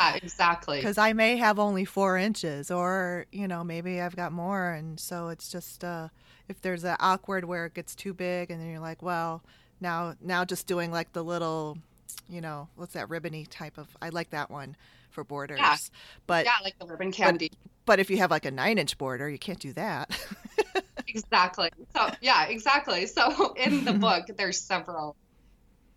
Yeah, 0.00 0.14
exactly. 0.14 0.78
Because 0.78 0.96
I 0.96 1.12
may 1.12 1.36
have 1.38 1.58
only 1.58 1.84
four 1.84 2.16
inches, 2.16 2.70
or 2.70 3.26
you 3.32 3.48
know, 3.48 3.64
maybe 3.64 4.00
I've 4.00 4.14
got 4.14 4.30
more, 4.30 4.70
and 4.70 5.00
so 5.00 5.28
it's 5.28 5.50
just 5.50 5.82
uh, 5.82 6.08
if 6.48 6.60
there's 6.60 6.84
an 6.84 6.96
awkward 7.00 7.44
where 7.44 7.66
it 7.66 7.74
gets 7.74 7.96
too 7.96 8.14
big, 8.14 8.52
and 8.52 8.60
then 8.60 8.70
you're 8.70 8.78
like, 8.78 9.02
well, 9.02 9.42
now 9.80 10.14
now 10.20 10.44
just 10.44 10.68
doing 10.68 10.92
like 10.92 11.14
the 11.14 11.24
little, 11.24 11.78
you 12.28 12.40
know, 12.40 12.68
what's 12.76 12.92
that 12.92 13.08
ribbony 13.08 13.44
type 13.46 13.76
of? 13.76 13.88
I 14.00 14.10
like 14.10 14.30
that 14.30 14.50
one 14.52 14.76
for 15.10 15.24
borders. 15.24 15.58
Yeah. 15.58 15.76
But 16.28 16.44
yeah, 16.44 16.52
like 16.62 16.78
the 16.78 16.86
ribbon 16.86 17.10
candy. 17.10 17.50
But, 17.50 17.58
but 17.86 17.98
if 17.98 18.08
you 18.08 18.18
have 18.18 18.30
like 18.30 18.44
a 18.44 18.52
nine 18.52 18.78
inch 18.78 18.98
border, 18.98 19.28
you 19.28 19.38
can't 19.38 19.58
do 19.58 19.72
that. 19.72 20.16
exactly. 21.08 21.70
So 21.94 22.08
yeah, 22.20 22.46
exactly. 22.46 23.06
So 23.06 23.54
in 23.54 23.84
the 23.84 23.92
book, 24.06 24.26
there's 24.36 24.60
several 24.60 25.16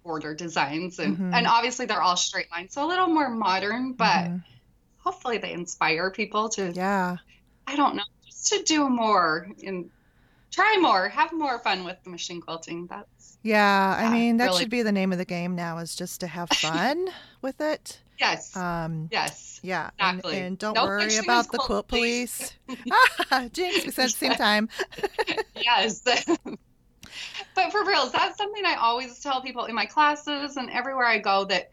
border 0.03 0.33
designs 0.33 0.99
and 0.99 1.15
mm-hmm. 1.15 1.33
and 1.33 1.47
obviously 1.47 1.85
they're 1.85 2.01
all 2.01 2.17
straight 2.17 2.49
lines 2.51 2.73
so 2.73 2.85
a 2.85 2.87
little 2.87 3.07
more 3.07 3.29
modern 3.29 3.93
but 3.93 4.25
mm-hmm. 4.25 4.37
hopefully 4.97 5.37
they 5.37 5.53
inspire 5.53 6.09
people 6.09 6.49
to 6.49 6.71
yeah 6.71 7.17
i 7.67 7.75
don't 7.75 7.95
know 7.95 8.03
just 8.25 8.47
to 8.47 8.63
do 8.63 8.89
more 8.89 9.47
and 9.63 9.89
try 10.49 10.77
more 10.81 11.07
have 11.07 11.31
more 11.33 11.59
fun 11.59 11.83
with 11.83 11.97
the 12.03 12.09
machine 12.09 12.41
quilting 12.41 12.87
that's 12.87 13.37
yeah 13.43 13.95
i 13.99 14.11
mean 14.11 14.37
that 14.37 14.45
really... 14.45 14.59
should 14.59 14.69
be 14.69 14.81
the 14.81 14.91
name 14.91 15.11
of 15.11 15.17
the 15.17 15.25
game 15.25 15.55
now 15.55 15.77
is 15.77 15.95
just 15.95 16.21
to 16.21 16.27
have 16.27 16.49
fun 16.53 17.07
with 17.41 17.61
it 17.61 18.00
yes 18.21 18.55
um 18.55 19.09
yes 19.11 19.59
yeah 19.63 19.89
exactly. 19.99 20.37
and, 20.37 20.45
and 20.45 20.57
don't 20.57 20.75
no 20.75 20.85
worry 20.85 21.17
about 21.17 21.51
the 21.51 21.57
quilt 21.57 21.87
police, 21.87 22.53
police. 22.65 23.51
jinx 23.51 23.85
we 23.85 23.91
said 23.91 24.05
the 24.05 24.09
same 24.09 24.33
time 24.33 24.69
yes 25.55 26.03
but 27.55 27.71
for 27.71 27.83
real, 27.85 28.07
that's 28.07 28.37
something 28.37 28.65
I 28.65 28.75
always 28.75 29.19
tell 29.19 29.41
people 29.41 29.65
in 29.65 29.75
my 29.75 29.85
classes 29.85 30.57
and 30.57 30.69
everywhere 30.69 31.05
I 31.05 31.19
go 31.19 31.45
that 31.45 31.71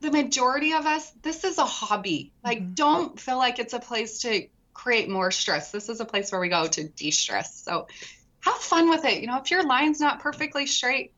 the 0.00 0.10
majority 0.10 0.72
of 0.72 0.86
us, 0.86 1.10
this 1.22 1.44
is 1.44 1.58
a 1.58 1.64
hobby. 1.64 2.32
Like, 2.44 2.58
mm-hmm. 2.58 2.74
don't 2.74 3.20
feel 3.20 3.38
like 3.38 3.58
it's 3.58 3.72
a 3.72 3.80
place 3.80 4.20
to 4.20 4.46
create 4.74 5.08
more 5.08 5.30
stress. 5.30 5.70
This 5.70 5.88
is 5.88 6.00
a 6.00 6.04
place 6.04 6.30
where 6.32 6.40
we 6.40 6.48
go 6.48 6.66
to 6.66 6.84
de 6.84 7.10
stress. 7.10 7.62
So 7.62 7.88
have 8.40 8.56
fun 8.56 8.90
with 8.90 9.04
it. 9.04 9.20
You 9.20 9.26
know, 9.26 9.38
if 9.38 9.50
your 9.50 9.64
line's 9.64 10.00
not 10.00 10.20
perfectly 10.20 10.66
straight, 10.66 11.12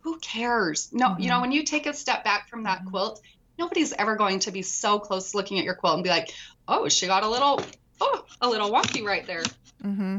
who 0.00 0.18
cares? 0.18 0.92
No, 0.92 1.08
mm-hmm. 1.08 1.22
you 1.22 1.28
know, 1.28 1.34
mm-hmm. 1.34 1.42
when 1.42 1.52
you 1.52 1.64
take 1.64 1.86
a 1.86 1.94
step 1.94 2.24
back 2.24 2.48
from 2.48 2.64
that 2.64 2.80
mm-hmm. 2.80 2.90
quilt, 2.90 3.20
nobody's 3.62 3.92
ever 3.94 4.16
going 4.16 4.40
to 4.40 4.50
be 4.50 4.62
so 4.62 4.98
close 4.98 5.34
looking 5.34 5.58
at 5.58 5.64
your 5.64 5.74
quilt 5.74 5.94
and 5.94 6.04
be 6.04 6.10
like, 6.10 6.32
oh, 6.68 6.88
she 6.88 7.06
got 7.06 7.22
a 7.22 7.28
little, 7.28 7.60
oh, 8.00 8.24
a 8.40 8.48
little 8.48 8.70
wonky 8.70 9.04
right 9.04 9.26
there. 9.26 9.42
Mm-hmm. 9.84 10.18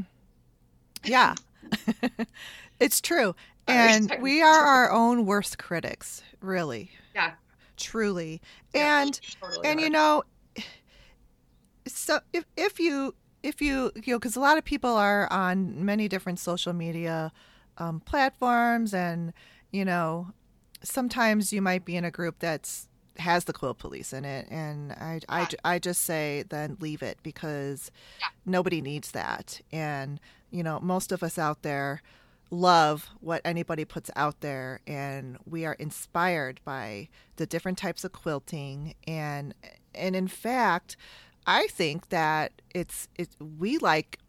Yeah. 1.03 1.35
It's 2.79 2.99
true. 2.99 3.33
And 3.65 4.13
we 4.19 4.41
are 4.41 4.61
our 4.65 4.91
own 4.91 5.25
worst 5.25 5.57
critics, 5.57 6.21
really. 6.41 6.91
Yeah. 7.15 7.31
Truly. 7.77 8.41
Yeah, 8.73 9.03
and 9.03 9.19
totally 9.39 9.67
and 9.67 9.79
are. 9.79 9.83
you 9.83 9.89
know 9.89 10.23
so 11.87 12.19
if 12.33 12.45
if 12.57 12.79
you 12.79 13.15
if 13.41 13.61
you 13.61 13.91
you 13.95 14.13
know 14.13 14.19
cuz 14.19 14.35
a 14.35 14.39
lot 14.39 14.57
of 14.57 14.65
people 14.65 14.91
are 14.91 15.31
on 15.31 15.85
many 15.85 16.07
different 16.07 16.39
social 16.39 16.73
media 16.73 17.31
um, 17.77 17.99
platforms 18.01 18.93
and 18.93 19.33
you 19.71 19.85
know 19.85 20.33
sometimes 20.83 21.53
you 21.53 21.61
might 21.61 21.85
be 21.85 21.95
in 21.95 22.05
a 22.05 22.11
group 22.11 22.39
that's 22.39 22.87
has 23.17 23.45
the 23.45 23.53
quilt 23.53 23.77
police 23.77 24.11
in 24.11 24.25
it 24.25 24.47
and 24.49 24.91
I, 24.93 25.19
I, 25.29 25.47
I 25.63 25.79
just 25.79 26.01
say 26.01 26.43
then 26.49 26.77
leave 26.79 27.03
it 27.03 27.19
because 27.21 27.91
yeah. 28.19 28.27
nobody 28.45 28.81
needs 28.81 29.11
that. 29.11 29.61
And 29.71 30.19
you 30.51 30.63
know 30.63 30.79
most 30.79 31.11
of 31.11 31.23
us 31.23 31.37
out 31.37 31.61
there 31.61 32.01
love 32.49 33.09
what 33.19 33.41
anybody 33.43 33.83
puts 33.85 34.11
out 34.15 34.41
there 34.41 34.79
and 34.85 35.37
we 35.45 35.65
are 35.65 35.73
inspired 35.73 36.59
by 36.63 37.07
the 37.37 37.45
different 37.45 37.77
types 37.77 38.03
of 38.03 38.11
quilting. 38.11 38.93
And 39.07 39.53
and 39.95 40.15
in 40.15 40.27
fact 40.27 40.97
i 41.45 41.67
think 41.67 42.09
that 42.09 42.51
it's 42.73 43.07
it's 43.17 43.35
we 43.59 43.77
like 43.77 44.19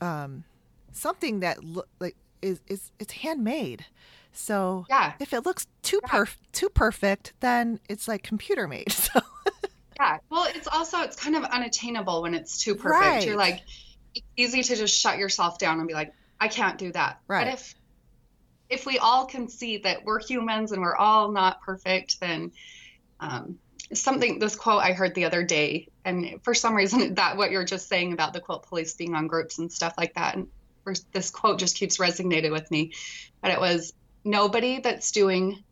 um 0.00 0.44
something 0.92 1.40
that 1.40 1.62
look 1.64 1.88
like 2.00 2.16
is 2.42 2.60
is 2.66 2.90
it's 2.98 3.12
handmade 3.12 3.84
so 4.32 4.84
yeah 4.88 5.12
if 5.20 5.32
it 5.32 5.46
looks 5.46 5.66
too 5.82 6.00
yeah. 6.02 6.10
perf 6.10 6.36
too 6.52 6.68
perfect 6.68 7.32
then 7.40 7.78
it's 7.88 8.08
like 8.08 8.22
computer 8.22 8.66
made 8.66 8.90
so 8.92 9.20
yeah 10.00 10.18
well 10.30 10.46
it's 10.54 10.68
also 10.68 11.00
it's 11.00 11.16
kind 11.16 11.36
of 11.36 11.44
unattainable 11.44 12.22
when 12.22 12.34
it's 12.34 12.58
too 12.58 12.74
perfect 12.74 13.00
right. 13.00 13.26
you're 13.26 13.36
like 13.36 13.60
it's 14.14 14.26
easy 14.36 14.62
to 14.62 14.76
just 14.76 14.98
shut 14.98 15.18
yourself 15.18 15.58
down 15.58 15.78
and 15.78 15.88
be 15.88 15.94
like 15.94 16.12
I 16.42 16.48
can't 16.48 16.76
do 16.76 16.90
that. 16.90 17.20
Right. 17.28 17.44
But 17.44 17.54
if 17.54 17.74
if 18.68 18.84
we 18.84 18.98
all 18.98 19.26
can 19.26 19.48
see 19.48 19.78
that 19.78 20.04
we're 20.04 20.18
humans 20.18 20.72
and 20.72 20.82
we're 20.82 20.96
all 20.96 21.30
not 21.30 21.60
perfect, 21.62 22.18
then 22.18 22.50
um, 23.20 23.60
something 23.94 24.40
this 24.40 24.56
quote 24.56 24.82
I 24.82 24.92
heard 24.92 25.14
the 25.14 25.26
other 25.26 25.44
day, 25.44 25.86
and 26.04 26.42
for 26.42 26.52
some 26.52 26.74
reason 26.74 27.14
that 27.20 27.36
what 27.36 27.52
you're 27.52 27.64
just 27.64 27.88
saying 27.88 28.12
about 28.12 28.32
the 28.32 28.40
quilt 28.40 28.66
police 28.66 28.94
being 28.94 29.14
on 29.14 29.28
groups 29.28 29.58
and 29.58 29.70
stuff 29.70 29.94
like 29.96 30.14
that, 30.14 30.34
and 30.34 30.48
this 31.12 31.30
quote 31.30 31.58
just 31.58 31.76
keeps 31.76 31.98
resonating 31.98 32.52
with 32.52 32.70
me. 32.70 32.92
But 33.40 33.50
it 33.52 33.60
was 33.60 33.92
nobody 34.24 34.80
that's 34.80 35.10
doing. 35.10 35.62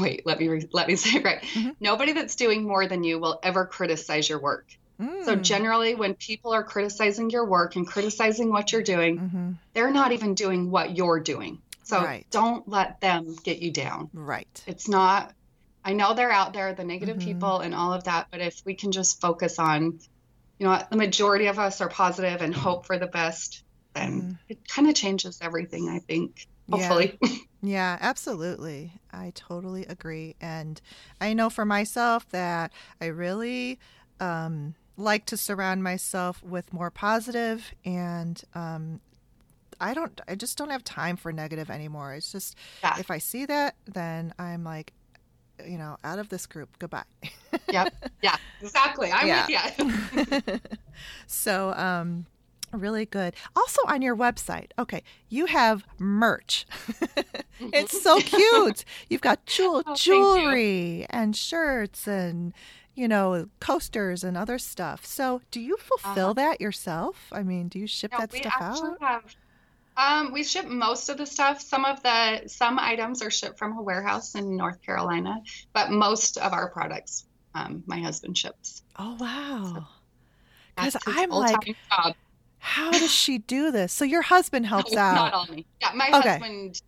Wait, 0.00 0.26
let 0.26 0.40
me 0.40 0.48
re- 0.48 0.68
let 0.72 0.88
me 0.88 0.96
say 0.96 1.18
it 1.18 1.24
right. 1.24 1.42
Mm-hmm. 1.42 1.70
Nobody 1.80 2.12
that's 2.12 2.36
doing 2.36 2.64
more 2.64 2.86
than 2.86 3.04
you 3.04 3.18
will 3.18 3.38
ever 3.42 3.66
criticize 3.66 4.28
your 4.28 4.40
work. 4.40 4.66
Mm. 5.00 5.24
So 5.24 5.36
generally, 5.36 5.94
when 5.94 6.14
people 6.14 6.52
are 6.54 6.64
criticizing 6.64 7.30
your 7.30 7.44
work 7.44 7.76
and 7.76 7.86
criticizing 7.86 8.50
what 8.50 8.72
you're 8.72 8.82
doing, 8.82 9.18
mm-hmm. 9.18 9.52
they're 9.74 9.90
not 9.90 10.12
even 10.12 10.34
doing 10.34 10.70
what 10.70 10.96
you're 10.96 11.20
doing. 11.20 11.60
So 11.84 12.02
right. 12.02 12.26
don't 12.30 12.68
let 12.68 13.00
them 13.00 13.36
get 13.44 13.58
you 13.58 13.70
down. 13.70 14.10
Right. 14.12 14.62
It's 14.66 14.88
not. 14.88 15.32
I 15.84 15.92
know 15.92 16.14
they're 16.14 16.32
out 16.32 16.52
there, 16.52 16.74
the 16.74 16.82
negative 16.82 17.18
mm-hmm. 17.18 17.28
people 17.28 17.60
and 17.60 17.72
all 17.72 17.92
of 17.92 18.04
that, 18.04 18.26
but 18.32 18.40
if 18.40 18.60
we 18.64 18.74
can 18.74 18.90
just 18.90 19.20
focus 19.20 19.60
on, 19.60 20.00
you 20.58 20.66
know, 20.66 20.82
the 20.90 20.96
majority 20.96 21.46
of 21.46 21.58
us 21.58 21.80
are 21.80 21.88
positive 21.88 22.40
and 22.42 22.54
hope 22.54 22.86
for 22.86 22.98
the 22.98 23.06
best, 23.06 23.62
then 23.94 24.22
mm. 24.22 24.38
it 24.48 24.66
kind 24.68 24.88
of 24.88 24.94
changes 24.94 25.38
everything. 25.42 25.88
I 25.88 26.00
think. 26.00 26.46
Hopefully. 26.70 27.16
Yeah. 27.22 27.36
yeah, 27.62 27.98
absolutely. 28.00 28.92
I 29.12 29.32
totally 29.34 29.84
agree, 29.86 30.34
and 30.40 30.80
I 31.20 31.32
know 31.32 31.50
for 31.50 31.64
myself 31.64 32.28
that 32.30 32.72
I 33.00 33.06
really. 33.06 33.78
Um, 34.18 34.74
like 34.96 35.26
to 35.26 35.36
surround 35.36 35.82
myself 35.82 36.42
with 36.42 36.72
more 36.72 36.90
positive 36.90 37.74
and 37.84 38.42
um, 38.54 39.00
I 39.80 39.94
don't 39.94 40.18
I 40.26 40.34
just 40.34 40.56
don't 40.56 40.70
have 40.70 40.84
time 40.84 41.16
for 41.16 41.32
negative 41.32 41.70
anymore. 41.70 42.14
It's 42.14 42.32
just 42.32 42.56
yeah. 42.82 42.98
if 42.98 43.10
I 43.10 43.18
see 43.18 43.44
that 43.46 43.76
then 43.86 44.32
I'm 44.38 44.64
like 44.64 44.92
you 45.64 45.78
know, 45.78 45.96
out 46.04 46.18
of 46.18 46.28
this 46.28 46.46
group. 46.46 46.78
Goodbye. 46.78 47.04
yep. 47.70 47.92
Yeah. 48.22 48.36
Exactly. 48.60 49.12
I'm 49.12 49.26
yeah. 49.26 49.72
with 49.78 50.42
you. 50.48 50.60
so, 51.26 51.72
um 51.74 52.26
really 52.72 53.06
good. 53.06 53.34
Also 53.54 53.80
on 53.86 54.02
your 54.02 54.16
website. 54.16 54.70
Okay, 54.78 55.02
you 55.28 55.46
have 55.46 55.84
merch. 55.98 56.66
it's 57.60 58.02
so 58.02 58.18
cute. 58.20 58.84
You've 59.08 59.20
got 59.20 59.46
jewel- 59.46 59.84
oh, 59.86 59.94
jewelry 59.94 61.06
and 61.10 61.36
shirts 61.36 62.06
and 62.06 62.52
you 62.96 63.06
know, 63.06 63.48
coasters 63.60 64.24
and 64.24 64.38
other 64.38 64.58
stuff. 64.58 65.04
So, 65.04 65.42
do 65.50 65.60
you 65.60 65.76
fulfill 65.76 66.30
uh-huh. 66.30 66.32
that 66.32 66.60
yourself? 66.62 67.26
I 67.30 67.42
mean, 67.42 67.68
do 67.68 67.78
you 67.78 67.86
ship 67.86 68.10
that 68.18 68.32
stuff 68.32 68.54
out? 68.58 68.96
Have, 69.02 69.36
um, 69.96 70.32
we 70.32 70.44
ship 70.44 70.66
most 70.66 71.08
of 71.08 71.16
the 71.16 71.26
stuff. 71.26 71.60
Some 71.60 71.84
of 71.84 72.02
the 72.02 72.42
some 72.48 72.78
items 72.78 73.22
are 73.22 73.30
shipped 73.30 73.58
from 73.58 73.78
a 73.78 73.82
warehouse 73.82 74.34
in 74.34 74.56
North 74.56 74.82
Carolina, 74.82 75.42
but 75.72 75.90
most 75.90 76.36
of 76.36 76.52
our 76.52 76.70
products, 76.70 77.26
um, 77.54 77.82
my 77.86 77.98
husband 77.98 78.36
ships. 78.36 78.82
Oh 78.98 79.16
wow! 79.18 79.88
Because 80.76 80.92
so 80.92 80.98
I'm 81.06 81.30
like, 81.30 81.76
job. 81.90 82.14
how 82.58 82.90
does 82.90 83.10
she 83.10 83.38
do 83.38 83.70
this? 83.70 83.92
So 83.92 84.04
your 84.04 84.22
husband 84.22 84.66
helps 84.74 84.92
no, 84.92 85.00
out. 85.00 85.14
Not 85.14 85.32
all 85.32 85.46
me. 85.46 85.64
Yeah, 85.80 85.92
my 85.94 86.08
okay. 86.08 86.28
husband 86.28 86.80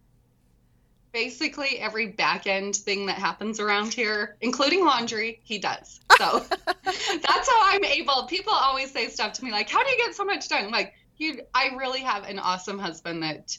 basically 1.12 1.78
every 1.78 2.08
back 2.08 2.46
end 2.46 2.76
thing 2.76 3.06
that 3.06 3.16
happens 3.16 3.58
around 3.58 3.94
here, 3.94 4.36
including 4.42 4.84
laundry, 4.84 5.40
he 5.42 5.58
does. 5.58 6.00
So 6.18 6.44
that's 6.84 7.48
how 7.48 7.58
I'm 7.62 7.84
able. 7.84 8.26
People 8.28 8.52
always 8.52 8.90
say 8.90 9.08
stuff 9.08 9.32
to 9.34 9.44
me 9.44 9.50
like, 9.50 9.70
"How 9.70 9.82
do 9.82 9.90
you 9.90 9.96
get 9.96 10.14
so 10.14 10.24
much 10.24 10.48
done?" 10.48 10.66
I'm 10.66 10.70
like, 10.70 10.94
you, 11.18 11.42
I 11.54 11.74
really 11.76 12.00
have 12.00 12.24
an 12.24 12.38
awesome 12.38 12.78
husband 12.78 13.22
that 13.22 13.56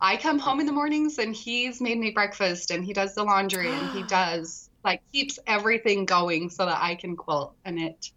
I 0.00 0.16
come 0.16 0.38
home 0.38 0.60
in 0.60 0.66
the 0.66 0.72
mornings 0.72 1.18
and 1.18 1.34
he's 1.34 1.80
made 1.80 1.98
me 1.98 2.10
breakfast 2.10 2.70
and 2.70 2.84
he 2.84 2.92
does 2.92 3.14
the 3.14 3.24
laundry 3.24 3.70
and 3.70 3.90
he 3.90 4.02
does 4.08 4.68
like 4.84 5.00
keeps 5.12 5.38
everything 5.46 6.04
going 6.04 6.50
so 6.50 6.66
that 6.66 6.78
I 6.80 6.94
can 6.94 7.16
quilt 7.16 7.54
and 7.64 7.78
it 7.78 8.10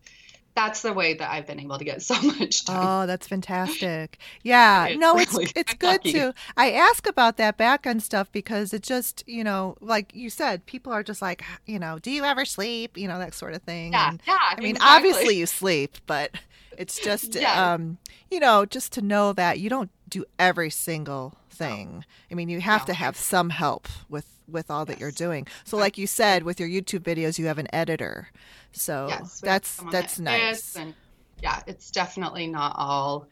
that's 0.58 0.82
the 0.82 0.92
way 0.92 1.14
that 1.14 1.30
I've 1.30 1.46
been 1.46 1.60
able 1.60 1.78
to 1.78 1.84
get 1.84 2.02
so 2.02 2.20
much 2.20 2.66
done. 2.66 3.04
Oh, 3.04 3.06
that's 3.06 3.28
fantastic. 3.28 4.18
Yeah. 4.42 4.86
it's 4.88 5.00
no, 5.00 5.14
really, 5.14 5.44
it's 5.44 5.54
it's 5.56 5.74
good 5.76 5.88
lucky. 5.88 6.14
to 6.14 6.34
I 6.58 6.72
ask 6.72 7.08
about 7.08 7.38
that 7.38 7.58
back 7.58 7.86
end 7.86 8.02
stuff 8.02 8.32
because 8.32 8.74
it 8.74 8.82
just, 8.82 9.24
you 9.28 9.44
know, 9.44 9.78
like 9.82 10.16
you 10.16 10.32
said, 10.32 10.66
people 10.66 10.92
are 10.92 11.04
just 11.04 11.22
like, 11.22 11.44
you 11.68 11.78
know, 11.78 12.00
do 12.00 12.10
you 12.10 12.24
ever 12.24 12.44
sleep? 12.44 12.98
You 12.98 13.08
know, 13.08 13.20
that 13.20 13.36
sort 13.36 13.54
of 13.54 13.62
thing. 13.62 13.92
Yeah. 13.92 14.10
And, 14.10 14.22
yeah. 14.28 14.38
I 14.42 14.60
mean, 14.60 14.78
exactly. 14.78 14.96
obviously 14.96 15.38
you 15.38 15.46
sleep, 15.46 15.98
but 16.08 16.32
it's 16.78 17.00
just 17.00 17.36
yeah. 17.40 17.74
um, 17.74 17.98
you 18.32 18.40
know, 18.40 18.66
just 18.66 18.94
to 18.94 19.02
know 19.02 19.34
that 19.34 19.60
you 19.60 19.70
don't 19.70 19.92
do 20.10 20.26
every 20.40 20.70
single 20.70 21.36
thing. 21.50 22.06
I 22.32 22.36
mean, 22.36 22.50
you 22.50 22.62
have 22.62 22.82
no. 22.82 22.86
to 22.88 22.94
have 22.94 23.18
some 23.18 23.50
help 23.50 23.88
with 24.10 24.26
with 24.48 24.72
all 24.72 24.82
yes. 24.82 24.88
that 24.88 25.00
you're 25.00 25.12
doing. 25.12 25.48
So 25.66 25.78
like 25.78 25.98
you 25.98 26.08
said 26.08 26.44
with 26.44 26.60
your 26.60 26.70
YouTube 26.70 27.02
videos, 27.02 27.38
you 27.38 27.48
have 27.48 27.58
an 27.58 27.68
editor. 27.74 28.30
So 28.72 29.08
yes, 29.10 29.40
that's 29.40 29.84
that's 29.92 30.20
nice. 30.20 30.76
And 30.76 30.94
yeah, 31.42 31.62
it's 31.68 31.92
definitely 31.92 32.48
not 32.48 32.74
all. 32.78 33.28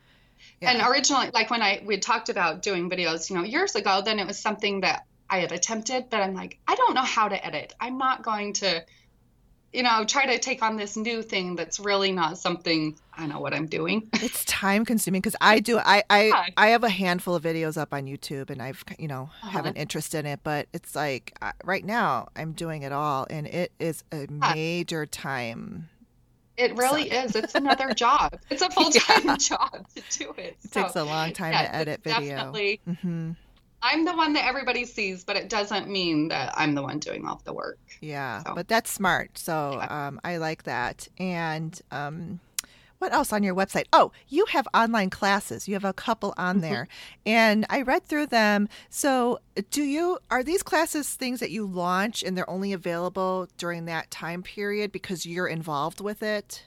Yeah. 0.61 0.71
And 0.71 0.87
originally, 0.87 1.31
like 1.33 1.49
when 1.49 1.61
I 1.61 1.81
we 1.85 1.97
talked 1.97 2.29
about 2.29 2.61
doing 2.61 2.89
videos, 2.89 3.29
you 3.29 3.35
know, 3.35 3.43
years 3.43 3.75
ago, 3.75 4.01
then 4.03 4.19
it 4.19 4.27
was 4.27 4.39
something 4.39 4.81
that 4.81 5.05
I 5.29 5.39
had 5.39 5.51
attempted, 5.51 6.09
but 6.09 6.21
I'm 6.21 6.33
like, 6.33 6.59
I 6.67 6.75
don't 6.75 6.93
know 6.93 7.03
how 7.03 7.27
to 7.27 7.45
edit. 7.45 7.73
I'm 7.79 7.97
not 7.97 8.21
going 8.21 8.53
to, 8.53 8.85
you 9.75 9.83
know, 9.83 10.05
try 10.05 10.25
to 10.25 10.39
take 10.39 10.63
on 10.63 10.77
this 10.77 10.95
new 10.95 11.21
thing 11.21 11.55
that's 11.55 11.79
really 11.79 12.11
not 12.11 12.37
something 12.37 12.95
I 13.17 13.27
know 13.27 13.39
what 13.39 13.53
I'm 13.53 13.67
doing. 13.67 14.09
it's 14.13 14.45
time 14.45 14.85
consuming 14.85 15.21
because 15.21 15.35
I 15.41 15.59
do 15.59 15.77
I 15.77 16.03
I 16.09 16.23
yeah. 16.27 16.45
I 16.55 16.67
have 16.67 16.83
a 16.83 16.89
handful 16.89 17.35
of 17.35 17.43
videos 17.43 17.77
up 17.77 17.93
on 17.93 18.05
YouTube 18.05 18.49
and 18.49 18.61
I've 18.61 18.83
you 18.97 19.07
know 19.07 19.29
uh-huh. 19.43 19.49
have 19.49 19.65
an 19.65 19.75
interest 19.75 20.15
in 20.15 20.25
it, 20.25 20.39
but 20.43 20.67
it's 20.73 20.95
like 20.95 21.35
uh, 21.41 21.51
right 21.63 21.83
now 21.83 22.29
I'm 22.35 22.53
doing 22.53 22.83
it 22.83 22.91
all 22.91 23.27
and 23.29 23.47
it 23.47 23.73
is 23.79 24.03
a 24.11 24.21
yeah. 24.21 24.53
major 24.53 25.05
time. 25.05 25.89
It 26.57 26.77
really 26.77 27.09
so. 27.09 27.15
is. 27.17 27.35
It's 27.35 27.55
another 27.55 27.93
job. 27.93 28.39
It's 28.49 28.61
a 28.61 28.69
full 28.69 28.91
time 28.91 29.25
yeah. 29.25 29.37
job 29.39 29.85
to 29.95 30.17
do 30.17 30.33
it. 30.37 30.57
It 30.63 30.73
so, 30.73 30.83
takes 30.83 30.95
a 30.95 31.03
long 31.03 31.33
time 31.33 31.51
to 31.51 31.75
edit 31.75 32.01
video. 32.01 32.21
Definitely. 32.21 32.81
Mm-hmm. 32.87 33.31
I'm 33.85 34.03
the 34.03 34.15
one 34.15 34.33
that 34.33 34.45
everybody 34.47 34.83
sees, 34.83 35.23
but 35.23 35.35
it 35.35 35.47
doesn't 35.47 35.87
mean 35.87 36.29
that 36.29 36.51
I'm 36.57 36.73
the 36.73 36.81
one 36.81 36.97
doing 36.97 37.27
all 37.27 37.39
the 37.43 37.53
work. 37.53 37.77
Yeah, 38.01 38.41
so. 38.41 38.55
but 38.55 38.67
that's 38.67 38.89
smart. 38.89 39.37
So 39.37 39.79
um, 39.87 40.19
I 40.23 40.37
like 40.37 40.63
that. 40.63 41.07
And 41.19 41.79
um, 41.91 42.39
what 42.97 43.13
else 43.13 43.31
on 43.31 43.43
your 43.43 43.53
website? 43.53 43.85
Oh, 43.93 44.11
you 44.27 44.45
have 44.47 44.67
online 44.73 45.11
classes. 45.11 45.67
You 45.67 45.75
have 45.75 45.85
a 45.85 45.93
couple 45.93 46.33
on 46.35 46.55
mm-hmm. 46.55 46.61
there. 46.61 46.87
And 47.27 47.67
I 47.69 47.83
read 47.83 48.05
through 48.05 48.27
them. 48.27 48.69
So, 48.89 49.39
do 49.69 49.83
you 49.83 50.17
are 50.31 50.43
these 50.43 50.63
classes 50.63 51.13
things 51.13 51.39
that 51.39 51.51
you 51.51 51.67
launch 51.67 52.23
and 52.23 52.35
they're 52.35 52.49
only 52.49 52.73
available 52.73 53.47
during 53.57 53.85
that 53.85 54.09
time 54.09 54.41
period 54.41 54.91
because 54.91 55.27
you're 55.27 55.47
involved 55.47 56.01
with 56.01 56.23
it? 56.23 56.63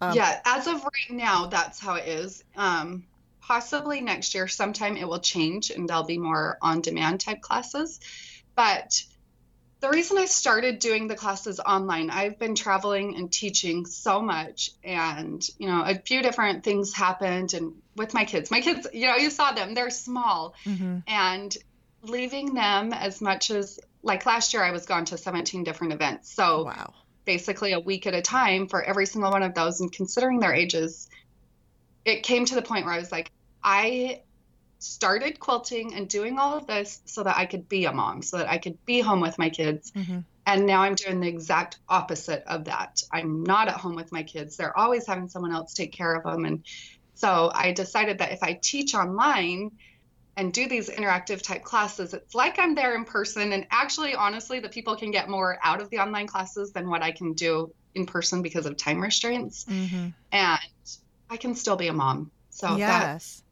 Um, 0.00 0.16
yeah, 0.16 0.40
as 0.44 0.66
of 0.66 0.82
right 0.82 1.10
now, 1.10 1.46
that's 1.46 1.78
how 1.78 1.94
it 1.94 2.08
is. 2.08 2.42
Um, 2.56 3.04
possibly 3.42 4.00
next 4.00 4.34
year, 4.34 4.48
sometime 4.48 4.96
it 4.96 5.06
will 5.06 5.20
change 5.20 5.70
and 5.70 5.88
there'll 5.88 6.04
be 6.04 6.18
more 6.18 6.56
on 6.62 6.80
demand 6.80 7.20
type 7.20 7.42
classes. 7.42 8.00
But 8.54 9.02
the 9.80 9.88
reason 9.88 10.16
I 10.16 10.26
started 10.26 10.78
doing 10.78 11.08
the 11.08 11.16
classes 11.16 11.58
online, 11.58 12.08
I've 12.08 12.38
been 12.38 12.54
traveling 12.54 13.16
and 13.16 13.30
teaching 13.32 13.84
so 13.84 14.22
much, 14.22 14.70
and 14.84 15.44
you 15.58 15.66
know, 15.66 15.82
a 15.82 15.96
few 15.96 16.22
different 16.22 16.62
things 16.62 16.94
happened, 16.94 17.52
and 17.52 17.74
with 17.96 18.14
my 18.14 18.24
kids, 18.24 18.50
my 18.50 18.60
kids, 18.60 18.86
you 18.92 19.08
know, 19.08 19.16
you 19.16 19.28
saw 19.28 19.52
them, 19.52 19.74
they're 19.74 19.90
small, 19.90 20.54
mm-hmm. 20.64 20.98
and 21.08 21.56
leaving 22.02 22.54
them 22.54 22.92
as 22.92 23.20
much 23.20 23.50
as 23.50 23.80
like 24.04 24.24
last 24.24 24.54
year, 24.54 24.62
I 24.62 24.70
was 24.70 24.86
gone 24.86 25.04
to 25.06 25.18
17 25.18 25.64
different 25.64 25.92
events, 25.92 26.32
so 26.32 26.64
wow. 26.64 26.94
basically 27.24 27.72
a 27.72 27.80
week 27.80 28.06
at 28.06 28.14
a 28.14 28.22
time 28.22 28.68
for 28.68 28.82
every 28.82 29.06
single 29.06 29.32
one 29.32 29.42
of 29.42 29.54
those, 29.54 29.80
and 29.80 29.90
considering 29.90 30.38
their 30.38 30.54
ages, 30.54 31.08
it 32.04 32.22
came 32.22 32.44
to 32.46 32.54
the 32.54 32.62
point 32.62 32.84
where 32.84 32.94
I 32.94 32.98
was 32.98 33.12
like, 33.12 33.30
I 33.62 34.22
started 34.78 35.38
quilting 35.38 35.94
and 35.94 36.08
doing 36.08 36.38
all 36.38 36.56
of 36.56 36.66
this 36.66 37.00
so 37.04 37.22
that 37.22 37.36
I 37.36 37.46
could 37.46 37.68
be 37.68 37.84
a 37.84 37.92
mom, 37.92 38.22
so 38.22 38.38
that 38.38 38.48
I 38.48 38.58
could 38.58 38.84
be 38.84 39.00
home 39.00 39.20
with 39.20 39.38
my 39.38 39.48
kids. 39.48 39.92
Mm-hmm. 39.92 40.20
And 40.44 40.66
now 40.66 40.82
I'm 40.82 40.96
doing 40.96 41.20
the 41.20 41.28
exact 41.28 41.78
opposite 41.88 42.42
of 42.48 42.64
that. 42.64 43.02
I'm 43.12 43.44
not 43.44 43.68
at 43.68 43.76
home 43.76 43.94
with 43.94 44.10
my 44.10 44.24
kids. 44.24 44.56
They're 44.56 44.76
always 44.76 45.06
having 45.06 45.28
someone 45.28 45.52
else 45.52 45.72
take 45.72 45.92
care 45.92 46.14
of 46.14 46.24
them. 46.24 46.44
And 46.44 46.64
so 47.14 47.52
I 47.54 47.70
decided 47.70 48.18
that 48.18 48.32
if 48.32 48.42
I 48.42 48.54
teach 48.54 48.96
online 48.96 49.70
and 50.36 50.52
do 50.52 50.68
these 50.68 50.90
interactive 50.90 51.42
type 51.42 51.62
classes, 51.62 52.12
it's 52.12 52.34
like 52.34 52.58
I'm 52.58 52.74
there 52.74 52.96
in 52.96 53.04
person. 53.04 53.52
And 53.52 53.68
actually, 53.70 54.16
honestly, 54.16 54.58
the 54.58 54.68
people 54.68 54.96
can 54.96 55.12
get 55.12 55.28
more 55.28 55.58
out 55.62 55.80
of 55.80 55.90
the 55.90 55.98
online 55.98 56.26
classes 56.26 56.72
than 56.72 56.90
what 56.90 57.02
I 57.02 57.12
can 57.12 57.34
do 57.34 57.72
in 57.94 58.06
person 58.06 58.42
because 58.42 58.66
of 58.66 58.76
time 58.76 59.00
restraints. 59.00 59.64
Mm-hmm. 59.66 60.08
And 60.32 60.60
I 61.32 61.36
can 61.36 61.54
still 61.54 61.76
be 61.76 61.88
a 61.88 61.92
mom. 61.92 62.30
So 62.50 62.76
yes 62.76 63.42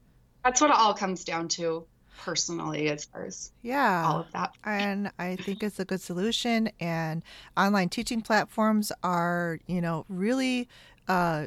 that's 0.45 0.61
what 0.61 0.71
it 0.71 0.77
all 0.77 0.95
comes 0.95 1.25
down 1.25 1.49
to 1.49 1.85
personally 2.19 2.89
as 2.91 3.07
far 3.07 3.25
as 3.25 3.51
yeah 3.63 4.05
all 4.07 4.21
of 4.21 4.33
that 4.33 4.53
and 4.65 5.11
i 5.19 5.37
think 5.37 5.63
it's 5.63 5.81
a 5.81 5.85
good 5.87 6.01
solution 6.01 6.71
and 6.79 7.23
online 7.57 7.89
teaching 7.89 8.21
platforms 8.21 8.93
are 9.03 9.59
you 9.67 9.81
know 9.81 10.05
really 10.09 10.69
uh, 11.09 11.47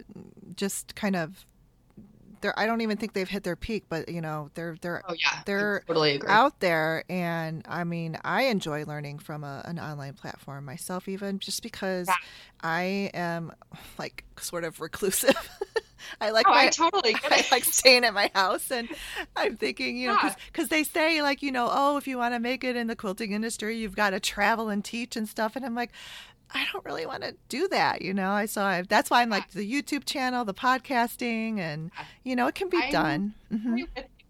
just 0.58 0.94
kind 0.96 1.16
of 1.16 1.46
they're 2.42 2.60
I 2.60 2.66
don't 2.66 2.82
even 2.82 2.98
think 2.98 3.14
they've 3.14 3.30
hit 3.30 3.44
their 3.44 3.56
peak, 3.56 3.86
but 3.88 4.10
you 4.10 4.20
know 4.20 4.50
they're 4.56 4.76
they're 4.82 5.02
oh, 5.08 5.14
yeah. 5.14 5.42
they're 5.46 5.84
totally 5.88 6.22
out 6.28 6.60
there, 6.60 7.06
and 7.08 7.64
I 7.70 7.86
mean 7.86 8.18
I 8.26 8.44
enjoy 8.44 8.84
learning 8.84 9.20
from 9.20 9.46
a, 9.46 9.62
an 9.64 9.80
online 9.80 10.16
platform 10.16 10.66
myself, 10.66 11.08
even 11.08 11.40
just 11.40 11.64
because 11.64 12.08
yeah. 12.10 12.16
I 12.62 13.10
am 13.14 13.54
like 13.98 14.26
sort 14.38 14.66
of 14.66 14.82
reclusive. 14.82 15.38
I 16.22 16.32
like 16.32 16.48
oh, 16.48 16.52
my, 16.52 16.58
I 16.66 16.70
totally 16.70 17.16
I 17.24 17.46
like 17.52 17.64
staying 17.64 18.04
at 18.04 18.14
my 18.14 18.32
house, 18.34 18.72
and 18.72 18.88
I'm 19.36 19.58
thinking, 19.58 19.98
you 19.98 20.10
know, 20.10 20.18
because 20.52 20.70
yeah. 20.72 20.78
they 20.78 20.84
say 20.84 21.22
like, 21.22 21.42
you 21.42 21.52
know, 21.52 21.70
oh, 21.72 21.98
if 21.98 22.08
you 22.08 22.18
want 22.18 22.34
to 22.34 22.40
make 22.40 22.64
it 22.64 22.76
in 22.76 22.88
the 22.88 22.96
quilting 22.96 23.32
industry, 23.32 23.78
you've 23.78 23.96
got 23.96 24.12
to 24.12 24.20
travel 24.20 24.70
and 24.70 24.84
teach 24.84 25.16
and 25.16 25.28
stuff, 25.28 25.56
and 25.56 25.66
I'm 25.66 25.76
like, 25.76 25.92
I 26.54 26.66
don't 26.72 26.86
really 26.86 27.06
want 27.06 27.24
to 27.24 27.36
do 27.50 27.68
that, 27.70 28.02
you 28.02 28.14
know. 28.14 28.32
I 28.32 28.46
saw 28.46 28.66
I, 28.66 28.82
that's 28.84 29.10
why 29.10 29.22
I'm 29.22 29.30
like 29.30 29.52
the 29.52 29.70
YouTube 29.70 30.06
channel, 30.06 30.46
the 30.46 30.54
podcasting, 30.54 31.60
and 31.60 31.92
you 32.24 32.36
know, 32.36 32.48
it 32.48 32.56
can 32.56 32.70
be 32.70 32.78
I'm, 32.78 32.92
done. 32.92 33.34
Mm-hmm. 33.52 33.78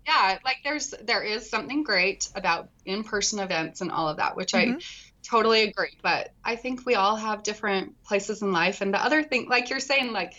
Yeah, 0.05 0.37
like 0.43 0.57
there's 0.63 0.93
there 1.01 1.23
is 1.23 1.49
something 1.49 1.83
great 1.83 2.29
about 2.35 2.69
in-person 2.85 3.39
events 3.39 3.81
and 3.81 3.91
all 3.91 4.07
of 4.07 4.17
that, 4.17 4.35
which 4.35 4.53
mm-hmm. 4.53 4.77
I 4.77 4.81
totally 5.23 5.63
agree. 5.63 5.97
But 6.01 6.31
I 6.43 6.55
think 6.55 6.85
we 6.85 6.95
all 6.95 7.15
have 7.15 7.43
different 7.43 8.01
places 8.03 8.41
in 8.41 8.51
life, 8.51 8.81
and 8.81 8.93
the 8.93 9.03
other 9.03 9.23
thing, 9.23 9.49
like 9.49 9.69
you're 9.69 9.79
saying, 9.79 10.13
like 10.13 10.33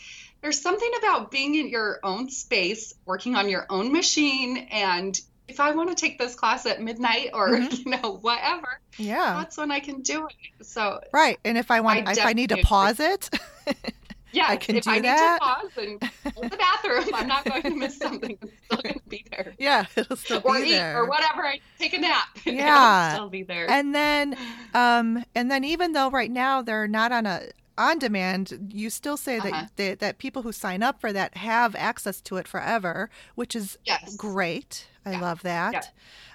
there's 0.45 0.61
something 0.61 0.91
about 0.99 1.31
being 1.31 1.55
in 1.55 1.71
your 1.71 2.01
own 2.03 2.29
space, 2.29 2.93
working 3.07 3.35
on 3.35 3.49
your 3.49 3.65
own 3.71 3.91
machine, 3.91 4.69
and 4.71 5.19
if 5.49 5.59
I 5.59 5.71
want 5.71 5.89
to 5.89 5.95
take 5.95 6.19
this 6.19 6.35
class 6.35 6.67
at 6.67 6.83
midnight 6.83 7.31
or 7.33 7.49
mm-hmm. 7.49 7.75
you 7.89 7.97
know 7.97 8.19
whatever, 8.21 8.79
yeah, 8.99 9.39
that's 9.39 9.57
when 9.57 9.73
I 9.73 9.81
can 9.81 10.03
do 10.03 10.27
it. 10.27 10.67
So 10.67 11.01
right, 11.15 11.41
and 11.47 11.57
if 11.57 11.71
I 11.71 11.81
want, 11.81 12.07
I 12.07 12.13
if 12.13 12.27
I 12.27 12.35
need 12.35 12.51
to 12.51 12.59
pause 12.59 13.01
it, 13.01 13.31
yeah, 14.33 14.45
I 14.49 14.59
can 14.59 14.77
if 14.77 14.85
do 14.85 14.91
I 14.91 15.01
that. 15.01 15.39
Need 15.73 15.87
to 15.87 15.89
pause 15.99 16.13
and 16.23 16.35
go 16.35 16.43
to 16.43 16.49
the 16.51 16.57
bathroom, 16.59 17.09
I'm 17.15 17.27
not 17.27 17.47
going 17.47 17.63
to 17.63 17.71
miss 17.71 17.97
something. 17.97 18.37
It's 18.43 18.53
still 18.67 18.83
going 18.83 18.95
to 18.97 19.09
be 19.09 19.25
there. 19.31 19.55
Yeah, 19.59 19.87
it'll 19.97 20.17
still 20.17 20.43
or 20.45 20.61
be 20.61 20.69
eat, 20.69 20.73
there. 20.73 20.99
Or 20.99 21.09
whatever. 21.09 21.47
I 21.47 21.61
take 21.79 21.95
a 21.95 21.99
nap. 21.99 22.29
Yeah, 22.45 23.07
it'll 23.07 23.17
still 23.17 23.31
be 23.31 23.45
there. 23.45 23.71
And 23.71 23.95
then, 23.95 24.37
um, 24.75 25.25
and 25.35 25.51
then 25.51 25.65
even 25.65 25.93
though 25.93 26.11
right 26.11 26.31
now 26.31 26.61
they're 26.61 26.87
not 26.87 27.13
on 27.13 27.25
a 27.25 27.45
on 27.77 27.99
demand, 27.99 28.71
you 28.73 28.91
still 28.91 29.17
say 29.17 29.39
that 29.41 29.53
uh-huh. 29.53 29.67
they, 29.77 29.95
that 29.95 30.19
people 30.19 30.43
who 30.43 30.53
sign 30.53 30.83
up 30.83 31.01
for 31.01 31.13
that 31.13 31.37
have 31.37 31.75
access 31.75 32.21
to 32.23 32.37
it 32.37 32.47
forever, 32.47 33.11
which 33.35 33.57
is 33.57 33.79
yes. 33.85 34.17
great. 34.17 34.87
I 35.05 35.13
yeah. 35.13 35.21
love 35.21 35.43
that. 35.43 35.93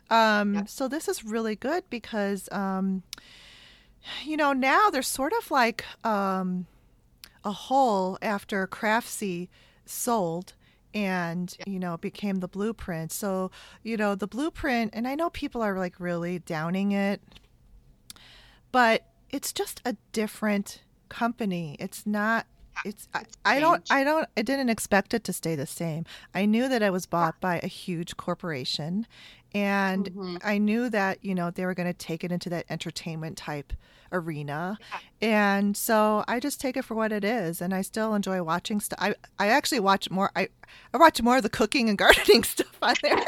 Yeah. 0.10 0.40
Um, 0.40 0.54
yeah. 0.56 0.64
So 0.66 0.88
this 0.88 1.08
is 1.08 1.24
really 1.24 1.56
good 1.56 1.84
because, 1.90 2.50
um, 2.52 3.04
you 4.24 4.38
know, 4.38 4.54
now 4.54 4.90
there's 4.90 5.08
sort 5.08 5.34
of 5.38 5.50
like 5.52 5.86
um, 6.04 6.66
a 7.44 7.52
hole 7.52 8.18
after 8.22 8.68
Craftsy 8.68 9.50
sold 9.86 10.54
and 10.94 11.56
you 11.68 11.80
know 11.80 11.98
became 11.98 12.38
the 12.38 12.48
Bluprint 12.48 13.12
so 13.12 13.52
you 13.84 13.96
know 13.96 14.16
the 14.16 14.28
Bluprint 14.28 14.92
and 14.94 15.08
i 15.08 15.14
know 15.14 15.30
people 15.30 15.62
are 15.62 15.78
like 15.78 16.00
really 16.00 16.40
downing 16.40 16.92
it 16.92 17.22
but 18.72 19.06
it's 19.30 19.54
just 19.54 19.82
a 19.86 19.96
different 20.12 20.82
company. 21.10 21.76
It's 21.80 22.06
not 22.06 22.46
it's 22.86 23.10
I, 23.14 23.24
I, 23.46 23.60
don't 23.60 23.84
I 23.92 24.04
don't 24.04 24.28
I 24.38 24.42
didn't 24.42 24.70
expect 24.70 25.14
it 25.14 25.24
to 25.26 25.34
stay 25.34 25.56
the 25.56 25.66
same. 25.66 26.06
I 26.34 26.46
knew 26.46 26.70
that 26.70 26.84
I 26.84 26.90
was 26.90 27.06
bought 27.06 27.40
by 27.42 27.60
a 27.60 27.68
huge 27.68 28.18
corporation 28.18 29.06
and 29.54 30.06
mm-hmm. 30.06 30.38
I 30.44 30.60
knew 30.60 30.90
that, 30.90 31.24
you 31.24 31.34
know, 31.34 31.50
they 31.50 31.66
were 31.66 31.74
going 31.74 31.88
to 31.88 31.98
take 31.98 32.24
it 32.24 32.32
into 32.32 32.50
that 32.52 32.66
entertainment 32.70 33.38
type 33.38 33.74
arena. 34.12 34.78
Yeah. 35.22 35.58
And 35.58 35.78
so 35.78 36.24
I 36.28 36.40
just 36.40 36.62
take 36.62 36.78
it 36.78 36.86
for 36.86 36.96
what 36.96 37.12
it 37.12 37.24
is 37.24 37.62
and 37.62 37.74
I 37.74 37.82
still 37.82 38.14
enjoy 38.14 38.42
watching 38.44 38.80
stuff. 38.80 39.00
I 39.02 39.16
I 39.38 39.48
actually 39.48 39.80
watch 39.80 40.10
more 40.10 40.32
I 40.36 40.50
I 40.94 40.98
watch 40.98 41.22
more 41.22 41.38
of 41.38 41.44
the 41.44 41.50
cooking 41.50 41.90
and 41.90 41.98
gardening 41.98 42.44
stuff 42.44 42.78
on 42.82 42.96
there. 43.02 43.24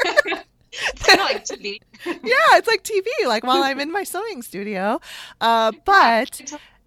it's 0.72 1.02
kind 1.02 1.20
of 1.20 1.26
like 1.26 1.44
TV. 1.44 1.80
yeah, 2.06 2.56
it's 2.56 2.68
like 2.68 2.82
TV, 2.82 3.06
like 3.26 3.44
while 3.44 3.62
I'm 3.62 3.80
in 3.80 3.92
my 3.92 4.04
sewing 4.04 4.42
studio. 4.42 5.00
Uh, 5.40 5.72
but 5.84 6.40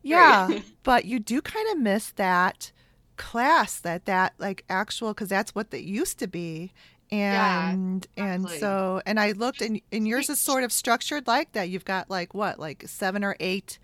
yeah, 0.05 0.59
but 0.83 1.05
you 1.05 1.19
do 1.19 1.41
kind 1.41 1.67
of 1.71 1.79
miss 1.79 2.11
that 2.11 2.71
class 3.17 3.79
that 3.79 4.05
that 4.05 4.33
like 4.37 4.63
actual 4.69 5.09
because 5.09 5.29
that's 5.29 5.55
what 5.55 5.73
it 5.73 5.83
used 5.83 6.19
to 6.19 6.27
be. 6.27 6.71
And 7.11 8.07
yeah, 8.17 8.33
and 8.33 8.49
so 8.49 8.99
and 9.05 9.19
i 9.19 9.31
looked 9.33 9.61
and, 9.61 9.79
and 9.91 10.07
yours 10.07 10.27
is 10.27 10.41
sort 10.41 10.63
of 10.63 10.71
structured 10.71 11.27
like 11.27 11.51
that. 11.53 11.69
You've 11.69 11.85
got 11.85 12.09
like 12.09 12.33
what 12.33 12.59
like 12.59 12.83
seven 12.87 13.23
or 13.23 13.35
eight 13.39 13.79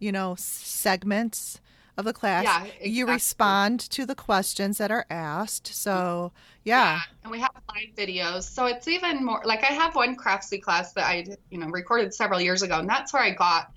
you 0.00 0.10
know 0.10 0.34
segments 0.38 1.60
of 1.96 2.04
the 2.04 2.12
class. 2.12 2.44
Yeah, 2.44 2.64
exactly. 2.64 2.90
you 2.90 3.06
respond 3.06 3.80
to 3.80 4.04
the 4.04 4.16
questions 4.16 4.78
that 4.78 4.90
are 4.90 5.06
asked. 5.08 5.68
So 5.68 6.32
yeah. 6.64 6.94
yeah. 6.94 7.00
and 7.22 7.30
we 7.30 7.38
have 7.38 7.52
live 7.68 7.94
videos. 7.96 8.42
So 8.42 8.66
it's 8.66 8.88
even 8.88 9.24
more 9.24 9.42
like 9.44 9.62
i 9.62 9.72
have 9.72 9.94
one 9.94 10.16
craftsy 10.16 10.60
class 10.60 10.92
that 10.94 11.04
i 11.06 11.24
you 11.50 11.58
know 11.58 11.68
recorded 11.68 12.12
several 12.12 12.40
years 12.40 12.62
ago 12.62 12.78
and 12.78 12.88
that's 12.88 13.12
where 13.12 13.22
i 13.22 13.30
got 13.30 13.70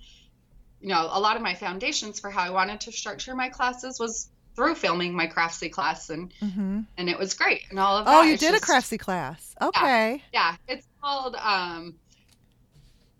you 0.80 0.88
know 0.88 1.08
a 1.10 1.20
lot 1.20 1.36
of 1.36 1.42
my 1.42 1.54
foundations 1.54 2.20
for 2.20 2.30
how 2.30 2.42
i 2.42 2.50
wanted 2.50 2.80
to 2.80 2.92
structure 2.92 3.34
my 3.34 3.48
classes 3.48 3.98
was 3.98 4.30
through 4.58 4.74
filming 4.74 5.14
my 5.14 5.28
craftsy 5.28 5.70
class 5.70 6.10
and 6.10 6.34
mm-hmm. 6.40 6.80
and 6.96 7.08
it 7.08 7.16
was 7.16 7.34
great 7.34 7.62
and 7.70 7.78
all 7.78 7.96
of 7.96 8.06
that. 8.06 8.12
Oh, 8.12 8.22
you 8.22 8.36
did 8.36 8.50
just, 8.50 8.64
a 8.64 8.66
craftsy 8.66 8.98
class. 8.98 9.54
Okay. 9.62 10.20
Yeah, 10.32 10.56
yeah, 10.66 10.74
it's 10.74 10.84
called 11.00 11.36
um 11.36 11.94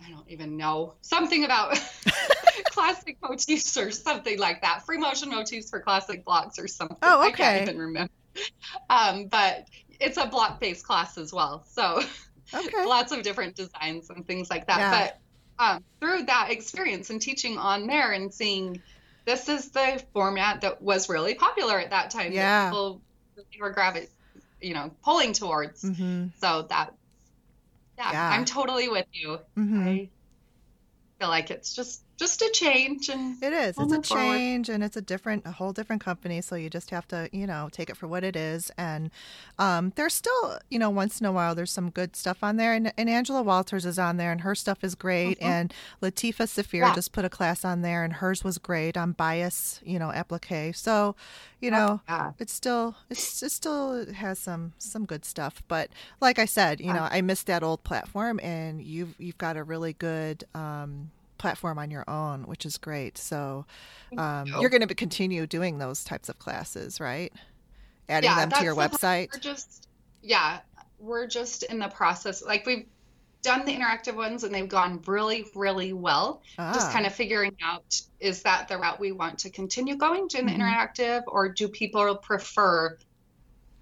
I 0.04 0.10
don't 0.10 0.28
even 0.28 0.56
know 0.56 0.94
something 1.00 1.44
about 1.44 1.78
classic 2.70 3.18
motifs 3.22 3.76
or 3.76 3.92
something 3.92 4.36
like 4.36 4.62
that. 4.62 4.84
Free 4.84 4.98
motion 4.98 5.30
motifs 5.30 5.70
for 5.70 5.80
classic 5.80 6.24
blocks 6.24 6.58
or 6.58 6.66
something. 6.66 6.96
Oh, 7.02 7.28
okay. 7.28 7.28
I 7.28 7.36
can't 7.36 7.68
even 7.68 7.78
remember. 7.78 8.12
Um, 8.90 9.26
but 9.26 9.68
it's 10.00 10.16
a 10.16 10.26
block 10.26 10.58
based 10.58 10.84
class 10.84 11.18
as 11.18 11.32
well. 11.32 11.64
So 11.68 12.02
okay. 12.52 12.84
lots 12.84 13.12
of 13.12 13.22
different 13.22 13.54
designs 13.54 14.10
and 14.10 14.26
things 14.26 14.50
like 14.50 14.66
that. 14.66 14.78
Yeah. 14.78 14.90
But 14.90 15.20
um, 15.58 15.84
through 16.00 16.24
that 16.24 16.50
experience 16.50 17.10
and 17.10 17.20
teaching 17.20 17.58
on 17.58 17.86
there 17.86 18.12
and 18.12 18.32
seeing 18.32 18.82
this 19.24 19.48
is 19.48 19.70
the 19.70 20.02
format 20.12 20.62
that 20.62 20.80
was 20.80 21.08
really 21.08 21.34
popular 21.34 21.78
at 21.78 21.90
that 21.90 22.10
time. 22.10 22.32
Yeah. 22.32 22.64
That 22.64 22.70
people 22.70 23.02
were 23.60 23.70
grabbing, 23.70 24.06
you 24.60 24.74
know, 24.74 24.90
pulling 25.02 25.32
towards. 25.32 25.82
Mm-hmm. 25.82 26.28
So 26.40 26.62
that, 26.62 26.94
yeah, 27.98 28.12
yeah, 28.12 28.30
I'm 28.30 28.44
totally 28.44 28.88
with 28.88 29.06
you. 29.12 29.38
Mm-hmm. 29.56 29.88
I 29.88 30.08
feel 31.18 31.28
like 31.28 31.50
it's 31.50 31.74
just 31.74 32.02
just 32.18 32.42
a 32.42 32.50
change 32.52 33.08
and 33.08 33.40
it 33.42 33.52
is 33.52 33.76
it's 33.78 33.92
a 33.92 34.02
change 34.02 34.66
forward. 34.66 34.74
and 34.74 34.84
it's 34.84 34.96
a 34.96 35.00
different 35.00 35.46
a 35.46 35.52
whole 35.52 35.72
different 35.72 36.02
company 36.02 36.40
so 36.40 36.56
you 36.56 36.68
just 36.68 36.90
have 36.90 37.06
to 37.06 37.28
you 37.32 37.46
know 37.46 37.68
take 37.70 37.88
it 37.88 37.96
for 37.96 38.08
what 38.08 38.24
it 38.24 38.34
is 38.34 38.70
and 38.76 39.10
um, 39.58 39.92
there's 39.96 40.14
still 40.14 40.58
you 40.68 40.78
know 40.78 40.90
once 40.90 41.20
in 41.20 41.26
a 41.26 41.32
while 41.32 41.54
there's 41.54 41.70
some 41.70 41.90
good 41.90 42.16
stuff 42.16 42.38
on 42.42 42.56
there 42.56 42.74
and, 42.74 42.92
and 42.98 43.08
angela 43.08 43.42
walters 43.42 43.86
is 43.86 43.98
on 43.98 44.16
there 44.16 44.32
and 44.32 44.40
her 44.40 44.54
stuff 44.54 44.82
is 44.82 44.94
great 44.94 45.38
mm-hmm. 45.38 45.48
and 45.48 45.74
Latifah 46.02 46.48
Saafir 46.48 46.80
yeah. 46.80 46.94
just 46.94 47.12
put 47.12 47.24
a 47.24 47.30
class 47.30 47.64
on 47.64 47.82
there 47.82 48.02
and 48.02 48.14
hers 48.14 48.42
was 48.42 48.58
great 48.58 48.96
on 48.96 49.12
bias 49.12 49.80
you 49.84 49.98
know 49.98 50.10
applique 50.10 50.74
so 50.74 51.14
you 51.60 51.70
know 51.70 52.00
yeah. 52.08 52.32
it's 52.40 52.52
still 52.52 52.96
it's 53.08 53.42
it 53.42 53.52
still 53.52 54.12
has 54.12 54.38
some 54.40 54.72
some 54.78 55.04
good 55.04 55.24
stuff 55.24 55.62
but 55.68 55.88
like 56.20 56.38
i 56.38 56.44
said 56.44 56.80
you 56.80 56.92
know 56.92 57.06
i 57.10 57.20
missed 57.20 57.46
that 57.46 57.62
old 57.62 57.82
platform 57.84 58.40
and 58.42 58.82
you've 58.82 59.14
you've 59.18 59.38
got 59.38 59.56
a 59.56 59.62
really 59.62 59.92
good 59.92 60.44
um 60.54 61.10
platform 61.38 61.78
on 61.78 61.90
your 61.90 62.08
own, 62.08 62.42
which 62.42 62.66
is 62.66 62.76
great. 62.76 63.16
So 63.16 63.64
um, 64.16 64.46
you. 64.46 64.56
are 64.56 64.68
going 64.68 64.86
to 64.86 64.94
continue 64.94 65.46
doing 65.46 65.78
those 65.78 66.04
types 66.04 66.28
of 66.28 66.38
classes, 66.38 67.00
right? 67.00 67.32
Adding 68.08 68.30
yeah, 68.30 68.46
them 68.46 68.50
to 68.58 68.64
your 68.64 68.74
website. 68.74 69.28
We're 69.32 69.40
just 69.40 69.88
yeah, 70.22 70.60
we're 70.98 71.26
just 71.26 71.62
in 71.62 71.78
the 71.78 71.88
process. 71.88 72.44
Like 72.44 72.66
we've 72.66 72.86
done 73.42 73.64
the 73.64 73.74
interactive 73.74 74.14
ones 74.14 74.44
and 74.44 74.54
they've 74.54 74.68
gone 74.68 75.00
really, 75.06 75.46
really 75.54 75.92
well. 75.92 76.42
Ah. 76.58 76.72
Just 76.72 76.92
kind 76.92 77.06
of 77.06 77.14
figuring 77.14 77.56
out 77.62 78.00
is 78.20 78.42
that 78.42 78.68
the 78.68 78.76
route 78.76 78.98
we 78.98 79.12
want 79.12 79.38
to 79.40 79.50
continue 79.50 79.96
going 79.96 80.28
to 80.28 80.38
mm-hmm. 80.38 80.46
the 80.46 80.52
interactive, 80.52 81.22
or 81.26 81.48
do 81.48 81.68
people 81.68 82.16
prefer, 82.16 82.98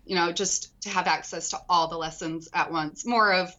you 0.04 0.14
know, 0.14 0.32
just 0.32 0.80
to 0.82 0.90
have 0.90 1.06
access 1.06 1.50
to 1.50 1.58
all 1.68 1.88
the 1.88 1.96
lessons 1.96 2.48
at 2.52 2.70
once? 2.70 3.06
More 3.06 3.32
of 3.32 3.54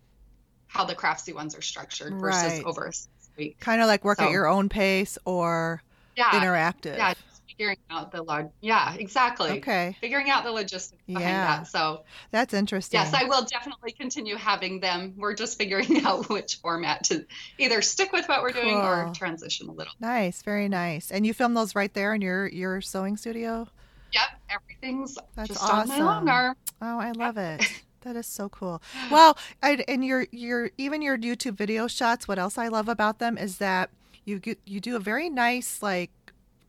how 0.67 0.85
the 0.85 0.95
craftsy 0.95 1.33
ones 1.33 1.55
are 1.55 1.61
structured 1.61 2.19
versus 2.19 2.53
right. 2.53 2.63
over 2.65 2.91
week. 3.37 3.59
Kind 3.59 3.81
of 3.81 3.87
like 3.87 4.03
work 4.03 4.19
so, 4.19 4.25
at 4.25 4.31
your 4.31 4.47
own 4.47 4.69
pace 4.69 5.17
or 5.25 5.81
yeah, 6.15 6.31
interactive. 6.31 6.97
Yeah, 6.97 7.13
figuring 7.57 7.77
out 7.89 8.11
the 8.11 8.21
log. 8.21 8.51
Yeah, 8.61 8.93
exactly. 8.93 9.57
Okay. 9.57 9.97
Figuring 9.99 10.29
out 10.29 10.43
the 10.43 10.51
logistics 10.51 11.01
behind 11.07 11.25
yeah. 11.25 11.57
that. 11.57 11.67
So 11.67 12.03
that's 12.31 12.53
interesting. 12.53 12.99
Yes, 12.99 13.13
I 13.13 13.23
will 13.25 13.43
definitely 13.43 13.91
continue 13.91 14.35
having 14.35 14.79
them. 14.79 15.13
We're 15.17 15.33
just 15.33 15.57
figuring 15.57 16.01
out 16.05 16.29
which 16.29 16.55
format 16.57 17.05
to 17.05 17.25
either 17.57 17.81
stick 17.81 18.11
with 18.11 18.27
what 18.27 18.41
we're 18.41 18.51
cool. 18.51 18.63
doing 18.63 18.75
or 18.75 19.11
transition 19.15 19.69
a 19.69 19.71
little. 19.71 19.93
Nice, 19.99 20.41
very 20.41 20.67
nice. 20.67 21.11
And 21.11 21.25
you 21.25 21.33
film 21.33 21.53
those 21.53 21.75
right 21.75 21.93
there 21.93 22.13
in 22.13 22.21
your 22.21 22.47
your 22.47 22.81
sewing 22.81 23.17
studio. 23.17 23.67
Yep, 24.13 24.27
everything's 24.49 25.17
that's 25.35 25.49
just 25.49 25.63
awesome. 25.63 25.91
on 25.91 25.99
my 25.99 26.05
long 26.05 26.29
arm. 26.29 26.55
Oh, 26.81 26.99
I 26.99 27.11
love 27.11 27.37
it. 27.37 27.65
That 28.07 28.15
is 28.15 28.25
so 28.25 28.47
cool. 28.47 28.81
Well, 29.11 29.37
I, 29.61 29.83
and 29.87 30.03
your 30.03 30.27
your 30.31 30.71
even 30.77 31.01
your 31.01 31.17
YouTube 31.17 31.55
video 31.55 31.87
shots. 31.87 32.27
What 32.27 32.39
else 32.39 32.57
I 32.57 32.69
love 32.69 32.87
about 32.87 33.19
them 33.19 33.37
is 33.37 33.57
that 33.57 33.89
you 34.23 34.39
get, 34.39 34.59
you 34.65 34.79
do 34.79 34.95
a 34.95 34.99
very 34.99 35.29
nice 35.29 35.81
like 35.83 36.11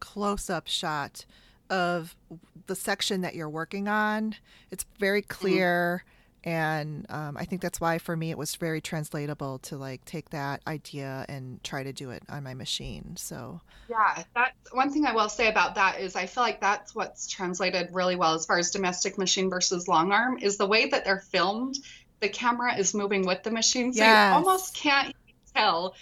close 0.00 0.50
up 0.50 0.66
shot 0.66 1.24
of 1.70 2.16
the 2.66 2.74
section 2.74 3.20
that 3.20 3.34
you're 3.36 3.48
working 3.48 3.86
on. 3.86 4.34
It's 4.70 4.84
very 4.98 5.22
mm-hmm. 5.22 5.30
clear. 5.30 6.02
Mm-hmm 6.04 6.14
and 6.44 7.06
um, 7.10 7.36
i 7.36 7.44
think 7.44 7.60
that's 7.60 7.80
why 7.80 7.98
for 7.98 8.16
me 8.16 8.30
it 8.30 8.38
was 8.38 8.54
very 8.56 8.80
translatable 8.80 9.58
to 9.58 9.76
like 9.76 10.04
take 10.04 10.30
that 10.30 10.60
idea 10.66 11.24
and 11.28 11.62
try 11.64 11.82
to 11.82 11.92
do 11.92 12.10
it 12.10 12.22
on 12.28 12.42
my 12.42 12.54
machine 12.54 13.16
so 13.16 13.60
yeah 13.88 14.22
that's 14.34 14.72
one 14.72 14.90
thing 14.90 15.06
i 15.06 15.12
will 15.12 15.28
say 15.28 15.48
about 15.48 15.74
that 15.74 16.00
is 16.00 16.16
i 16.16 16.26
feel 16.26 16.42
like 16.42 16.60
that's 16.60 16.94
what's 16.94 17.26
translated 17.26 17.88
really 17.92 18.16
well 18.16 18.34
as 18.34 18.46
far 18.46 18.58
as 18.58 18.70
domestic 18.70 19.18
machine 19.18 19.50
versus 19.50 19.88
long 19.88 20.12
arm 20.12 20.38
is 20.38 20.56
the 20.56 20.66
way 20.66 20.88
that 20.88 21.04
they're 21.04 21.20
filmed 21.20 21.76
the 22.20 22.28
camera 22.28 22.76
is 22.76 22.94
moving 22.94 23.26
with 23.26 23.42
the 23.42 23.50
machine 23.50 23.92
so 23.92 24.02
yes. 24.02 24.30
you 24.30 24.36
almost 24.36 24.74
can't 24.74 25.14
tell 25.54 25.94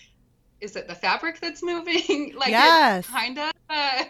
is 0.61 0.77
it 0.77 0.89
the 0.89 0.95
fabric 0.95 1.41
that's 1.41 1.63
moving 1.63 2.35
like 2.39 2.51
yes. 2.51 3.07
kind 3.07 3.39
of 3.39 3.53
uh, 3.71 4.05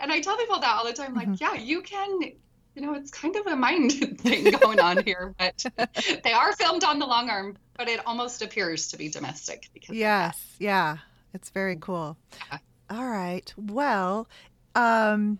and 0.00 0.12
i 0.12 0.20
tell 0.20 0.36
people 0.36 0.58
that 0.60 0.76
all 0.76 0.84
the 0.84 0.92
time 0.92 1.14
like 1.14 1.28
mm-hmm. 1.28 1.54
yeah 1.54 1.54
you 1.54 1.82
can 1.82 2.32
you 2.76 2.82
know, 2.82 2.94
it's 2.94 3.10
kind 3.10 3.34
of 3.34 3.46
a 3.46 3.56
mind 3.56 3.92
thing 4.20 4.50
going 4.60 4.78
on 4.78 5.02
here, 5.02 5.34
but 5.38 5.64
they 6.22 6.32
are 6.32 6.52
filmed 6.52 6.84
on 6.84 6.98
the 6.98 7.06
long 7.06 7.30
arm, 7.30 7.56
but 7.76 7.88
it 7.88 8.00
almost 8.06 8.42
appears 8.42 8.88
to 8.88 8.98
be 8.98 9.08
domestic 9.08 9.68
because 9.72 9.96
Yes, 9.96 10.38
yeah. 10.58 10.98
It's 11.32 11.50
very 11.50 11.76
cool. 11.76 12.16
Yeah. 12.50 12.58
All 12.90 13.08
right. 13.08 13.52
Well, 13.56 14.28
um 14.74 15.38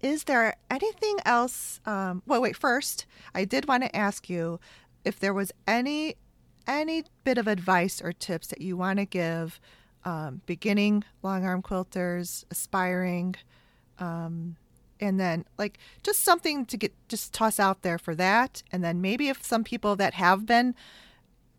is 0.00 0.24
there 0.24 0.56
anything 0.68 1.16
else 1.24 1.80
um 1.86 2.22
well 2.26 2.42
wait, 2.42 2.56
first, 2.56 3.06
I 3.34 3.44
did 3.44 3.68
want 3.68 3.84
to 3.84 3.96
ask 3.96 4.28
you 4.28 4.58
if 5.04 5.20
there 5.20 5.32
was 5.32 5.52
any 5.66 6.16
any 6.66 7.04
bit 7.24 7.38
of 7.38 7.46
advice 7.46 8.00
or 8.02 8.12
tips 8.12 8.48
that 8.48 8.60
you 8.60 8.76
want 8.76 8.98
to 8.98 9.04
give 9.04 9.60
um, 10.04 10.42
beginning 10.46 11.04
long 11.22 11.44
arm 11.44 11.62
quilters, 11.62 12.44
aspiring 12.50 13.36
um, 13.98 14.56
and 15.02 15.18
then 15.18 15.44
like 15.58 15.78
just 16.02 16.22
something 16.22 16.64
to 16.66 16.76
get 16.76 16.92
just 17.08 17.34
toss 17.34 17.58
out 17.58 17.82
there 17.82 17.98
for 17.98 18.14
that. 18.14 18.62
And 18.70 18.82
then 18.82 19.00
maybe 19.00 19.28
if 19.28 19.44
some 19.44 19.64
people 19.64 19.96
that 19.96 20.14
have 20.14 20.46
been 20.46 20.74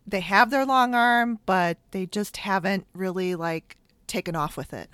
they 0.06 0.20
have 0.20 0.50
their 0.50 0.66
long 0.66 0.94
arm 0.94 1.38
but 1.46 1.78
they 1.92 2.06
just 2.06 2.38
haven't 2.38 2.86
really 2.94 3.34
like 3.34 3.76
taken 4.06 4.34
off 4.34 4.56
with 4.56 4.72
it. 4.72 4.88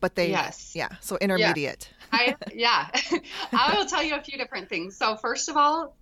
But 0.00 0.14
they 0.14 0.30
yes. 0.30 0.72
yeah 0.74 0.88
so 1.00 1.18
intermediate. 1.20 1.90
Yeah. 2.12 2.18
I, 2.18 2.36
yeah. 2.52 3.20
I 3.52 3.74
will 3.74 3.86
tell 3.86 4.02
you 4.02 4.14
a 4.16 4.20
few 4.20 4.36
different 4.36 4.68
things. 4.68 4.98
So 4.98 5.16
first 5.16 5.48
of 5.48 5.56
all 5.56 5.96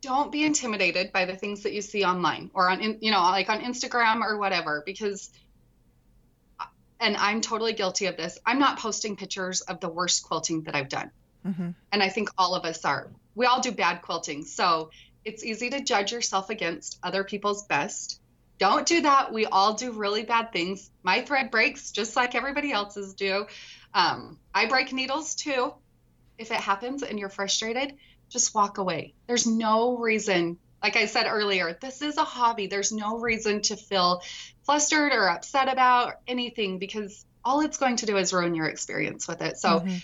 don't 0.00 0.30
be 0.30 0.44
intimidated 0.44 1.12
by 1.12 1.24
the 1.24 1.36
things 1.36 1.62
that 1.62 1.72
you 1.72 1.82
see 1.82 2.04
online 2.04 2.50
or 2.54 2.68
on 2.68 2.98
you 3.00 3.10
know 3.10 3.20
like 3.20 3.48
on 3.48 3.60
instagram 3.60 4.20
or 4.20 4.38
whatever 4.38 4.84
because 4.86 5.30
and 7.00 7.16
I'm 7.16 7.40
totally 7.40 7.72
guilty 7.72 8.06
of 8.06 8.16
this. 8.16 8.38
I'm 8.44 8.58
not 8.58 8.78
posting 8.78 9.16
pictures 9.16 9.60
of 9.62 9.80
the 9.80 9.88
worst 9.88 10.24
quilting 10.24 10.62
that 10.62 10.74
I've 10.74 10.88
done. 10.88 11.10
Mm-hmm. 11.46 11.70
And 11.92 12.02
I 12.02 12.08
think 12.08 12.30
all 12.36 12.54
of 12.54 12.64
us 12.64 12.84
are. 12.84 13.08
We 13.34 13.46
all 13.46 13.60
do 13.60 13.72
bad 13.72 14.02
quilting. 14.02 14.44
So 14.44 14.90
it's 15.24 15.44
easy 15.44 15.70
to 15.70 15.80
judge 15.80 16.12
yourself 16.12 16.50
against 16.50 16.98
other 17.02 17.24
people's 17.24 17.64
best. 17.64 18.20
Don't 18.58 18.86
do 18.86 19.02
that. 19.02 19.32
We 19.32 19.46
all 19.46 19.74
do 19.74 19.92
really 19.92 20.24
bad 20.24 20.52
things. 20.52 20.90
My 21.04 21.22
thread 21.22 21.50
breaks 21.50 21.92
just 21.92 22.16
like 22.16 22.34
everybody 22.34 22.72
else's 22.72 23.14
do. 23.14 23.46
Um, 23.94 24.38
I 24.52 24.66
break 24.66 24.92
needles 24.92 25.36
too. 25.36 25.72
If 26.38 26.50
it 26.50 26.58
happens 26.58 27.02
and 27.02 27.18
you're 27.18 27.28
frustrated, 27.28 27.94
just 28.28 28.54
walk 28.54 28.78
away. 28.78 29.14
There's 29.26 29.46
no 29.46 29.96
reason 29.96 30.58
like 30.82 30.96
I 30.96 31.06
said 31.06 31.26
earlier, 31.26 31.76
this 31.80 32.02
is 32.02 32.16
a 32.16 32.24
hobby. 32.24 32.66
There's 32.66 32.92
no 32.92 33.18
reason 33.18 33.62
to 33.62 33.76
feel 33.76 34.22
flustered 34.68 35.12
or 35.12 35.30
upset 35.30 35.72
about 35.72 36.16
anything 36.26 36.78
because 36.78 37.24
all 37.42 37.62
it's 37.62 37.78
going 37.78 37.96
to 37.96 38.04
do 38.04 38.18
is 38.18 38.34
ruin 38.34 38.54
your 38.54 38.66
experience 38.66 39.26
with 39.26 39.40
it. 39.40 39.56
So, 39.56 39.80
mm-hmm. 39.80 39.96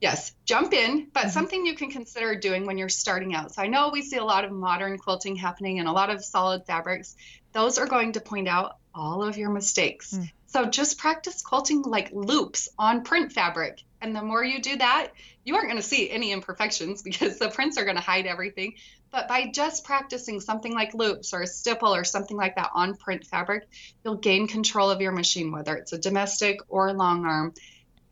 yes, 0.00 0.32
jump 0.44 0.72
in, 0.72 1.08
but 1.12 1.22
mm-hmm. 1.22 1.30
something 1.30 1.66
you 1.66 1.74
can 1.74 1.90
consider 1.90 2.36
doing 2.36 2.64
when 2.64 2.78
you're 2.78 2.88
starting 2.88 3.34
out. 3.34 3.52
So, 3.54 3.62
I 3.62 3.66
know 3.66 3.90
we 3.92 4.02
see 4.02 4.16
a 4.16 4.24
lot 4.24 4.44
of 4.44 4.52
modern 4.52 4.98
quilting 4.98 5.34
happening 5.34 5.80
and 5.80 5.88
a 5.88 5.92
lot 5.92 6.10
of 6.10 6.24
solid 6.24 6.64
fabrics. 6.64 7.16
Those 7.52 7.76
are 7.78 7.86
going 7.86 8.12
to 8.12 8.20
point 8.20 8.46
out 8.46 8.76
all 8.94 9.24
of 9.24 9.36
your 9.36 9.50
mistakes. 9.50 10.14
Mm. 10.14 10.30
So 10.46 10.64
just 10.64 10.98
practice 10.98 11.42
quilting 11.42 11.82
like 11.82 12.10
loops 12.12 12.68
on 12.78 13.02
print 13.02 13.32
fabric. 13.32 13.82
And 14.00 14.14
the 14.14 14.22
more 14.22 14.44
you 14.44 14.62
do 14.62 14.76
that, 14.76 15.08
you 15.44 15.56
aren't 15.56 15.66
going 15.66 15.80
to 15.80 15.86
see 15.86 16.08
any 16.08 16.32
imperfections 16.32 17.02
because 17.08 17.38
the 17.38 17.48
prints 17.48 17.78
are 17.78 17.84
going 17.84 17.96
to 17.96 18.02
hide 18.02 18.26
everything. 18.26 18.74
But 19.10 19.28
by 19.28 19.46
just 19.46 19.84
practicing 19.84 20.40
something 20.40 20.74
like 20.74 20.92
loops 20.92 21.32
or 21.32 21.42
a 21.42 21.46
stipple 21.46 21.94
or 21.94 22.04
something 22.04 22.36
like 22.36 22.56
that 22.56 22.70
on 22.74 22.94
print 22.94 23.26
fabric, 23.26 23.66
you'll 24.04 24.16
gain 24.16 24.48
control 24.48 24.90
of 24.90 25.00
your 25.00 25.12
machine, 25.12 25.50
whether 25.50 25.76
it's 25.76 25.92
a 25.92 25.98
domestic 25.98 26.60
or 26.68 26.92
long 26.92 27.24
arm. 27.24 27.54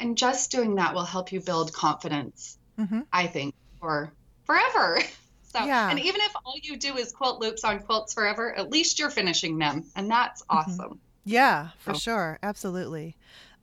And 0.01 0.16
just 0.16 0.51
doing 0.51 0.77
that 0.77 0.94
will 0.94 1.05
help 1.05 1.32
you 1.32 1.40
build 1.40 1.73
confidence, 1.73 2.59
mm-hmm. 2.78 3.01
I 3.12 3.27
think, 3.27 3.55
for 3.81 4.12
forever. 4.44 5.01
So, 5.52 5.64
yeah. 5.64 5.89
and 5.89 5.98
even 5.98 6.20
if 6.20 6.32
all 6.44 6.55
you 6.60 6.77
do 6.77 6.97
is 6.97 7.12
quilt 7.12 7.40
loops 7.40 7.64
on 7.64 7.78
quilts 7.78 8.12
forever, 8.12 8.55
at 8.55 8.70
least 8.70 8.98
you're 8.98 9.09
finishing 9.09 9.56
them. 9.56 9.85
And 9.94 10.10
that's 10.10 10.43
mm-hmm. 10.43 10.59
awesome. 10.59 10.90
Mm-hmm. 10.90 10.98
Yeah, 11.24 11.68
for 11.78 11.94
so. 11.94 11.98
sure. 11.98 12.39
Absolutely. 12.43 13.16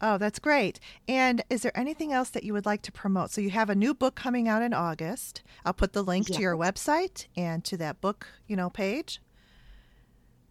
Oh, 0.05 0.17
that's 0.17 0.37
great. 0.37 0.81
And 1.07 1.45
is 1.49 1.61
there 1.61 1.75
anything 1.77 2.11
else 2.11 2.29
that 2.31 2.43
you 2.43 2.51
would 2.51 2.65
like 2.65 2.81
to 2.81 2.91
promote? 2.91 3.31
So 3.31 3.39
you 3.39 3.51
have 3.51 3.69
a 3.69 3.75
new 3.75 3.93
book 3.93 4.15
coming 4.15 4.49
out 4.49 4.61
in 4.61 4.73
August. 4.73 5.41
I'll 5.63 5.73
put 5.73 5.93
the 5.93 6.03
link 6.03 6.27
to 6.27 6.41
your 6.41 6.57
website 6.57 7.27
and 7.37 7.63
to 7.63 7.77
that 7.77 8.01
book, 8.01 8.27
you 8.45 8.57
know, 8.57 8.69
page. 8.69 9.21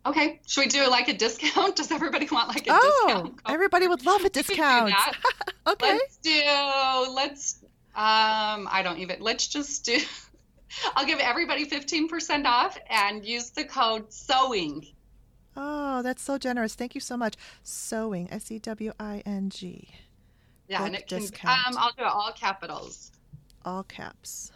Okay. 0.06 0.40
Should 0.46 0.62
we 0.62 0.68
do 0.68 0.88
like 0.88 1.08
a 1.08 1.12
discount? 1.12 1.76
Does 1.76 1.92
everybody 1.92 2.26
want 2.32 2.48
like 2.48 2.66
a 2.66 2.70
oh, 2.72 3.04
discount? 3.04 3.40
Oh, 3.44 3.52
everybody 3.52 3.86
would 3.86 4.06
love 4.06 4.24
a 4.24 4.30
discount. 4.40 4.94
okay. 5.66 5.98
Let's 5.98 6.16
do 6.16 7.12
let's 7.14 7.58
um 7.94 8.66
I 8.72 8.80
don't 8.82 9.00
even 9.00 9.20
let's 9.20 9.46
just 9.48 9.84
do 9.84 9.98
I'll 10.96 11.04
give 11.04 11.18
everybody 11.18 11.66
15% 11.66 12.46
off 12.46 12.78
and 12.88 13.22
use 13.22 13.50
the 13.50 13.64
code 13.64 14.10
sewing 14.10 14.86
Oh, 15.56 16.02
that's 16.02 16.22
so 16.22 16.38
generous. 16.38 16.74
Thank 16.74 16.94
you 16.94 17.00
so 17.00 17.16
much. 17.16 17.36
Sewing, 17.62 18.28
S 18.30 18.50
E 18.50 18.58
W 18.58 18.92
I 18.98 19.22
N 19.26 19.50
G. 19.50 19.88
Yeah, 20.68 20.84
and 20.84 20.94
it 20.94 21.06
can, 21.06 21.20
um, 21.66 21.76
I'll 21.76 21.92
do 21.92 22.02
it 22.02 22.06
all 22.06 22.32
capitals. 22.32 23.12
All 23.64 23.82
caps. 23.82 24.52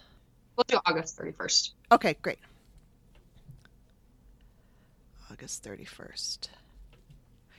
We'll 0.56 0.64
do 0.66 0.78
August 0.86 1.18
31st. 1.18 1.70
Okay, 1.93 2.16
great. 2.23 2.39
August 5.31 5.62
31st. 5.64 6.48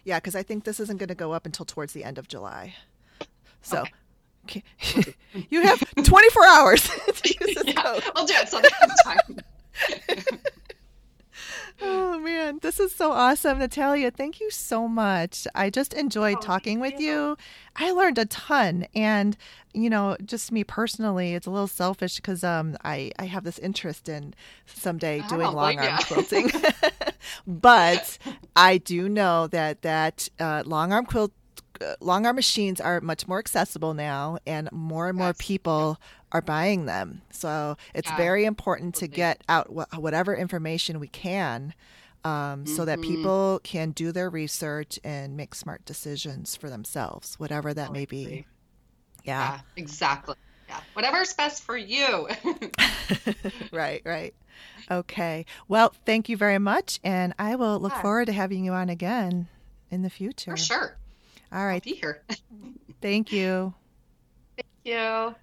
Yeah, 0.03 0.18
because 0.19 0.35
I 0.35 0.41
think 0.41 0.64
this 0.64 0.80
isn't 0.80 0.97
going 0.97 1.09
to 1.09 1.15
go 1.15 1.34
up 1.34 1.45
until 1.45 1.65
towards 1.65 1.93
the 1.93 2.03
end 2.03 2.18
of 2.18 2.27
July. 2.27 2.76
So 3.61 3.84
okay. 4.45 4.64
you 5.49 5.61
have 5.61 5.84
24 6.01 6.45
hours 6.47 6.81
to 7.22 7.30
use 7.30 7.55
this 7.55 7.64
yeah, 7.65 7.73
code. 7.73 8.03
I'll 8.15 8.26
do 8.26 8.34
it 8.35 8.49
so 8.49 8.61
time. 9.03 10.47
Oh 11.81 12.19
man, 12.19 12.59
this 12.61 12.79
is 12.79 12.93
so 12.93 13.11
awesome, 13.11 13.59
Natalia. 13.59 14.11
Thank 14.11 14.39
you 14.39 14.49
so 14.49 14.87
much. 14.87 15.47
I 15.55 15.69
just 15.69 15.93
enjoyed 15.93 16.37
oh, 16.37 16.41
talking 16.41 16.79
with 16.79 16.99
you. 16.99 17.07
you. 17.07 17.37
I 17.75 17.91
learned 17.91 18.17
a 18.17 18.25
ton, 18.25 18.87
and 18.95 19.37
you 19.73 19.89
know, 19.89 20.17
just 20.23 20.51
me 20.51 20.63
personally, 20.63 21.33
it's 21.33 21.47
a 21.47 21.51
little 21.51 21.67
selfish 21.67 22.15
because 22.17 22.43
um, 22.43 22.77
I 22.83 23.11
I 23.19 23.25
have 23.25 23.43
this 23.43 23.59
interest 23.59 24.09
in 24.09 24.33
someday 24.65 25.23
doing 25.29 25.51
long 25.51 25.79
arm 25.79 25.99
quilting, 26.03 26.51
but 27.47 28.17
I 28.55 28.77
do 28.77 29.07
know 29.09 29.47
that 29.47 29.81
that 29.83 30.29
uh, 30.39 30.63
long 30.65 30.91
arm 30.93 31.05
quilt 31.05 31.31
long 31.99 32.25
arm 32.25 32.35
machines 32.35 32.81
are 32.81 33.01
much 33.01 33.27
more 33.27 33.39
accessible 33.39 33.93
now, 33.93 34.37
and 34.45 34.69
more 34.71 35.09
and 35.09 35.17
more 35.17 35.27
yes. 35.27 35.37
people 35.39 35.99
are 36.31 36.41
buying 36.41 36.85
them. 36.85 37.21
So 37.31 37.77
it's 37.93 38.09
yeah, 38.09 38.17
very 38.17 38.45
important 38.45 38.95
to 38.95 39.07
get 39.07 39.43
out 39.47 39.67
wh- 39.67 39.99
whatever 39.99 40.35
information 40.35 40.99
we 40.99 41.07
can. 41.07 41.73
Um, 42.23 42.31
mm-hmm. 42.33 42.75
So 42.75 42.83
that 42.83 42.99
mm-hmm. 42.99 43.15
people 43.15 43.61
can 43.63 43.91
do 43.91 44.11
their 44.11 44.29
research 44.29 44.99
and 45.03 45.37
make 45.37 45.55
smart 45.55 45.85
decisions 45.85 46.55
for 46.55 46.69
themselves, 46.69 47.35
whatever 47.39 47.73
that 47.73 47.93
may 47.93 48.05
be. 48.05 48.45
Yeah. 49.23 49.53
yeah, 49.53 49.59
exactly. 49.75 50.35
Yeah, 50.67 50.79
whatever's 50.93 51.33
best 51.33 51.63
for 51.63 51.77
you. 51.77 52.27
right, 53.71 54.01
right. 54.03 54.33
Okay. 54.89 55.45
Well, 55.67 55.93
thank 56.05 56.27
you 56.27 56.37
very 56.37 56.59
much. 56.59 56.99
And 57.03 57.33
I 57.39 57.55
will 57.55 57.79
look 57.79 57.93
yeah. 57.93 58.01
forward 58.01 58.25
to 58.25 58.33
having 58.33 58.65
you 58.65 58.73
on 58.73 58.89
again 58.89 59.47
in 59.89 60.01
the 60.01 60.09
future. 60.09 60.51
For 60.51 60.57
sure. 60.57 60.97
All 61.51 61.65
right. 61.65 61.83
I'll 61.85 61.93
be 61.93 61.95
here. 61.95 62.23
thank 63.01 63.31
you. 63.31 63.73
Thank 64.55 64.67
you. 64.83 65.35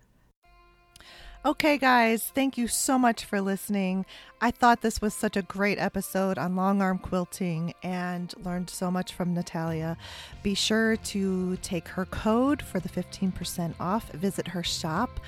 Okay, 1.46 1.76
guys, 1.76 2.32
thank 2.34 2.56
you 2.56 2.66
so 2.66 2.98
much 2.98 3.26
for 3.26 3.38
listening. 3.38 4.06
I 4.40 4.50
thought 4.50 4.80
this 4.80 5.02
was 5.02 5.12
such 5.12 5.36
a 5.36 5.42
great 5.42 5.78
episode 5.78 6.38
on 6.38 6.56
long 6.56 6.80
arm 6.80 6.96
quilting 6.96 7.74
and 7.82 8.32
learned 8.42 8.70
so 8.70 8.90
much 8.90 9.12
from 9.12 9.34
Natalia. 9.34 9.98
Be 10.42 10.54
sure 10.54 10.96
to 10.96 11.58
take 11.58 11.86
her 11.88 12.06
code 12.06 12.62
for 12.62 12.80
the 12.80 12.88
15% 12.88 13.74
off. 13.78 14.10
Visit 14.12 14.48
her 14.48 14.62
shop. 14.62 15.20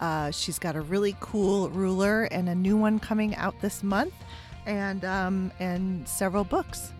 Uh, 0.00 0.30
she's 0.30 0.60
got 0.60 0.76
a 0.76 0.80
really 0.80 1.16
cool 1.18 1.68
ruler 1.70 2.24
and 2.24 2.48
a 2.48 2.54
new 2.54 2.76
one 2.76 3.00
coming 3.00 3.34
out 3.34 3.60
this 3.60 3.82
month, 3.82 4.14
and 4.66 5.04
um, 5.04 5.50
and 5.58 6.06
several 6.06 6.44
books. 6.44 6.92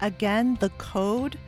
Again, 0.00 0.56
the 0.60 0.70
code 0.70 1.38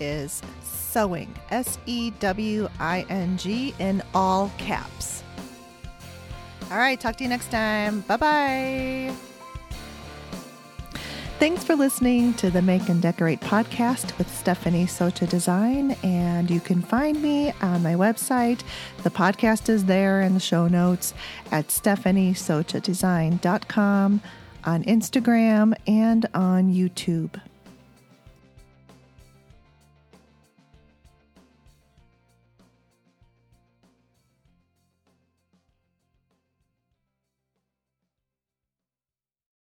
is 0.00 0.42
sewing 0.62 1.32
S 1.50 1.78
E 1.86 2.10
W 2.20 2.68
I 2.78 3.04
N 3.08 3.36
G 3.36 3.74
in 3.78 4.02
all 4.14 4.52
caps. 4.58 5.22
All 6.70 6.78
right, 6.78 7.00
talk 7.00 7.16
to 7.16 7.24
you 7.24 7.30
next 7.30 7.50
time. 7.50 8.00
Bye 8.00 8.16
bye. 8.16 9.14
Thanks 11.38 11.62
for 11.62 11.76
listening 11.76 12.34
to 12.34 12.50
the 12.50 12.60
Make 12.60 12.88
and 12.88 13.00
Decorate 13.00 13.40
podcast 13.40 14.18
with 14.18 14.28
Stephanie 14.28 14.86
Socha 14.86 15.28
Design. 15.28 15.92
And 16.02 16.50
you 16.50 16.58
can 16.58 16.82
find 16.82 17.22
me 17.22 17.52
on 17.62 17.84
my 17.84 17.94
website. 17.94 18.62
The 19.04 19.10
podcast 19.10 19.68
is 19.68 19.84
there 19.84 20.20
in 20.20 20.34
the 20.34 20.40
show 20.40 20.66
notes 20.66 21.14
at 21.52 21.68
stephaniesochadesign.com, 21.68 24.20
on 24.64 24.82
Instagram, 24.82 25.74
and 25.86 26.26
on 26.34 26.74
YouTube. 26.74 27.40